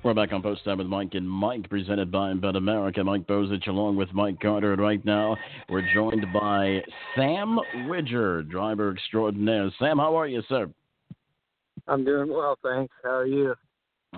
We're 0.09 0.15
back 0.15 0.33
on 0.33 0.41
Post 0.41 0.65
Time 0.65 0.79
with 0.79 0.87
Mike 0.87 1.09
and 1.13 1.29
Mike, 1.29 1.69
presented 1.69 2.11
by 2.11 2.33
BetAmerica. 2.33 3.05
Mike 3.05 3.27
Bozich 3.27 3.67
along 3.67 3.95
with 3.95 4.11
Mike 4.11 4.39
Carter. 4.41 4.73
And 4.73 4.81
right 4.81 5.05
now, 5.05 5.37
we're 5.69 5.87
joined 5.93 6.25
by 6.33 6.79
Sam 7.15 7.59
Widger, 7.87 8.41
driver 8.41 8.91
extraordinaire. 8.91 9.69
Sam, 9.77 9.99
how 9.99 10.15
are 10.15 10.27
you, 10.27 10.41
sir? 10.49 10.67
I'm 11.87 12.03
doing 12.03 12.29
well, 12.29 12.57
thanks. 12.63 12.91
How 13.03 13.17
are 13.17 13.27
you? 13.27 13.53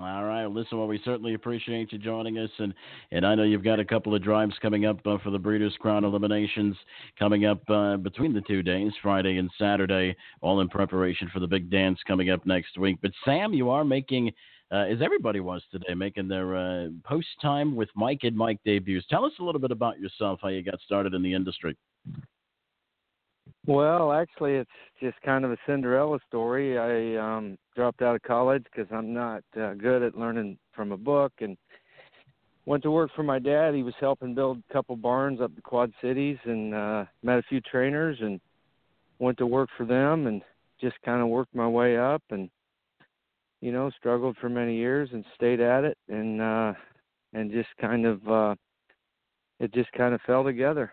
All 0.00 0.24
right. 0.24 0.46
Listen, 0.46 0.78
well, 0.78 0.86
we 0.86 0.98
certainly 1.04 1.34
appreciate 1.34 1.92
you 1.92 1.98
joining 1.98 2.38
us, 2.38 2.48
and 2.58 2.72
and 3.10 3.26
I 3.26 3.34
know 3.34 3.42
you've 3.42 3.62
got 3.62 3.78
a 3.78 3.84
couple 3.84 4.14
of 4.14 4.22
drives 4.22 4.54
coming 4.62 4.86
up 4.86 5.06
uh, 5.06 5.18
for 5.18 5.30
the 5.30 5.38
Breeders' 5.38 5.76
Crown 5.80 6.04
eliminations 6.04 6.74
coming 7.18 7.44
up 7.44 7.60
uh, 7.68 7.98
between 7.98 8.32
the 8.32 8.40
two 8.40 8.62
days, 8.62 8.90
Friday 9.02 9.36
and 9.36 9.50
Saturday, 9.58 10.16
all 10.40 10.60
in 10.60 10.68
preparation 10.70 11.28
for 11.30 11.40
the 11.40 11.46
big 11.46 11.70
dance 11.70 11.98
coming 12.06 12.30
up 12.30 12.46
next 12.46 12.78
week. 12.78 12.96
But 13.02 13.10
Sam, 13.22 13.52
you 13.52 13.68
are 13.68 13.84
making, 13.84 14.32
uh, 14.70 14.86
as 14.90 15.02
everybody 15.02 15.40
was 15.40 15.62
today, 15.70 15.92
making 15.92 16.26
their 16.26 16.56
uh, 16.56 16.88
post 17.04 17.28
time 17.42 17.76
with 17.76 17.90
Mike 17.94 18.20
and 18.22 18.34
Mike 18.34 18.60
debuts. 18.64 19.06
Tell 19.10 19.26
us 19.26 19.32
a 19.40 19.44
little 19.44 19.60
bit 19.60 19.72
about 19.72 20.00
yourself, 20.00 20.40
how 20.42 20.48
you 20.48 20.62
got 20.62 20.80
started 20.80 21.12
in 21.12 21.22
the 21.22 21.34
industry. 21.34 21.76
Well, 23.66 24.10
actually, 24.10 24.54
it's 24.54 24.70
just 25.02 25.20
kind 25.20 25.44
of 25.44 25.52
a 25.52 25.58
Cinderella 25.66 26.18
story. 26.28 26.78
I 26.78 27.36
um, 27.36 27.58
dropped 27.74 28.02
out 28.02 28.14
of 28.14 28.22
college 28.22 28.64
because 28.64 28.90
I'm 28.92 29.12
not 29.12 29.42
uh, 29.60 29.74
good 29.74 30.02
at 30.02 30.16
learning 30.16 30.58
from 30.74 30.92
a 30.92 30.96
book, 30.96 31.32
and 31.40 31.56
went 32.66 32.82
to 32.84 32.90
work 32.90 33.10
for 33.14 33.22
my 33.22 33.38
dad. 33.38 33.74
He 33.74 33.82
was 33.82 33.94
helping 34.00 34.34
build 34.34 34.58
a 34.58 34.72
couple 34.72 34.96
barns 34.96 35.40
up 35.40 35.54
the 35.54 35.62
Quad 35.62 35.92
Cities, 36.00 36.38
and 36.44 36.74
uh, 36.74 37.04
met 37.22 37.38
a 37.38 37.42
few 37.48 37.60
trainers, 37.60 38.18
and 38.20 38.40
went 39.18 39.38
to 39.38 39.46
work 39.46 39.68
for 39.76 39.86
them, 39.86 40.26
and 40.26 40.42
just 40.80 40.96
kind 41.04 41.22
of 41.22 41.28
worked 41.28 41.54
my 41.54 41.68
way 41.68 41.96
up, 41.96 42.22
and 42.30 42.50
you 43.60 43.70
know, 43.70 43.90
struggled 43.90 44.36
for 44.40 44.48
many 44.48 44.76
years, 44.76 45.08
and 45.12 45.24
stayed 45.34 45.60
at 45.60 45.84
it, 45.84 45.96
and 46.08 46.40
uh, 46.40 46.72
and 47.32 47.50
just 47.50 47.68
kind 47.80 48.04
of 48.04 48.28
uh, 48.28 48.54
it 49.60 49.72
just 49.72 49.92
kind 49.92 50.14
of 50.14 50.20
fell 50.26 50.44
together. 50.44 50.92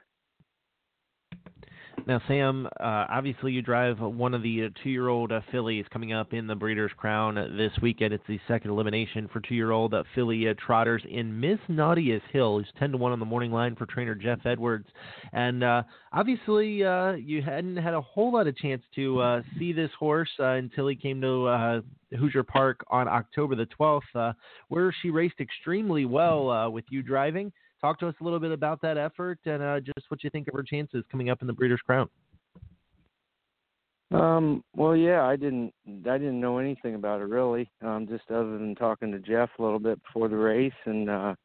Now, 2.10 2.20
Sam, 2.28 2.66
uh, 2.80 3.06
obviously 3.08 3.52
you 3.52 3.62
drive 3.62 4.00
one 4.00 4.34
of 4.34 4.42
the 4.42 4.64
uh, 4.64 4.70
two-year-old 4.84 5.32
uh, 5.32 5.42
fillies 5.52 5.86
coming 5.94 6.12
up 6.12 6.34
in 6.34 6.48
the 6.48 6.56
Breeders' 6.56 6.90
Crown 6.98 7.36
this 7.56 7.72
weekend. 7.84 8.16
It's 8.16 8.24
the 8.28 8.40
second 8.48 8.72
elimination 8.72 9.30
for 9.32 9.42
two-year-old 9.42 9.94
uh, 9.94 10.02
filly 10.16 10.50
uh, 10.50 10.56
trotters 10.58 11.04
in 11.08 11.40
Msnaughtashill, 11.40 12.58
who's 12.58 12.68
ten 12.80 12.94
to 12.94 12.98
one 12.98 13.12
on 13.12 13.20
the 13.20 13.28
morning 13.28 13.52
line 13.52 13.76
for 13.76 13.86
trainer 13.86 14.16
Jeff 14.16 14.40
Edwards. 14.44 14.88
And 15.34 15.64
uh, 15.64 15.84
obviously, 16.12 16.84
uh, 16.84 17.12
you 17.12 17.44
hadn't 17.44 17.78
had 17.78 17.94
a 17.94 18.02
whole 18.02 18.34
lot 18.34 18.48
of 18.48 18.58
chance 18.58 18.82
to 18.96 19.22
uh, 19.22 19.42
see 19.60 19.72
this 19.72 19.92
horse 20.00 20.32
uh, 20.40 20.54
until 20.54 20.88
he 20.88 20.96
came 20.96 21.22
to 21.22 21.46
uh, 21.46 21.82
Hoosier 22.18 22.42
Park 22.42 22.84
on 22.90 23.08
October 23.08 23.54
the 23.54 23.68
12th, 23.80 24.02
uh, 24.16 24.34
where 24.70 24.92
she 25.04 25.12
raced 25.12 25.40
extremely 25.40 26.06
well 26.06 26.50
uh, 26.50 26.70
with 26.72 26.86
you 26.90 27.04
driving. 27.04 27.52
Talk 27.82 28.00
to 28.00 28.08
us 28.08 28.16
a 28.20 28.24
little 28.24 28.40
bit 28.40 28.52
about 28.52 28.82
that 28.82 28.98
effort 28.98 29.40
and 29.46 29.64
uh, 29.64 29.80
just 29.80 30.10
what 30.10 30.24
you 30.24 30.30
think 30.30 30.48
of 30.48 30.54
her 30.54 30.64
chances 30.64 31.04
coming 31.12 31.30
up 31.30 31.42
in 31.42 31.48
the 31.48 31.54
Breeders' 31.54 31.80
Crown. 31.86 32.10
Um, 34.12 34.64
well, 34.76 34.96
yeah, 34.96 35.24
I 35.24 35.36
didn't, 35.36 35.72
I 35.88 36.18
didn't 36.18 36.42
know 36.42 36.58
anything 36.58 36.96
about 36.96 37.22
it 37.22 37.26
really, 37.26 37.70
um, 37.84 38.08
just 38.10 38.24
other 38.32 38.58
than 38.58 38.74
talking 38.76 39.12
to 39.12 39.20
Jeff 39.20 39.50
a 39.60 39.64
little 39.64 39.80
bit 39.80 40.02
before 40.04 40.28
the 40.28 40.36
race, 40.36 40.74
and 40.86 41.10
uh, 41.10 41.36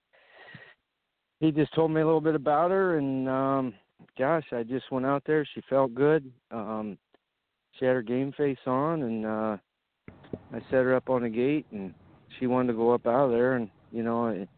he 1.40 1.50
just 1.50 1.74
told 1.74 1.90
me 1.90 2.00
a 2.00 2.06
little 2.06 2.22
bit 2.22 2.34
about 2.34 2.70
her, 2.70 2.96
and 2.96 3.28
um, 3.28 3.74
gosh, 4.18 4.44
I 4.50 4.62
just 4.62 4.90
went 4.90 5.04
out 5.04 5.22
there. 5.26 5.46
She 5.54 5.60
felt 5.68 5.94
good. 5.94 6.32
Um, 6.50 6.96
she 7.78 7.84
had 7.84 7.94
her 7.94 8.02
game 8.02 8.32
face 8.32 8.58
on, 8.66 9.02
and 9.02 9.26
uh, 9.26 9.56
I 10.52 10.60
set 10.70 10.84
her 10.84 10.96
up 10.96 11.10
on 11.10 11.22
the 11.22 11.28
gate, 11.28 11.66
and 11.70 11.92
she 12.38 12.46
wanted 12.46 12.68
to 12.68 12.78
go 12.78 12.92
up 12.92 13.06
out 13.06 13.26
of 13.26 13.30
there, 13.30 13.56
and 13.56 13.68
you 13.92 14.02
know, 14.02 14.26
I, 14.26 14.48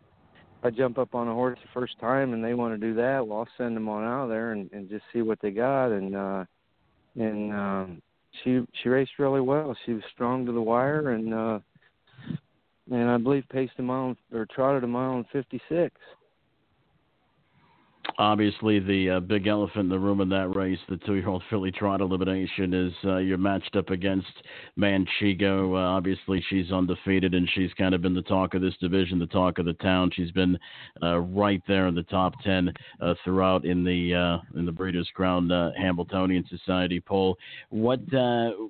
I 0.63 0.71
jump 0.71 0.99
up 0.99 1.15
on 1.15 1.29
a 1.29 1.35
horse 1.35 1.59
the 1.63 1.69
first 1.73 1.99
time 2.01 2.33
and 2.33 2.43
they 2.43 2.55
want 2.55 2.75
to 2.75 2.87
do 2.87 2.95
that, 2.95 3.27
well, 3.27 3.41
I'll 3.41 3.49
send 3.57 3.77
them 3.77 3.89
on 3.89 4.05
out 4.05 4.25
of 4.25 4.31
there 4.31 4.53
and, 4.53 4.71
and 4.73 4.89
just 4.89 5.05
see 5.13 5.23
what 5.23 5.39
they 5.41 5.51
got. 5.51 5.89
And 5.89 6.17
uh, 6.17 6.45
and 7.17 7.53
um, 7.53 8.03
she 8.43 8.61
she 8.83 8.89
raced 8.89 9.13
really 9.19 9.41
well. 9.41 9.77
She 9.85 9.93
was 9.93 10.03
strong 10.13 10.47
to 10.47 10.53
the 10.53 10.61
wire 10.61 11.11
and 11.11 11.33
uh, 11.33 11.59
and 12.91 13.11
I 13.11 13.17
believe 13.17 13.45
paced 13.51 13.75
a 13.79 13.83
mile 13.83 14.17
or 14.33 14.47
trotted 14.47 14.85
a 14.85 14.87
mile 14.87 15.17
and 15.17 15.27
fifty 15.33 15.61
six 15.69 15.95
obviously 18.19 18.79
the 18.79 19.11
uh, 19.11 19.21
big 19.21 19.47
elephant 19.47 19.85
in 19.85 19.89
the 19.89 19.99
room 19.99 20.21
in 20.21 20.29
that 20.29 20.55
race, 20.55 20.79
the 20.89 20.97
two-year-old 20.99 21.43
filly 21.51 21.71
trot 21.71 22.01
elimination, 22.01 22.73
is 22.73 22.93
uh, 23.05 23.19
you're 23.19 23.39
matched 23.39 23.77
up 23.77 23.91
against 23.91 24.27
Manchego. 24.79 25.73
Uh, 25.73 25.97
obviously, 25.97 26.45
she's 26.49 26.73
undefeated, 26.73 27.35
and 27.35 27.49
she's 27.55 27.73
kind 27.75 27.95
of 27.95 28.03
been 28.03 28.15
the 28.15 28.23
talk 28.23 28.55
of 28.55 28.63
this 28.63 28.77
division, 28.81 29.19
the 29.19 29.27
talk 29.27 29.59
of 29.59 29.67
the 29.67 29.73
town. 29.75 30.11
She's 30.15 30.31
been 30.31 30.59
uh, 31.03 31.19
right 31.19 31.63
there 31.69 31.89
in 31.89 31.95
the 31.95 32.03
top 32.05 32.35
ten 32.43 32.73
uh, 33.01 33.15
throughout 33.25 33.65
in 33.65 33.85
the 33.85 34.15
uh, 34.15 34.59
in 34.59 34.67
the 34.67 34.73
Breeders' 34.73 35.09
Crown 35.15 35.51
Hambletonian 35.77 36.45
Society 36.49 37.01
poll. 37.01 37.37
What 37.71 38.01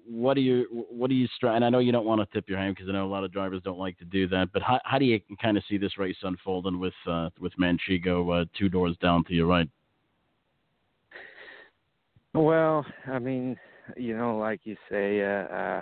what 0.09 0.35
do 0.35 0.41
you 0.41 0.87
what 0.91 1.09
do 1.11 1.15
you 1.15 1.29
And 1.43 1.65
I 1.65 1.69
know 1.69 1.79
you 1.79 1.93
don't 1.93 2.07
want 2.07 2.21
to 2.21 2.35
tip 2.35 2.49
your 2.49 2.59
hand 2.59 2.75
because 2.75 2.89
I 2.89 2.93
know 2.93 3.07
a 3.07 3.09
lot 3.09 3.25
of 3.25 3.33
drivers 3.33 3.63
don't 3.65 3.79
like 3.79 3.99
to 3.99 4.05
do 4.05 4.27
that. 4.29 4.53
But 4.53 4.63
how, 4.63 4.81
how 4.85 4.99
do 4.99 5.05
you 5.05 5.21
kind 5.41 5.57
of 5.57 5.63
see 5.69 5.79
this 5.79 5.99
race 5.99 6.17
unfolding 6.23 6.79
with 6.79 6.95
with 7.41 7.53
Manchego 7.61 8.47
two 8.59 8.69
doors 8.69 8.97
down 9.01 9.25
to 9.27 9.35
you're 9.35 9.47
right. 9.47 9.69
Well, 12.35 12.85
I 13.07 13.19
mean, 13.19 13.57
you 13.97 14.17
know, 14.17 14.37
like 14.37 14.61
you 14.65 14.77
say, 14.91 15.23
uh, 15.23 15.55
uh 15.55 15.81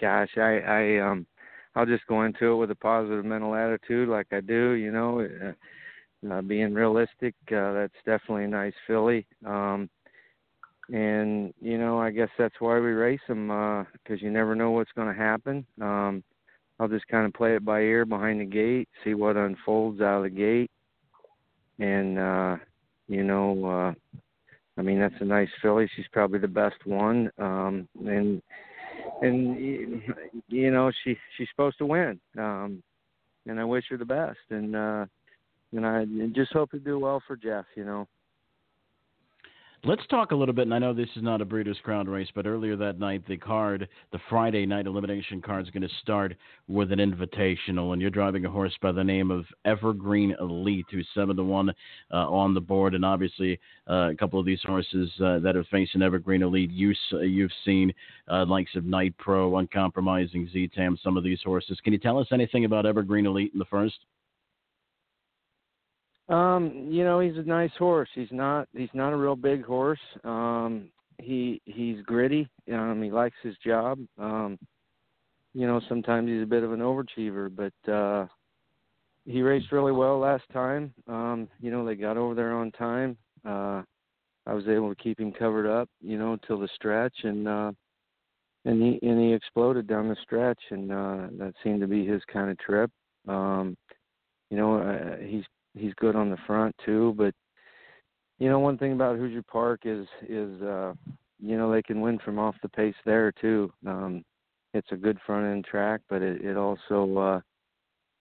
gosh, 0.00 0.30
I, 0.36 0.58
I, 0.60 0.98
um, 0.98 1.26
I'll 1.74 1.86
just 1.86 2.06
go 2.06 2.22
into 2.22 2.52
it 2.52 2.56
with 2.56 2.70
a 2.70 2.76
positive 2.76 3.24
mental 3.24 3.54
attitude, 3.54 4.08
like 4.08 4.28
I 4.32 4.40
do. 4.40 4.72
You 4.72 4.92
know, 4.92 5.20
uh, 5.20 6.32
uh, 6.32 6.42
being 6.42 6.74
realistic. 6.74 7.34
Uh, 7.48 7.72
that's 7.72 7.94
definitely 8.04 8.44
a 8.44 8.48
nice 8.48 8.74
filly. 8.86 9.26
Um, 9.46 9.88
and 10.92 11.54
you 11.60 11.78
know, 11.78 11.98
I 11.98 12.10
guess 12.10 12.28
that's 12.38 12.54
why 12.58 12.74
we 12.74 12.90
race 12.90 13.20
them 13.28 13.48
because 13.48 14.20
uh, 14.20 14.24
you 14.24 14.30
never 14.30 14.54
know 14.54 14.70
what's 14.72 14.92
going 14.92 15.08
to 15.08 15.20
happen. 15.20 15.64
Um, 15.80 16.22
I'll 16.78 16.88
just 16.88 17.06
kind 17.08 17.26
of 17.26 17.34
play 17.34 17.54
it 17.54 17.64
by 17.64 17.80
ear 17.80 18.04
behind 18.04 18.40
the 18.40 18.46
gate, 18.46 18.88
see 19.04 19.14
what 19.14 19.36
unfolds 19.36 20.00
out 20.00 20.18
of 20.18 20.22
the 20.24 20.30
gate, 20.30 20.70
and 21.78 22.18
uh, 22.18 22.56
you 23.10 23.24
know, 23.24 23.66
uh, 23.66 24.18
I 24.78 24.82
mean 24.82 25.00
that's 25.00 25.20
a 25.20 25.24
nice 25.24 25.48
filly. 25.60 25.90
She's 25.96 26.06
probably 26.12 26.38
the 26.38 26.48
best 26.48 26.86
one, 26.86 27.28
um, 27.38 27.88
and 28.06 28.40
and 29.20 30.02
you 30.48 30.70
know 30.70 30.92
she 31.02 31.16
she's 31.36 31.48
supposed 31.50 31.78
to 31.78 31.86
win. 31.86 32.20
Um, 32.38 32.82
and 33.46 33.58
I 33.58 33.64
wish 33.64 33.84
her 33.90 33.96
the 33.96 34.04
best, 34.04 34.38
and 34.50 34.76
uh, 34.76 35.06
and 35.72 35.84
I 35.84 36.04
just 36.34 36.52
hope 36.52 36.70
to 36.70 36.78
do 36.78 37.00
well 37.00 37.20
for 37.26 37.36
Jeff. 37.36 37.64
You 37.76 37.84
know. 37.84 38.06
Let's 39.82 40.06
talk 40.08 40.30
a 40.30 40.36
little 40.36 40.52
bit, 40.52 40.66
and 40.66 40.74
I 40.74 40.78
know 40.78 40.92
this 40.92 41.08
is 41.16 41.22
not 41.22 41.40
a 41.40 41.46
Breeders' 41.46 41.78
Crown 41.82 42.06
race, 42.06 42.28
but 42.34 42.46
earlier 42.46 42.76
that 42.76 42.98
night, 42.98 43.26
the 43.26 43.38
card, 43.38 43.88
the 44.12 44.18
Friday 44.28 44.66
night 44.66 44.86
elimination 44.86 45.40
card, 45.40 45.64
is 45.64 45.70
going 45.70 45.88
to 45.88 45.94
start 46.02 46.36
with 46.68 46.92
an 46.92 46.98
invitational, 46.98 47.94
and 47.94 48.02
you're 48.02 48.10
driving 48.10 48.44
a 48.44 48.50
horse 48.50 48.76
by 48.82 48.92
the 48.92 49.02
name 49.02 49.30
of 49.30 49.46
Evergreen 49.64 50.36
Elite, 50.38 50.84
who's 50.90 51.08
seven 51.14 51.34
to 51.36 51.44
one 51.44 51.70
uh, 52.12 52.28
on 52.28 52.52
the 52.52 52.60
board, 52.60 52.94
and 52.94 53.06
obviously 53.06 53.58
uh, 53.88 54.10
a 54.10 54.14
couple 54.16 54.38
of 54.38 54.44
these 54.44 54.60
horses 54.64 55.10
uh, 55.24 55.38
that 55.38 55.56
are 55.56 55.64
facing 55.70 56.02
Evergreen 56.02 56.42
Elite, 56.42 56.70
you, 56.70 56.92
you've 57.12 57.50
seen 57.64 57.90
uh, 58.30 58.44
likes 58.44 58.76
of 58.76 58.84
Night 58.84 59.14
Pro, 59.16 59.56
Uncompromising, 59.56 60.50
Z-Tam, 60.52 60.98
some 61.02 61.16
of 61.16 61.24
these 61.24 61.40
horses. 61.42 61.80
Can 61.82 61.94
you 61.94 61.98
tell 61.98 62.18
us 62.18 62.28
anything 62.32 62.66
about 62.66 62.84
Evergreen 62.84 63.24
Elite 63.24 63.54
in 63.54 63.58
the 63.58 63.64
first? 63.64 63.96
Um, 66.30 66.86
you 66.88 67.02
know, 67.02 67.18
he's 67.18 67.36
a 67.36 67.42
nice 67.42 67.72
horse. 67.76 68.08
He's 68.14 68.30
not 68.30 68.68
he's 68.72 68.88
not 68.94 69.12
a 69.12 69.16
real 69.16 69.36
big 69.36 69.64
horse. 69.64 69.98
Um 70.24 70.90
he 71.18 71.60
he's 71.64 72.00
gritty. 72.02 72.48
Um 72.72 73.02
he 73.02 73.10
likes 73.10 73.36
his 73.42 73.56
job. 73.64 73.98
Um 74.16 74.58
you 75.52 75.66
know, 75.66 75.80
sometimes 75.88 76.28
he's 76.28 76.42
a 76.42 76.46
bit 76.46 76.62
of 76.62 76.72
an 76.72 76.80
overachiever, 76.80 77.50
but 77.54 77.92
uh 77.92 78.26
he 79.26 79.42
raced 79.42 79.72
really 79.72 79.92
well 79.92 80.18
last 80.18 80.44
time. 80.52 80.94
Um, 81.06 81.48
you 81.60 81.70
know, 81.70 81.84
they 81.84 81.94
got 81.94 82.16
over 82.16 82.34
there 82.34 82.52
on 82.52 82.70
time. 82.72 83.16
Uh 83.44 83.82
I 84.46 84.54
was 84.54 84.68
able 84.68 84.88
to 84.94 85.02
keep 85.02 85.18
him 85.18 85.32
covered 85.32 85.66
up, 85.66 85.88
you 86.00 86.16
know, 86.16 86.38
till 86.46 86.60
the 86.60 86.68
stretch 86.76 87.24
and 87.24 87.48
uh 87.48 87.72
and 88.64 88.80
he 88.80 89.00
and 89.02 89.18
he 89.18 89.32
exploded 89.32 89.88
down 89.88 90.08
the 90.08 90.16
stretch 90.22 90.60
and 90.70 90.92
uh 90.92 91.26
that 91.38 91.54
seemed 91.64 91.80
to 91.80 91.88
be 91.88 92.06
his 92.06 92.22
kind 92.32 92.50
of 92.52 92.58
trip. 92.58 92.92
Um 93.26 93.76
you 94.50 94.56
know, 94.56 94.78
uh, 94.80 95.16
he's 95.18 95.44
he's 95.74 95.94
good 95.94 96.16
on 96.16 96.30
the 96.30 96.38
front 96.46 96.74
too. 96.84 97.14
But 97.16 97.34
you 98.38 98.48
know, 98.48 98.58
one 98.58 98.78
thing 98.78 98.92
about 98.92 99.16
Hoosier 99.16 99.42
Park 99.42 99.80
is 99.84 100.06
is 100.28 100.60
uh, 100.62 100.94
you 101.38 101.56
know 101.56 101.70
they 101.70 101.82
can 101.82 102.00
win 102.00 102.18
from 102.18 102.38
off 102.38 102.54
the 102.62 102.68
pace 102.68 102.94
there 103.04 103.32
too. 103.32 103.72
Um, 103.86 104.24
it's 104.72 104.92
a 104.92 104.96
good 104.96 105.18
front 105.26 105.46
end 105.46 105.64
track, 105.64 106.00
but 106.08 106.22
it, 106.22 106.42
it 106.42 106.56
also 106.56 107.18
uh, 107.18 107.40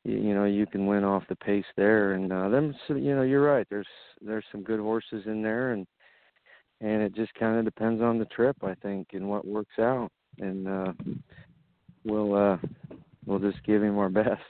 you, 0.04 0.18
you 0.18 0.36
know 0.36 0.46
you 0.46 0.66
can 0.66 0.86
win 0.86 1.04
off 1.04 1.24
the 1.30 1.36
pace 1.38 1.66
there. 1.78 2.14
And 2.14 2.32
uh, 2.32 2.50
them, 2.50 2.76
you 2.90 3.16
know, 3.16 3.24
you're 3.24 3.44
right. 3.44 3.68
There's 3.70 3.88
there's 4.22 4.46
some 4.52 4.64
good 4.64 4.80
horses 4.80 5.24
in 5.26 5.42
there, 5.42 5.74
and 5.74 5.86
and 6.82 7.02
it 7.02 7.16
just 7.16 7.34
kind 7.36 7.58
of 7.58 7.66
depends 7.66 8.02
on 8.02 8.18
the 8.18 8.26
trip, 8.26 8.58
I 8.64 8.76
think, 8.76 9.10
and 9.14 9.28
what 9.28 9.46
works 9.46 9.80
out. 9.80 10.10
And 10.40 10.68
uh, 10.68 10.94
we'll 12.04 12.36
uh, 12.36 12.58
we'll 13.26 13.40
just 13.40 13.64
give 13.64 13.84
him 13.84 13.98
our 13.98 14.10
best. 14.10 14.42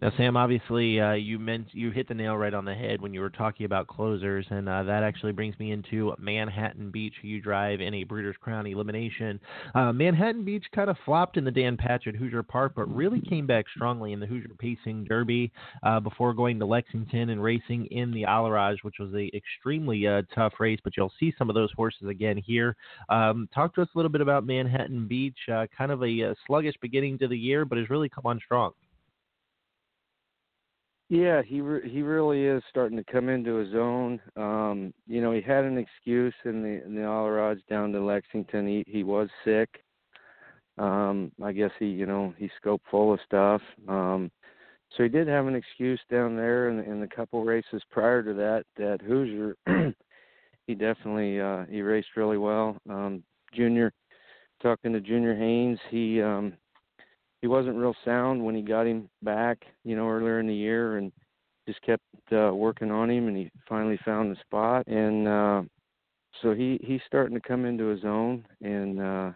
Now, 0.00 0.10
Sam, 0.16 0.34
obviously, 0.34 0.98
uh, 0.98 1.12
you 1.12 1.38
meant 1.38 1.66
you 1.72 1.90
hit 1.90 2.08
the 2.08 2.14
nail 2.14 2.34
right 2.34 2.54
on 2.54 2.64
the 2.64 2.72
head 2.72 3.02
when 3.02 3.12
you 3.12 3.20
were 3.20 3.28
talking 3.28 3.66
about 3.66 3.86
closers, 3.86 4.46
and 4.48 4.66
uh, 4.66 4.82
that 4.84 5.02
actually 5.02 5.32
brings 5.32 5.58
me 5.58 5.72
into 5.72 6.14
Manhattan 6.18 6.90
Beach, 6.90 7.12
you 7.20 7.38
drive 7.38 7.82
in 7.82 7.92
a 7.92 8.04
Breeders' 8.04 8.36
Crown 8.40 8.66
elimination. 8.66 9.38
Uh, 9.74 9.92
Manhattan 9.92 10.42
Beach 10.42 10.64
kind 10.74 10.88
of 10.88 10.96
flopped 11.04 11.36
in 11.36 11.44
the 11.44 11.50
Dan 11.50 11.76
Patch 11.76 12.06
at 12.06 12.14
Hoosier 12.14 12.42
Park, 12.42 12.72
but 12.74 12.86
really 12.86 13.20
came 13.20 13.46
back 13.46 13.66
strongly 13.76 14.14
in 14.14 14.20
the 14.20 14.26
Hoosier 14.26 14.48
Pacing 14.58 15.04
Derby 15.04 15.52
uh, 15.82 16.00
before 16.00 16.32
going 16.32 16.58
to 16.60 16.64
Lexington 16.64 17.28
and 17.28 17.42
racing 17.42 17.84
in 17.90 18.10
the 18.10 18.22
Allerage, 18.22 18.78
which 18.80 18.96
was 18.98 19.12
a 19.12 19.30
extremely 19.36 20.06
uh, 20.06 20.22
tough 20.34 20.54
race. 20.60 20.78
But 20.82 20.96
you'll 20.96 21.12
see 21.20 21.34
some 21.36 21.50
of 21.50 21.54
those 21.54 21.72
horses 21.76 22.08
again 22.08 22.38
here. 22.38 22.74
Um, 23.10 23.50
talk 23.54 23.74
to 23.74 23.82
us 23.82 23.88
a 23.94 23.98
little 23.98 24.10
bit 24.10 24.22
about 24.22 24.46
Manhattan 24.46 25.06
Beach. 25.06 25.36
Uh, 25.52 25.66
kind 25.76 25.92
of 25.92 26.02
a, 26.02 26.20
a 26.20 26.34
sluggish 26.46 26.76
beginning 26.80 27.18
to 27.18 27.28
the 27.28 27.36
year, 27.36 27.66
but 27.66 27.76
has 27.76 27.90
really 27.90 28.08
come 28.08 28.24
on 28.24 28.40
strong. 28.42 28.72
Yeah, 31.10 31.42
he 31.42 31.60
re- 31.60 31.90
he 31.90 32.02
really 32.02 32.44
is 32.44 32.62
starting 32.70 32.96
to 32.96 33.12
come 33.12 33.28
into 33.28 33.56
his 33.56 33.74
own. 33.74 34.20
Um, 34.36 34.94
you 35.08 35.20
know, 35.20 35.32
he 35.32 35.40
had 35.40 35.64
an 35.64 35.76
excuse 35.76 36.32
in 36.44 36.62
the 36.62 36.84
in 36.86 36.94
the 36.94 37.04
All 37.04 37.56
down 37.68 37.90
to 37.92 38.00
Lexington. 38.00 38.64
He 38.66 38.84
he 38.86 39.02
was 39.02 39.28
sick. 39.44 39.68
Um, 40.78 41.32
I 41.42 41.50
guess 41.50 41.72
he 41.80 41.86
you 41.86 42.06
know 42.06 42.32
he 42.38 42.48
scoped 42.64 42.86
full 42.92 43.12
of 43.12 43.18
stuff. 43.26 43.60
Um, 43.88 44.30
so 44.96 45.02
he 45.02 45.08
did 45.08 45.26
have 45.26 45.48
an 45.48 45.56
excuse 45.56 46.00
down 46.12 46.36
there 46.36 46.68
in, 46.70 46.78
in 46.78 47.00
the 47.00 47.08
couple 47.08 47.44
races 47.44 47.82
prior 47.90 48.22
to 48.22 48.32
that. 48.34 48.64
That 48.76 49.02
Hoosier, 49.02 49.56
he 50.68 50.76
definitely 50.76 51.40
uh, 51.40 51.64
he 51.68 51.82
raced 51.82 52.10
really 52.16 52.38
well. 52.38 52.76
Um, 52.88 53.24
Junior, 53.52 53.92
talking 54.62 54.92
to 54.92 55.00
Junior 55.00 55.34
Haynes, 55.34 55.80
he 55.90 56.22
um, 56.22 56.52
he 57.40 57.48
wasn't 57.48 57.76
real 57.76 57.94
sound 58.04 58.44
when 58.44 58.54
he 58.54 58.62
got 58.62 58.86
him 58.86 59.08
back, 59.22 59.64
you 59.84 59.96
know, 59.96 60.08
earlier 60.08 60.40
in 60.40 60.46
the 60.46 60.54
year, 60.54 60.98
and 60.98 61.12
just 61.66 61.80
kept 61.82 62.02
uh, 62.32 62.50
working 62.52 62.90
on 62.90 63.10
him, 63.10 63.28
and 63.28 63.36
he 63.36 63.50
finally 63.68 63.98
found 64.04 64.30
the 64.30 64.40
spot, 64.40 64.86
and 64.86 65.28
uh, 65.28 65.62
so 66.42 66.54
he 66.54 66.80
he's 66.82 67.00
starting 67.06 67.34
to 67.34 67.48
come 67.48 67.64
into 67.64 67.86
his 67.86 68.04
own, 68.04 68.44
and 68.62 69.00
uh, 69.00 69.30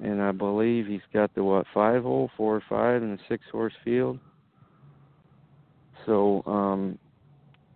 and 0.00 0.22
I 0.22 0.32
believe 0.32 0.86
he's 0.86 1.00
got 1.12 1.34
the 1.34 1.44
what 1.44 1.66
five 1.72 2.02
hole, 2.02 2.30
four 2.36 2.56
or 2.56 2.62
five, 2.68 3.02
and 3.02 3.18
a 3.18 3.22
six 3.28 3.44
horse 3.50 3.74
field. 3.84 4.18
So 6.06 6.42
um, 6.46 6.98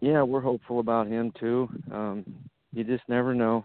yeah, 0.01 0.23
we're 0.23 0.41
hopeful 0.41 0.81
about 0.81 1.07
him 1.07 1.33
too. 1.39 1.69
Um, 1.93 2.25
you 2.73 2.85
just 2.85 3.05
never 3.09 3.35
know. 3.35 3.65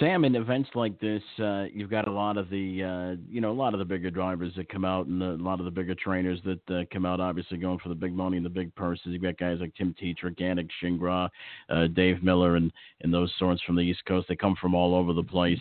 Sam, 0.00 0.24
in 0.24 0.34
events 0.34 0.70
like 0.74 0.98
this, 0.98 1.22
uh, 1.38 1.64
you've 1.72 1.90
got 1.90 2.08
a 2.08 2.10
lot 2.10 2.38
of 2.38 2.48
the, 2.48 2.82
uh, 2.82 3.22
you 3.30 3.42
know, 3.42 3.50
a 3.50 3.52
lot 3.52 3.74
of 3.74 3.78
the 3.78 3.84
bigger 3.84 4.10
drivers 4.10 4.52
that 4.56 4.70
come 4.70 4.84
out, 4.84 5.06
and 5.06 5.22
a 5.22 5.34
lot 5.36 5.58
of 5.58 5.66
the 5.66 5.70
bigger 5.70 5.94
trainers 5.94 6.40
that 6.46 6.70
uh, 6.74 6.84
come 6.90 7.04
out. 7.04 7.20
Obviously, 7.20 7.58
going 7.58 7.78
for 7.78 7.90
the 7.90 7.94
big 7.94 8.14
money 8.14 8.38
and 8.38 8.46
the 8.46 8.50
big 8.50 8.74
purses. 8.74 9.08
You've 9.08 9.20
got 9.20 9.36
guys 9.36 9.58
like 9.60 9.74
Tim 9.74 9.94
Tetrick, 10.02 10.38
Yannick 10.38 10.70
Gingras, 10.82 11.28
uh, 11.68 11.86
Dave 11.88 12.22
Miller, 12.22 12.56
and 12.56 12.72
and 13.02 13.12
those 13.12 13.30
sorts 13.38 13.62
from 13.62 13.76
the 13.76 13.82
East 13.82 14.00
Coast. 14.06 14.26
They 14.28 14.36
come 14.36 14.56
from 14.58 14.74
all 14.74 14.94
over 14.94 15.12
the 15.12 15.22
place. 15.22 15.60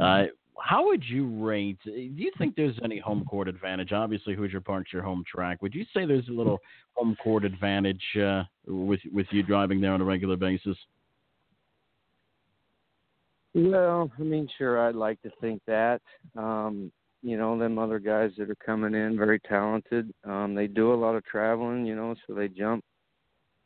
Uh, 0.00 0.24
how 0.62 0.86
would 0.86 1.02
you 1.02 1.26
rate? 1.44 1.78
Do 1.84 1.90
you 1.92 2.30
think 2.38 2.54
there's 2.54 2.78
any 2.84 3.00
home 3.00 3.24
court 3.24 3.48
advantage? 3.48 3.90
Obviously, 3.90 4.36
Hoosier 4.36 4.60
Park's 4.60 4.92
your 4.92 5.02
home 5.02 5.24
track. 5.28 5.62
Would 5.62 5.74
you 5.74 5.84
say 5.92 6.06
there's 6.06 6.28
a 6.28 6.32
little 6.32 6.58
home 6.94 7.16
court 7.20 7.44
advantage 7.44 8.04
uh, 8.22 8.44
with 8.68 9.00
with 9.12 9.26
you 9.32 9.42
driving 9.42 9.80
there 9.80 9.92
on 9.92 10.00
a 10.00 10.04
regular 10.04 10.36
basis? 10.36 10.76
Well, 13.54 14.10
I 14.18 14.22
mean, 14.22 14.48
sure, 14.58 14.78
I'd 14.78 14.94
like 14.94 15.20
to 15.22 15.30
think 15.40 15.60
that. 15.66 16.00
Um, 16.36 16.92
you 17.22 17.36
know, 17.36 17.58
them 17.58 17.78
other 17.78 17.98
guys 17.98 18.30
that 18.38 18.48
are 18.48 18.56
coming 18.64 18.94
in, 18.94 19.16
very 19.18 19.40
talented. 19.40 20.10
Um, 20.24 20.54
they 20.54 20.66
do 20.66 20.92
a 20.92 20.96
lot 20.96 21.16
of 21.16 21.24
traveling, 21.24 21.84
you 21.84 21.94
know, 21.94 22.14
so 22.26 22.34
they 22.34 22.48
jump, 22.48 22.82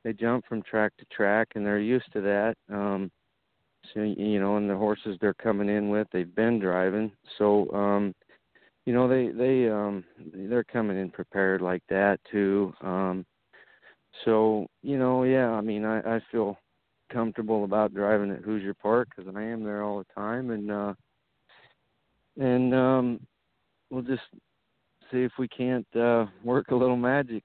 they 0.02 0.12
jump 0.12 0.44
from 0.46 0.62
track 0.62 0.92
to 0.98 1.04
track, 1.14 1.48
and 1.54 1.64
they're 1.64 1.78
used 1.78 2.10
to 2.14 2.20
that. 2.22 2.54
Um, 2.74 3.10
so 3.92 4.00
you 4.00 4.40
know, 4.40 4.56
and 4.56 4.68
the 4.68 4.76
horses 4.76 5.18
they're 5.20 5.34
coming 5.34 5.68
in 5.68 5.90
with, 5.90 6.08
they've 6.12 6.34
been 6.34 6.58
driving, 6.58 7.12
so 7.38 7.70
um, 7.72 8.14
you 8.86 8.94
know, 8.94 9.06
they 9.06 9.28
they 9.28 9.68
um, 9.68 10.04
they're 10.34 10.64
coming 10.64 10.98
in 10.98 11.10
prepared 11.10 11.60
like 11.60 11.82
that 11.90 12.18
too. 12.30 12.72
Um, 12.80 13.26
so 14.24 14.66
you 14.82 14.98
know, 14.98 15.24
yeah, 15.24 15.50
I 15.50 15.60
mean, 15.60 15.84
I, 15.84 16.16
I 16.16 16.20
feel 16.32 16.58
comfortable 17.14 17.64
about 17.64 17.94
driving 17.94 18.32
at 18.32 18.42
Hoosier 18.42 18.74
Park 18.74 19.08
because 19.14 19.32
I 19.34 19.42
am 19.42 19.62
there 19.62 19.82
all 19.82 19.98
the 19.98 20.20
time, 20.20 20.50
and 20.50 20.70
uh, 20.70 20.94
and 22.38 22.74
um, 22.74 23.20
we'll 23.90 24.02
just 24.02 24.22
see 25.12 25.22
if 25.22 25.32
we 25.38 25.46
can't 25.46 25.86
uh, 25.96 26.26
work 26.42 26.70
a 26.70 26.74
little 26.74 26.96
magic. 26.96 27.44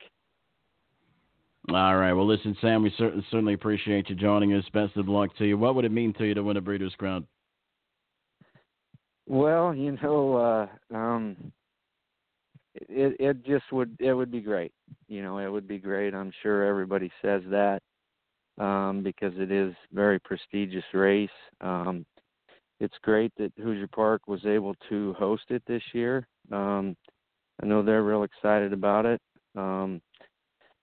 All 1.69 1.97
right. 1.97 2.13
Well, 2.13 2.25
listen, 2.25 2.57
Sam, 2.61 2.81
we 2.81 2.91
cer- 2.97 3.13
certainly 3.29 3.53
appreciate 3.53 4.09
you 4.09 4.15
joining 4.15 4.53
us. 4.53 4.63
Best 4.73 4.97
of 4.97 5.07
luck 5.07 5.29
to 5.37 5.45
you. 5.45 5.55
What 5.57 5.75
would 5.75 5.85
it 5.85 5.91
mean 5.91 6.13
to 6.13 6.25
you 6.25 6.33
to 6.33 6.41
win 6.41 6.57
a 6.57 6.61
Breeders' 6.61 6.95
Crown? 6.97 7.27
Well, 9.27 9.75
you 9.75 9.95
know, 10.01 10.67
uh, 10.91 10.95
um, 10.95 11.51
it 12.73 13.15
it 13.19 13.45
just 13.45 13.71
would 13.71 13.95
it 13.99 14.13
would 14.13 14.31
be 14.31 14.41
great. 14.41 14.71
You 15.07 15.21
know, 15.21 15.37
it 15.37 15.47
would 15.47 15.67
be 15.67 15.77
great. 15.77 16.15
I'm 16.15 16.31
sure 16.41 16.65
everybody 16.65 17.11
says 17.21 17.43
that 17.51 17.81
um, 18.59 19.01
because 19.03 19.33
it 19.37 19.51
is 19.51 19.73
very 19.93 20.19
prestigious 20.19 20.83
race. 20.93 21.29
Um, 21.61 22.05
it's 22.79 22.95
great 23.01 23.31
that 23.37 23.51
Hoosier 23.57 23.87
Park 23.87 24.21
was 24.27 24.45
able 24.45 24.75
to 24.89 25.13
host 25.13 25.43
it 25.49 25.63
this 25.67 25.83
year. 25.93 26.27
Um, 26.51 26.95
I 27.61 27.65
know 27.65 27.83
they're 27.83 28.03
real 28.03 28.23
excited 28.23 28.71
about 28.71 29.05
it. 29.05 29.21
Um, 29.55 30.01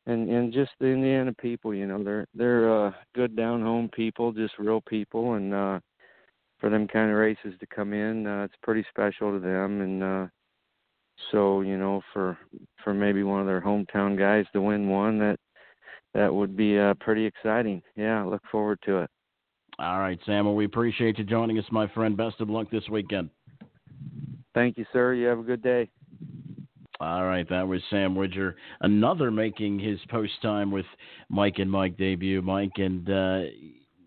and 0.06 0.28
and 0.28 0.52
just 0.52 0.70
the 0.78 0.86
Indiana 0.86 1.32
people, 1.32 1.74
you 1.74 1.86
know, 1.86 2.02
they're 2.02 2.26
they're 2.34 2.86
uh, 2.86 2.92
good 3.14 3.36
down 3.36 3.62
home 3.62 3.88
people, 3.94 4.32
just 4.32 4.58
real 4.58 4.80
people, 4.82 5.34
and 5.34 5.52
uh, 5.52 5.80
for 6.58 6.70
them 6.70 6.86
kind 6.86 7.10
of 7.10 7.16
races 7.16 7.54
to 7.60 7.66
come 7.66 7.92
in, 7.92 8.26
uh, 8.26 8.44
it's 8.44 8.54
pretty 8.62 8.84
special 8.88 9.32
to 9.32 9.38
them. 9.38 9.80
And 9.80 10.02
uh, 10.02 10.26
so, 11.32 11.62
you 11.62 11.76
know, 11.76 12.02
for 12.12 12.38
for 12.84 12.94
maybe 12.94 13.22
one 13.22 13.40
of 13.40 13.46
their 13.46 13.60
hometown 13.60 14.18
guys 14.18 14.46
to 14.52 14.60
win 14.60 14.88
one, 14.88 15.18
that 15.18 15.38
that 16.16 16.32
would 16.32 16.56
be 16.56 16.78
uh, 16.78 16.94
pretty 16.94 17.26
exciting. 17.26 17.82
Yeah, 17.94 18.24
look 18.24 18.42
forward 18.50 18.78
to 18.86 19.00
it. 19.00 19.10
All 19.78 19.98
right, 20.00 20.18
Sam. 20.24 20.46
Well, 20.46 20.54
we 20.54 20.64
appreciate 20.64 21.18
you 21.18 21.24
joining 21.24 21.58
us, 21.58 21.64
my 21.70 21.86
friend. 21.88 22.16
Best 22.16 22.40
of 22.40 22.48
luck 22.48 22.70
this 22.70 22.88
weekend. 22.90 23.28
Thank 24.54 24.78
you, 24.78 24.86
sir. 24.94 25.12
You 25.12 25.26
have 25.26 25.38
a 25.38 25.42
good 25.42 25.62
day. 25.62 25.90
All 26.98 27.26
right, 27.26 27.46
that 27.50 27.68
was 27.68 27.82
Sam 27.90 28.14
Widger, 28.14 28.56
another 28.80 29.30
making 29.30 29.78
his 29.78 29.98
post 30.08 30.32
time 30.40 30.70
with 30.70 30.86
Mike 31.28 31.58
and 31.58 31.70
Mike 31.70 31.98
debut. 31.98 32.40
Mike 32.40 32.72
and 32.76 33.10
uh, 33.10 33.40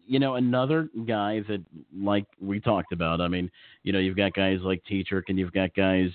you 0.07 0.17
know 0.17 0.35
another 0.35 0.89
guy 1.05 1.41
that 1.47 1.63
like 1.95 2.25
we 2.41 2.59
talked 2.59 2.91
about. 2.91 3.21
I 3.21 3.27
mean, 3.27 3.51
you 3.83 3.93
know, 3.93 3.99
you've 3.99 4.17
got 4.17 4.33
guys 4.33 4.57
like 4.63 4.81
Tetrick 4.89 5.25
and 5.27 5.37
you've 5.37 5.53
got 5.53 5.75
guys, 5.75 6.09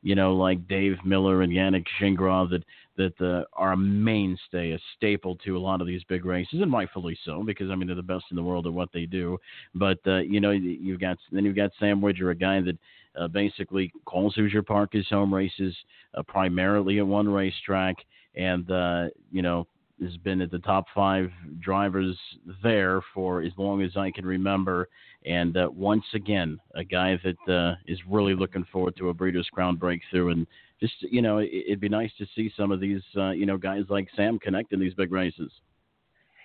you 0.00 0.14
know, 0.14 0.34
like 0.34 0.66
Dave 0.66 0.96
Miller 1.04 1.42
and 1.42 1.52
Yannick 1.52 1.84
Gingras 2.00 2.48
that 2.48 2.64
that 2.96 3.20
uh, 3.20 3.44
are 3.52 3.72
a 3.72 3.76
mainstay, 3.76 4.72
a 4.72 4.78
staple 4.96 5.36
to 5.44 5.56
a 5.56 5.58
lot 5.58 5.80
of 5.80 5.86
these 5.86 6.02
big 6.04 6.24
races, 6.24 6.60
and 6.60 6.72
rightfully 6.72 7.18
so, 7.24 7.42
because 7.42 7.70
I 7.70 7.74
mean 7.74 7.86
they're 7.86 7.96
the 7.96 8.02
best 8.02 8.24
in 8.30 8.36
the 8.36 8.42
world 8.42 8.66
at 8.66 8.72
what 8.72 8.90
they 8.92 9.06
do. 9.06 9.38
But 9.74 9.98
uh, 10.06 10.18
you 10.18 10.40
know, 10.40 10.50
you've 10.50 11.00
got 11.00 11.18
then 11.32 11.44
you've 11.44 11.56
got 11.56 11.70
Sam 11.78 12.00
Widger, 12.00 12.30
a 12.30 12.34
guy 12.34 12.60
that 12.60 12.78
uh, 13.18 13.28
basically 13.28 13.92
calls 14.04 14.34
Hoosier 14.34 14.62
Park 14.62 14.92
his 14.92 15.08
home 15.08 15.32
races, 15.32 15.74
uh, 16.14 16.22
primarily 16.22 16.98
at 16.98 17.06
one 17.06 17.28
racetrack, 17.28 17.96
and 18.34 18.70
uh, 18.70 19.06
you 19.30 19.42
know 19.42 19.66
has 20.02 20.16
been 20.18 20.40
at 20.40 20.50
the 20.50 20.58
top 20.60 20.86
five 20.94 21.30
drivers 21.60 22.18
there 22.62 23.00
for 23.14 23.42
as 23.42 23.52
long 23.56 23.82
as 23.82 23.96
I 23.96 24.10
can 24.10 24.26
remember. 24.26 24.88
And 25.24 25.56
uh, 25.56 25.68
once 25.72 26.04
again, 26.14 26.58
a 26.74 26.84
guy 26.84 27.18
that 27.24 27.52
uh, 27.52 27.76
is 27.86 27.98
really 28.08 28.34
looking 28.34 28.66
forward 28.72 28.96
to 28.96 29.08
a 29.08 29.14
Breeders' 29.14 29.48
Crown 29.52 29.76
breakthrough 29.76 30.30
and 30.30 30.46
just 30.80 30.94
you 31.02 31.22
know, 31.22 31.38
it, 31.38 31.64
would 31.68 31.80
be 31.80 31.88
nice 31.88 32.10
to 32.18 32.26
see 32.34 32.52
some 32.56 32.70
of 32.70 32.80
these 32.80 33.02
uh, 33.16 33.30
you 33.30 33.46
know 33.46 33.56
guys 33.56 33.84
like 33.88 34.08
Sam 34.16 34.38
connect 34.38 34.72
in 34.72 34.80
these 34.80 34.94
big 34.94 35.12
races. 35.12 35.50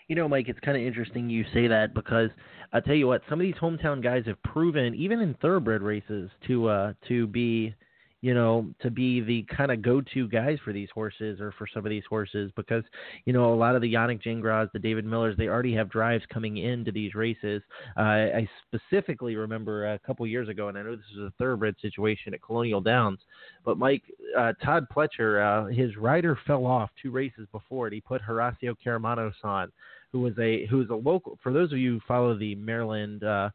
You 0.08 0.16
know, 0.16 0.28
Mike, 0.28 0.48
it's 0.48 0.60
kind 0.62 0.76
of 0.76 0.84
interesting 0.84 1.30
you 1.30 1.46
say 1.54 1.68
that 1.68 1.94
because 1.94 2.30
I 2.74 2.80
tell 2.80 2.96
you 2.96 3.08
what, 3.08 3.22
some 3.30 3.40
of 3.40 3.44
these 3.44 3.56
hometown 3.56 4.02
guys 4.02 4.24
have 4.26 4.42
proven, 4.42 4.96
even 4.96 5.20
in 5.20 5.36
thoroughbred 5.36 5.82
races, 5.82 6.32
to 6.48 6.68
uh, 6.68 6.94
to 7.08 7.28
be 7.28 7.76
you 8.22 8.34
know, 8.34 8.68
to 8.82 8.92
be 8.92 9.22
the 9.22 9.46
kind 9.56 9.72
of 9.72 9.82
go-to 9.82 10.28
guys 10.28 10.58
for 10.66 10.74
these 10.74 10.90
horses 10.94 11.40
or 11.40 11.54
for 11.58 11.66
some 11.74 11.86
of 11.86 11.90
these 11.90 12.04
horses 12.10 12.52
because, 12.58 12.84
you 13.24 13.32
know, 13.32 13.54
a 13.54 13.56
lot 13.56 13.76
of 13.76 13.82
the 13.82 13.94
Yannick 13.94 14.22
Gingras, 14.22 14.70
the 14.74 14.80
David 14.80 15.06
Millers, 15.06 15.38
they 15.38 15.48
already 15.48 15.74
have 15.74 15.90
drives 15.90 16.24
coming 16.32 16.58
into 16.58 16.92
these 16.92 17.16
races. 17.16 17.62
Uh, 17.98 18.02
I 18.02 18.50
specifically 18.68 19.38
remember 19.38 19.94
a 19.94 20.00
couple 20.00 20.28
years 20.28 20.50
ago, 20.50 20.68
and 20.68 20.78
I 20.78 20.84
know 20.84 20.98
this 20.98 21.06
is 21.14 21.20
a 21.20 21.34
thoroughbred 21.38 21.76
situation 21.82 22.34
at 22.34 22.42
Colonial 22.42 22.82
Downs, 22.82 23.20
but 23.64 23.78
Mike, 23.78 24.04
uh, 24.38 24.52
Todd 24.64 24.86
Pletcher, 24.94 25.42
uh, 25.42 25.68
his 25.68 25.96
rider 25.96 26.38
fell 26.46 26.66
off 26.66 26.90
two 27.02 27.12
races 27.12 27.48
before 27.54 27.88
it. 27.88 27.94
He 27.94 28.02
put 28.02 28.22
Horacio 28.22 28.76
Karamanos 28.86 29.34
on, 29.44 29.72
who 30.12 30.20
was 30.20 30.34
a 30.40 30.66
who 30.66 30.78
was 30.78 30.90
a 30.90 30.96
local. 30.96 31.38
For 31.42 31.54
those 31.54 31.72
of 31.72 31.78
you 31.78 31.94
who 31.94 32.00
follow 32.06 32.38
the 32.38 32.56
Maryland, 32.56 33.24
uh, 33.24 33.50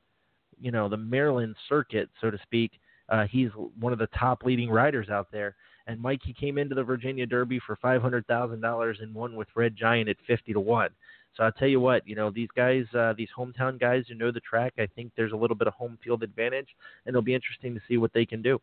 you 0.58 0.70
know, 0.70 0.88
the 0.88 0.96
Maryland 0.96 1.54
circuit, 1.68 2.08
so 2.20 2.30
to 2.30 2.38
speak, 2.44 2.72
uh, 3.09 3.26
he's 3.26 3.50
one 3.78 3.92
of 3.92 3.98
the 3.98 4.09
top 4.18 4.44
leading 4.44 4.70
riders 4.70 5.09
out 5.09 5.28
there. 5.32 5.55
And 5.86 6.00
Mike, 6.00 6.20
he 6.24 6.32
came 6.32 6.57
into 6.57 6.74
the 6.74 6.82
Virginia 6.82 7.26
Derby 7.26 7.61
for 7.66 7.76
five 7.76 8.00
hundred 8.00 8.26
thousand 8.26 8.61
dollars 8.61 8.98
and 9.00 9.14
won 9.14 9.36
with 9.36 9.48
Red 9.55 9.76
Giant 9.76 10.09
at 10.09 10.16
fifty 10.26 10.52
to 10.52 10.61
one. 10.61 10.90
So 11.36 11.42
I'll 11.42 11.52
tell 11.52 11.68
you 11.68 11.80
what, 11.80 12.07
you 12.07 12.14
know, 12.14 12.30
these 12.30 12.48
guys, 12.57 12.84
uh, 12.96 13.12
these 13.16 13.28
hometown 13.36 13.78
guys 13.78 14.05
who 14.09 14.14
know 14.14 14.30
the 14.30 14.40
track, 14.40 14.72
I 14.78 14.86
think 14.94 15.11
there's 15.16 15.32
a 15.32 15.36
little 15.36 15.57
bit 15.57 15.66
of 15.66 15.74
home 15.74 15.98
field 16.02 16.22
advantage, 16.22 16.68
and 17.05 17.12
it'll 17.12 17.22
be 17.22 17.34
interesting 17.34 17.74
to 17.74 17.80
see 17.88 17.96
what 17.96 18.12
they 18.12 18.24
can 18.24 18.40
do. 18.40 18.61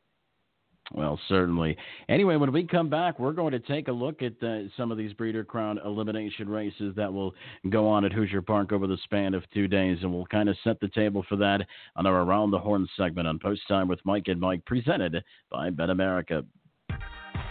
Well, 0.93 1.19
certainly. 1.29 1.77
Anyway, 2.09 2.35
when 2.35 2.51
we 2.51 2.65
come 2.65 2.89
back, 2.89 3.17
we're 3.17 3.31
going 3.31 3.53
to 3.53 3.59
take 3.59 3.87
a 3.87 3.91
look 3.91 4.21
at 4.21 4.33
uh, 4.43 4.63
some 4.75 4.91
of 4.91 4.97
these 4.97 5.13
Breeder 5.13 5.45
Crown 5.45 5.79
elimination 5.85 6.49
races 6.49 6.93
that 6.95 7.11
will 7.11 7.33
go 7.69 7.87
on 7.87 8.03
at 8.03 8.11
Hoosier 8.11 8.41
Park 8.41 8.73
over 8.73 8.87
the 8.87 8.97
span 9.05 9.33
of 9.33 9.43
two 9.53 9.67
days, 9.67 9.99
and 10.01 10.13
we'll 10.13 10.25
kind 10.25 10.49
of 10.49 10.57
set 10.63 10.79
the 10.81 10.89
table 10.89 11.25
for 11.29 11.37
that 11.37 11.65
on 11.95 12.05
our 12.05 12.21
Around 12.23 12.51
the 12.51 12.59
Horn 12.59 12.87
segment 12.97 13.27
on 13.27 13.39
Post 13.39 13.61
Time 13.67 13.87
with 13.87 13.99
Mike 14.03 14.27
and 14.27 14.39
Mike, 14.39 14.65
presented 14.65 15.23
by 15.49 15.69
BetAmerica. 15.69 16.45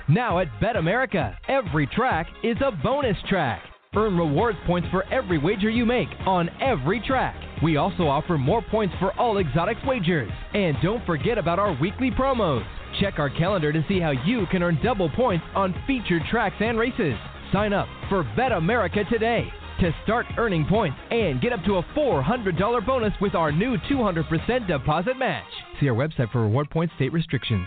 Now 0.09 0.41
at 0.41 0.49
BetAmerica, 0.61 1.37
every 1.49 1.87
track 1.87 2.27
is 2.43 2.57
a 2.65 2.73
bonus 2.73 3.17
track. 3.29 3.63
Earn 3.97 4.17
rewards 4.17 4.57
points 4.69 4.87
for 4.93 5.03
every 5.13 5.37
wager 5.37 5.69
you 5.69 5.85
make 5.85 6.07
on 6.25 6.49
every 6.61 7.01
track. 7.01 7.35
We 7.61 7.77
also 7.77 8.07
offer 8.07 8.39
more 8.39 8.63
points 8.63 8.95
for 9.01 9.13
all 9.19 9.39
exotics 9.39 9.81
wagers. 9.85 10.31
And 10.55 10.77
don't 10.81 11.05
forget 11.05 11.39
about 11.39 11.59
our 11.59 11.77
weekly 11.81 12.13
promos. 12.13 12.65
Check 13.01 13.19
our 13.19 13.29
calendar 13.31 13.73
to 13.73 13.85
see 13.89 13.99
how 13.99 14.13
you 14.13 14.47
can 14.53 14.63
earn 14.63 14.79
double 14.81 15.11
points 15.11 15.45
on 15.57 15.75
featured 15.89 16.23
tracks 16.31 16.55
and 16.61 16.79
races. 16.79 17.17
Sign 17.53 17.73
up 17.73 17.89
for 18.09 18.23
BetAmerica 18.39 19.09
today 19.09 19.49
to 19.81 19.93
start 20.05 20.27
earning 20.39 20.67
points 20.67 20.97
and 21.11 21.41
get 21.41 21.53
up 21.53 21.65
to 21.65 21.79
a 21.79 21.83
$400 21.83 22.87
bonus 22.87 23.13
with 23.21 23.35
our 23.35 23.51
new 23.51 23.77
200% 23.91 24.69
deposit 24.69 25.19
match. 25.19 25.43
See 25.81 25.89
our 25.89 25.97
website 25.97 26.31
for 26.31 26.43
reward 26.43 26.71
points 26.71 26.95
state 26.95 27.13
restrictions. 27.13 27.67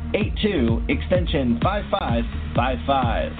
8782 0.13 0.91
extension 0.91 1.59
5555. 1.63 3.31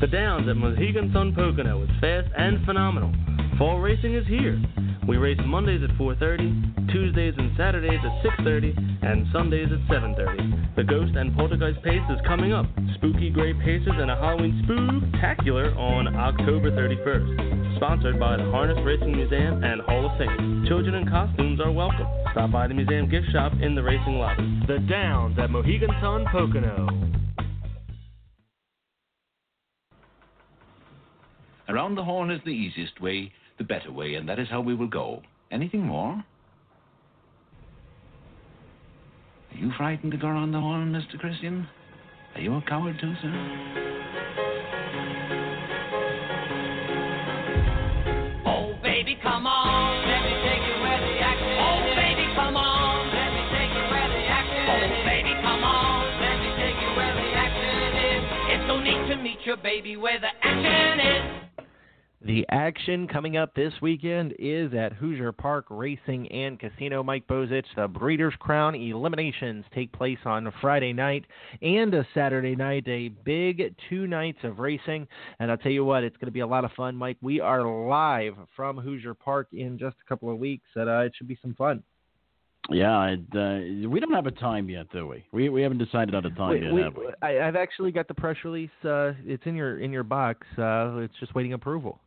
The 0.00 0.06
Downs 0.06 0.48
at 0.48 0.56
Mohegan 0.56 1.12
Sun 1.12 1.34
Pocono 1.34 1.82
is 1.82 1.90
fast 2.00 2.28
and 2.36 2.64
phenomenal. 2.64 3.12
Fall 3.58 3.80
racing 3.80 4.14
is 4.14 4.26
here. 4.26 4.60
We 5.08 5.16
race 5.16 5.38
Mondays 5.46 5.82
at 5.82 5.96
4:30, 5.96 6.92
Tuesdays 6.92 7.32
and 7.38 7.56
Saturdays 7.56 8.00
at 8.04 8.22
6:30, 8.22 8.74
and 9.00 9.26
Sundays 9.32 9.72
at 9.72 9.80
7:30. 9.88 10.74
The 10.76 10.84
Ghost 10.84 11.16
and 11.16 11.34
Poltergeist 11.34 11.82
Pace 11.82 12.02
is 12.10 12.20
coming 12.26 12.52
up. 12.52 12.66
Spooky 12.96 13.30
Gray 13.30 13.54
Paces 13.54 13.94
and 13.96 14.10
a 14.10 14.16
Halloween 14.16 14.62
Spooktacular 14.62 15.74
on 15.74 16.14
October 16.14 16.70
31st. 16.70 17.76
Sponsored 17.76 18.20
by 18.20 18.36
the 18.36 18.44
Harness 18.50 18.78
Racing 18.84 19.16
Museum 19.16 19.64
and 19.64 19.80
Hall 19.82 20.04
of 20.04 20.18
Fame. 20.18 20.66
Children 20.66 20.96
in 20.96 21.08
costumes 21.08 21.58
are 21.58 21.72
welcome. 21.72 22.06
Stop 22.32 22.50
by 22.50 22.66
the 22.66 22.74
museum 22.74 23.08
gift 23.08 23.30
shop 23.32 23.54
in 23.62 23.74
the 23.74 23.82
racing 23.82 24.18
lobby. 24.18 24.44
The 24.66 24.80
Downs 24.80 25.38
at 25.38 25.50
Mohegan 25.50 25.90
Sun 26.02 26.26
Pocono. 26.26 26.88
Around 31.68 31.94
the 31.94 32.04
horn 32.04 32.30
is 32.30 32.40
the 32.44 32.50
easiest 32.50 33.00
way, 33.00 33.32
the 33.58 33.64
better 33.64 33.90
way, 33.90 34.14
and 34.14 34.28
that 34.28 34.38
is 34.38 34.48
how 34.48 34.60
we 34.60 34.74
will 34.74 34.88
go. 34.88 35.22
Anything 35.50 35.82
more? 35.82 36.24
Are 39.52 39.58
you 39.58 39.72
frightened 39.76 40.12
to 40.12 40.18
go 40.18 40.26
around 40.28 40.52
the 40.52 40.60
horn, 40.60 40.92
Mr. 40.92 41.18
Christian? 41.18 41.66
Are 42.34 42.40
you 42.40 42.54
a 42.54 42.62
coward 42.62 42.98
too, 43.00 43.14
sir? 43.22 43.32
Oh, 48.44 48.76
baby, 48.82 49.16
come 49.22 49.46
on, 49.46 50.04
let 50.04 50.20
me 50.20 50.34
take 50.44 50.60
you 50.68 50.76
where 50.82 51.00
the 51.00 51.16
action 51.24 51.48
is. 51.48 51.60
Oh, 51.64 51.80
baby, 51.96 52.26
come 52.36 52.56
on, 52.56 53.08
let 53.08 53.32
me 53.32 53.42
take 53.56 53.72
you 53.72 53.84
where 53.88 54.08
the 54.12 54.22
action 54.28 54.60
is. 54.60 54.92
Oh, 54.92 55.04
baby, 55.08 55.32
come 55.40 55.64
on, 55.64 56.20
let 56.20 56.36
me 56.44 56.50
take 56.60 56.76
you 56.76 56.90
where 56.92 57.14
the 57.16 57.28
action 57.32 57.96
is. 57.96 58.22
It's 58.52 58.68
so 58.68 58.76
neat 58.80 59.08
to 59.08 59.16
meet 59.22 59.40
your 59.46 59.56
baby 59.56 59.96
where 59.96 60.20
the 60.20 60.28
action 60.42 61.00
is. 61.00 61.45
The 62.26 62.44
action 62.50 63.06
coming 63.06 63.36
up 63.36 63.54
this 63.54 63.72
weekend 63.80 64.34
is 64.40 64.74
at 64.74 64.92
Hoosier 64.92 65.30
Park 65.30 65.66
Racing 65.70 66.26
and 66.32 66.58
Casino. 66.58 67.04
Mike 67.04 67.24
Bozich, 67.28 67.66
the 67.76 67.86
Breeders' 67.86 68.34
Crown 68.40 68.74
eliminations 68.74 69.64
take 69.72 69.92
place 69.92 70.18
on 70.24 70.52
Friday 70.60 70.92
night 70.92 71.24
and 71.62 71.94
a 71.94 72.04
Saturday 72.14 72.56
night. 72.56 72.82
A 72.88 73.10
big 73.10 73.72
two 73.88 74.08
nights 74.08 74.38
of 74.42 74.58
racing. 74.58 75.06
And 75.38 75.52
I'll 75.52 75.56
tell 75.56 75.70
you 75.70 75.84
what, 75.84 76.02
it's 76.02 76.16
going 76.16 76.26
to 76.26 76.32
be 76.32 76.40
a 76.40 76.46
lot 76.48 76.64
of 76.64 76.72
fun, 76.72 76.96
Mike. 76.96 77.16
We 77.22 77.38
are 77.38 77.64
live 77.64 78.34
from 78.56 78.76
Hoosier 78.76 79.14
Park 79.14 79.46
in 79.52 79.78
just 79.78 79.94
a 80.04 80.08
couple 80.08 80.28
of 80.28 80.38
weeks. 80.40 80.66
And, 80.74 80.88
uh, 80.90 81.00
it 81.02 81.12
should 81.16 81.28
be 81.28 81.38
some 81.40 81.54
fun. 81.54 81.84
Yeah, 82.70 83.04
it, 83.14 83.20
uh, 83.36 83.88
we 83.88 84.00
don't 84.00 84.12
have 84.12 84.26
a 84.26 84.32
time 84.32 84.68
yet, 84.68 84.90
do 84.90 85.06
we? 85.06 85.24
We 85.30 85.48
we 85.48 85.62
haven't 85.62 85.78
decided 85.78 86.16
on 86.16 86.26
a 86.26 86.30
time 86.30 86.50
We- 86.50 86.62
yet, 86.62 86.72
we- 86.72 86.82
have 86.82 86.96
we? 86.96 87.06
I, 87.22 87.46
I've 87.46 87.54
actually 87.54 87.92
got 87.92 88.08
the 88.08 88.14
press 88.14 88.36
release. 88.44 88.70
Uh, 88.82 89.12
it's 89.24 89.44
in 89.46 89.54
your 89.54 89.78
in 89.78 89.92
your 89.92 90.02
box. 90.02 90.44
Uh, 90.58 90.96
it's 90.96 91.14
just 91.20 91.32
waiting 91.36 91.52
approval. 91.52 92.00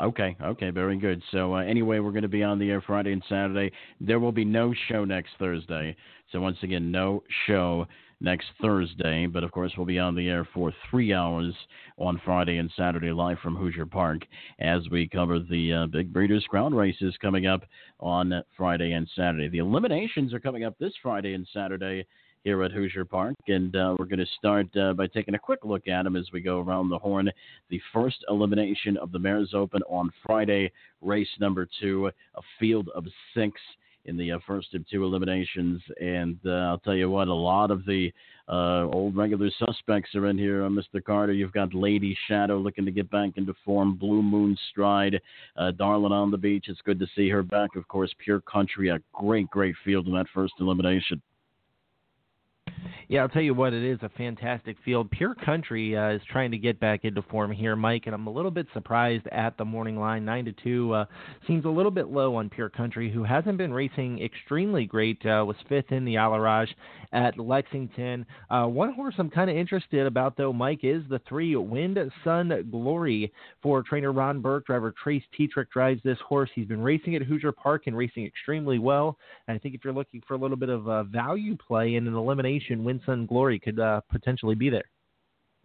Okay, 0.00 0.36
okay, 0.42 0.70
very 0.70 0.96
good. 0.98 1.22
So 1.30 1.54
uh, 1.54 1.58
anyway, 1.58 1.98
we're 1.98 2.12
going 2.12 2.22
to 2.22 2.28
be 2.28 2.42
on 2.42 2.58
the 2.58 2.70
air 2.70 2.80
Friday 2.80 3.12
and 3.12 3.22
Saturday. 3.28 3.70
There 4.00 4.18
will 4.20 4.32
be 4.32 4.44
no 4.44 4.72
show 4.88 5.04
next 5.04 5.30
Thursday. 5.38 5.94
So 6.30 6.40
once 6.40 6.56
again, 6.62 6.90
no 6.90 7.22
show 7.46 7.86
next 8.22 8.46
Thursday. 8.60 9.26
But 9.26 9.44
of 9.44 9.52
course, 9.52 9.72
we'll 9.76 9.86
be 9.86 9.98
on 9.98 10.14
the 10.14 10.28
air 10.28 10.48
for 10.54 10.72
three 10.90 11.12
hours 11.12 11.54
on 11.98 12.20
Friday 12.24 12.56
and 12.56 12.70
Saturday, 12.76 13.12
live 13.12 13.38
from 13.40 13.54
Hoosier 13.54 13.86
Park, 13.86 14.22
as 14.60 14.80
we 14.90 15.08
cover 15.08 15.38
the 15.38 15.72
uh, 15.72 15.86
Big 15.86 16.12
Breeders' 16.12 16.46
Crown 16.48 16.74
races 16.74 17.14
coming 17.20 17.46
up 17.46 17.64
on 18.00 18.32
Friday 18.56 18.92
and 18.92 19.08
Saturday. 19.14 19.48
The 19.48 19.58
eliminations 19.58 20.32
are 20.32 20.40
coming 20.40 20.64
up 20.64 20.78
this 20.78 20.94
Friday 21.02 21.34
and 21.34 21.46
Saturday 21.52 22.06
here 22.44 22.62
at 22.62 22.72
Hoosier 22.72 23.04
Park. 23.04 23.36
And 23.48 23.74
uh, 23.76 23.94
we're 23.98 24.06
going 24.06 24.18
to 24.18 24.26
start 24.38 24.68
uh, 24.76 24.92
by 24.94 25.06
taking 25.06 25.34
a 25.34 25.38
quick 25.38 25.60
look 25.64 25.88
at 25.88 26.02
them 26.02 26.16
as 26.16 26.26
we 26.32 26.40
go 26.40 26.60
around 26.60 26.88
the 26.88 26.98
horn. 26.98 27.30
The 27.70 27.80
first 27.92 28.24
elimination 28.28 28.96
of 28.96 29.12
the 29.12 29.18
Mares 29.18 29.54
Open 29.54 29.82
on 29.88 30.10
Friday, 30.24 30.72
race 31.00 31.28
number 31.40 31.68
two, 31.80 32.08
a 32.08 32.40
field 32.58 32.88
of 32.94 33.06
six 33.34 33.60
in 34.04 34.16
the 34.16 34.32
uh, 34.32 34.38
first 34.46 34.74
of 34.74 34.86
two 34.88 35.04
eliminations. 35.04 35.80
And 36.00 36.38
uh, 36.44 36.50
I'll 36.50 36.78
tell 36.78 36.94
you 36.94 37.08
what, 37.08 37.28
a 37.28 37.34
lot 37.34 37.70
of 37.70 37.84
the 37.86 38.12
uh, 38.48 38.86
old 38.92 39.16
regular 39.16 39.50
suspects 39.64 40.14
are 40.14 40.26
in 40.26 40.36
here. 40.36 40.64
Uh, 40.64 40.68
Mr. 40.68 41.02
Carter, 41.02 41.32
you've 41.32 41.52
got 41.52 41.72
Lady 41.74 42.16
Shadow 42.26 42.58
looking 42.58 42.84
to 42.84 42.90
get 42.90 43.10
back 43.10 43.30
into 43.36 43.54
form, 43.64 43.94
Blue 43.94 44.22
Moon 44.22 44.56
Stride, 44.70 45.20
uh, 45.56 45.70
Darlin 45.70 46.12
on 46.12 46.30
the 46.30 46.38
beach. 46.38 46.66
It's 46.68 46.80
good 46.82 46.98
to 46.98 47.06
see 47.14 47.28
her 47.28 47.42
back. 47.42 47.76
Of 47.76 47.86
course, 47.86 48.12
Pure 48.18 48.40
Country, 48.40 48.88
a 48.88 48.98
great, 49.12 49.48
great 49.50 49.76
field 49.84 50.08
in 50.08 50.14
that 50.14 50.26
first 50.34 50.54
elimination. 50.58 51.22
Yeah, 53.08 53.22
I'll 53.22 53.28
tell 53.28 53.42
you 53.42 53.54
what, 53.54 53.72
it 53.72 53.84
is 53.84 53.98
a 54.02 54.08
fantastic 54.10 54.76
field. 54.84 55.10
Pure 55.10 55.36
Country 55.44 55.96
uh, 55.96 56.10
is 56.10 56.22
trying 56.30 56.50
to 56.50 56.58
get 56.58 56.80
back 56.80 57.04
into 57.04 57.22
form 57.22 57.52
here, 57.52 57.76
Mike, 57.76 58.04
and 58.06 58.14
I'm 58.14 58.26
a 58.26 58.32
little 58.32 58.50
bit 58.50 58.66
surprised 58.72 59.26
at 59.32 59.56
the 59.58 59.64
morning 59.64 59.98
line. 59.98 60.24
Nine 60.24 60.44
to 60.46 60.52
two 60.52 60.92
uh, 60.92 61.04
seems 61.46 61.64
a 61.64 61.68
little 61.68 61.90
bit 61.90 62.08
low 62.08 62.36
on 62.36 62.48
Pure 62.48 62.70
Country, 62.70 63.10
who 63.12 63.24
hasn't 63.24 63.58
been 63.58 63.72
racing 63.72 64.22
extremely 64.22 64.86
great. 64.86 65.24
Uh, 65.26 65.44
was 65.46 65.56
fifth 65.68 65.92
in 65.92 66.04
the 66.04 66.14
Allerage 66.14 66.68
at 67.12 67.38
Lexington. 67.38 68.24
Uh, 68.48 68.64
one 68.64 68.94
horse 68.94 69.14
I'm 69.18 69.28
kind 69.28 69.50
of 69.50 69.56
interested 69.56 70.06
about, 70.06 70.36
though, 70.36 70.52
Mike, 70.52 70.80
is 70.82 71.02
the 71.10 71.20
three 71.28 71.54
Wind 71.56 71.98
Sun 72.24 72.68
Glory 72.70 73.32
for 73.62 73.82
trainer 73.82 74.12
Ron 74.12 74.40
Burke. 74.40 74.66
Driver 74.66 74.94
Trace 75.02 75.22
Tetrick 75.38 75.70
drives 75.70 76.00
this 76.02 76.18
horse. 76.26 76.50
He's 76.54 76.66
been 76.66 76.80
racing 76.80 77.16
at 77.16 77.22
Hoosier 77.22 77.52
Park 77.52 77.82
and 77.86 77.96
racing 77.96 78.24
extremely 78.24 78.78
well. 78.78 79.18
And 79.46 79.54
I 79.54 79.58
think 79.58 79.74
if 79.74 79.84
you're 79.84 79.92
looking 79.92 80.22
for 80.26 80.34
a 80.34 80.38
little 80.38 80.56
bit 80.56 80.68
of 80.68 80.88
uh, 80.88 81.02
value 81.04 81.56
play 81.56 81.96
in 81.96 82.06
an 82.06 82.14
elimination, 82.14 82.71
Wind 82.78 83.00
Sun 83.06 83.26
Glory 83.26 83.58
could 83.58 83.78
uh, 83.78 84.00
potentially 84.10 84.54
be 84.54 84.70
there. 84.70 84.84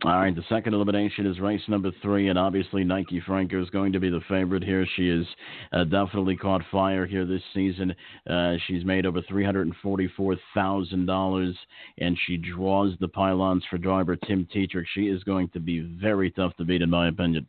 All 0.06 0.12
right, 0.12 0.36
the 0.36 0.44
second 0.48 0.76
elimination 0.76 1.26
is 1.26 1.40
race 1.40 1.62
number 1.68 1.90
three, 2.04 2.30
and 2.30 2.38
obviously 2.38 2.84
Nike 2.84 3.20
Franco 3.26 3.60
is 3.60 3.70
going 3.72 3.92
to 3.94 4.00
be 4.00 4.12
the 4.12 4.22
favorite 4.30 4.64
here. 4.64 4.86
She 4.96 5.10
has 5.10 5.26
uh, 5.72 5.86
definitely 5.86 6.36
caught 6.36 6.62
fire 6.72 7.08
here 7.08 7.26
this 7.26 7.42
season. 7.52 7.96
Uh, 8.30 8.58
she's 8.68 8.86
made 8.86 9.08
over 9.08 9.24
three 9.24 9.44
hundred 9.44 9.66
and 9.66 9.76
forty-four 9.82 10.36
thousand 10.54 11.08
dollars, 11.08 11.58
and 11.98 12.16
she 12.28 12.38
draws 12.38 12.94
the 13.00 13.08
pylons 13.08 13.64
for 13.72 13.80
driver 13.80 14.16
Tim 14.16 14.48
Tetrick. 14.56 14.86
She 14.94 15.08
is 15.08 15.24
going 15.24 15.50
to 15.50 15.60
be 15.60 15.80
very 16.00 16.30
tough 16.30 16.56
to 16.58 16.64
beat, 16.64 16.84
in 16.84 16.92
my 16.92 17.08
opinion. 17.08 17.48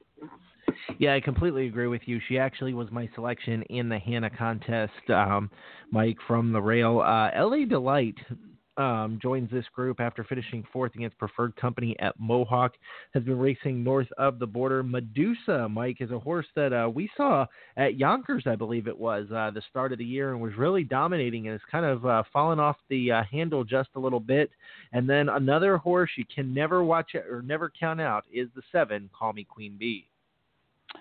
Yeah, 0.99 1.15
I 1.15 1.21
completely 1.21 1.67
agree 1.67 1.87
with 1.87 2.03
you. 2.07 2.19
She 2.29 2.39
actually 2.39 2.73
was 2.73 2.91
my 2.91 3.11
selection 3.15 3.61
in 3.65 3.91
the 3.91 3.99
Hannah 3.99 4.31
contest, 4.31 5.11
um, 5.11 5.51
Mike, 5.91 6.17
from 6.27 6.53
the 6.53 6.63
rail. 6.63 7.01
Uh, 7.01 7.31
LA 7.39 7.67
Delight 7.67 8.17
um, 8.79 9.19
joins 9.21 9.51
this 9.51 9.65
group 9.75 10.01
after 10.01 10.25
finishing 10.25 10.65
fourth 10.73 10.95
against 10.95 11.19
Preferred 11.19 11.55
Company 11.57 11.97
at 11.99 12.19
Mohawk. 12.19 12.73
Has 13.13 13.25
been 13.25 13.39
racing 13.39 13.83
north 13.83 14.09
of 14.17 14.39
the 14.39 14.47
border. 14.47 14.83
Medusa, 14.83 15.69
Mike, 15.69 15.99
is 16.01 16.11
a 16.11 16.19
horse 16.19 16.47
that 16.55 16.73
uh, 16.73 16.89
we 16.89 17.11
saw 17.17 17.47
at 17.77 17.99
Yonkers, 17.99 18.45
I 18.47 18.57
believe 18.57 18.87
it 18.87 18.99
was, 18.99 19.27
uh, 19.35 19.51
the 19.53 19.63
start 19.69 19.93
of 19.93 19.99
the 19.99 20.05
year, 20.05 20.33
and 20.33 20.41
was 20.41 20.57
really 20.57 20.85
dominating 20.85 21.49
and 21.49 21.53
has 21.53 21.71
kind 21.71 21.85
of 21.85 22.07
uh, 22.07 22.23
fallen 22.33 22.61
off 22.61 22.77
the 22.89 23.13
uh, 23.13 23.23
handle 23.31 23.65
just 23.65 23.91
a 23.97 24.01
little 24.01 24.21
bit. 24.21 24.51
And 24.93 25.09
then 25.09 25.29
another 25.29 25.77
horse 25.77 26.11
you 26.17 26.25
can 26.33 26.55
never 26.55 26.85
watch 26.85 27.15
or 27.15 27.43
never 27.43 27.71
count 27.79 28.01
out 28.01 28.25
is 28.33 28.49
the 28.55 28.63
seven, 28.71 29.11
Call 29.17 29.33
Me 29.33 29.45
Queen 29.45 29.77
Bee. 29.79 30.09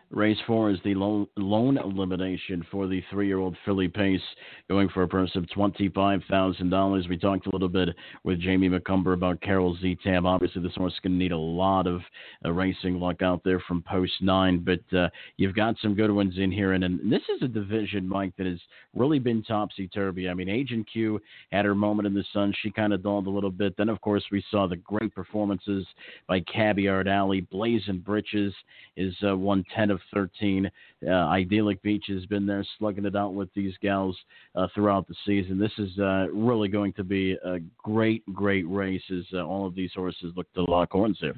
Race 0.09 0.37
four 0.47 0.71
is 0.71 0.79
the 0.85 0.95
loan, 0.95 1.27
lone 1.35 1.77
elimination 1.77 2.65
for 2.71 2.87
the 2.87 3.03
three-year-old 3.09 3.57
filly 3.65 3.89
pace, 3.89 4.21
going 4.69 4.87
for 4.87 5.03
a 5.03 5.07
purse 5.07 5.35
of 5.35 5.49
twenty-five 5.51 6.21
thousand 6.29 6.69
dollars. 6.69 7.07
We 7.09 7.17
talked 7.17 7.45
a 7.45 7.49
little 7.51 7.67
bit 7.67 7.89
with 8.23 8.39
Jamie 8.39 8.69
Macomber 8.69 9.11
about 9.11 9.41
Carol's 9.41 9.79
Z 9.81 9.97
Tam. 10.03 10.25
Obviously, 10.25 10.61
this 10.61 10.75
horse 10.75 10.93
is 10.93 10.99
going 11.01 11.11
to 11.11 11.17
need 11.17 11.33
a 11.33 11.37
lot 11.37 11.87
of 11.87 11.99
uh, 12.45 12.53
racing 12.53 13.01
luck 13.01 13.21
out 13.21 13.43
there 13.43 13.59
from 13.67 13.81
post 13.81 14.13
nine, 14.21 14.59
but 14.59 14.97
uh, 14.97 15.09
you've 15.35 15.55
got 15.55 15.75
some 15.81 15.93
good 15.93 16.11
ones 16.11 16.35
in 16.37 16.51
here, 16.53 16.71
and, 16.71 16.85
and 16.85 17.11
this 17.11 17.23
is 17.35 17.41
a 17.41 17.47
division, 17.47 18.07
Mike, 18.07 18.31
that 18.37 18.47
has 18.47 18.59
really 18.95 19.19
been 19.19 19.43
topsy-turvy. 19.43 20.29
I 20.29 20.33
mean, 20.33 20.47
Agent 20.47 20.87
Q 20.91 21.19
had 21.51 21.65
her 21.65 21.75
moment 21.75 22.07
in 22.07 22.13
the 22.13 22.25
sun; 22.31 22.53
she 22.61 22.71
kind 22.71 22.93
of 22.93 23.03
dulled 23.03 23.27
a 23.27 23.29
little 23.29 23.51
bit. 23.51 23.75
Then, 23.75 23.89
of 23.89 23.99
course, 23.99 24.23
we 24.31 24.43
saw 24.51 24.67
the 24.67 24.77
great 24.77 25.13
performances 25.13 25.85
by 26.27 26.39
Caviart 26.41 27.07
Ally. 27.07 27.41
Blazing 27.51 27.99
Britches 27.99 28.53
is 28.95 29.13
uh, 29.27 29.35
one 29.35 29.65
ten 29.77 29.91
of 29.91 29.99
13. 30.13 30.69
Uh, 31.05 31.11
Idyllic 31.11 31.81
Beach 31.83 32.05
has 32.07 32.25
been 32.25 32.45
there 32.45 32.65
slugging 32.77 33.05
it 33.05 33.15
out 33.15 33.33
with 33.33 33.49
these 33.53 33.73
gals 33.81 34.17
uh, 34.55 34.67
throughout 34.73 35.07
the 35.07 35.15
season. 35.25 35.59
This 35.59 35.71
is 35.77 35.97
uh, 35.99 36.27
really 36.33 36.67
going 36.67 36.93
to 36.93 37.03
be 37.03 37.33
a 37.45 37.59
great, 37.77 38.23
great 38.33 38.67
race 38.67 39.03
as 39.11 39.25
uh, 39.33 39.45
all 39.45 39.67
of 39.67 39.75
these 39.75 39.91
horses 39.93 40.33
look 40.35 40.51
to 40.53 40.63
lock 40.63 40.91
horns 40.91 41.17
here. 41.21 41.35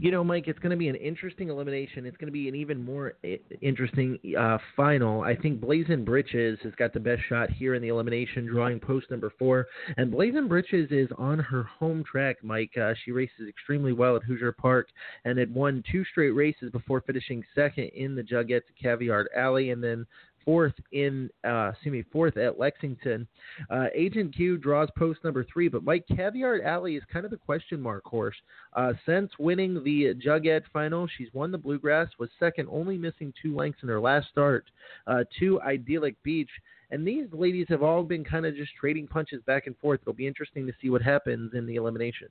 You 0.00 0.12
know, 0.12 0.22
Mike, 0.22 0.44
it's 0.46 0.58
going 0.60 0.70
to 0.70 0.76
be 0.76 0.88
an 0.88 0.94
interesting 0.94 1.48
elimination. 1.48 2.06
It's 2.06 2.16
going 2.16 2.28
to 2.28 2.32
be 2.32 2.48
an 2.48 2.54
even 2.54 2.84
more 2.84 3.14
interesting 3.60 4.18
uh, 4.38 4.58
final. 4.76 5.22
I 5.22 5.34
think 5.34 5.60
Blazing 5.60 6.04
Britches 6.04 6.58
has 6.62 6.72
got 6.76 6.92
the 6.92 7.00
best 7.00 7.22
shot 7.28 7.50
here 7.50 7.74
in 7.74 7.82
the 7.82 7.88
elimination, 7.88 8.46
drawing 8.46 8.78
post 8.78 9.10
number 9.10 9.32
four. 9.38 9.66
And 9.96 10.10
Blazing 10.10 10.46
Britches 10.46 10.88
is 10.92 11.08
on 11.18 11.40
her 11.40 11.64
home 11.64 12.04
track, 12.04 12.36
Mike. 12.44 12.70
Uh, 12.80 12.94
she 13.04 13.10
races 13.10 13.48
extremely 13.48 13.92
well 13.92 14.14
at 14.14 14.22
Hoosier 14.22 14.52
Park 14.52 14.88
and 15.24 15.36
had 15.36 15.52
won 15.52 15.82
two 15.90 16.04
straight 16.04 16.30
races 16.30 16.70
before 16.70 17.00
finishing 17.00 17.42
second 17.54 17.88
in 17.88 18.14
the 18.14 18.22
Jugette 18.22 18.62
Caviart 18.80 19.26
Ally 19.36 19.70
and 19.70 19.82
then 19.82 20.06
fourth 20.48 20.72
in, 20.92 21.28
uh, 21.46 21.72
excuse 21.74 21.92
me, 21.92 22.02
fourth 22.10 22.38
at 22.38 22.58
Lexington. 22.58 23.28
Uh, 23.68 23.88
Agent 23.94 24.34
Q 24.34 24.56
draws 24.56 24.88
post 24.96 25.22
number 25.22 25.44
three, 25.44 25.68
but 25.68 25.84
Mike 25.84 26.06
Caviart 26.10 26.64
Ally 26.64 26.92
is 26.92 27.02
kind 27.12 27.26
of 27.26 27.30
the 27.30 27.36
question 27.36 27.78
mark 27.78 28.02
horse. 28.06 28.36
Uh, 28.72 28.94
since 29.04 29.30
winning 29.38 29.84
the 29.84 30.14
Jugette 30.14 30.62
final, 30.72 31.06
she's 31.18 31.28
won 31.34 31.52
the 31.52 31.58
Bluegrass, 31.58 32.08
was 32.18 32.30
second, 32.40 32.66
only 32.72 32.96
missing 32.96 33.30
two 33.42 33.54
lengths 33.54 33.82
in 33.82 33.90
her 33.90 34.00
last 34.00 34.30
start 34.30 34.64
uh, 35.06 35.24
to 35.38 35.60
Idyllic 35.60 36.16
Beach. 36.22 36.48
And 36.90 37.06
these 37.06 37.26
ladies 37.30 37.66
have 37.68 37.82
all 37.82 38.02
been 38.02 38.24
kind 38.24 38.46
of 38.46 38.56
just 38.56 38.72
trading 38.80 39.06
punches 39.06 39.42
back 39.46 39.66
and 39.66 39.76
forth. 39.76 40.00
It'll 40.00 40.14
be 40.14 40.26
interesting 40.26 40.66
to 40.66 40.72
see 40.80 40.88
what 40.88 41.02
happens 41.02 41.52
in 41.52 41.66
the 41.66 41.74
elimination. 41.74 42.28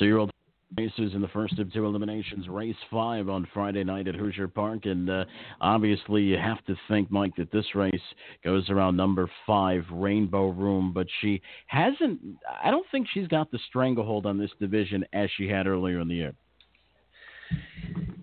Two 0.00 0.06
year 0.06 0.18
old 0.18 0.33
races 0.76 1.12
in 1.14 1.20
the 1.20 1.28
first 1.28 1.58
of 1.58 1.72
two 1.72 1.84
eliminations. 1.84 2.48
Race 2.48 2.76
five 2.90 3.28
on 3.28 3.46
Friday 3.52 3.84
night 3.84 4.08
at 4.08 4.14
Hoosier 4.14 4.48
Park, 4.48 4.86
and 4.86 5.08
uh, 5.08 5.24
obviously 5.60 6.22
you 6.22 6.36
have 6.36 6.64
to 6.66 6.74
think, 6.88 7.10
Mike, 7.10 7.34
that 7.36 7.52
this 7.52 7.74
race 7.74 7.92
goes 8.44 8.68
around 8.70 8.96
number 8.96 9.30
five, 9.46 9.84
Rainbow 9.92 10.48
Room. 10.48 10.92
But 10.92 11.06
she 11.20 11.40
hasn't. 11.66 12.20
I 12.62 12.70
don't 12.70 12.86
think 12.90 13.06
she's 13.12 13.28
got 13.28 13.50
the 13.50 13.58
stranglehold 13.68 14.26
on 14.26 14.38
this 14.38 14.50
division 14.60 15.04
as 15.12 15.28
she 15.36 15.48
had 15.48 15.66
earlier 15.66 16.00
in 16.00 16.08
the 16.08 16.14
year. 16.14 16.34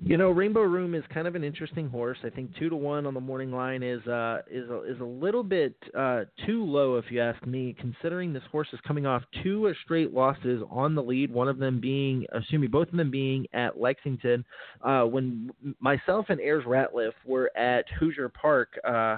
You 0.03 0.17
know, 0.17 0.31
Rainbow 0.31 0.63
Room 0.63 0.93
is 0.93 1.03
kind 1.13 1.27
of 1.27 1.35
an 1.35 1.43
interesting 1.43 1.87
horse. 1.87 2.17
I 2.25 2.29
think 2.29 2.53
two 2.57 2.69
to 2.69 2.75
one 2.75 3.05
on 3.05 3.13
the 3.13 3.21
morning 3.21 3.51
line 3.51 3.81
is 3.81 4.05
uh, 4.07 4.39
is 4.49 4.69
a, 4.69 4.81
is 4.83 4.99
a 4.99 5.05
little 5.05 5.43
bit 5.43 5.75
uh, 5.97 6.23
too 6.45 6.65
low, 6.65 6.97
if 6.97 7.05
you 7.11 7.21
ask 7.21 7.45
me. 7.45 7.75
Considering 7.79 8.33
this 8.33 8.43
horse 8.51 8.67
is 8.73 8.79
coming 8.85 9.05
off 9.05 9.21
two 9.43 9.71
straight 9.85 10.11
losses 10.11 10.63
on 10.69 10.95
the 10.95 11.03
lead, 11.03 11.31
one 11.31 11.47
of 11.47 11.59
them 11.59 11.79
being, 11.79 12.25
assuming 12.33 12.71
both 12.71 12.89
of 12.89 12.97
them 12.97 13.11
being 13.11 13.45
at 13.53 13.79
Lexington. 13.79 14.43
Uh, 14.81 15.03
when 15.03 15.51
myself 15.79 16.25
and 16.29 16.41
Ayers 16.41 16.65
Ratliff 16.65 17.13
were 17.25 17.55
at 17.55 17.85
Hoosier 17.99 18.27
Park 18.27 18.79
uh, 18.83 19.17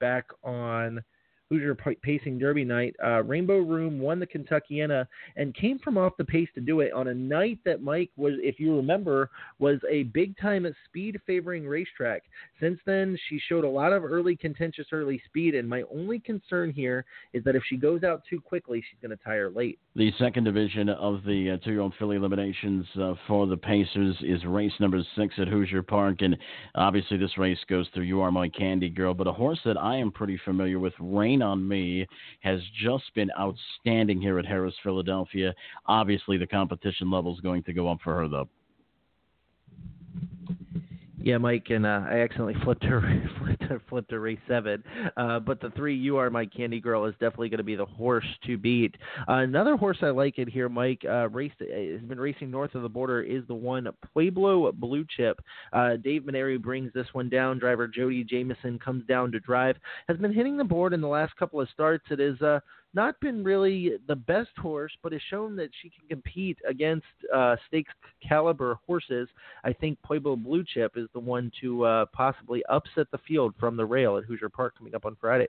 back 0.00 0.26
on 0.42 1.04
Hoosier 1.52 1.74
Pacing 1.74 2.38
Derby 2.38 2.64
night. 2.64 2.96
Uh, 3.04 3.22
Rainbow 3.22 3.58
Room 3.58 4.00
won 4.00 4.18
the 4.18 4.26
Kentuckiana 4.26 5.06
and 5.36 5.54
came 5.54 5.78
from 5.78 5.98
off 5.98 6.16
the 6.16 6.24
pace 6.24 6.48
to 6.54 6.62
do 6.62 6.80
it 6.80 6.94
on 6.94 7.08
a 7.08 7.14
night 7.14 7.58
that 7.66 7.82
Mike 7.82 8.10
was, 8.16 8.34
if 8.38 8.58
you 8.58 8.74
remember, 8.74 9.28
was 9.58 9.78
a 9.90 10.04
big 10.04 10.34
time 10.38 10.66
speed 10.86 11.20
favoring 11.26 11.66
racetrack. 11.66 12.22
Since 12.58 12.80
then, 12.86 13.18
she 13.28 13.38
showed 13.48 13.64
a 13.64 13.68
lot 13.68 13.92
of 13.92 14.02
early 14.02 14.34
contentious 14.34 14.86
early 14.92 15.20
speed, 15.26 15.54
and 15.54 15.68
my 15.68 15.82
only 15.94 16.20
concern 16.20 16.72
here 16.72 17.04
is 17.34 17.44
that 17.44 17.54
if 17.54 17.62
she 17.68 17.76
goes 17.76 18.02
out 18.02 18.22
too 18.30 18.40
quickly, 18.40 18.80
she's 18.80 18.98
going 19.06 19.16
to 19.16 19.22
tire 19.22 19.50
late. 19.50 19.78
The 19.94 20.10
second 20.18 20.44
division 20.44 20.88
of 20.88 21.22
the 21.24 21.50
uh, 21.50 21.64
two-year-old 21.64 21.92
filly 21.98 22.16
eliminations 22.16 22.86
uh, 22.98 23.12
for 23.28 23.46
the 23.46 23.58
Pacers 23.58 24.16
is 24.22 24.42
race 24.46 24.72
number 24.80 25.02
six 25.16 25.34
at 25.38 25.48
Hoosier 25.48 25.82
Park, 25.82 26.22
and 26.22 26.34
obviously 26.76 27.18
this 27.18 27.36
race 27.36 27.58
goes 27.68 27.86
through 27.92 28.04
"You 28.04 28.22
Are 28.22 28.32
My 28.32 28.48
Candy 28.48 28.88
Girl," 28.88 29.12
but 29.12 29.26
a 29.26 29.32
horse 29.32 29.60
that 29.66 29.76
I 29.76 29.96
am 29.96 30.10
pretty 30.10 30.40
familiar 30.44 30.78
with, 30.78 30.94
On 31.42 31.66
Me, 31.66 32.06
has 32.40 32.60
just 32.82 33.04
been 33.14 33.30
outstanding 33.38 34.20
here 34.20 34.38
at 34.38 34.46
Harrah's 34.46 34.74
Philadelphia. 34.82 35.54
Obviously, 35.86 36.38
the 36.38 36.46
competition 36.46 37.10
level 37.10 37.34
is 37.34 37.40
going 37.40 37.62
to 37.64 37.72
go 37.72 37.88
up 37.88 37.98
for 38.02 38.14
her, 38.14 38.28
though. 38.28 38.48
Yeah, 41.24 41.38
Mike, 41.38 41.68
and 41.70 41.86
uh, 41.86 42.02
I 42.08 42.20
accidentally 42.20 42.56
flipped 42.64 42.82
her, 42.84 43.00
flipped 43.38 43.62
flipped 43.88 44.10
her 44.10 44.20
race 44.20 44.38
seven. 44.48 44.82
Uh, 45.16 45.38
but 45.38 45.60
the 45.60 45.70
three, 45.70 45.94
you 45.94 46.16
are 46.16 46.30
my 46.30 46.46
candy 46.46 46.80
girl, 46.80 47.04
is 47.04 47.14
definitely 47.14 47.48
going 47.48 47.58
to 47.58 47.64
be 47.64 47.76
the 47.76 47.86
horse 47.86 48.26
to 48.46 48.58
beat. 48.58 48.96
Uh, 49.28 49.34
another 49.34 49.76
horse 49.76 49.98
I 50.02 50.10
like 50.10 50.38
it 50.38 50.48
here, 50.48 50.68
Mike, 50.68 51.02
uh, 51.08 51.28
raced 51.28 51.60
has 51.60 52.00
been 52.00 52.18
racing 52.18 52.50
north 52.50 52.74
of 52.74 52.82
the 52.82 52.88
border 52.88 53.22
is 53.22 53.44
the 53.46 53.54
one 53.54 53.88
Pueblo 54.12 54.72
Blue 54.72 55.04
Chip. 55.16 55.40
Uh, 55.72 55.96
Dave 55.96 56.22
Menary 56.22 56.60
brings 56.60 56.92
this 56.92 57.06
one 57.12 57.28
down. 57.28 57.58
Driver 57.58 57.86
Jody 57.86 58.24
Jamieson 58.24 58.80
comes 58.80 59.06
down 59.06 59.30
to 59.32 59.40
drive. 59.40 59.76
Has 60.08 60.16
been 60.16 60.34
hitting 60.34 60.56
the 60.56 60.64
board 60.64 60.92
in 60.92 61.00
the 61.00 61.08
last 61.08 61.36
couple 61.36 61.60
of 61.60 61.68
starts. 61.68 62.04
It 62.10 62.18
is 62.18 62.40
uh, 62.42 62.58
not 62.94 63.18
been 63.20 63.42
really 63.42 63.92
the 64.06 64.16
best 64.16 64.50
horse, 64.58 64.92
but 65.02 65.12
has 65.12 65.22
shown 65.30 65.56
that 65.56 65.70
she 65.80 65.90
can 65.90 66.08
compete 66.08 66.58
against 66.68 67.06
uh, 67.34 67.56
stakes 67.66 67.92
caliber 68.26 68.78
horses. 68.86 69.28
I 69.64 69.72
think 69.72 69.98
Pueblo 70.02 70.36
Blue 70.36 70.64
Chip 70.64 70.92
is 70.96 71.08
the 71.12 71.20
one 71.20 71.50
to 71.60 71.84
uh, 71.84 72.06
possibly 72.12 72.62
upset 72.68 73.06
the 73.10 73.18
field 73.26 73.54
from 73.58 73.76
the 73.76 73.84
rail 73.84 74.16
at 74.16 74.24
Hoosier 74.24 74.48
Park 74.48 74.74
coming 74.76 74.94
up 74.94 75.06
on 75.06 75.16
Friday. 75.20 75.48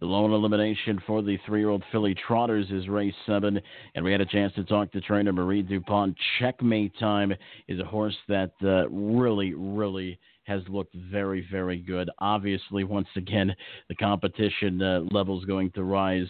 The 0.00 0.06
lone 0.06 0.32
elimination 0.32 1.02
for 1.06 1.20
the 1.20 1.38
three-year-old 1.44 1.84
filly 1.92 2.14
Trotters 2.14 2.66
is 2.70 2.88
race 2.88 3.14
seven, 3.26 3.60
and 3.94 4.02
we 4.02 4.10
had 4.10 4.22
a 4.22 4.26
chance 4.26 4.54
to 4.54 4.64
talk 4.64 4.90
to 4.92 5.02
trainer 5.02 5.34
Marie 5.34 5.62
Dupont. 5.62 6.16
Checkmate 6.38 6.98
Time 6.98 7.34
is 7.68 7.78
a 7.78 7.84
horse 7.84 8.16
that 8.26 8.52
uh, 8.64 8.88
really, 8.88 9.52
really 9.52 10.18
has 10.46 10.62
looked 10.68 10.94
very, 10.94 11.46
very 11.50 11.78
good. 11.78 12.08
Obviously, 12.18 12.84
once 12.84 13.08
again, 13.16 13.54
the 13.88 13.94
competition 13.96 14.80
uh, 14.80 15.00
level 15.10 15.38
is 15.38 15.44
going 15.44 15.70
to 15.72 15.82
rise 15.82 16.28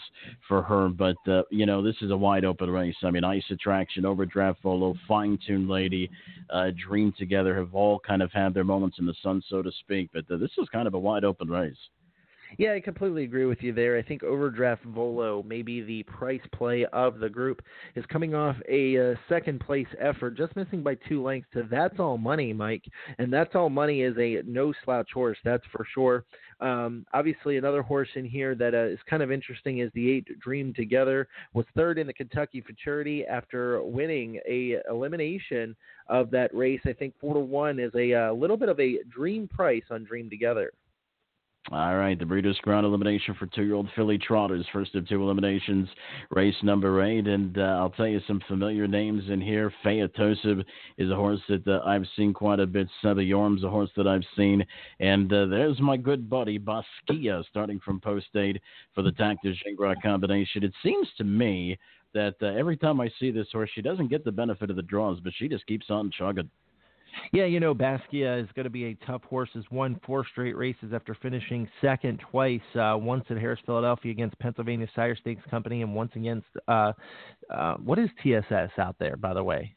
for 0.49 0.63
her, 0.63 0.89
but 0.89 1.17
uh, 1.29 1.43
you 1.51 1.67
know 1.67 1.83
this 1.83 1.97
is 2.01 2.11
a 2.11 2.17
wide 2.17 2.45
open 2.45 2.71
race. 2.71 2.97
I 3.05 3.11
mean, 3.11 3.25
Ice 3.25 3.45
Attraction, 3.51 4.05
Overdraft 4.05 4.63
Volo, 4.63 4.95
Fine 5.07 5.39
Tune 5.47 5.69
Lady, 5.69 6.11
uh, 6.51 6.71
Dream 6.89 7.13
Together 7.19 7.55
have 7.57 7.75
all 7.75 7.99
kind 7.99 8.23
of 8.23 8.33
had 8.33 8.55
their 8.55 8.65
moments 8.65 8.99
in 8.99 9.07
the 9.07 9.15
sun, 9.23 9.43
so 9.49 9.63
to 9.63 9.71
speak. 9.81 10.11
But 10.13 10.25
uh, 10.31 10.39
this 10.39 10.51
is 10.59 10.69
kind 10.73 10.87
of 10.89 10.95
a 10.95 10.99
wide 10.99 11.25
open 11.25 11.49
race. 11.49 11.77
Yeah, 12.59 12.73
I 12.73 12.81
completely 12.81 13.25
agree 13.25 13.45
with 13.45 13.63
you 13.63 13.75
there. 13.75 13.99
I 13.99 14.03
think 14.03 14.23
Overdraft 14.23 14.83
Volo, 14.85 15.43
maybe 15.47 15.83
the 15.83 16.03
price 16.05 16.41
play 16.55 16.87
of 16.91 17.19
the 17.19 17.29
group, 17.29 17.61
is 17.97 18.05
coming 18.07 18.35
off 18.35 18.57
a 18.67 19.13
uh, 19.13 19.15
second 19.29 19.61
place 19.61 19.87
effort, 20.01 20.39
just 20.39 20.57
missing 20.57 20.83
by 20.83 20.97
two 21.07 21.23
lengths 21.23 21.51
to 21.53 21.65
That's 21.71 21.99
All 21.99 22.17
Money, 22.17 22.55
Mike. 22.55 22.85
And 23.19 23.31
That's 23.31 23.55
All 23.55 23.69
Money 23.69 24.01
is 24.01 24.17
a 24.17 24.43
no 24.47 24.73
slouch 24.85 25.11
horse, 25.13 25.37
that's 25.45 25.65
for 25.71 25.87
sure. 25.93 26.25
Um, 26.61 27.05
obviously, 27.13 27.59
another 27.59 27.83
horse 27.83 28.09
in 28.15 28.25
here 28.25 28.55
that 28.55 28.75
uh, 28.75 28.87
is 28.87 28.99
kind 29.09 29.23
of 29.23 29.31
interesting 29.31 29.81
is 29.81 29.91
the 29.93 30.11
Eight 30.11 30.27
Dream 30.41 30.73
Together. 30.73 31.29
Was 31.53 31.67
third 31.75 31.99
in 31.99 32.07
the 32.07 32.15
Kentucky 32.15 32.63
Futurity 32.63 33.27
after 33.27 33.83
winning 33.83 34.41
a 34.49 34.79
elimination 34.89 35.77
of 36.09 36.31
that 36.31 36.55
race. 36.55 36.81
I 36.87 36.95
think 36.95 37.13
four 37.21 37.35
to 37.35 37.41
one 37.41 37.79
is 37.79 37.93
a 37.95 38.15
uh, 38.15 38.33
little 38.33 38.57
bit 38.57 38.71
of 38.71 38.81
a 38.81 39.01
dream 39.15 39.47
price 39.47 39.85
on 39.91 40.05
Dream 40.05 40.31
Together. 40.31 40.73
All 41.73 41.97
right, 41.97 42.17
the 42.17 42.25
Breeders' 42.25 42.61
Crown 42.63 42.85
elimination 42.85 43.35
for 43.35 43.47
two-year-old 43.47 43.89
filly 43.97 44.19
trotters. 44.19 44.65
First 44.73 44.95
of 44.95 45.09
two 45.09 45.21
eliminations, 45.21 45.89
race 46.31 46.55
number 46.63 47.03
eight, 47.03 47.27
and 47.27 47.59
uh, 47.59 47.63
I'll 47.81 47.91
tell 47.91 48.07
you 48.07 48.21
some 48.29 48.41
familiar 48.47 48.87
names 48.87 49.25
in 49.31 49.41
here. 49.41 49.73
Tosib 49.85 50.65
is 50.97 51.11
a 51.11 51.17
horse 51.17 51.41
that 51.49 51.67
uh, 51.67 51.81
I've 51.85 52.07
seen 52.15 52.33
quite 52.33 52.61
a 52.61 52.69
bit. 52.69 52.87
Seba 53.03 53.21
Yorm's 53.21 53.65
a 53.65 53.69
horse 53.69 53.91
that 53.97 54.07
I've 54.07 54.23
seen, 54.37 54.65
and 55.01 55.33
uh, 55.33 55.47
there's 55.47 55.81
my 55.81 55.97
good 55.97 56.31
buddy 56.31 56.57
Basquiat 56.57 57.45
starting 57.51 57.81
from 57.81 57.99
post 57.99 58.29
eight 58.37 58.63
for 58.95 59.03
the 59.03 59.11
Takter 59.11 59.53
Gingras 59.67 60.01
combination. 60.01 60.63
It 60.63 60.73
seems 60.85 61.09
to 61.19 61.25
me 61.25 61.77
that 62.15 62.37
uh, 62.43 62.47
every 62.47 62.77
time 62.77 63.01
I 63.01 63.11
see 63.19 63.33
this 63.33 63.49
horse, 63.51 63.71
she 63.75 63.83
doesn't 63.83 64.09
get 64.09 64.25
the 64.25 64.31
benefit 64.31 64.71
of 64.71 64.77
the 64.77 64.83
draws, 64.83 65.19
but 65.19 65.33
she 65.37 65.49
just 65.49 65.67
keeps 65.67 65.91
on 65.91 66.13
chugging. 66.17 66.49
Yeah, 67.33 67.45
you 67.45 67.61
know, 67.61 67.75
Basquiat 67.75 68.43
is 68.43 68.49
going 68.55 68.65
to 68.65 68.71
be 68.71 68.87
a 68.87 68.95
tough 69.07 69.23
horse. 69.25 69.51
Has 69.55 69.65
won 69.71 70.01
four 70.05 70.27
straight 70.31 70.57
races 70.57 70.93
after 70.93 71.15
finishing 71.15 71.69
second 71.81 72.21
twice. 72.31 72.61
Uh, 72.75 72.97
once 72.99 73.25
at 73.31 73.37
Harrah's 73.37 73.61
Philadelphia 73.67 74.13
against 74.13 74.39
Pennsylvania 74.39 74.87
Sire 74.95 75.17
Stakes 75.17 75.43
Company, 75.51 75.83
and 75.83 75.95
once 75.95 76.13
against 76.15 76.47
uh, 76.69 76.93
uh, 77.51 77.75
what 77.77 77.99
is 77.99 78.09
TSS 78.23 78.71
out 78.79 78.97
there, 78.99 79.17
by 79.17 79.35
the 79.35 79.43
way? 79.43 79.75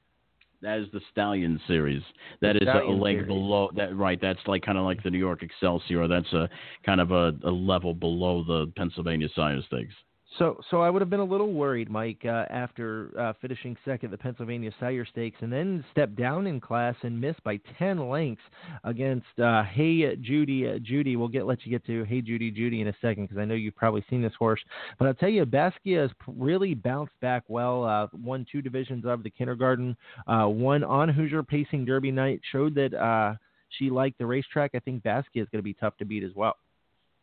That 0.62 0.80
is 0.80 0.88
the 0.92 1.00
Stallion 1.12 1.60
series. 1.68 2.02
That 2.42 2.54
the 2.54 2.64
is 2.64 2.64
Stallion 2.64 3.00
a 3.00 3.02
leg 3.02 3.16
series. 3.16 3.28
below 3.28 3.70
that. 3.76 3.96
Right. 3.96 4.20
That's 4.22 4.40
like 4.46 4.62
kind 4.64 4.78
of 4.78 4.84
like 4.84 5.02
the 5.04 5.10
New 5.10 5.18
York 5.18 5.42
Excelsior. 5.42 6.08
That's 6.08 6.32
a 6.34 6.50
kind 6.86 7.00
of 7.00 7.12
a, 7.12 7.32
a 7.44 7.52
level 7.52 7.94
below 7.94 8.44
the 8.44 8.72
Pennsylvania 8.76 9.30
Sire 9.36 9.62
Stakes. 9.68 9.94
So, 10.38 10.60
so 10.70 10.82
I 10.82 10.90
would 10.92 11.02
have 11.02 11.10
been 11.10 11.20
a 11.20 11.26
little 11.26 11.52
worried, 11.52 11.90
Mike, 11.90 12.22
uh, 12.24 12.46
after 12.50 13.10
uh, 13.20 13.34
finishing 13.42 13.76
second 13.84 14.08
at 14.08 14.12
the 14.12 14.22
Pennsylvania 14.22 14.72
Sire 14.80 15.06
Stakes, 15.06 15.38
and 15.42 15.52
then 15.52 15.84
stepped 15.92 16.16
down 16.16 16.46
in 16.46 16.62
class 16.62 16.96
and 17.02 17.20
missed 17.20 17.44
by 17.44 17.60
ten 17.80 18.10
lengths 18.10 18.44
against 18.84 19.26
uh, 19.44 19.64
Hey 19.64 20.16
Judy 20.18 20.68
uh, 20.68 20.80
Judy. 20.80 21.16
We'll 21.16 21.30
get 21.30 21.48
let 21.48 21.66
you 21.66 21.72
get 21.72 21.86
to 21.88 22.04
Hey 22.04 22.22
Judy 22.22 22.52
Judy 22.52 22.82
in 22.82 22.90
a 22.90 22.96
second 23.02 23.26
because 23.26 23.40
I 23.40 23.46
know 23.46 23.56
you've 23.56 23.76
probably 23.76 24.06
seen 24.08 24.22
this 24.22 24.34
horse. 24.38 24.62
But 25.00 25.08
I'll 25.08 25.14
tell 25.16 25.30
you, 25.30 25.46
Basquiat 25.46 26.02
has 26.02 26.12
really 26.28 26.76
bounced 26.76 27.20
back 27.22 27.44
well. 27.48 27.84
Uh, 27.84 28.08
won 28.24 28.46
two 28.50 28.62
divisions 28.62 29.06
of 29.06 29.24
the 29.24 29.32
kindergarten. 29.32 29.98
Uh, 30.28 30.48
won 30.48 30.84
on 30.84 31.10
Hoosier 31.10 31.42
Pacing 31.42 31.86
Derby 31.86 32.12
night. 32.12 32.40
Showed 32.52 32.76
that 32.76 32.94
uh, 32.94 33.34
she 33.78 33.90
liked 33.90 34.20
the 34.20 34.26
racetrack. 34.28 34.72
I 34.76 34.80
think 34.80 35.04
Basquiat 35.04 35.42
is 35.42 35.48
going 35.52 35.60
to 35.60 35.64
be 35.64 35.74
tough 35.74 35.98
to 35.98 36.06
beat 36.06 36.24
as 36.24 36.36
well. 36.36 36.56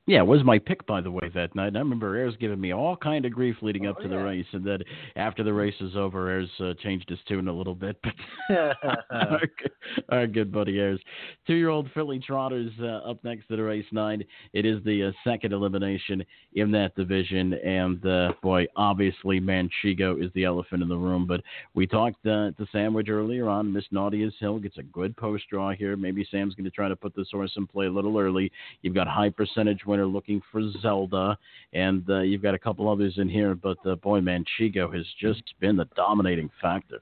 Yeah, 0.09 0.21
it 0.21 0.27
was 0.27 0.45
my 0.45 0.61
pick 0.61 0.87
by 0.87 1.01
the 1.01 1.11
way 1.11 1.29
that 1.35 1.57
night. 1.57 1.69
And 1.69 1.77
I 1.77 1.81
remember 1.81 2.17
Ayers 2.17 2.37
giving 2.39 2.61
me 2.61 2.73
all 2.73 2.97
kind 2.97 3.25
of 3.25 3.33
grief 3.33 3.57
leading 3.61 3.87
Oh, 3.87 3.91
up 3.91 4.01
to 4.01 4.09
the 4.09 4.17
race, 4.17 4.47
and 4.53 4.65
then 4.65 4.79
after 5.17 5.43
the 5.43 5.53
race 5.53 5.75
is 5.81 5.97
over, 5.97 6.31
Ayers 6.31 6.51
uh, 6.61 6.75
changed 6.81 7.09
his 7.09 7.19
tune 7.27 7.49
a 7.49 7.53
little 7.53 7.75
bit. 7.75 7.97
But 8.05 8.13
our, 9.11 9.41
good, 9.41 9.71
our 10.09 10.27
good 10.29 10.53
buddy 10.53 10.79
Ayers, 10.79 11.01
two-year-old 11.47 11.91
filly 11.93 12.21
trotters 12.21 12.71
uh, 12.81 13.11
up 13.11 13.23
next 13.25 13.49
to 13.49 13.57
the 13.57 13.65
race 13.65 13.85
nine. 13.91 14.23
It 14.53 14.65
is 14.65 14.83
the 14.85 15.09
uh, 15.09 15.13
second 15.29 15.53
elimination 15.53 16.25
in 16.55 16.71
that 16.71 16.95
division, 16.95 17.55
and 17.55 18.07
uh, 18.07 18.33
boy, 18.45 18.67
obviously 18.77 19.41
Manchego 19.41 20.25
is 20.25 20.31
the 20.35 20.45
elephant 20.45 20.83
in 20.83 20.89
the 20.89 20.97
room. 20.97 21.27
But 21.27 21.41
we 21.75 21.85
talked 21.85 22.25
uh, 22.27 22.53
to 22.53 22.67
Sam 22.71 22.95
Widger 22.95 23.21
earlier 23.21 23.49
on. 23.49 23.73
Msnaughtashill 23.73 24.63
gets 24.63 24.79
a 24.79 24.85
good 24.85 25.17
post 25.17 25.45
draw 25.51 25.73
here. 25.73 25.97
Maybe 25.97 26.27
Sam's 26.31 26.55
going 26.55 26.65
to 26.65 26.71
try 26.71 26.89
to 26.89 26.95
put 26.95 27.17
this 27.17 27.29
horse 27.33 27.53
in 27.57 27.67
play 27.67 27.87
a 27.87 27.93
little 27.93 28.17
early. 28.19 28.53
You've 28.83 28.95
got 28.95 29.09
high 29.09 29.31
percentage 29.31 29.85
winner 29.97 30.07
looking 30.07 30.43
for 30.53 30.63
Zelda, 30.83 31.39
and 31.73 32.05
uh, 32.11 32.21
you've 32.21 32.43
got 32.43 32.55
a 32.55 32.59
couple 32.59 32.91
others 32.91 33.15
in 33.17 33.29
here. 33.29 33.55
But 33.55 33.79
uh, 33.87 33.95
boy, 33.97 34.21
Manchego 34.21 34.95
has 34.95 35.07
just 35.21 35.43
been 35.61 35.77
the 35.77 35.89
dominating 35.97 36.51
factor. 36.61 37.01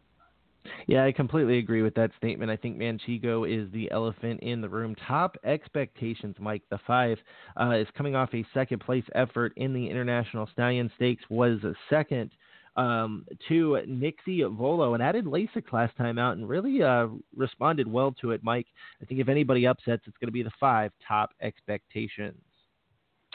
Yeah, 0.87 1.05
I 1.05 1.13
completely 1.13 1.59
agree 1.59 1.83
with 1.83 1.95
that 1.97 2.11
statement. 2.17 2.51
I 2.51 2.57
think 2.57 2.79
Manchego 2.79 3.45
is 3.45 3.71
the 3.73 3.91
elephant 3.91 4.41
in 4.41 4.61
the 4.63 4.69
room. 4.69 4.95
Top 5.07 5.37
expectations, 5.45 6.37
Mike. 6.39 6.63
The 6.71 6.79
five 6.87 7.19
uh, 7.61 7.73
is 7.73 7.87
coming 7.97 8.15
off 8.15 8.31
a 8.33 8.47
second 8.55 8.79
place 8.79 9.05
effort 9.15 9.53
in 9.57 9.75
the 9.75 9.91
International 9.91 10.49
Stallion 10.53 10.91
Stakes. 10.97 11.25
Was 11.29 11.63
a 11.65 11.75
second 11.91 12.31
um, 12.77 13.27
to 13.49 13.81
Nixie 13.87 14.43
Volo 14.43 14.95
and 14.95 15.03
added 15.03 15.27
Lasix 15.27 15.71
last 15.73 15.97
time 15.97 16.19
out 16.19 16.37
and 16.37 16.49
really 16.49 16.83
uh, 16.83 17.09
responded 17.37 17.91
well 17.91 18.13
to 18.21 18.31
it, 18.31 18.43
Mike. 18.43 18.67
I 19.03 19.05
think 19.05 19.21
if 19.21 19.29
anybody 19.29 19.67
upsets, 19.67 20.05
it's 20.07 20.17
going 20.17 20.29
to 20.29 20.33
be 20.33 20.43
the 20.43 20.51
five 20.59 20.93
top 21.07 21.31
expectations. 21.43 22.41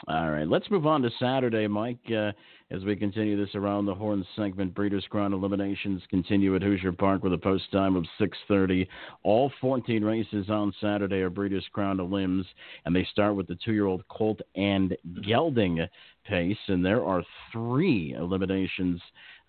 All 0.08 0.30
right, 0.30 0.48
let's 0.48 0.70
move 0.70 0.86
on 0.86 1.02
to 1.02 1.10
Saturday, 1.18 1.66
Mike. 1.66 1.98
Uh, 2.10 2.32
as 2.70 2.84
we 2.84 2.96
continue 2.96 3.36
this 3.36 3.54
around 3.54 3.84
the 3.84 3.94
horn 3.94 4.24
segment, 4.34 4.74
Breeders' 4.74 5.04
Crown 5.10 5.34
eliminations 5.34 6.02
continue 6.08 6.56
at 6.56 6.62
Hoosier 6.62 6.92
Park 6.92 7.22
with 7.22 7.34
a 7.34 7.38
post 7.38 7.70
time 7.70 7.96
of 7.96 8.06
6:30. 8.18 8.88
All 9.24 9.52
14 9.60 10.02
races 10.02 10.48
on 10.48 10.72
Saturday 10.80 11.20
are 11.20 11.28
Breeders' 11.28 11.68
Crown 11.72 11.98
limbs, 12.10 12.46
and 12.86 12.96
they 12.96 13.04
start 13.04 13.34
with 13.36 13.46
the 13.46 13.56
two-year-old 13.56 14.06
Colt 14.08 14.40
and 14.54 14.96
Gelding 15.22 15.86
pace, 16.24 16.58
and 16.68 16.84
there 16.84 17.04
are 17.04 17.22
three 17.52 18.14
eliminations 18.14 19.02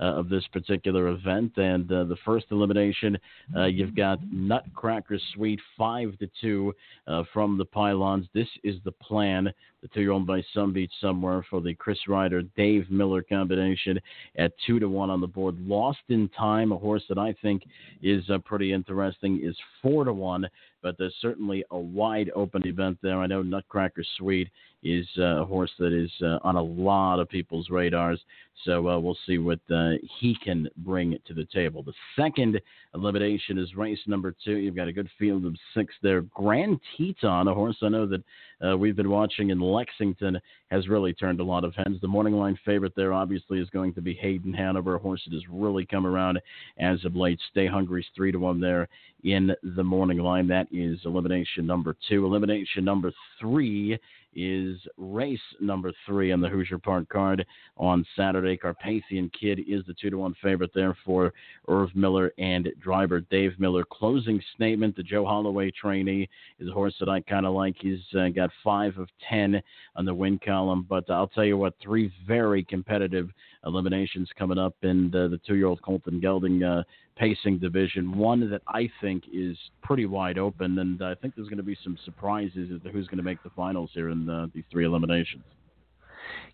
of 0.06 0.30
this 0.30 0.46
particular 0.52 1.10
event. 1.10 1.58
And 1.58 1.92
uh, 1.92 2.06
the 2.06 2.18
first 2.26 2.48
elimination, 2.52 3.18
uh, 3.56 3.66
you've 3.66 3.96
got 3.96 4.20
Nutcracker 4.32 5.20
Sweet 5.34 5.60
five 5.78 6.18
to 6.20 6.30
two 6.42 6.74
uh, 7.08 7.24
from 7.34 7.58
the 7.58 7.66
pylons. 7.66 8.28
This 8.34 8.48
is 8.64 8.76
the 8.84 8.92
plan. 8.92 9.52
The 9.82 9.88
two-year-old 9.88 10.28
by 10.28 10.44
Sunbeach 10.56 10.92
Somewhere 11.00 11.44
for 11.50 11.60
the 11.60 11.74
Chris 11.74 11.98
Ryder 12.08 12.44
Dave 12.56 12.92
Miller 12.92 13.24
combination 13.24 14.00
at 14.38 14.52
two 14.68 14.80
to 14.80 14.88
one 14.88 15.10
on 15.10 15.22
the 15.22 15.28
board. 15.28 15.60
Lost 15.60 15.98
in 16.10 16.30
Time, 16.38 16.72
a 16.72 16.78
horse 16.78 17.04
that 17.10 17.18
I 17.18 17.34
think 17.42 17.64
is 18.04 18.24
uh, 18.30 18.38
pretty 18.40 18.74
interesting, 18.74 19.42
is 19.44 19.58
four 19.82 20.04
to 20.04 20.14
one. 20.14 20.48
But 20.82 20.98
there's 20.98 21.16
certainly 21.22 21.64
a 21.72 21.78
wide 21.78 22.32
open 22.36 22.66
event 22.68 22.98
there. 23.02 23.20
I 23.20 23.28
know 23.28 23.42
Nutcracker 23.42 24.04
Sweet 24.18 24.50
is 24.84 25.06
uh, 25.20 25.42
a 25.42 25.46
horse 25.46 25.72
that 25.78 25.94
is 25.94 26.12
uh, 26.24 26.40
on 26.44 26.56
a 26.56 26.62
lot 26.62 27.20
of 27.20 27.30
people's 27.30 27.70
radars. 27.70 28.20
So 28.66 28.88
uh, 28.90 29.00
we'll 29.00 29.18
see 29.26 29.38
what 29.38 29.60
uh, 29.74 29.92
he 30.20 30.36
can 30.44 30.68
bring 30.78 31.18
to 31.28 31.34
the 31.34 31.46
table. 31.46 31.84
The 31.84 31.94
second 32.16 32.60
elimination 32.94 33.58
is 33.58 33.76
race 33.76 34.00
number 34.08 34.36
two. 34.44 34.58
You've 34.58 34.76
got 34.76 34.88
a 34.88 34.94
good 34.94 35.10
field 35.18 35.46
of 35.46 35.56
six 35.76 35.94
there. 36.04 36.22
Grand 36.22 36.80
Teton, 36.98 37.48
a 37.48 37.54
horse 37.54 37.78
I 37.82 37.90
know 37.90 38.08
that 38.08 38.24
uh, 38.64 38.78
we've 38.78 38.96
been 38.96 39.10
watching 39.10 39.50
in 39.50 39.60
Lexington, 39.60 40.40
has 40.70 40.88
really 40.88 41.14
turned 41.14 41.40
a 41.40 41.44
lot 41.44 41.64
of 41.64 41.74
heads. 41.76 42.00
The 42.02 42.08
morning 42.08 42.36
line 42.36 42.58
favorite 42.66 42.94
there 42.96 43.14
obviously 43.14 43.60
is 43.60 43.70
going 43.70 43.94
to 43.94 44.02
be 44.02 44.14
Hayden 44.16 44.54
Hanover, 44.54 44.96
a 44.96 45.00
horse 45.00 45.22
that 45.26 45.34
has 45.34 45.44
really 45.50 45.86
come 45.86 46.06
around 46.06 46.40
as 46.80 47.04
of 47.06 47.16
late. 47.16 47.40
Stay 47.52 47.68
Hungry's 47.68 48.06
three 48.16 48.32
to 48.32 48.38
one 48.38 48.60
there 48.60 48.88
in 49.24 49.52
the 49.76 49.84
morning 49.84 50.20
line. 50.20 50.48
That 50.48 50.68
is 50.72 51.00
elimination 51.06 51.66
number 51.66 51.96
two. 52.08 52.26
Elimination 52.26 52.84
number 52.84 53.12
three 53.40 54.00
is 54.34 54.78
race 54.98 55.40
number 55.60 55.92
three 56.06 56.32
on 56.32 56.40
the 56.40 56.48
Hoosier 56.48 56.78
Park 56.78 57.10
card 57.10 57.46
on 57.78 58.06
Saturday. 58.16 58.56
Carpathian 58.56 59.30
Kid 59.38 59.60
is 59.68 59.86
the 59.86 59.94
two 59.94 60.10
to 60.10 60.18
one 60.18 60.36
favorite 60.42 60.72
there 60.74 60.96
for 61.06 61.34
Irv 61.68 61.94
Miller 61.96 62.32
and 62.38 62.70
driver 62.82 63.20
Dave 63.20 63.60
Miller. 63.60 63.84
Closing 63.84 64.42
statement: 64.56 64.96
The 64.96 65.04
Joe 65.04 65.26
Holloway 65.26 65.72
trainee 65.72 66.30
is 66.60 66.70
a 66.70 66.74
horse 66.74 66.96
that 67.00 67.10
I 67.10 67.20
kind 67.22 67.46
of 67.46 67.54
like. 67.54 67.76
He's 67.80 68.00
uh, 68.18 68.30
got 68.30 68.52
five 68.64 68.98
of 68.98 69.10
ten 69.30 69.62
on 69.96 70.06
the 70.06 70.14
win 70.14 70.40
column, 70.40 70.86
but 70.88 71.10
I'll 71.10 71.28
tell 71.28 71.46
you 71.46 71.58
what, 71.58 71.74
three 71.82 72.12
very 72.26 72.64
competitive 72.64 73.30
eliminations 73.66 74.30
coming 74.38 74.58
up 74.58 74.76
in 74.82 75.12
the, 75.12 75.28
the 75.28 75.40
two-year-old 75.46 75.82
Colton 75.82 76.20
Gelding 76.20 76.64
uh, 76.64 76.84
pacing 77.22 77.60
division. 77.60 78.18
One 78.18 78.50
that 78.50 78.64
I 78.68 78.90
think 79.00 79.26
is 79.32 79.56
pretty 79.84 80.08
wide 80.08 80.40
open, 80.40 80.80
and 80.80 81.04
I 81.04 81.14
think 81.14 81.36
there's 81.36 81.50
going 81.50 81.58
to 81.58 81.64
be 81.64 81.78
some 81.84 81.96
surprises 82.04 82.72
as 82.74 82.82
to 82.82 82.90
who's 82.90 83.06
going 83.06 83.20
to 83.20 83.24
make 83.24 83.44
the 83.44 83.52
finals 83.52 83.92
here 83.94 84.10
in 84.10 84.26
the, 84.26 84.50
these 84.56 84.64
three 84.72 84.86
eliminations. 84.86 85.44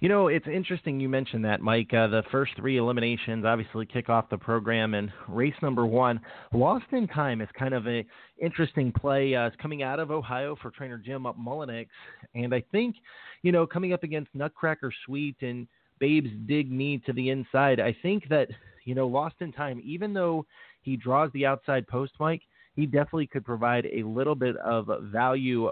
You 0.01 0.09
know, 0.09 0.27
it's 0.27 0.45
interesting 0.45 0.99
you 0.99 1.07
mentioned 1.07 1.45
that, 1.45 1.61
Mike. 1.61 1.93
Uh, 1.93 2.07
the 2.07 2.23
first 2.31 2.51
three 2.57 2.75
eliminations 2.75 3.45
obviously 3.45 3.85
kick 3.85 4.09
off 4.09 4.29
the 4.29 4.37
program, 4.37 4.93
and 4.93 5.09
race 5.29 5.55
number 5.61 5.85
one, 5.85 6.19
Lost 6.51 6.85
in 6.91 7.07
Time, 7.07 7.39
is 7.39 7.47
kind 7.57 7.73
of 7.73 7.87
a 7.87 8.05
interesting 8.41 8.91
play. 8.91 9.35
Uh, 9.35 9.47
it's 9.47 9.55
coming 9.61 9.83
out 9.83 10.01
of 10.01 10.11
Ohio 10.11 10.57
for 10.61 10.69
trainer 10.71 10.97
Jim 10.97 11.25
up 11.25 11.37
Mulinix, 11.39 11.87
and 12.35 12.53
I 12.53 12.61
think, 12.73 12.97
you 13.41 13.53
know, 13.53 13.65
coming 13.65 13.93
up 13.93 14.03
against 14.03 14.35
Nutcracker 14.35 14.91
Sweet 15.05 15.37
and 15.41 15.65
Babes 15.99 16.29
Dig 16.45 16.69
Me 16.69 17.01
to 17.05 17.13
the 17.13 17.29
inside, 17.29 17.79
I 17.79 17.95
think 18.01 18.27
that 18.29 18.49
you 18.87 18.95
know, 18.95 19.05
Lost 19.05 19.35
in 19.41 19.51
Time, 19.51 19.81
even 19.83 20.13
though 20.13 20.45
he 20.81 20.95
draws 20.95 21.29
the 21.33 21.45
outside 21.45 21.85
post, 21.87 22.13
Mike, 22.19 22.41
he 22.75 22.85
definitely 22.85 23.27
could 23.27 23.43
provide 23.43 23.85
a 23.87 24.01
little 24.03 24.35
bit 24.35 24.55
of 24.57 24.89
value 25.03 25.69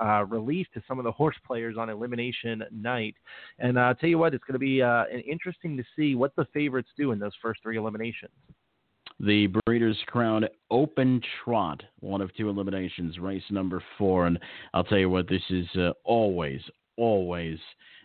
uh, 0.00 0.24
relief 0.24 0.66
to 0.74 0.82
some 0.86 0.98
of 0.98 1.04
the 1.04 1.12
horse 1.12 1.36
players 1.46 1.76
on 1.78 1.88
elimination 1.88 2.62
night. 2.70 3.14
And 3.58 3.78
uh, 3.78 3.82
I'll 3.82 3.94
tell 3.94 4.10
you 4.10 4.18
what, 4.18 4.34
it's 4.34 4.44
going 4.44 4.54
to 4.54 4.58
be 4.58 4.82
uh, 4.82 5.04
interesting 5.26 5.78
to 5.78 5.84
see 5.96 6.14
what 6.14 6.36
the 6.36 6.46
favorites 6.52 6.90
do 6.96 7.12
in 7.12 7.18
those 7.18 7.32
first 7.40 7.62
three 7.62 7.78
eliminations. 7.78 8.32
The 9.18 9.48
Breeders' 9.64 9.98
Crown 10.06 10.44
Open 10.70 11.22
Trot, 11.44 11.82
one 12.00 12.20
of 12.20 12.34
two 12.34 12.50
eliminations, 12.50 13.18
race 13.18 13.42
number 13.50 13.82
four. 13.96 14.26
And 14.26 14.38
I'll 14.74 14.84
tell 14.84 14.98
you 14.98 15.08
what, 15.08 15.28
this 15.28 15.42
is 15.48 15.66
uh, 15.76 15.92
always, 16.04 16.60
always 16.98 17.58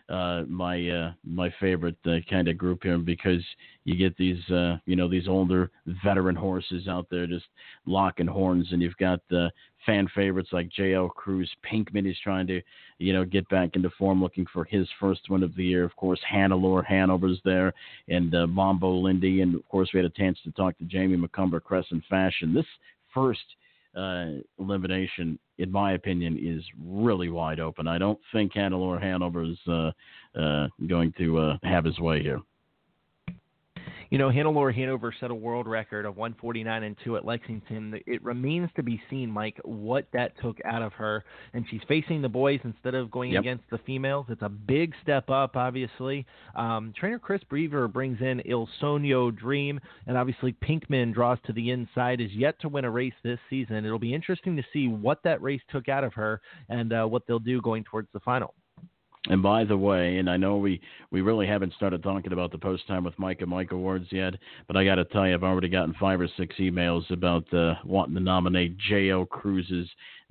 uh, 0.08 0.42
my 0.48 0.88
uh, 0.88 1.12
my 1.24 1.52
favorite 1.60 1.96
uh, 2.06 2.16
kind 2.30 2.48
of 2.48 2.56
group 2.56 2.82
here 2.82 2.98
because 2.98 3.44
you 3.84 3.96
get 3.96 4.16
these 4.16 4.42
uh, 4.50 4.78
you 4.86 4.96
know 4.96 5.08
these 5.08 5.28
older 5.28 5.70
veteran 6.02 6.34
horses 6.36 6.88
out 6.88 7.06
there 7.10 7.26
just 7.26 7.46
locking 7.86 8.26
horns, 8.26 8.68
and 8.72 8.80
you've 8.80 8.96
got 8.96 9.20
the 9.28 9.50
fan 9.84 10.08
favorites 10.14 10.50
like 10.52 10.68
J.L. 10.70 11.08
Cruz. 11.08 11.50
Pinkman 11.70 12.10
is 12.10 12.16
trying 12.22 12.46
to, 12.48 12.60
you 12.98 13.12
know, 13.12 13.24
get 13.24 13.48
back 13.48 13.70
into 13.74 13.90
form, 13.98 14.22
looking 14.22 14.46
for 14.52 14.64
his 14.64 14.88
first 14.98 15.20
win 15.30 15.42
of 15.42 15.54
the 15.56 15.64
year. 15.64 15.84
Of 15.84 15.94
course, 15.96 16.20
Hannelore 16.30 16.84
Hanover's 16.84 17.40
there, 17.44 17.72
and 18.08 18.34
uh, 18.34 18.46
Bombo 18.46 18.94
Lindy, 18.94 19.42
and 19.42 19.54
of 19.54 19.68
course 19.68 19.90
we 19.92 19.98
had 19.98 20.06
a 20.06 20.10
chance 20.10 20.38
to 20.44 20.50
talk 20.52 20.76
to 20.78 20.84
Jamie 20.84 21.16
Macomber 21.16 21.60
Crescent 21.60 22.02
Fashion. 22.08 22.54
This 22.54 22.66
first 23.14 23.40
uh, 23.98 24.40
elimination, 24.58 25.38
in 25.58 25.72
my 25.72 25.92
opinion, 25.92 26.38
is 26.40 26.62
really 26.82 27.28
wide 27.28 27.60
open. 27.60 27.86
I 27.86 27.98
don't 27.98 28.18
think 28.32 28.52
Hannelore 28.54 29.00
Hanover 29.02 29.42
is 29.42 29.58
uh, 29.66 29.90
uh, 30.38 30.68
going 30.86 31.12
to 31.18 31.38
uh, 31.38 31.58
have 31.64 31.84
his 31.84 31.98
way 31.98 32.22
here. 32.22 32.40
You 34.10 34.16
know, 34.16 34.30
Hannelore 34.30 34.74
Hanover 34.74 35.14
set 35.20 35.30
a 35.30 35.34
world 35.34 35.66
record 35.66 36.06
of 36.06 36.16
149 36.16 36.82
and 36.82 36.96
2 37.04 37.16
at 37.18 37.26
Lexington. 37.26 38.00
It 38.06 38.22
remains 38.24 38.70
to 38.76 38.82
be 38.82 39.00
seen, 39.10 39.30
Mike, 39.30 39.60
what 39.64 40.06
that 40.14 40.32
took 40.40 40.56
out 40.64 40.80
of 40.80 40.94
her. 40.94 41.24
And 41.52 41.66
she's 41.70 41.82
facing 41.86 42.22
the 42.22 42.28
boys 42.28 42.58
instead 42.64 42.94
of 42.94 43.10
going 43.10 43.32
Yep. 43.32 43.40
against 43.40 43.64
the 43.70 43.76
females. 43.78 44.24
It's 44.30 44.40
a 44.40 44.48
big 44.48 44.94
step 45.02 45.28
up, 45.28 45.56
obviously. 45.56 46.24
Um, 46.56 46.94
trainer 46.96 47.18
Chris 47.18 47.42
Brever 47.50 47.86
brings 47.86 48.20
in 48.22 48.40
Il 48.46 48.66
Sogno 48.80 49.30
Dream, 49.36 49.78
and 50.06 50.16
obviously 50.16 50.54
Pinkman 50.54 51.12
draws 51.12 51.38
to 51.44 51.52
the 51.52 51.70
inside, 51.70 52.22
is 52.22 52.32
yet 52.32 52.58
to 52.60 52.68
win 52.70 52.86
a 52.86 52.90
race 52.90 53.14
this 53.22 53.38
season. 53.50 53.84
It'll 53.84 53.98
be 53.98 54.14
interesting 54.14 54.56
to 54.56 54.64
see 54.72 54.88
what 54.88 55.22
that 55.24 55.42
race 55.42 55.62
took 55.68 55.88
out 55.90 56.04
of 56.04 56.14
her 56.14 56.40
and 56.70 56.92
uh, 56.94 57.04
what 57.04 57.26
they'll 57.26 57.38
do 57.38 57.60
going 57.60 57.84
towards 57.84 58.08
the 58.12 58.20
final. 58.20 58.54
And 59.28 59.42
by 59.42 59.64
the 59.64 59.76
way, 59.76 60.18
and 60.18 60.28
I 60.28 60.36
know 60.38 60.56
we, 60.56 60.80
we 61.10 61.20
really 61.20 61.46
haven't 61.46 61.74
started 61.74 62.02
talking 62.02 62.32
about 62.32 62.50
the 62.50 62.58
post 62.58 62.86
time 62.86 63.04
with 63.04 63.18
Mike 63.18 63.42
and 63.42 63.50
Mike 63.50 63.72
Awards 63.72 64.06
yet, 64.10 64.34
but 64.66 64.76
I 64.76 64.84
got 64.84 64.94
to 64.96 65.04
tell 65.04 65.26
you, 65.26 65.34
I've 65.34 65.42
already 65.42 65.68
gotten 65.68 65.94
five 66.00 66.20
or 66.20 66.28
six 66.36 66.56
emails 66.56 67.10
about 67.10 67.52
uh, 67.52 67.74
wanting 67.84 68.14
to 68.14 68.20
nominate 68.20 68.78
J.L. 68.78 69.26
Cruz's 69.26 69.88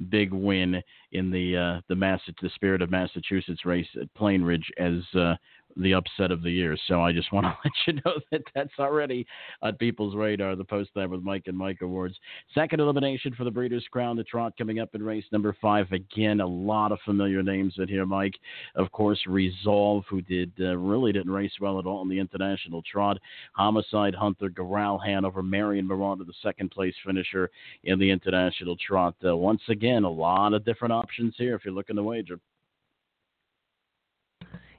big 0.09 0.33
win 0.33 0.81
in 1.11 1.31
the 1.31 1.57
uh, 1.57 1.81
the 1.87 1.95
Mass 1.95 2.21
the 2.41 2.49
Spirit 2.55 2.81
of 2.81 2.91
Massachusetts 2.91 3.65
race 3.65 3.87
at 3.99 4.13
Plainridge 4.15 4.65
as 4.77 5.03
uh, 5.19 5.35
the 5.81 5.93
upset 5.93 6.31
of 6.31 6.41
the 6.41 6.51
year. 6.51 6.77
So 6.87 7.01
I 7.01 7.11
just 7.11 7.31
want 7.33 7.45
to 7.45 7.57
let 7.63 7.73
you 7.85 8.01
know 8.05 8.19
that 8.31 8.41
that's 8.55 8.79
already 8.79 9.25
on 9.61 9.75
people's 9.75 10.15
radar. 10.15 10.55
The 10.55 10.63
post 10.63 10.91
time 10.95 11.11
with 11.11 11.21
Mike 11.21 11.43
and 11.47 11.57
Mike 11.57 11.79
Awards. 11.81 12.15
Second 12.53 12.79
elimination 12.79 13.33
for 13.35 13.43
the 13.43 13.51
Breeders' 13.51 13.85
Crown, 13.91 14.15
the 14.15 14.23
trot 14.23 14.53
coming 14.57 14.79
up 14.79 14.93
in 14.95 15.03
race 15.03 15.25
number 15.31 15.55
five. 15.61 15.91
Again, 15.91 16.41
a 16.41 16.47
lot 16.47 16.91
of 16.91 16.99
familiar 17.05 17.43
names 17.43 17.75
in 17.77 17.87
here, 17.87 18.05
Mike. 18.05 18.35
Of 18.75 18.91
course, 18.91 19.19
Resolve, 19.27 20.03
who 20.09 20.21
did 20.21 20.51
uh, 20.59 20.77
really 20.77 21.11
didn't 21.11 21.31
race 21.31 21.53
well 21.59 21.79
at 21.79 21.85
all 21.85 22.01
in 22.01 22.09
the 22.09 22.19
international 22.19 22.83
trot. 22.89 23.17
Homicide 23.53 24.15
Hunter, 24.15 24.49
Garal 24.49 25.03
Hanover, 25.03 25.43
Marion 25.43 25.87
Miranda, 25.87 26.23
the 26.23 26.33
second 26.41 26.71
place 26.71 26.95
finisher 27.05 27.49
in 27.83 27.99
the 27.99 28.09
international 28.09 28.75
trot. 28.75 29.15
Uh, 29.25 29.35
once 29.35 29.61
again, 29.69 30.03
a 30.03 30.09
lot 30.09 30.53
of 30.53 30.65
different 30.65 30.93
options 30.93 31.35
here 31.37 31.55
if 31.55 31.65
you're 31.65 31.73
looking 31.73 31.95
to 31.95 32.03
wager. 32.03 32.39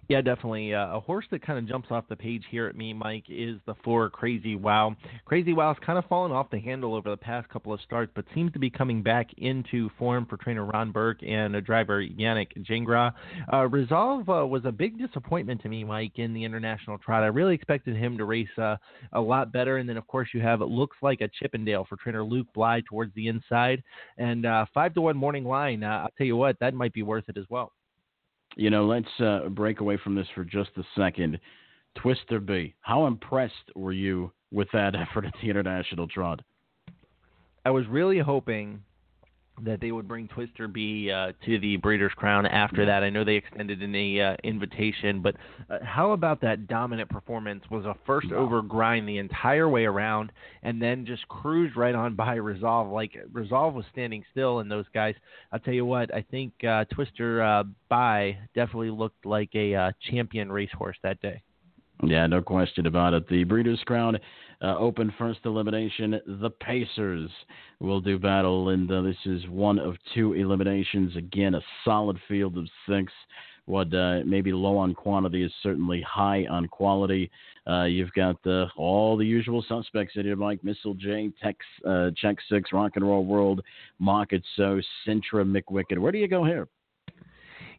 Yeah, 0.09 0.23
definitely. 0.23 0.73
Uh, 0.73 0.97
a 0.97 1.01
horse 1.01 1.27
that 1.33 1.43
kind 1.43 1.59
of 1.59 1.69
jumps 1.69 1.89
off 1.91 2.09
the 2.09 2.17
page 2.17 2.43
here 2.51 2.67
at 2.67 2.75
me, 2.75 2.95
Mike, 2.95 3.25
is 3.29 3.61
the 3.67 3.75
four 3.85 4.09
Crazy 4.09 4.57
Wow. 4.57 4.97
Crazy 5.27 5.53
Wow's 5.53 5.77
kind 5.85 5.99
of 5.99 6.07
fallen 6.07 6.33
off 6.33 6.49
the 6.51 6.59
handle 6.59 6.95
over 6.95 7.11
the 7.11 7.17
past 7.17 7.47
couple 7.51 7.75
of 7.75 7.81
starts, 7.83 8.11
but 8.17 8.25
seems 8.35 8.51
to 8.55 8.59
be 8.59 8.71
coming 8.71 9.03
back 9.03 9.29
into 9.37 9.91
form 9.99 10.25
for 10.25 10.39
trainer 10.39 10.65
Ron 10.65 10.93
Burke 10.93 11.23
and 11.23 11.55
uh, 11.55 11.61
driver 11.61 12.03
Yannick 12.03 12.49
Gingras. 12.67 13.13
Uh, 13.53 13.67
Resolve 13.69 14.27
uh, 14.31 14.47
was 14.47 14.65
a 14.65 14.73
big 14.73 14.99
disappointment 14.99 15.61
to 15.61 15.69
me, 15.69 15.85
Mike, 15.85 16.13
in 16.19 16.33
the 16.33 16.43
international 16.43 16.97
trot. 16.97 17.23
I 17.23 17.27
really 17.27 17.55
expected 17.55 17.95
him 17.95 18.17
to 18.17 18.25
race 18.25 18.49
uh, 18.57 18.77
a 19.13 19.21
lot 19.21 19.53
better, 19.53 19.77
and 19.77 19.87
then 19.87 19.99
of 19.99 20.07
course 20.07 20.31
you 20.33 20.41
have 20.41 20.63
it 20.63 20.69
looks 20.69 20.97
like 21.03 21.21
a 21.21 21.29
Chippendale 21.39 21.85
for 21.87 21.97
trainer 21.97 22.25
Luc 22.25 22.47
Blais 22.57 22.83
towards 22.87 23.15
the 23.15 23.27
inside, 23.27 23.83
and 24.17 24.47
uh, 24.47 24.65
five 24.73 24.95
to 24.95 25.03
one 25.03 25.19
morning 25.19 25.45
line. 25.45 25.85
I'll 25.85 26.09
tell 26.17 26.27
you 26.27 26.37
what, 26.37 26.59
that 26.61 26.73
might 26.73 26.95
be 26.95 27.03
worth 27.03 27.25
it 27.29 27.37
as 27.37 27.45
well. 27.51 27.73
You 28.59 28.71
know, 28.71 28.87
let's 28.87 29.21
uh, 29.21 29.49
break 29.51 29.79
away 29.79 29.99
from 30.03 30.17
this 30.17 30.27
for 30.35 30.43
just 30.43 30.71
a 30.79 30.83
second. 30.97 31.39
Twister 31.97 32.41
Bi, 32.41 32.75
how 32.81 33.07
impressed 33.07 33.55
were 33.77 33.93
you 33.93 34.33
with 34.51 34.67
that 34.73 34.95
effort 34.97 35.25
at 35.25 35.35
the 35.41 35.49
international 35.49 36.09
trot? 36.09 36.41
I 37.65 37.71
was 37.71 37.87
really 37.87 38.19
hoping 38.19 38.83
that 39.65 39.81
they 39.81 39.93
would 39.93 40.09
bring 40.09 40.29
Twister 40.29 40.69
Bi 40.69 41.11
uh, 41.13 41.33
to 41.45 41.59
the 41.59 41.77
Breeders' 41.77 42.13
Crown 42.17 42.47
after 42.47 42.87
that. 42.87 43.03
I 43.03 43.11
know 43.11 43.25
they 43.25 43.35
extended 43.35 43.83
an 43.83 44.21
uh, 44.21 44.37
invitation, 44.45 45.21
but 45.21 45.37
uh, 45.71 45.79
how 45.83 46.13
about 46.13 46.41
that 46.43 46.67
dominant 46.67 47.09
performance? 47.09 47.65
Was 47.71 47.85
a 47.85 47.95
first 48.07 48.33
over 48.33 48.63
grind 48.63 49.09
the 49.09 49.19
entire 49.19 49.69
way 49.69 49.85
around, 49.85 50.33
and 50.63 50.81
then 50.81 51.07
just 51.07 51.27
cruised 51.29 51.77
right 51.77 51.95
on 51.95 52.15
by 52.15 52.35
Resolve. 52.35 52.91
Like 52.91 53.17
Resolve 53.33 53.75
was 53.75 53.85
standing 53.93 54.25
still, 54.31 54.61
and 54.61 54.71
those 54.71 54.87
guys. 54.95 55.15
I'll 55.53 55.61
tell 55.61 55.75
you 55.75 55.87
what. 55.87 56.15
I 56.15 56.23
think 56.31 56.53
uh, 56.65 56.85
Twister 56.93 57.43
uh, 57.43 57.65
by 57.89 58.37
definitely 58.55 58.91
looked 58.91 59.27
like 59.27 59.51
a 59.55 59.75
uh, 59.75 59.93
champion 60.11 60.51
racehorse 60.51 60.97
that 61.03 61.21
day. 61.21 61.43
Yeah, 62.05 62.27
no 62.27 62.41
question 62.43 62.87
about 62.87 63.13
it. 63.13 63.29
The 63.29 63.45
Breeders' 63.45 63.83
Crown 63.85 64.19
uh, 64.63 64.77
Open 64.79 65.13
first 65.19 65.41
elimination. 65.45 66.21
The 66.27 66.51
Pacers 66.51 67.31
will 67.81 68.01
do 68.01 68.19
battle, 68.19 68.71
and 68.71 68.91
uh, 68.91 69.03
this 69.03 69.17
is 69.25 69.47
one 69.49 69.79
of 69.79 69.95
two 70.15 70.35
eliminations. 70.35 71.17
Again, 71.17 71.55
a 71.55 71.61
solid 71.85 72.19
field 72.29 72.59
of 72.59 72.67
six. 72.89 73.13
What 73.67 73.93
uh, 73.93 74.21
maybe 74.25 74.51
low 74.51 74.79
on 74.79 74.95
quantity 74.95 75.45
is 75.45 75.53
certainly 75.63 76.01
high 76.01 76.47
on 76.47 76.69
quality. 76.69 77.31
Uh, 77.69 77.85
you've 77.85 78.13
got 78.15 78.37
uh, 78.47 78.67
all 78.79 79.17
the 79.17 79.27
usual 79.27 79.63
suspects 79.69 80.15
in 80.17 80.25
here, 80.25 80.37
like: 80.37 80.65
Missile 80.65 80.95
J, 80.95 81.31
Tex, 81.43 81.59
uh, 81.87 82.11
Check 82.17 82.39
Six, 82.51 82.73
Rock 82.73 82.93
and 82.97 83.07
Roll 83.07 83.27
World, 83.27 83.61
Mach 83.99 84.33
It 84.33 84.43
So, 84.57 84.81
Sintra, 85.07 85.45
McWicked. 85.45 85.99
Where 85.99 86.13
do 86.13 86.19
you 86.19 86.29
go 86.29 86.45
here? 86.45 86.67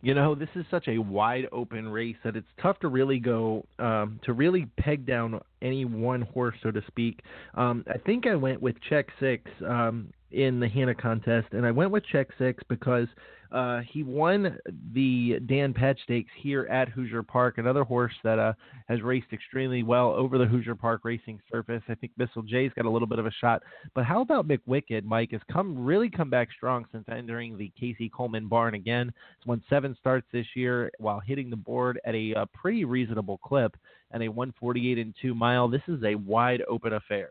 You 0.02 0.14
know, 0.14 0.34
this 0.34 0.50
is 0.56 0.66
such 0.72 0.88
a 0.88 0.98
wide 0.98 1.48
open 1.52 1.90
race 1.90 2.16
that 2.24 2.38
it's 2.38 2.48
tough 2.62 2.80
to 2.80 2.88
really 2.88 3.20
go 3.20 3.66
um, 3.80 4.20
to 4.24 4.32
really 4.32 4.66
peg 4.78 5.06
down 5.06 5.42
any 5.62 5.84
one 5.84 6.22
horse, 6.22 6.56
so 6.64 6.72
to 6.72 6.82
speak. 6.88 7.20
Um, 7.56 7.84
I 7.88 7.98
think 7.98 8.26
I 8.26 8.36
went 8.36 8.62
with 8.62 8.76
Check 8.90 9.08
Six 9.20 9.44
um, 9.68 10.14
in 10.32 10.62
the 10.62 10.70
Hannah 10.70 10.96
contest, 10.96 11.48
and 11.52 11.66
I 11.66 11.72
went 11.72 11.92
with 11.92 12.06
Check 12.06 12.30
Six 12.38 12.64
because 12.70 13.08
uh, 13.52 13.82
he 13.92 14.04
won 14.04 14.58
the 14.94 15.40
Dan 15.48 15.74
Patch 15.74 16.00
Stakes 16.04 16.32
here 16.38 16.66
at 16.66 16.90
Hoosier 16.90 17.24
Park, 17.24 17.58
another 17.58 17.84
horse 17.84 18.14
that 18.24 18.38
uh, 18.38 18.54
has 18.88 19.02
raced 19.02 19.34
extremely 19.34 19.84
well 19.84 20.12
over 20.12 20.38
the 20.38 20.46
Hoosier 20.46 20.76
Park 20.76 21.02
racing 21.04 21.40
surface. 21.52 21.82
I 21.90 21.96
think 21.96 22.12
Missile 22.18 22.44
J's 22.44 22.72
got 22.76 22.86
a 22.86 22.90
little 22.90 23.08
bit 23.08 23.20
of 23.20 23.26
a 23.26 23.32
shot, 23.32 23.64
but 23.96 24.06
how 24.06 24.22
about 24.22 24.48
McWicked? 24.48 25.04
Mike 25.04 25.32
has 25.32 25.42
come 25.52 25.84
really 25.84 26.10
come 26.10 26.30
back 26.30 26.50
strong 26.56 26.86
since 26.92 27.06
entering 27.10 27.58
the 27.58 27.72
Casie 27.80 28.12
Coleman 28.12 28.48
barn 28.48 28.76
again. 28.76 29.12
He's 29.40 29.48
won 29.48 29.64
seven 29.70 29.96
starts 30.00 30.28
this 30.32 30.48
year 30.56 30.92
while 31.00 31.20
hitting 31.20 31.50
the 31.50 31.56
board 31.56 32.00
at 32.06 32.16
a, 32.16 32.34
uh 32.36 32.46
pretty 32.54 32.86
reasonable 32.86 33.40
clip 33.40 33.76
and 34.12 34.24
a 34.24 34.28
148 34.28 34.98
and 34.98 35.14
two 35.22 35.34
mile. 35.34 35.68
This 35.68 35.82
is 35.88 36.04
a 36.04 36.16
wide 36.16 36.62
open 36.68 36.94
affair. 36.94 37.30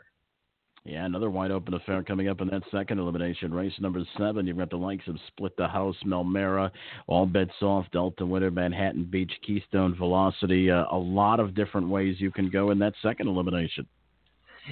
Yeah, 0.89 1.05
another 1.05 1.29
wide 1.29 1.51
open 1.51 1.75
affair 1.75 2.03
coming 2.03 2.29
up 2.29 2.41
in 2.41 2.49
that 2.49 2.63
second 2.71 2.99
elimination. 2.99 3.53
Race 3.53 3.75
number 3.79 4.01
seven, 4.17 4.47
you've 4.47 4.57
got 4.57 4.71
the 4.71 4.77
likes 4.77 5.07
of 5.07 5.19
Split 5.27 5.55
the 5.59 5.69
House, 5.69 5.97
Melmera, 6.07 6.71
All 7.07 7.27
Bets 7.27 7.61
Off, 7.61 7.85
Delta 7.93 8.25
Winter, 8.25 8.51
Manhattan 8.51 9.05
Beach, 9.05 9.31
Keystone 9.47 9.95
Velocity. 9.95 10.71
Uh, 10.71 10.87
a 10.91 10.97
lot 10.97 11.41
of 11.41 11.55
different 11.55 11.91
ways 11.91 12.17
you 12.19 12.31
can 12.31 12.49
go 12.49 12.71
in 12.71 12.79
that 12.79 12.95
second 13.03 13.29
elimination. 13.29 13.87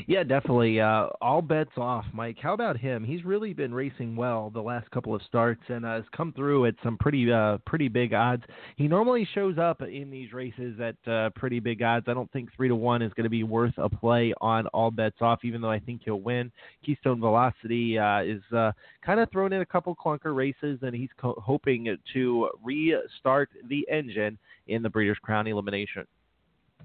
Yeah, 0.07 0.23
definitely. 0.23 0.81
Uh, 0.81 1.09
all 1.21 1.41
bets 1.41 1.71
off, 1.77 2.05
Mike. 2.13 2.37
How 2.41 2.53
about 2.53 2.77
him? 2.79 3.05
He's 3.05 3.25
really 3.25 3.53
been 3.55 3.73
racing 3.73 4.15
well 4.15 4.51
the 4.51 4.61
last 4.61 4.91
couple 4.91 5.15
of 5.15 5.23
starts 5.23 5.63
and 5.69 5.87
uh, 5.87 5.95
has 5.95 6.05
come 6.15 6.33
through 6.33 6.67
at 6.67 6.75
some 6.83 6.99
pretty 6.99 7.31
uh, 7.33 7.59
pretty 7.67 7.89
big 7.89 8.13
odds. 8.13 8.43
He 8.77 8.89
normally 8.89 9.27
shows 9.35 9.59
up 9.59 9.81
in 9.83 10.11
these 10.11 10.33
races 10.33 10.79
at 10.81 11.11
uh, 11.11 11.31
pretty 11.31 11.61
big 11.61 11.83
odds. 11.83 12.07
I 12.09 12.15
don't 12.15 12.31
think 12.33 12.51
three 12.55 12.69
to 12.69 12.75
one 12.75 13.01
is 13.01 13.13
going 13.15 13.25
to 13.25 13.31
be 13.31 13.43
worth 13.43 13.75
a 13.79 13.89
play 13.89 14.35
on 14.41 14.67
all 14.69 14.91
bets 14.91 15.17
off, 15.21 15.45
even 15.45 15.61
though 15.61 15.71
I 15.71 15.79
think 15.79 16.03
he'll 16.05 16.21
win. 16.21 16.53
Keystone 16.85 17.21
Velocity 17.21 17.99
uh, 17.99 18.21
is 18.23 18.43
uh, 18.55 18.73
kind 19.05 19.21
of 19.21 19.31
thrown 19.31 19.53
in 19.53 19.63
a 19.63 19.67
couple 19.67 19.95
clunker 19.97 20.35
races, 20.37 20.79
and 20.83 20.95
he's 20.95 21.11
co- 21.19 21.41
hoping 21.43 21.97
to 22.13 22.51
restart 22.63 23.49
the 23.69 23.87
engine 23.91 24.39
in 24.67 24.83
the 24.83 24.91
Breeders' 24.91 25.19
Crown 25.23 25.47
elimination. 25.47 26.07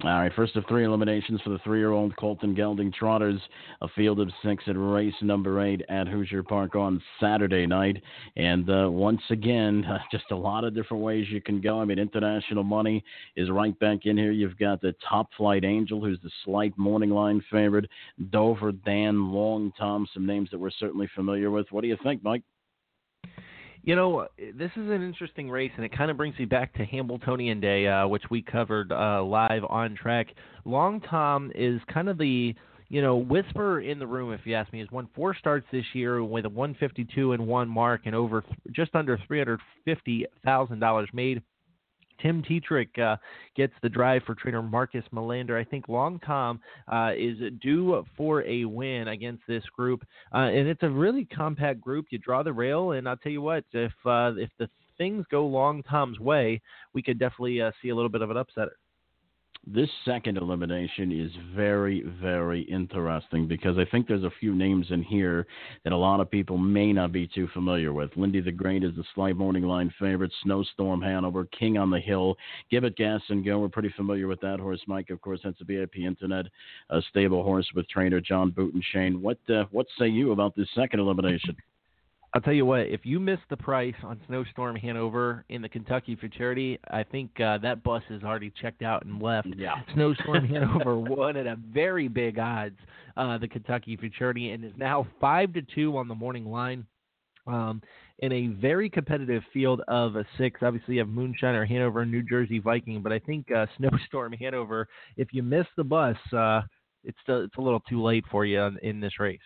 All 0.04 0.10
right, 0.10 0.32
first 0.36 0.56
of 0.56 0.66
three 0.68 0.84
eliminations 0.84 1.42
for 1.44 1.52
the 1.52 1.60
three-year-old 1.60 2.16
Colton 2.16 2.56
Gelding 2.56 2.92
Trotters. 2.92 3.40
A 3.82 3.88
field 3.90 4.20
of 4.20 4.32
six 4.44 4.64
at 4.66 4.76
race 4.76 5.14
number 5.22 5.62
eight 5.62 5.84
at 5.90 6.08
Hoosier 6.08 6.42
Park 6.42 6.76
on 6.76 7.00
Saturday 7.20 7.68
night. 7.68 8.02
And 8.36 8.68
uh, 8.68 8.90
once 8.90 9.22
again, 9.30 9.86
just 10.12 10.24
a 10.32 10.36
lot 10.36 10.64
of 10.64 10.74
different 10.74 11.04
ways 11.04 11.28
you 11.30 11.40
can 11.40 11.62
go. 11.62 11.80
I 11.80 11.86
mean, 11.86 12.00
international 12.00 12.64
money 12.64 13.04
is 13.36 13.52
right 13.52 13.78
back 13.78 14.06
in 14.06 14.18
here. 14.18 14.32
You've 14.32 14.58
got 14.58 14.82
the 14.82 14.96
Top 15.08 15.30
Flight 15.38 15.64
Angel, 15.64 16.04
who's 16.04 16.20
the 16.24 16.32
slight 16.46 16.76
morning 16.80 17.12
line 17.12 17.44
favorite. 17.52 17.88
Dover 18.32 18.72
Dan, 18.72 19.32
Long 19.32 19.72
Tom, 19.78 20.08
some 20.16 20.26
names 20.26 20.50
that 20.50 20.60
we're 20.60 20.72
certainly 20.72 21.10
familiar 21.14 21.52
with. 21.52 21.68
What 21.70 21.82
do 21.82 21.88
you 21.88 21.98
think, 22.02 22.24
Mike? 22.24 22.42
You 23.84 23.96
know, 23.96 24.28
this 24.38 24.72
is 24.76 24.90
an 24.90 25.02
interesting 25.02 25.50
race, 25.50 25.72
and 25.76 25.84
it 25.84 25.96
kind 25.96 26.12
of 26.12 26.18
brings 26.18 26.38
me 26.38 26.46
back 26.46 26.74
to 26.76 26.86
Hambletonian 26.86 27.60
Day, 27.60 27.88
uh, 27.88 28.08
which 28.08 28.24
we 28.30 28.42
covered 28.42 28.92
uh, 28.92 29.24
live 29.24 29.64
on 29.70 29.96
track. 29.96 30.28
Long 30.66 31.02
Tom 31.02 31.52
is 31.56 31.82
kind 31.92 32.08
of 32.08 32.20
the 32.20 32.54
you 32.92 33.02
know, 33.02 33.16
whisper 33.16 33.80
in 33.80 34.00
the 34.00 34.06
room, 34.06 34.34
if 34.34 34.42
you 34.44 34.54
ask 34.54 34.74
me, 34.74 34.80
has 34.80 34.92
won 34.92 35.08
four 35.16 35.34
starts 35.34 35.66
this 35.72 35.86
year 35.94 36.22
with 36.26 36.44
a 36.44 36.50
152 36.50 37.32
and 37.32 37.48
one 37.48 37.70
mark 37.70 38.02
and 38.04 38.14
over 38.14 38.44
just 38.74 38.94
under 38.96 39.18
$350,000 39.30 41.14
made. 41.14 41.42
Tim 42.22 42.44
Tetrick 42.44 42.98
uh, 43.00 43.18
gets 43.56 43.74
the 43.82 43.90
drive 43.90 44.24
for 44.24 44.36
trainer 44.36 44.62
Marcus 44.62 45.04
Melander. 45.14 45.60
I 45.60 45.64
think 45.64 45.90
Long 45.90 46.20
Tom 46.20 46.60
uh, 46.92 47.12
is 47.18 47.38
due 47.62 48.06
for 48.16 48.44
a 48.44 48.66
win 48.66 49.08
against 49.10 49.44
this 49.48 49.64
group, 49.76 50.04
uh, 50.34 50.38
and 50.38 50.68
it's 50.68 50.84
a 50.84 50.90
really 50.90 51.26
compact 51.26 51.82
group. 51.82 52.08
You 52.10 52.18
draw 52.20 52.44
the 52.44 52.54
rail, 52.54 52.92
and 52.92 53.08
I'll 53.08 53.18
tell 53.18 53.32
you 53.32 53.42
what, 53.42 53.64
if 53.74 53.94
uh, 54.06 54.34
if 54.38 54.50
the 54.60 54.70
things 54.98 55.26
go 55.32 55.46
Long 55.46 55.82
Tom's 55.84 56.20
way, 56.20 56.62
we 56.94 57.02
could 57.02 57.18
definitely 57.18 57.62
uh, 57.62 57.72
see 57.82 57.90
a 57.90 57.96
little 57.96 58.10
bit 58.10 58.22
of 58.22 58.30
an 58.30 58.38
upsetter. 58.38 58.81
This 59.68 59.90
second 60.06 60.38
elimination 60.38 61.12
is 61.12 61.32
very, 61.56 62.02
very 62.20 62.64
interesting 62.64 63.48
because 63.48 63.78
I 63.78 63.86
think 63.86 64.08
there's 64.08 64.24
a 64.24 64.32
few 64.40 64.56
names 64.56 64.88
in 64.90 65.04
here 65.04 65.46
that 65.84 65.94
a 65.94 65.98
lot 65.98 66.20
of 66.20 66.32
people 66.32 66.58
may 66.58 66.92
not 66.92 67.12
be 67.12 67.28
too 67.28 67.48
familiar 67.54 67.94
with. 67.94 68.10
Lindy 68.18 68.42
the 68.42 68.52
Great 68.52 68.84
is 68.84 68.96
the 68.96 69.04
slight 69.14 69.36
morning 69.36 69.64
line 69.64 69.94
favorite. 70.00 70.32
Snowstorm 70.42 71.00
Hanover, 71.00 71.46
King 71.46 71.78
on 71.78 71.92
the 71.92 72.00
Hill, 72.00 72.36
Give 72.72 72.86
It 72.86 72.96
Gas 72.96 73.22
and 73.30 73.46
Go. 73.46 73.60
We're 73.60 73.70
pretty 73.70 73.94
familiar 73.96 74.28
with 74.28 74.42
that 74.42 74.60
horse. 74.60 74.82
Mike, 74.88 75.12
of 75.12 75.22
course, 75.22 75.42
that's 75.44 75.62
a 75.62 75.64
VIP 75.64 75.98
Internet 75.98 76.48
a 76.90 77.02
stable 77.10 77.44
horse 77.44 77.70
with 77.76 77.88
trainer 77.88 78.20
John 78.20 78.52
Butenschoen. 78.52 79.22
What 79.22 79.38
uh, 79.48 79.66
what 79.70 79.86
say 80.00 80.08
you 80.08 80.32
about 80.32 80.56
this 80.56 80.70
second 80.74 81.02
elimination? 81.02 81.56
I'll 82.34 82.42
tell 82.42 82.54
you 82.54 82.66
what, 82.66 82.82
if 82.82 83.02
you 83.06 83.20
missed 83.20 83.44
the 83.50 83.58
price 83.58 83.96
on 84.04 84.22
Snowstorm 84.28 84.78
Hanover 84.78 85.44
in 85.50 85.62
the 85.62 85.68
Kentucky 85.68 86.16
Futurity, 86.16 86.80
I 86.90 87.04
think 87.04 87.30
uh, 87.42 87.58
that 87.58 87.84
bus 87.84 88.04
has 88.08 88.24
already 88.24 88.54
checked 88.62 88.82
out 88.82 89.04
and 89.04 89.22
left. 89.22 89.50
Yeah. 89.58 89.76
Snowstorm 89.94 90.48
Hanover 90.48 90.98
won 91.00 91.36
at 91.36 91.46
a 91.46 91.58
very 91.74 92.08
big 92.08 92.40
odds, 92.40 92.78
uh, 93.18 93.38
the 93.38 93.50
Kentucky 93.50 93.98
Futurity, 93.98 94.52
and 94.52 94.64
is 94.64 94.72
now 94.78 95.06
5 95.20 95.54
to 95.54 95.62
2 95.76 95.98
on 95.98 96.08
the 96.08 96.16
morning 96.16 96.46
line. 96.46 96.86
Um, 97.48 97.82
in 98.20 98.32
a 98.32 98.48
very 98.48 98.90
competitive 98.90 99.44
field 99.52 99.82
of 99.88 100.16
a 100.16 100.26
six, 100.38 100.62
obviously 100.62 100.96
you 100.96 101.00
have 101.00 101.10
Moonshiner 101.10 101.68
Hanover, 101.68 102.06
New 102.06 102.22
Jersey 102.22 102.60
Viking, 102.60 103.02
but 103.02 103.12
I 103.12 103.20
think 103.20 103.52
uh, 103.52 103.66
Snowstorm 103.78 104.32
Hanover, 104.34 104.88
if 105.18 105.30
you 105.34 105.44
miss 105.44 105.66
the 105.76 105.84
bus, 105.84 106.18
uh, 106.32 106.62
it's 107.04 107.18
still, 107.24 107.44
it's 107.44 107.58
a 107.58 107.62
little 107.62 107.82
too 107.90 108.02
late 108.02 108.24
for 108.32 108.46
you 108.46 108.62
in, 108.62 108.78
in 108.84 109.00
this 109.02 109.20
race. 109.20 109.40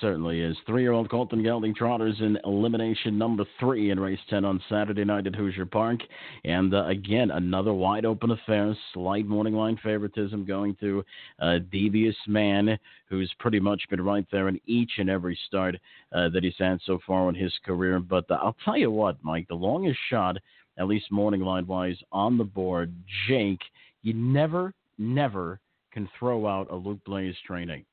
Certainly 0.00 0.42
is. 0.42 0.56
Three 0.66 0.82
year 0.82 0.92
old 0.92 1.10
Colton 1.10 1.42
Gelding 1.42 1.74
Trotters 1.74 2.16
in 2.20 2.38
elimination 2.44 3.16
number 3.16 3.44
three 3.58 3.90
in 3.90 3.98
race 3.98 4.20
10 4.28 4.44
on 4.44 4.62
Saturday 4.68 5.04
night 5.04 5.26
at 5.26 5.34
Hoosier 5.34 5.64
Park. 5.64 6.00
And 6.44 6.74
uh, 6.74 6.84
again, 6.86 7.30
another 7.30 7.72
wide 7.72 8.04
open 8.04 8.30
affair. 8.30 8.76
Slight 8.92 9.26
morning 9.26 9.54
line 9.54 9.78
favoritism 9.82 10.44
going 10.44 10.76
to 10.80 11.02
uh, 11.40 11.58
Devious 11.72 12.16
Man, 12.26 12.78
who's 13.08 13.32
pretty 13.38 13.58
much 13.60 13.82
been 13.88 14.02
right 14.02 14.26
there 14.30 14.48
in 14.48 14.60
each 14.66 14.92
and 14.98 15.08
every 15.08 15.38
start 15.46 15.74
uh, 16.12 16.28
that 16.28 16.44
he's 16.44 16.52
had 16.58 16.78
so 16.84 16.98
far 17.06 17.28
in 17.30 17.34
his 17.34 17.52
career. 17.64 17.98
But 17.98 18.30
uh, 18.30 18.34
I'll 18.34 18.56
tell 18.64 18.76
you 18.76 18.90
what, 18.90 19.16
Mike, 19.22 19.48
the 19.48 19.54
longest 19.54 19.98
shot, 20.10 20.36
at 20.76 20.86
least 20.86 21.10
morning 21.10 21.40
line 21.40 21.66
wise, 21.66 21.96
on 22.12 22.36
the 22.36 22.44
board, 22.44 22.94
Jake, 23.26 23.62
you 24.02 24.12
never, 24.12 24.74
never 24.98 25.60
can 25.92 26.08
throw 26.18 26.46
out 26.46 26.70
a 26.70 26.76
Luc 26.76 26.98
Blais 27.08 27.34
training. 27.46 27.84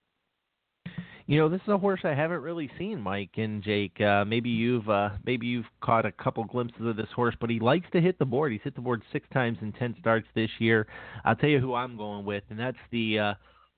You 1.27 1.39
know, 1.39 1.49
this 1.49 1.61
is 1.61 1.69
a 1.69 1.77
horse 1.77 2.01
I 2.03 2.13
haven't 2.13 2.41
really 2.41 2.69
seen, 2.77 3.01
Mike 3.01 3.31
and 3.37 3.63
Jake. 3.63 3.99
Uh, 3.99 4.23
maybe 4.25 4.49
you've 4.49 4.87
uh, 4.87 5.09
maybe 5.25 5.47
you've 5.47 5.65
caught 5.81 6.05
a 6.05 6.11
couple 6.11 6.43
glimpses 6.43 6.85
of 6.85 6.95
this 6.97 7.09
horse, 7.15 7.33
but 7.41 7.49
he 7.49 7.59
likes 7.59 7.87
to 7.93 8.01
hit 8.01 8.19
the 8.19 8.25
board. 8.25 8.51
He's 8.51 8.61
hit 8.63 8.75
the 8.75 8.81
board 8.81 9.01
six 9.11 9.27
times 9.33 9.57
in 9.61 9.71
ten 9.71 9.95
starts 9.99 10.27
this 10.35 10.51
year. 10.59 10.85
I'll 11.23 11.35
tell 11.35 11.49
you 11.49 11.59
who 11.59 11.73
I'm 11.73 11.97
going 11.97 12.25
with, 12.25 12.43
and 12.51 12.59
that's 12.59 12.77
the 12.91 13.17
uh, 13.17 13.33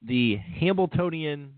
the 0.05 0.35
Hambletonian 0.59 1.53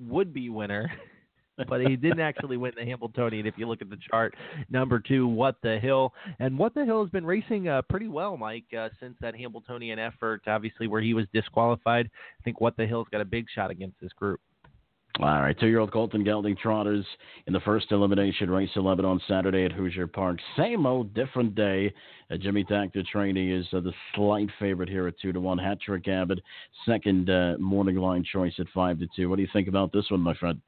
would 0.00 0.34
be 0.34 0.48
winner. 0.48 0.90
but 1.68 1.82
he 1.82 1.94
didn't 1.94 2.18
actually 2.18 2.56
win 2.56 2.72
the 2.76 2.84
Hambletonian. 2.84 3.46
If 3.46 3.54
you 3.56 3.68
look 3.68 3.80
at 3.80 3.90
the 3.90 3.98
chart, 4.10 4.34
number 4.70 4.98
two, 4.98 5.28
What 5.28 5.56
the 5.62 5.78
Hill, 5.78 6.12
and 6.40 6.58
What 6.58 6.74
the 6.74 6.84
Hill 6.84 7.00
has 7.02 7.10
been 7.10 7.26
racing 7.26 7.68
uh, 7.68 7.82
pretty 7.82 8.08
well, 8.08 8.36
Mike, 8.36 8.64
uh, 8.76 8.88
since 8.98 9.14
that 9.20 9.36
Hambletonian 9.36 10.00
effort. 10.00 10.42
Obviously, 10.48 10.88
where 10.88 11.02
he 11.02 11.14
was 11.14 11.26
disqualified. 11.32 12.10
I 12.40 12.42
think 12.42 12.60
What 12.60 12.76
the 12.76 12.86
Hill's 12.86 13.06
got 13.12 13.20
a 13.20 13.24
big 13.24 13.46
shot 13.54 13.70
against 13.70 14.00
this 14.00 14.12
group. 14.14 14.40
All 15.20 15.42
right, 15.42 15.58
two-year-old 15.60 15.92
Colton 15.92 16.24
Gelding 16.24 16.56
Trotters 16.56 17.04
in 17.46 17.52
the 17.52 17.60
first 17.60 17.92
elimination, 17.92 18.50
race 18.50 18.70
11 18.74 19.04
on 19.04 19.20
Saturday 19.28 19.66
at 19.66 19.72
Hoosier 19.72 20.06
Park. 20.06 20.38
Same 20.56 20.86
old, 20.86 21.12
different 21.12 21.54
day. 21.54 21.92
Uh, 22.30 22.38
Jimmy 22.38 22.64
Takter 22.64 23.04
Training 23.04 23.50
is 23.50 23.66
uh, 23.74 23.80
the 23.80 23.92
slight 24.14 24.48
favorite 24.58 24.88
here 24.88 25.06
at 25.06 25.14
two 25.20 25.30
to 25.32 25.38
one. 25.40 25.58
Hat 25.58 25.78
Trick 25.84 26.08
Abbott, 26.08 26.40
second 26.86 27.28
uh, 27.28 27.56
morning 27.58 27.96
line 27.96 28.24
choice 28.24 28.54
at 28.58 28.66
five 28.74 28.98
to 29.00 29.06
two. 29.14 29.28
What 29.28 29.36
do 29.36 29.42
you 29.42 29.48
think 29.52 29.68
about 29.68 29.92
this 29.92 30.10
one, 30.10 30.20
my 30.20 30.34
friend? 30.34 30.62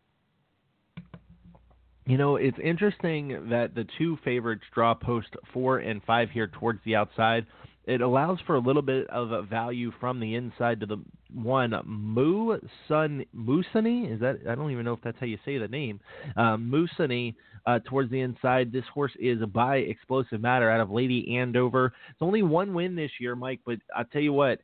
You 2.06 2.18
know, 2.18 2.36
it's 2.36 2.58
interesting 2.62 3.48
that 3.48 3.74
the 3.74 3.86
two 3.96 4.18
favorites 4.24 4.64
draw 4.74 4.92
post 4.92 5.28
four 5.54 5.78
and 5.78 6.02
five 6.04 6.28
here 6.28 6.48
towards 6.48 6.80
the 6.84 6.96
outside 6.96 7.46
it 7.86 8.00
allows 8.00 8.38
for 8.46 8.54
a 8.54 8.60
little 8.60 8.82
bit 8.82 9.08
of 9.10 9.30
a 9.32 9.42
value 9.42 9.92
from 10.00 10.18
the 10.18 10.34
inside 10.34 10.80
to 10.80 10.86
the 10.86 10.96
one 11.34 11.74
Mu 11.84 12.58
Sun 12.88 13.24
Musani. 13.36 14.12
Is 14.14 14.20
that 14.20 14.40
I 14.48 14.54
don't 14.54 14.70
even 14.70 14.84
know 14.84 14.92
if 14.92 15.00
that's 15.02 15.18
how 15.18 15.26
you 15.26 15.38
say 15.44 15.58
the 15.58 15.68
name. 15.68 16.00
Um, 16.36 16.70
Musani 16.72 17.34
uh, 17.66 17.80
towards 17.84 18.10
the 18.10 18.20
inside. 18.20 18.72
This 18.72 18.84
horse 18.92 19.12
is 19.18 19.42
a 19.42 19.46
by 19.46 19.76
Explosive 19.76 20.40
Matter 20.40 20.70
out 20.70 20.80
of 20.80 20.90
Lady 20.90 21.36
Andover. 21.36 21.92
It's 22.10 22.22
only 22.22 22.42
one 22.42 22.74
win 22.74 22.94
this 22.94 23.10
year, 23.20 23.34
Mike. 23.34 23.60
But 23.64 23.78
I'll 23.96 24.04
tell 24.04 24.22
you 24.22 24.32
what, 24.32 24.60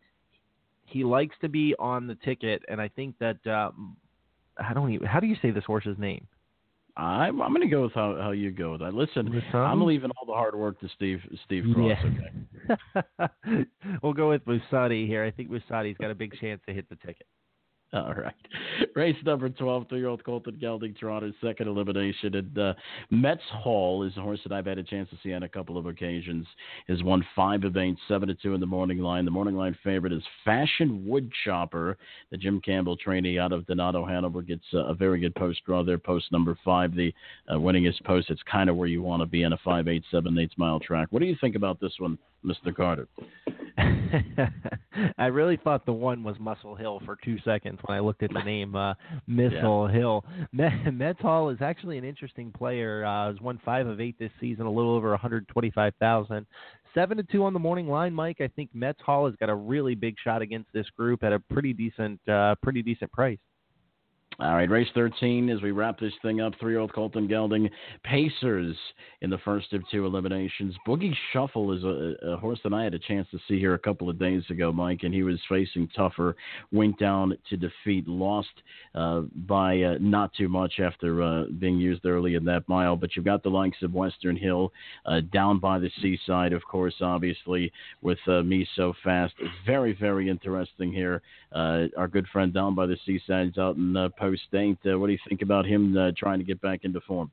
he 0.87 1.05
likes 1.05 1.37
to 1.41 1.49
be 1.49 1.75
on 1.79 2.07
the 2.07 2.17
ticket, 2.17 2.63
and 2.69 2.81
I 2.81 2.89
think 2.89 3.17
that 3.19 3.45
uh, 3.47 3.71
I 4.57 4.75
don't 4.75 4.93
even. 4.93 5.07
How 5.07 5.21
do 5.21 5.27
you 5.27 5.37
say 5.41 5.51
this 5.51 5.65
horse's 5.65 5.99
name? 5.99 6.27
I'm 7.01 7.41
I'm 7.41 7.55
going 7.55 7.67
to 7.67 7.75
go 7.75 7.83
with 7.83 7.93
how, 7.95 8.17
how 8.21 8.31
you 8.33 8.51
go 8.51 8.73
with 8.73 8.81
that. 8.81 8.95
Listen, 8.95 9.43
I'm 9.55 9.83
leaving 9.83 10.11
all 10.11 10.27
the 10.27 10.35
hard 10.35 10.55
work 10.55 10.79
to 10.81 10.89
Steve 10.95 11.21
Steve 11.45 11.65
Cross. 11.75 11.93
Yeah. 12.69 12.77
Okay. 13.25 13.65
we'll 14.03 14.13
go 14.13 14.29
with 14.29 14.45
Musati 14.45 15.07
here. 15.07 15.25
I 15.25 15.31
think 15.31 15.51
Musati's 15.51 15.97
got 15.99 16.11
a 16.11 16.15
big 16.15 16.35
chance 16.41 16.61
to 16.69 16.75
hit 16.75 16.89
the 16.91 16.97
ticket. 16.97 17.27
All 17.93 18.15
right. 18.15 18.35
Race 18.95 19.17
number 19.25 19.49
12, 19.49 19.89
three 19.89 19.99
year 19.99 20.09
old 20.09 20.23
Colton 20.23 20.57
Gelding 20.61 20.95
Trotter's 20.95 21.35
second 21.43 21.67
elimination. 21.67 22.37
And 22.37 22.59
uh, 22.59 22.75
Metz 23.11 23.43
Hall 23.53 24.05
is 24.05 24.17
a 24.17 24.21
horse 24.21 24.39
that 24.45 24.53
I've 24.53 24.67
had 24.67 24.79
a 24.79 24.85
chance 24.85 25.11
to 25.11 25.17
see 25.25 25.33
on 25.33 25.43
a 25.43 25.49
couple 25.49 25.77
of 25.77 25.87
occasions. 25.87 26.47
Has 26.87 27.03
won 27.03 27.27
five 27.35 27.65
of 27.65 27.77
eight, 27.77 27.97
seven 28.07 28.29
to 28.29 28.35
two 28.35 28.55
in 28.55 28.61
the 28.61 28.67
morning 28.67 28.99
line. 28.99 29.25
The 29.25 29.33
morning 29.33 29.57
line 29.57 29.77
favorite 29.83 30.13
is 30.13 30.23
Fashion 30.45 31.05
Woodchopper. 31.05 31.97
The 32.31 32.37
Jim 32.37 32.61
Campbell 32.61 32.97
trainee 32.97 33.41
out 33.41 33.53
of 33.53 33.67
Donato 33.67 34.07
Hanover 34.07 34.43
gets 34.43 34.65
uh, 34.73 34.85
a 34.85 34.95
very 34.95 35.19
good 35.19 35.35
post 35.35 35.61
draw 35.67 35.83
there. 35.83 35.99
Post 35.99 36.31
number 36.31 36.57
five, 36.65 36.95
the 36.95 37.13
uh, 37.49 37.55
winningest 37.55 38.05
post. 38.05 38.31
It's 38.31 38.43
kind 38.51 38.71
of 38.71 38.77
where 38.77 38.89
you 38.89 39.03
want 39.03 39.21
to 39.21 39.27
be 39.27 39.43
in 39.43 39.53
a 39.53 39.59
five, 39.65 39.89
eight, 39.89 40.05
seven, 40.13 40.39
eight 40.39 40.53
mile 40.57 40.79
track. 40.79 41.09
What 41.11 41.19
do 41.19 41.27
you 41.27 41.37
think 41.41 41.57
about 41.57 41.81
this 41.81 41.95
one, 41.99 42.19
Mr. 42.45 42.73
Carter? 42.73 43.09
I 45.19 45.27
really 45.27 45.57
thought 45.57 45.87
the 45.87 45.93
one 45.93 46.23
was 46.23 46.37
Muscle 46.39 46.75
Hill 46.75 47.01
for 47.05 47.17
two 47.25 47.39
seconds 47.45 47.79
when 47.85 47.97
I 47.97 48.01
looked 48.01 48.23
at 48.23 48.33
the 48.33 48.43
name 48.43 48.75
uh, 48.75 48.95
Missile 49.27 49.89
yeah. 49.89 49.99
Hill. 49.99 50.25
Metz 50.93 51.21
Hall 51.21 51.51
is 51.51 51.59
actually 51.61 51.99
an 51.99 52.05
interesting 52.05 52.53
player. 52.53 53.05
Uh, 53.05 53.33
has 53.33 53.41
won 53.41 53.61
five 53.65 53.87
of 53.87 54.01
eight 54.01 54.19
this 54.19 54.33
season, 54.41 54.67
a 54.67 54.71
little 54.71 54.95
over 54.95 55.11
125,000. 55.11 56.47
Seven 56.95 57.17
to 57.19 57.23
two 57.23 57.45
on 57.45 57.53
the 57.53 57.59
morning 57.59 57.89
line, 57.89 58.13
Mike. 58.13 58.41
I 58.41 58.49
think 58.49 58.71
Metz 58.75 59.01
Hall 59.01 59.27
has 59.27 59.37
got 59.37 59.49
a 59.49 59.55
really 59.55 59.95
big 59.95 60.17
shot 60.23 60.43
against 60.43 60.73
this 60.73 60.87
group 60.97 61.23
at 61.23 61.33
a 61.33 61.39
pretty 61.39 61.73
decent, 61.73 62.21
uh, 62.29 62.57
pretty 62.63 62.83
decent 62.83 63.13
price. 63.13 63.39
All 64.41 64.55
right, 64.55 64.71
race 64.71 64.89
13 64.95 65.51
as 65.51 65.61
we 65.61 65.71
wrap 65.71 65.99
this 65.99 66.15
thing 66.23 66.41
up. 66.41 66.55
Three 66.59 66.73
year 66.73 66.81
old 66.81 66.95
Colton 66.95 67.29
Gelding. 67.29 67.69
Pacers 68.05 68.75
in 69.21 69.29
the 69.29 69.37
first 69.39 69.71
of 69.75 69.83
two 69.91 70.07
eliminations. 70.07 70.75
Boogie 70.89 71.13
Shuffle 71.31 71.73
is 71.73 71.85
a, 71.85 72.15
a, 72.27 72.37
horse 72.39 72.59
that 72.65 72.73
I 72.73 72.83
had 72.83 72.95
a 72.95 72.99
chance 72.99 73.29
to 73.33 73.39
see 73.47 73.59
here 73.59 73.75
a 73.75 73.79
couple 73.79 74.09
of 74.09 74.19
days 74.19 74.43
ago, 74.49 74.73
Mike, 74.73 75.01
and 75.03 75.13
he 75.13 75.23
was 75.23 75.39
facing 75.47 75.89
tougher. 75.89 76.37
Went 76.73 76.99
down 76.99 77.37
to 77.51 77.57
defeat, 77.59 78.09
lost 78.09 78.49
uh, 78.95 79.23
by 79.47 79.83
uh, 79.83 79.95
not 80.01 80.33
too 80.33 80.49
much 80.49 80.81
after 80.83 81.23
uh, 81.23 81.45
being 81.59 81.77
used 81.77 82.07
early 82.07 82.35
in 82.35 82.45
that 82.47 82.67
mile. 82.67 82.97
But 82.97 83.15
you've 83.15 83.27
got 83.27 83.43
the 83.43 83.51
likes 83.51 83.83
of 83.83 83.93
Western 83.93 84.39
Hill 84.39 84.73
uh, 85.05 85.21
down 85.35 85.59
by 85.59 85.79
the 85.79 85.91
seaside, 86.01 86.55
of 86.55 86.65
course, 86.65 86.95
obviously, 87.03 87.71
with 88.01 88.19
uh, 88.27 88.43
me 88.43 88.67
so 88.75 88.95
fast. 89.05 89.35
Very, 89.67 89.93
very 89.93 90.31
interesting 90.31 90.95
here. 90.95 91.21
Uh, 91.53 91.87
our 91.99 92.09
good 92.09 92.27
friend 92.29 92.55
down 92.55 92.75
by 92.75 92.87
the 92.87 92.97
seaside 93.05 93.49
is 93.49 93.59
out 93.59 93.77
in 93.77 93.95
uh, 93.95 94.09
State. 94.37 94.79
Uh, 94.87 94.99
what 94.99 95.07
do 95.07 95.13
you 95.13 95.19
think 95.29 95.43
about 95.43 95.67
him 95.67 95.97
uh, 95.97 96.13
trying 96.17 96.39
to 96.39 96.45
get 96.45 96.61
back 96.61 96.81
into 96.85 97.01
form? 97.01 97.31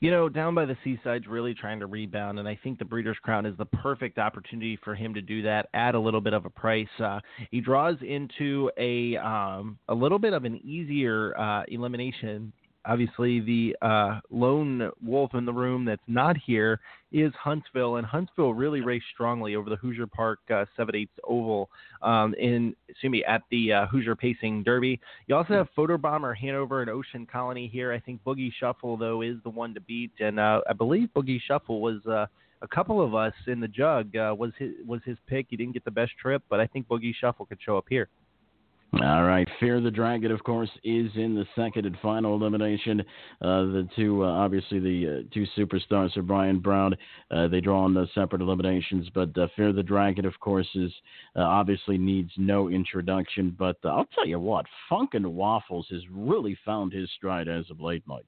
You 0.00 0.10
know, 0.10 0.28
down 0.28 0.54
by 0.54 0.64
the 0.64 0.76
seaside's 0.84 1.26
really 1.26 1.54
trying 1.54 1.80
to 1.80 1.86
rebound, 1.86 2.38
and 2.38 2.48
I 2.48 2.58
think 2.62 2.78
the 2.78 2.84
Breeders' 2.84 3.16
Crown 3.22 3.46
is 3.46 3.56
the 3.56 3.66
perfect 3.66 4.18
opportunity 4.18 4.78
for 4.82 4.94
him 4.94 5.14
to 5.14 5.20
do 5.20 5.42
that 5.42 5.68
at 5.74 5.94
a 5.94 5.98
little 5.98 6.20
bit 6.20 6.32
of 6.32 6.44
a 6.44 6.50
price. 6.50 6.88
Uh, 6.98 7.20
he 7.50 7.60
draws 7.60 7.96
into 8.00 8.70
a 8.78 9.16
um, 9.16 9.78
a 9.88 9.94
little 9.94 10.18
bit 10.18 10.32
of 10.32 10.44
an 10.44 10.56
easier 10.64 11.36
uh, 11.38 11.64
elimination 11.68 12.52
obviously 12.86 13.40
the 13.40 13.76
uh, 13.82 14.20
lone 14.30 14.90
wolf 15.02 15.34
in 15.34 15.44
the 15.44 15.52
room 15.52 15.84
that's 15.84 16.02
not 16.06 16.36
here 16.36 16.80
is 17.12 17.32
Huntsville, 17.40 17.96
and 17.96 18.06
Huntsville 18.06 18.54
really 18.54 18.80
raced 18.80 19.06
strongly 19.12 19.54
over 19.54 19.70
the 19.70 19.76
Hoosier 19.76 20.06
Park 20.06 20.40
uh, 20.52 20.64
7 20.76 20.94
8 20.94 21.10
Oval 21.24 21.70
um, 22.02 22.34
in, 22.34 22.74
excuse 22.88 23.10
me, 23.10 23.24
at 23.24 23.42
the 23.50 23.72
uh, 23.72 23.86
Hoosier 23.86 24.16
Pacing 24.16 24.62
Derby. 24.64 25.00
You 25.26 25.36
also 25.36 25.54
have 25.54 25.68
Photobomber 25.76 26.36
Hanover 26.36 26.82
and 26.82 26.90
Ocean 26.90 27.26
Colony 27.30 27.68
here. 27.68 27.92
I 27.92 28.00
think 28.00 28.20
Boogie 28.24 28.52
Shuffle 28.58 28.96
though 28.96 29.22
is 29.22 29.36
the 29.44 29.50
one 29.50 29.74
to 29.74 29.80
beat, 29.80 30.12
and 30.20 30.40
uh, 30.40 30.60
I 30.68 30.72
believe 30.72 31.08
Boogie 31.14 31.40
Shuffle 31.46 31.80
was. 31.80 32.04
Uh, 32.06 32.26
a 32.62 32.68
couple 32.68 33.02
of 33.02 33.14
us 33.14 33.34
in 33.46 33.60
the 33.60 33.68
jug 33.68 34.16
uh, 34.16 34.34
was 34.38 34.52
his 34.58 34.70
was 34.86 35.02
his 35.04 35.18
pick. 35.26 35.48
He 35.50 35.56
didn't 35.56 35.74
get 35.74 35.84
the 35.84 35.90
best 35.90 36.12
trip, 36.18 36.42
but 36.48 36.60
I 36.60 36.66
think 36.66 36.88
Boogie 36.88 37.14
Shuffle 37.14 37.44
could 37.44 37.58
show 37.62 37.76
up 37.76 37.84
here. 37.90 38.08
All 39.02 39.24
right, 39.24 39.48
Fear 39.58 39.80
the 39.80 39.90
Dragon, 39.90 40.30
of 40.30 40.44
course, 40.44 40.70
is 40.84 41.10
in 41.16 41.34
the 41.34 41.46
second 41.56 41.84
and 41.84 41.96
final 42.00 42.36
elimination. 42.36 43.00
Uh, 43.42 43.64
the 43.64 43.88
two, 43.96 44.22
uh, 44.22 44.28
obviously, 44.28 44.78
the 44.78 45.24
uh, 45.26 45.34
two 45.34 45.46
superstars 45.58 46.16
are 46.16 46.22
Brian 46.22 46.60
Brown. 46.60 46.94
Uh, 47.30 47.48
they 47.48 47.60
draw 47.60 47.82
on 47.82 47.92
the 47.92 48.06
separate 48.14 48.40
eliminations, 48.40 49.08
but 49.12 49.36
uh, 49.36 49.48
Fear 49.56 49.72
the 49.72 49.82
Dragon, 49.82 50.24
of 50.24 50.38
course, 50.38 50.68
is 50.74 50.92
uh, 51.34 51.40
obviously 51.40 51.98
needs 51.98 52.30
no 52.36 52.68
introduction. 52.68 53.54
But 53.58 53.76
I'll 53.84 54.08
tell 54.14 54.26
you 54.26 54.38
what, 54.38 54.66
Funknwaffles 54.90 55.90
has 55.90 56.02
really 56.12 56.56
found 56.64 56.92
his 56.92 57.10
stride 57.16 57.48
as 57.48 57.68
of 57.70 57.80
late, 57.80 58.04
Mike. 58.06 58.26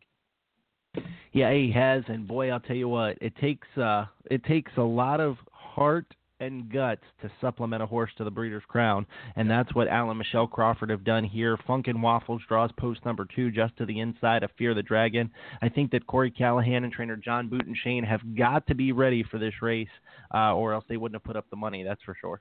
Yeah, 1.33 1.53
he 1.53 1.71
has, 1.73 2.03
and 2.09 2.27
boy, 2.27 2.51
I'll 2.51 2.61
tell 2.61 2.77
you 2.77 2.89
what, 2.89 3.19
it 3.21 3.37
takes 3.37 3.69
it 3.77 4.45
takes 4.45 4.73
a 4.79 4.83
lot 4.83 5.21
of 5.21 5.37
heart 5.53 6.07
and 6.41 6.71
guts 6.71 7.03
to 7.23 7.31
supplement 7.41 7.83
a 7.83 7.87
horse 7.87 8.11
to 8.17 8.25
the 8.25 8.31
Breeders' 8.31 8.63
Crown, 8.69 9.07
and 9.37 9.51
that's 9.51 9.75
what 9.75 9.89
Alan 9.89 10.19
Michelle 10.19 10.47
Crawford 10.47 10.91
have 10.91 11.05
done 11.05 11.25
here. 11.25 11.57
Funknwaffles 11.69 12.41
draws 12.49 12.71
post 12.79 13.05
number 13.05 13.27
two 13.35 13.51
just 13.51 13.77
to 13.79 13.87
the 13.87 14.01
inside 14.01 14.43
of 14.43 14.51
Fear 14.59 14.75
the 14.75 14.83
Dragon. 14.83 15.31
I 15.63 15.69
think 15.69 15.91
that 15.93 16.07
Corey 16.07 16.31
Callahan 16.31 16.85
and 16.85 16.93
trainer 16.93 17.17
John 17.17 17.49
Butenschoen 17.49 18.07
have 18.07 18.37
got 18.37 18.67
to 18.67 18.75
be 18.75 18.93
ready 18.93 19.23
for 19.23 19.39
this 19.39 19.55
race, 19.63 19.89
uh, 20.35 20.55
or 20.55 20.73
else 20.73 20.85
they 20.89 20.97
wouldn't 20.97 21.17
have 21.17 21.25
put 21.25 21.37
up 21.37 21.47
the 21.51 21.57
money. 21.57 21.83
That's 21.83 22.03
for 22.03 22.17
sure. 22.21 22.41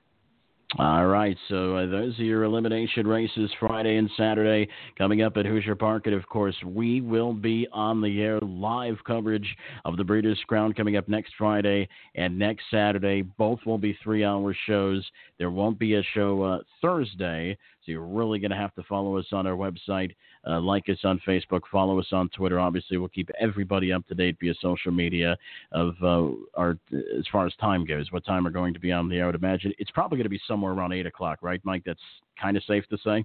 All 0.78 1.06
right, 1.06 1.36
so 1.48 1.76
uh, 1.76 1.86
those 1.86 2.18
are 2.18 2.24
your 2.24 2.42
elimination 2.42 3.06
races 3.06 3.52
Friday 3.60 3.98
and 3.98 4.10
Saturday 4.16 4.68
coming 4.98 5.22
up 5.22 5.36
at 5.36 5.46
Hoosier 5.46 5.76
Park. 5.76 6.06
And 6.06 6.14
of 6.14 6.26
course, 6.28 6.56
we 6.64 7.00
will 7.00 7.32
be 7.32 7.68
on 7.72 8.02
the 8.02 8.20
air 8.20 8.40
live 8.40 8.96
coverage 9.06 9.46
of 9.84 9.96
the 9.96 10.02
Breeders' 10.02 10.42
Crown 10.48 10.72
coming 10.72 10.96
up 10.96 11.08
next 11.08 11.34
Friday 11.38 11.88
and 12.16 12.36
next 12.36 12.64
Saturday. 12.68 13.22
Both 13.22 13.60
will 13.64 13.78
be 13.78 13.96
three 14.02 14.24
hour 14.24 14.56
shows. 14.66 15.08
There 15.38 15.52
won't 15.52 15.78
be 15.78 15.94
a 15.94 16.02
show 16.14 16.42
uh, 16.42 16.58
Thursday, 16.82 17.56
so 17.86 17.92
you're 17.92 18.04
really 18.04 18.40
going 18.40 18.50
to 18.50 18.56
have 18.56 18.74
to 18.74 18.82
follow 18.82 19.16
us 19.16 19.26
on 19.30 19.46
our 19.46 19.54
website, 19.54 20.16
uh, 20.44 20.60
like 20.60 20.88
us 20.88 20.98
on 21.04 21.20
Facebook, 21.26 21.60
follow 21.70 22.00
us 22.00 22.08
on 22.10 22.28
Twitter. 22.30 22.58
Obviously, 22.58 22.96
we'll 22.96 23.08
keep 23.08 23.30
everybody 23.40 23.92
up 23.92 24.04
to 24.08 24.14
date 24.14 24.36
via 24.40 24.54
social 24.60 24.90
media 24.90 25.36
of 25.70 25.94
uh, 26.02 26.26
our 26.54 26.76
as 26.92 27.24
far 27.30 27.46
as 27.46 27.54
time 27.60 27.86
goes. 27.86 28.10
What 28.10 28.24
time 28.26 28.42
we're 28.42 28.50
going 28.50 28.74
to 28.74 28.80
be 28.80 28.90
on 28.90 29.08
the 29.08 29.18
air? 29.18 29.24
I 29.24 29.26
would 29.26 29.36
imagine 29.36 29.72
it's 29.78 29.92
probably 29.92 30.18
going 30.18 30.24
to 30.24 30.30
be 30.30 30.40
somewhere 30.56 30.72
around 30.72 30.92
eight 30.92 31.04
o'clock, 31.04 31.38
right, 31.42 31.60
Mike? 31.64 31.82
That's 31.84 32.00
kind 32.40 32.56
of 32.56 32.62
safe 32.64 32.84
to 32.88 32.96
say. 33.04 33.24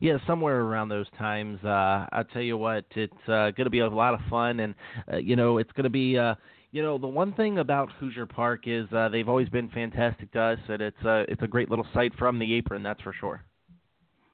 Yeah, 0.00 0.16
somewhere 0.26 0.62
around 0.62 0.88
those 0.88 1.06
times. 1.16 1.60
Uh, 1.64 2.06
I'll 2.10 2.24
tell 2.32 2.42
you 2.42 2.56
what, 2.56 2.84
it's 2.96 3.12
uh, 3.28 3.52
going 3.52 3.64
to 3.64 3.70
be 3.70 3.78
a 3.78 3.88
lot 3.88 4.14
of 4.14 4.20
fun, 4.28 4.58
and 4.58 4.74
uh, 5.12 5.18
you 5.18 5.36
know, 5.36 5.58
it's 5.58 5.70
going 5.72 5.84
to 5.84 5.90
be. 5.90 6.18
Uh, 6.18 6.34
you 6.72 6.82
know, 6.82 6.98
the 6.98 7.06
one 7.06 7.32
thing 7.34 7.58
about 7.58 7.92
Hoosier 8.00 8.26
Park 8.26 8.64
is 8.66 8.92
uh, 8.92 9.08
they've 9.08 9.28
always 9.28 9.48
been 9.48 9.68
fantastic 9.68 10.32
to 10.32 10.40
us, 10.40 10.58
and 10.68 10.82
it's 10.82 11.04
uh, 11.04 11.22
it's 11.28 11.40
a 11.42 11.46
great 11.46 11.70
little 11.70 11.86
sight 11.94 12.12
from 12.18 12.40
the 12.40 12.52
apron, 12.52 12.82
that's 12.82 13.00
for 13.00 13.12
sure. 13.12 13.44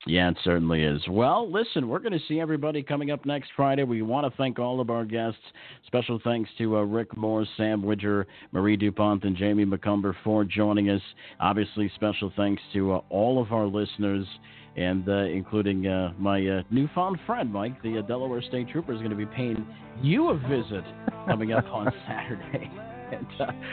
Yeah, 0.07 0.31
it 0.31 0.39
certainly 0.43 0.83
is. 0.83 1.03
Well, 1.11 1.51
listen, 1.51 1.87
we're 1.87 1.99
going 1.99 2.19
to 2.19 2.27
see 2.27 2.41
everybody 2.41 2.83
coming 2.83 3.11
up 3.11 3.27
next 3.27 3.51
Friday. 3.55 3.83
We 3.85 4.01
want 4.01 4.31
to 4.31 4.37
thank 4.39 4.59
all 4.59 4.81
of 4.81 4.89
our 4.89 5.05
guests. 5.05 5.41
Special 5.87 6.19
thanks 6.25 6.49
to 6.57 6.79
uh, 6.79 6.83
Rick 6.83 7.15
Moore, 7.19 7.45
Sam 7.59 7.83
Widger, 7.83 8.27
Marie 8.53 8.79
DuPont, 8.79 9.25
and 9.25 9.37
Jamie 9.37 9.67
Macomber 9.67 10.17
for 10.25 10.43
joining 10.45 10.89
us. 10.89 11.03
Obviously, 11.39 11.91
special 11.97 12.33
thanks 12.35 12.63
to 12.73 12.95
uh, 12.95 13.01
all 13.11 13.43
of 13.43 13.53
our 13.53 13.67
listeners, 13.67 14.27
and 14.75 15.07
uh, 15.07 15.25
including 15.25 15.87
uh, 15.87 16.15
my 16.19 16.47
uh, 16.47 16.63
newfound 16.71 17.19
friend, 17.27 17.53
Mike. 17.53 17.83
The 17.83 17.99
uh, 17.99 18.03
Delaware 18.03 18.41
State 18.41 18.71
Trooper 18.71 18.95
is 18.95 18.99
going 18.99 19.11
to 19.11 19.17
be 19.17 19.27
paying 19.27 19.67
you 20.01 20.31
a 20.31 20.39
visit 20.49 20.85
coming 21.27 21.53
up 21.53 21.67
on 21.67 21.93
Saturday. 22.09 22.71
And 23.11 23.27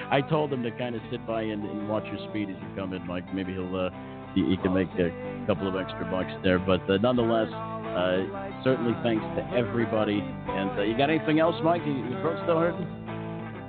I 0.09 0.21
told 0.21 0.51
him 0.51 0.63
to 0.63 0.71
kind 0.71 0.95
of 0.95 1.01
sit 1.11 1.27
by 1.27 1.43
and, 1.43 1.63
and, 1.63 1.87
watch 1.87 2.05
your 2.05 2.17
speed 2.31 2.49
as 2.49 2.55
you 2.59 2.75
come 2.75 2.93
in, 2.93 3.05
Mike. 3.05 3.31
Maybe 3.35 3.53
he'll 3.53 3.91
you, 4.37 4.45
you 4.47 4.57
can 4.57 4.73
make 4.73 4.87
a 4.99 5.09
couple 5.47 5.67
of 5.67 5.75
extra 5.75 6.05
bucks 6.05 6.31
there. 6.43 6.59
But 6.59 6.87
uh, 6.89 6.97
nonetheless, 6.97 7.49
uh, 7.49 8.61
certainly 8.63 8.93
thanks 9.01 9.25
to 9.35 9.57
everybody. 9.57 10.21
And 10.21 10.77
uh, 10.77 10.83
you 10.83 10.95
got 10.95 11.09
anything 11.09 11.39
else, 11.39 11.55
Mike? 11.63 11.81
Your 11.85 12.21
throat 12.21 12.39
still 12.43 12.59
hurting? 12.59 12.87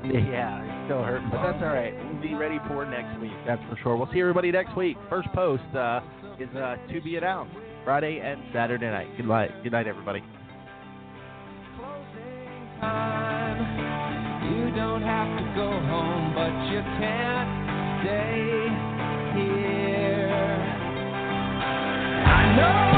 Yeah, 0.09 0.62
it's 0.62 0.86
still 0.86 1.03
hurting, 1.03 1.28
but 1.28 1.43
that's 1.43 1.61
all 1.61 1.74
right. 1.74 1.93
We'll 1.93 2.23
be 2.23 2.35
ready 2.35 2.59
for 2.69 2.86
next 2.86 3.20
week. 3.20 3.32
That's 3.45 3.61
for 3.69 3.77
sure. 3.82 3.97
We'll 3.97 4.09
see 4.12 4.20
everybody 4.20 4.53
next 4.53 4.77
week. 4.77 4.97
First 5.11 5.28
post 5.35 5.65
uh, 5.74 6.01
is 6.39 6.49
uh, 6.55 6.77
to 6.93 7.01
be 7.03 7.16
announced 7.16 7.55
Friday 7.85 8.20
and 8.23 8.40
Saturday 8.55 8.86
night. 8.86 9.09
Good 9.16 9.27
night, 9.27 9.51
good 9.65 9.73
night, 9.73 9.89
everybody. 9.89 10.20
You 14.49 14.70
don't 14.77 15.03
have 15.03 15.36
to 15.36 15.45
go 15.57 15.69
home, 15.69 16.32
but 16.32 16.55
you 16.70 16.81
can't 17.01 18.05
stay 18.07 18.88
I 22.57 22.98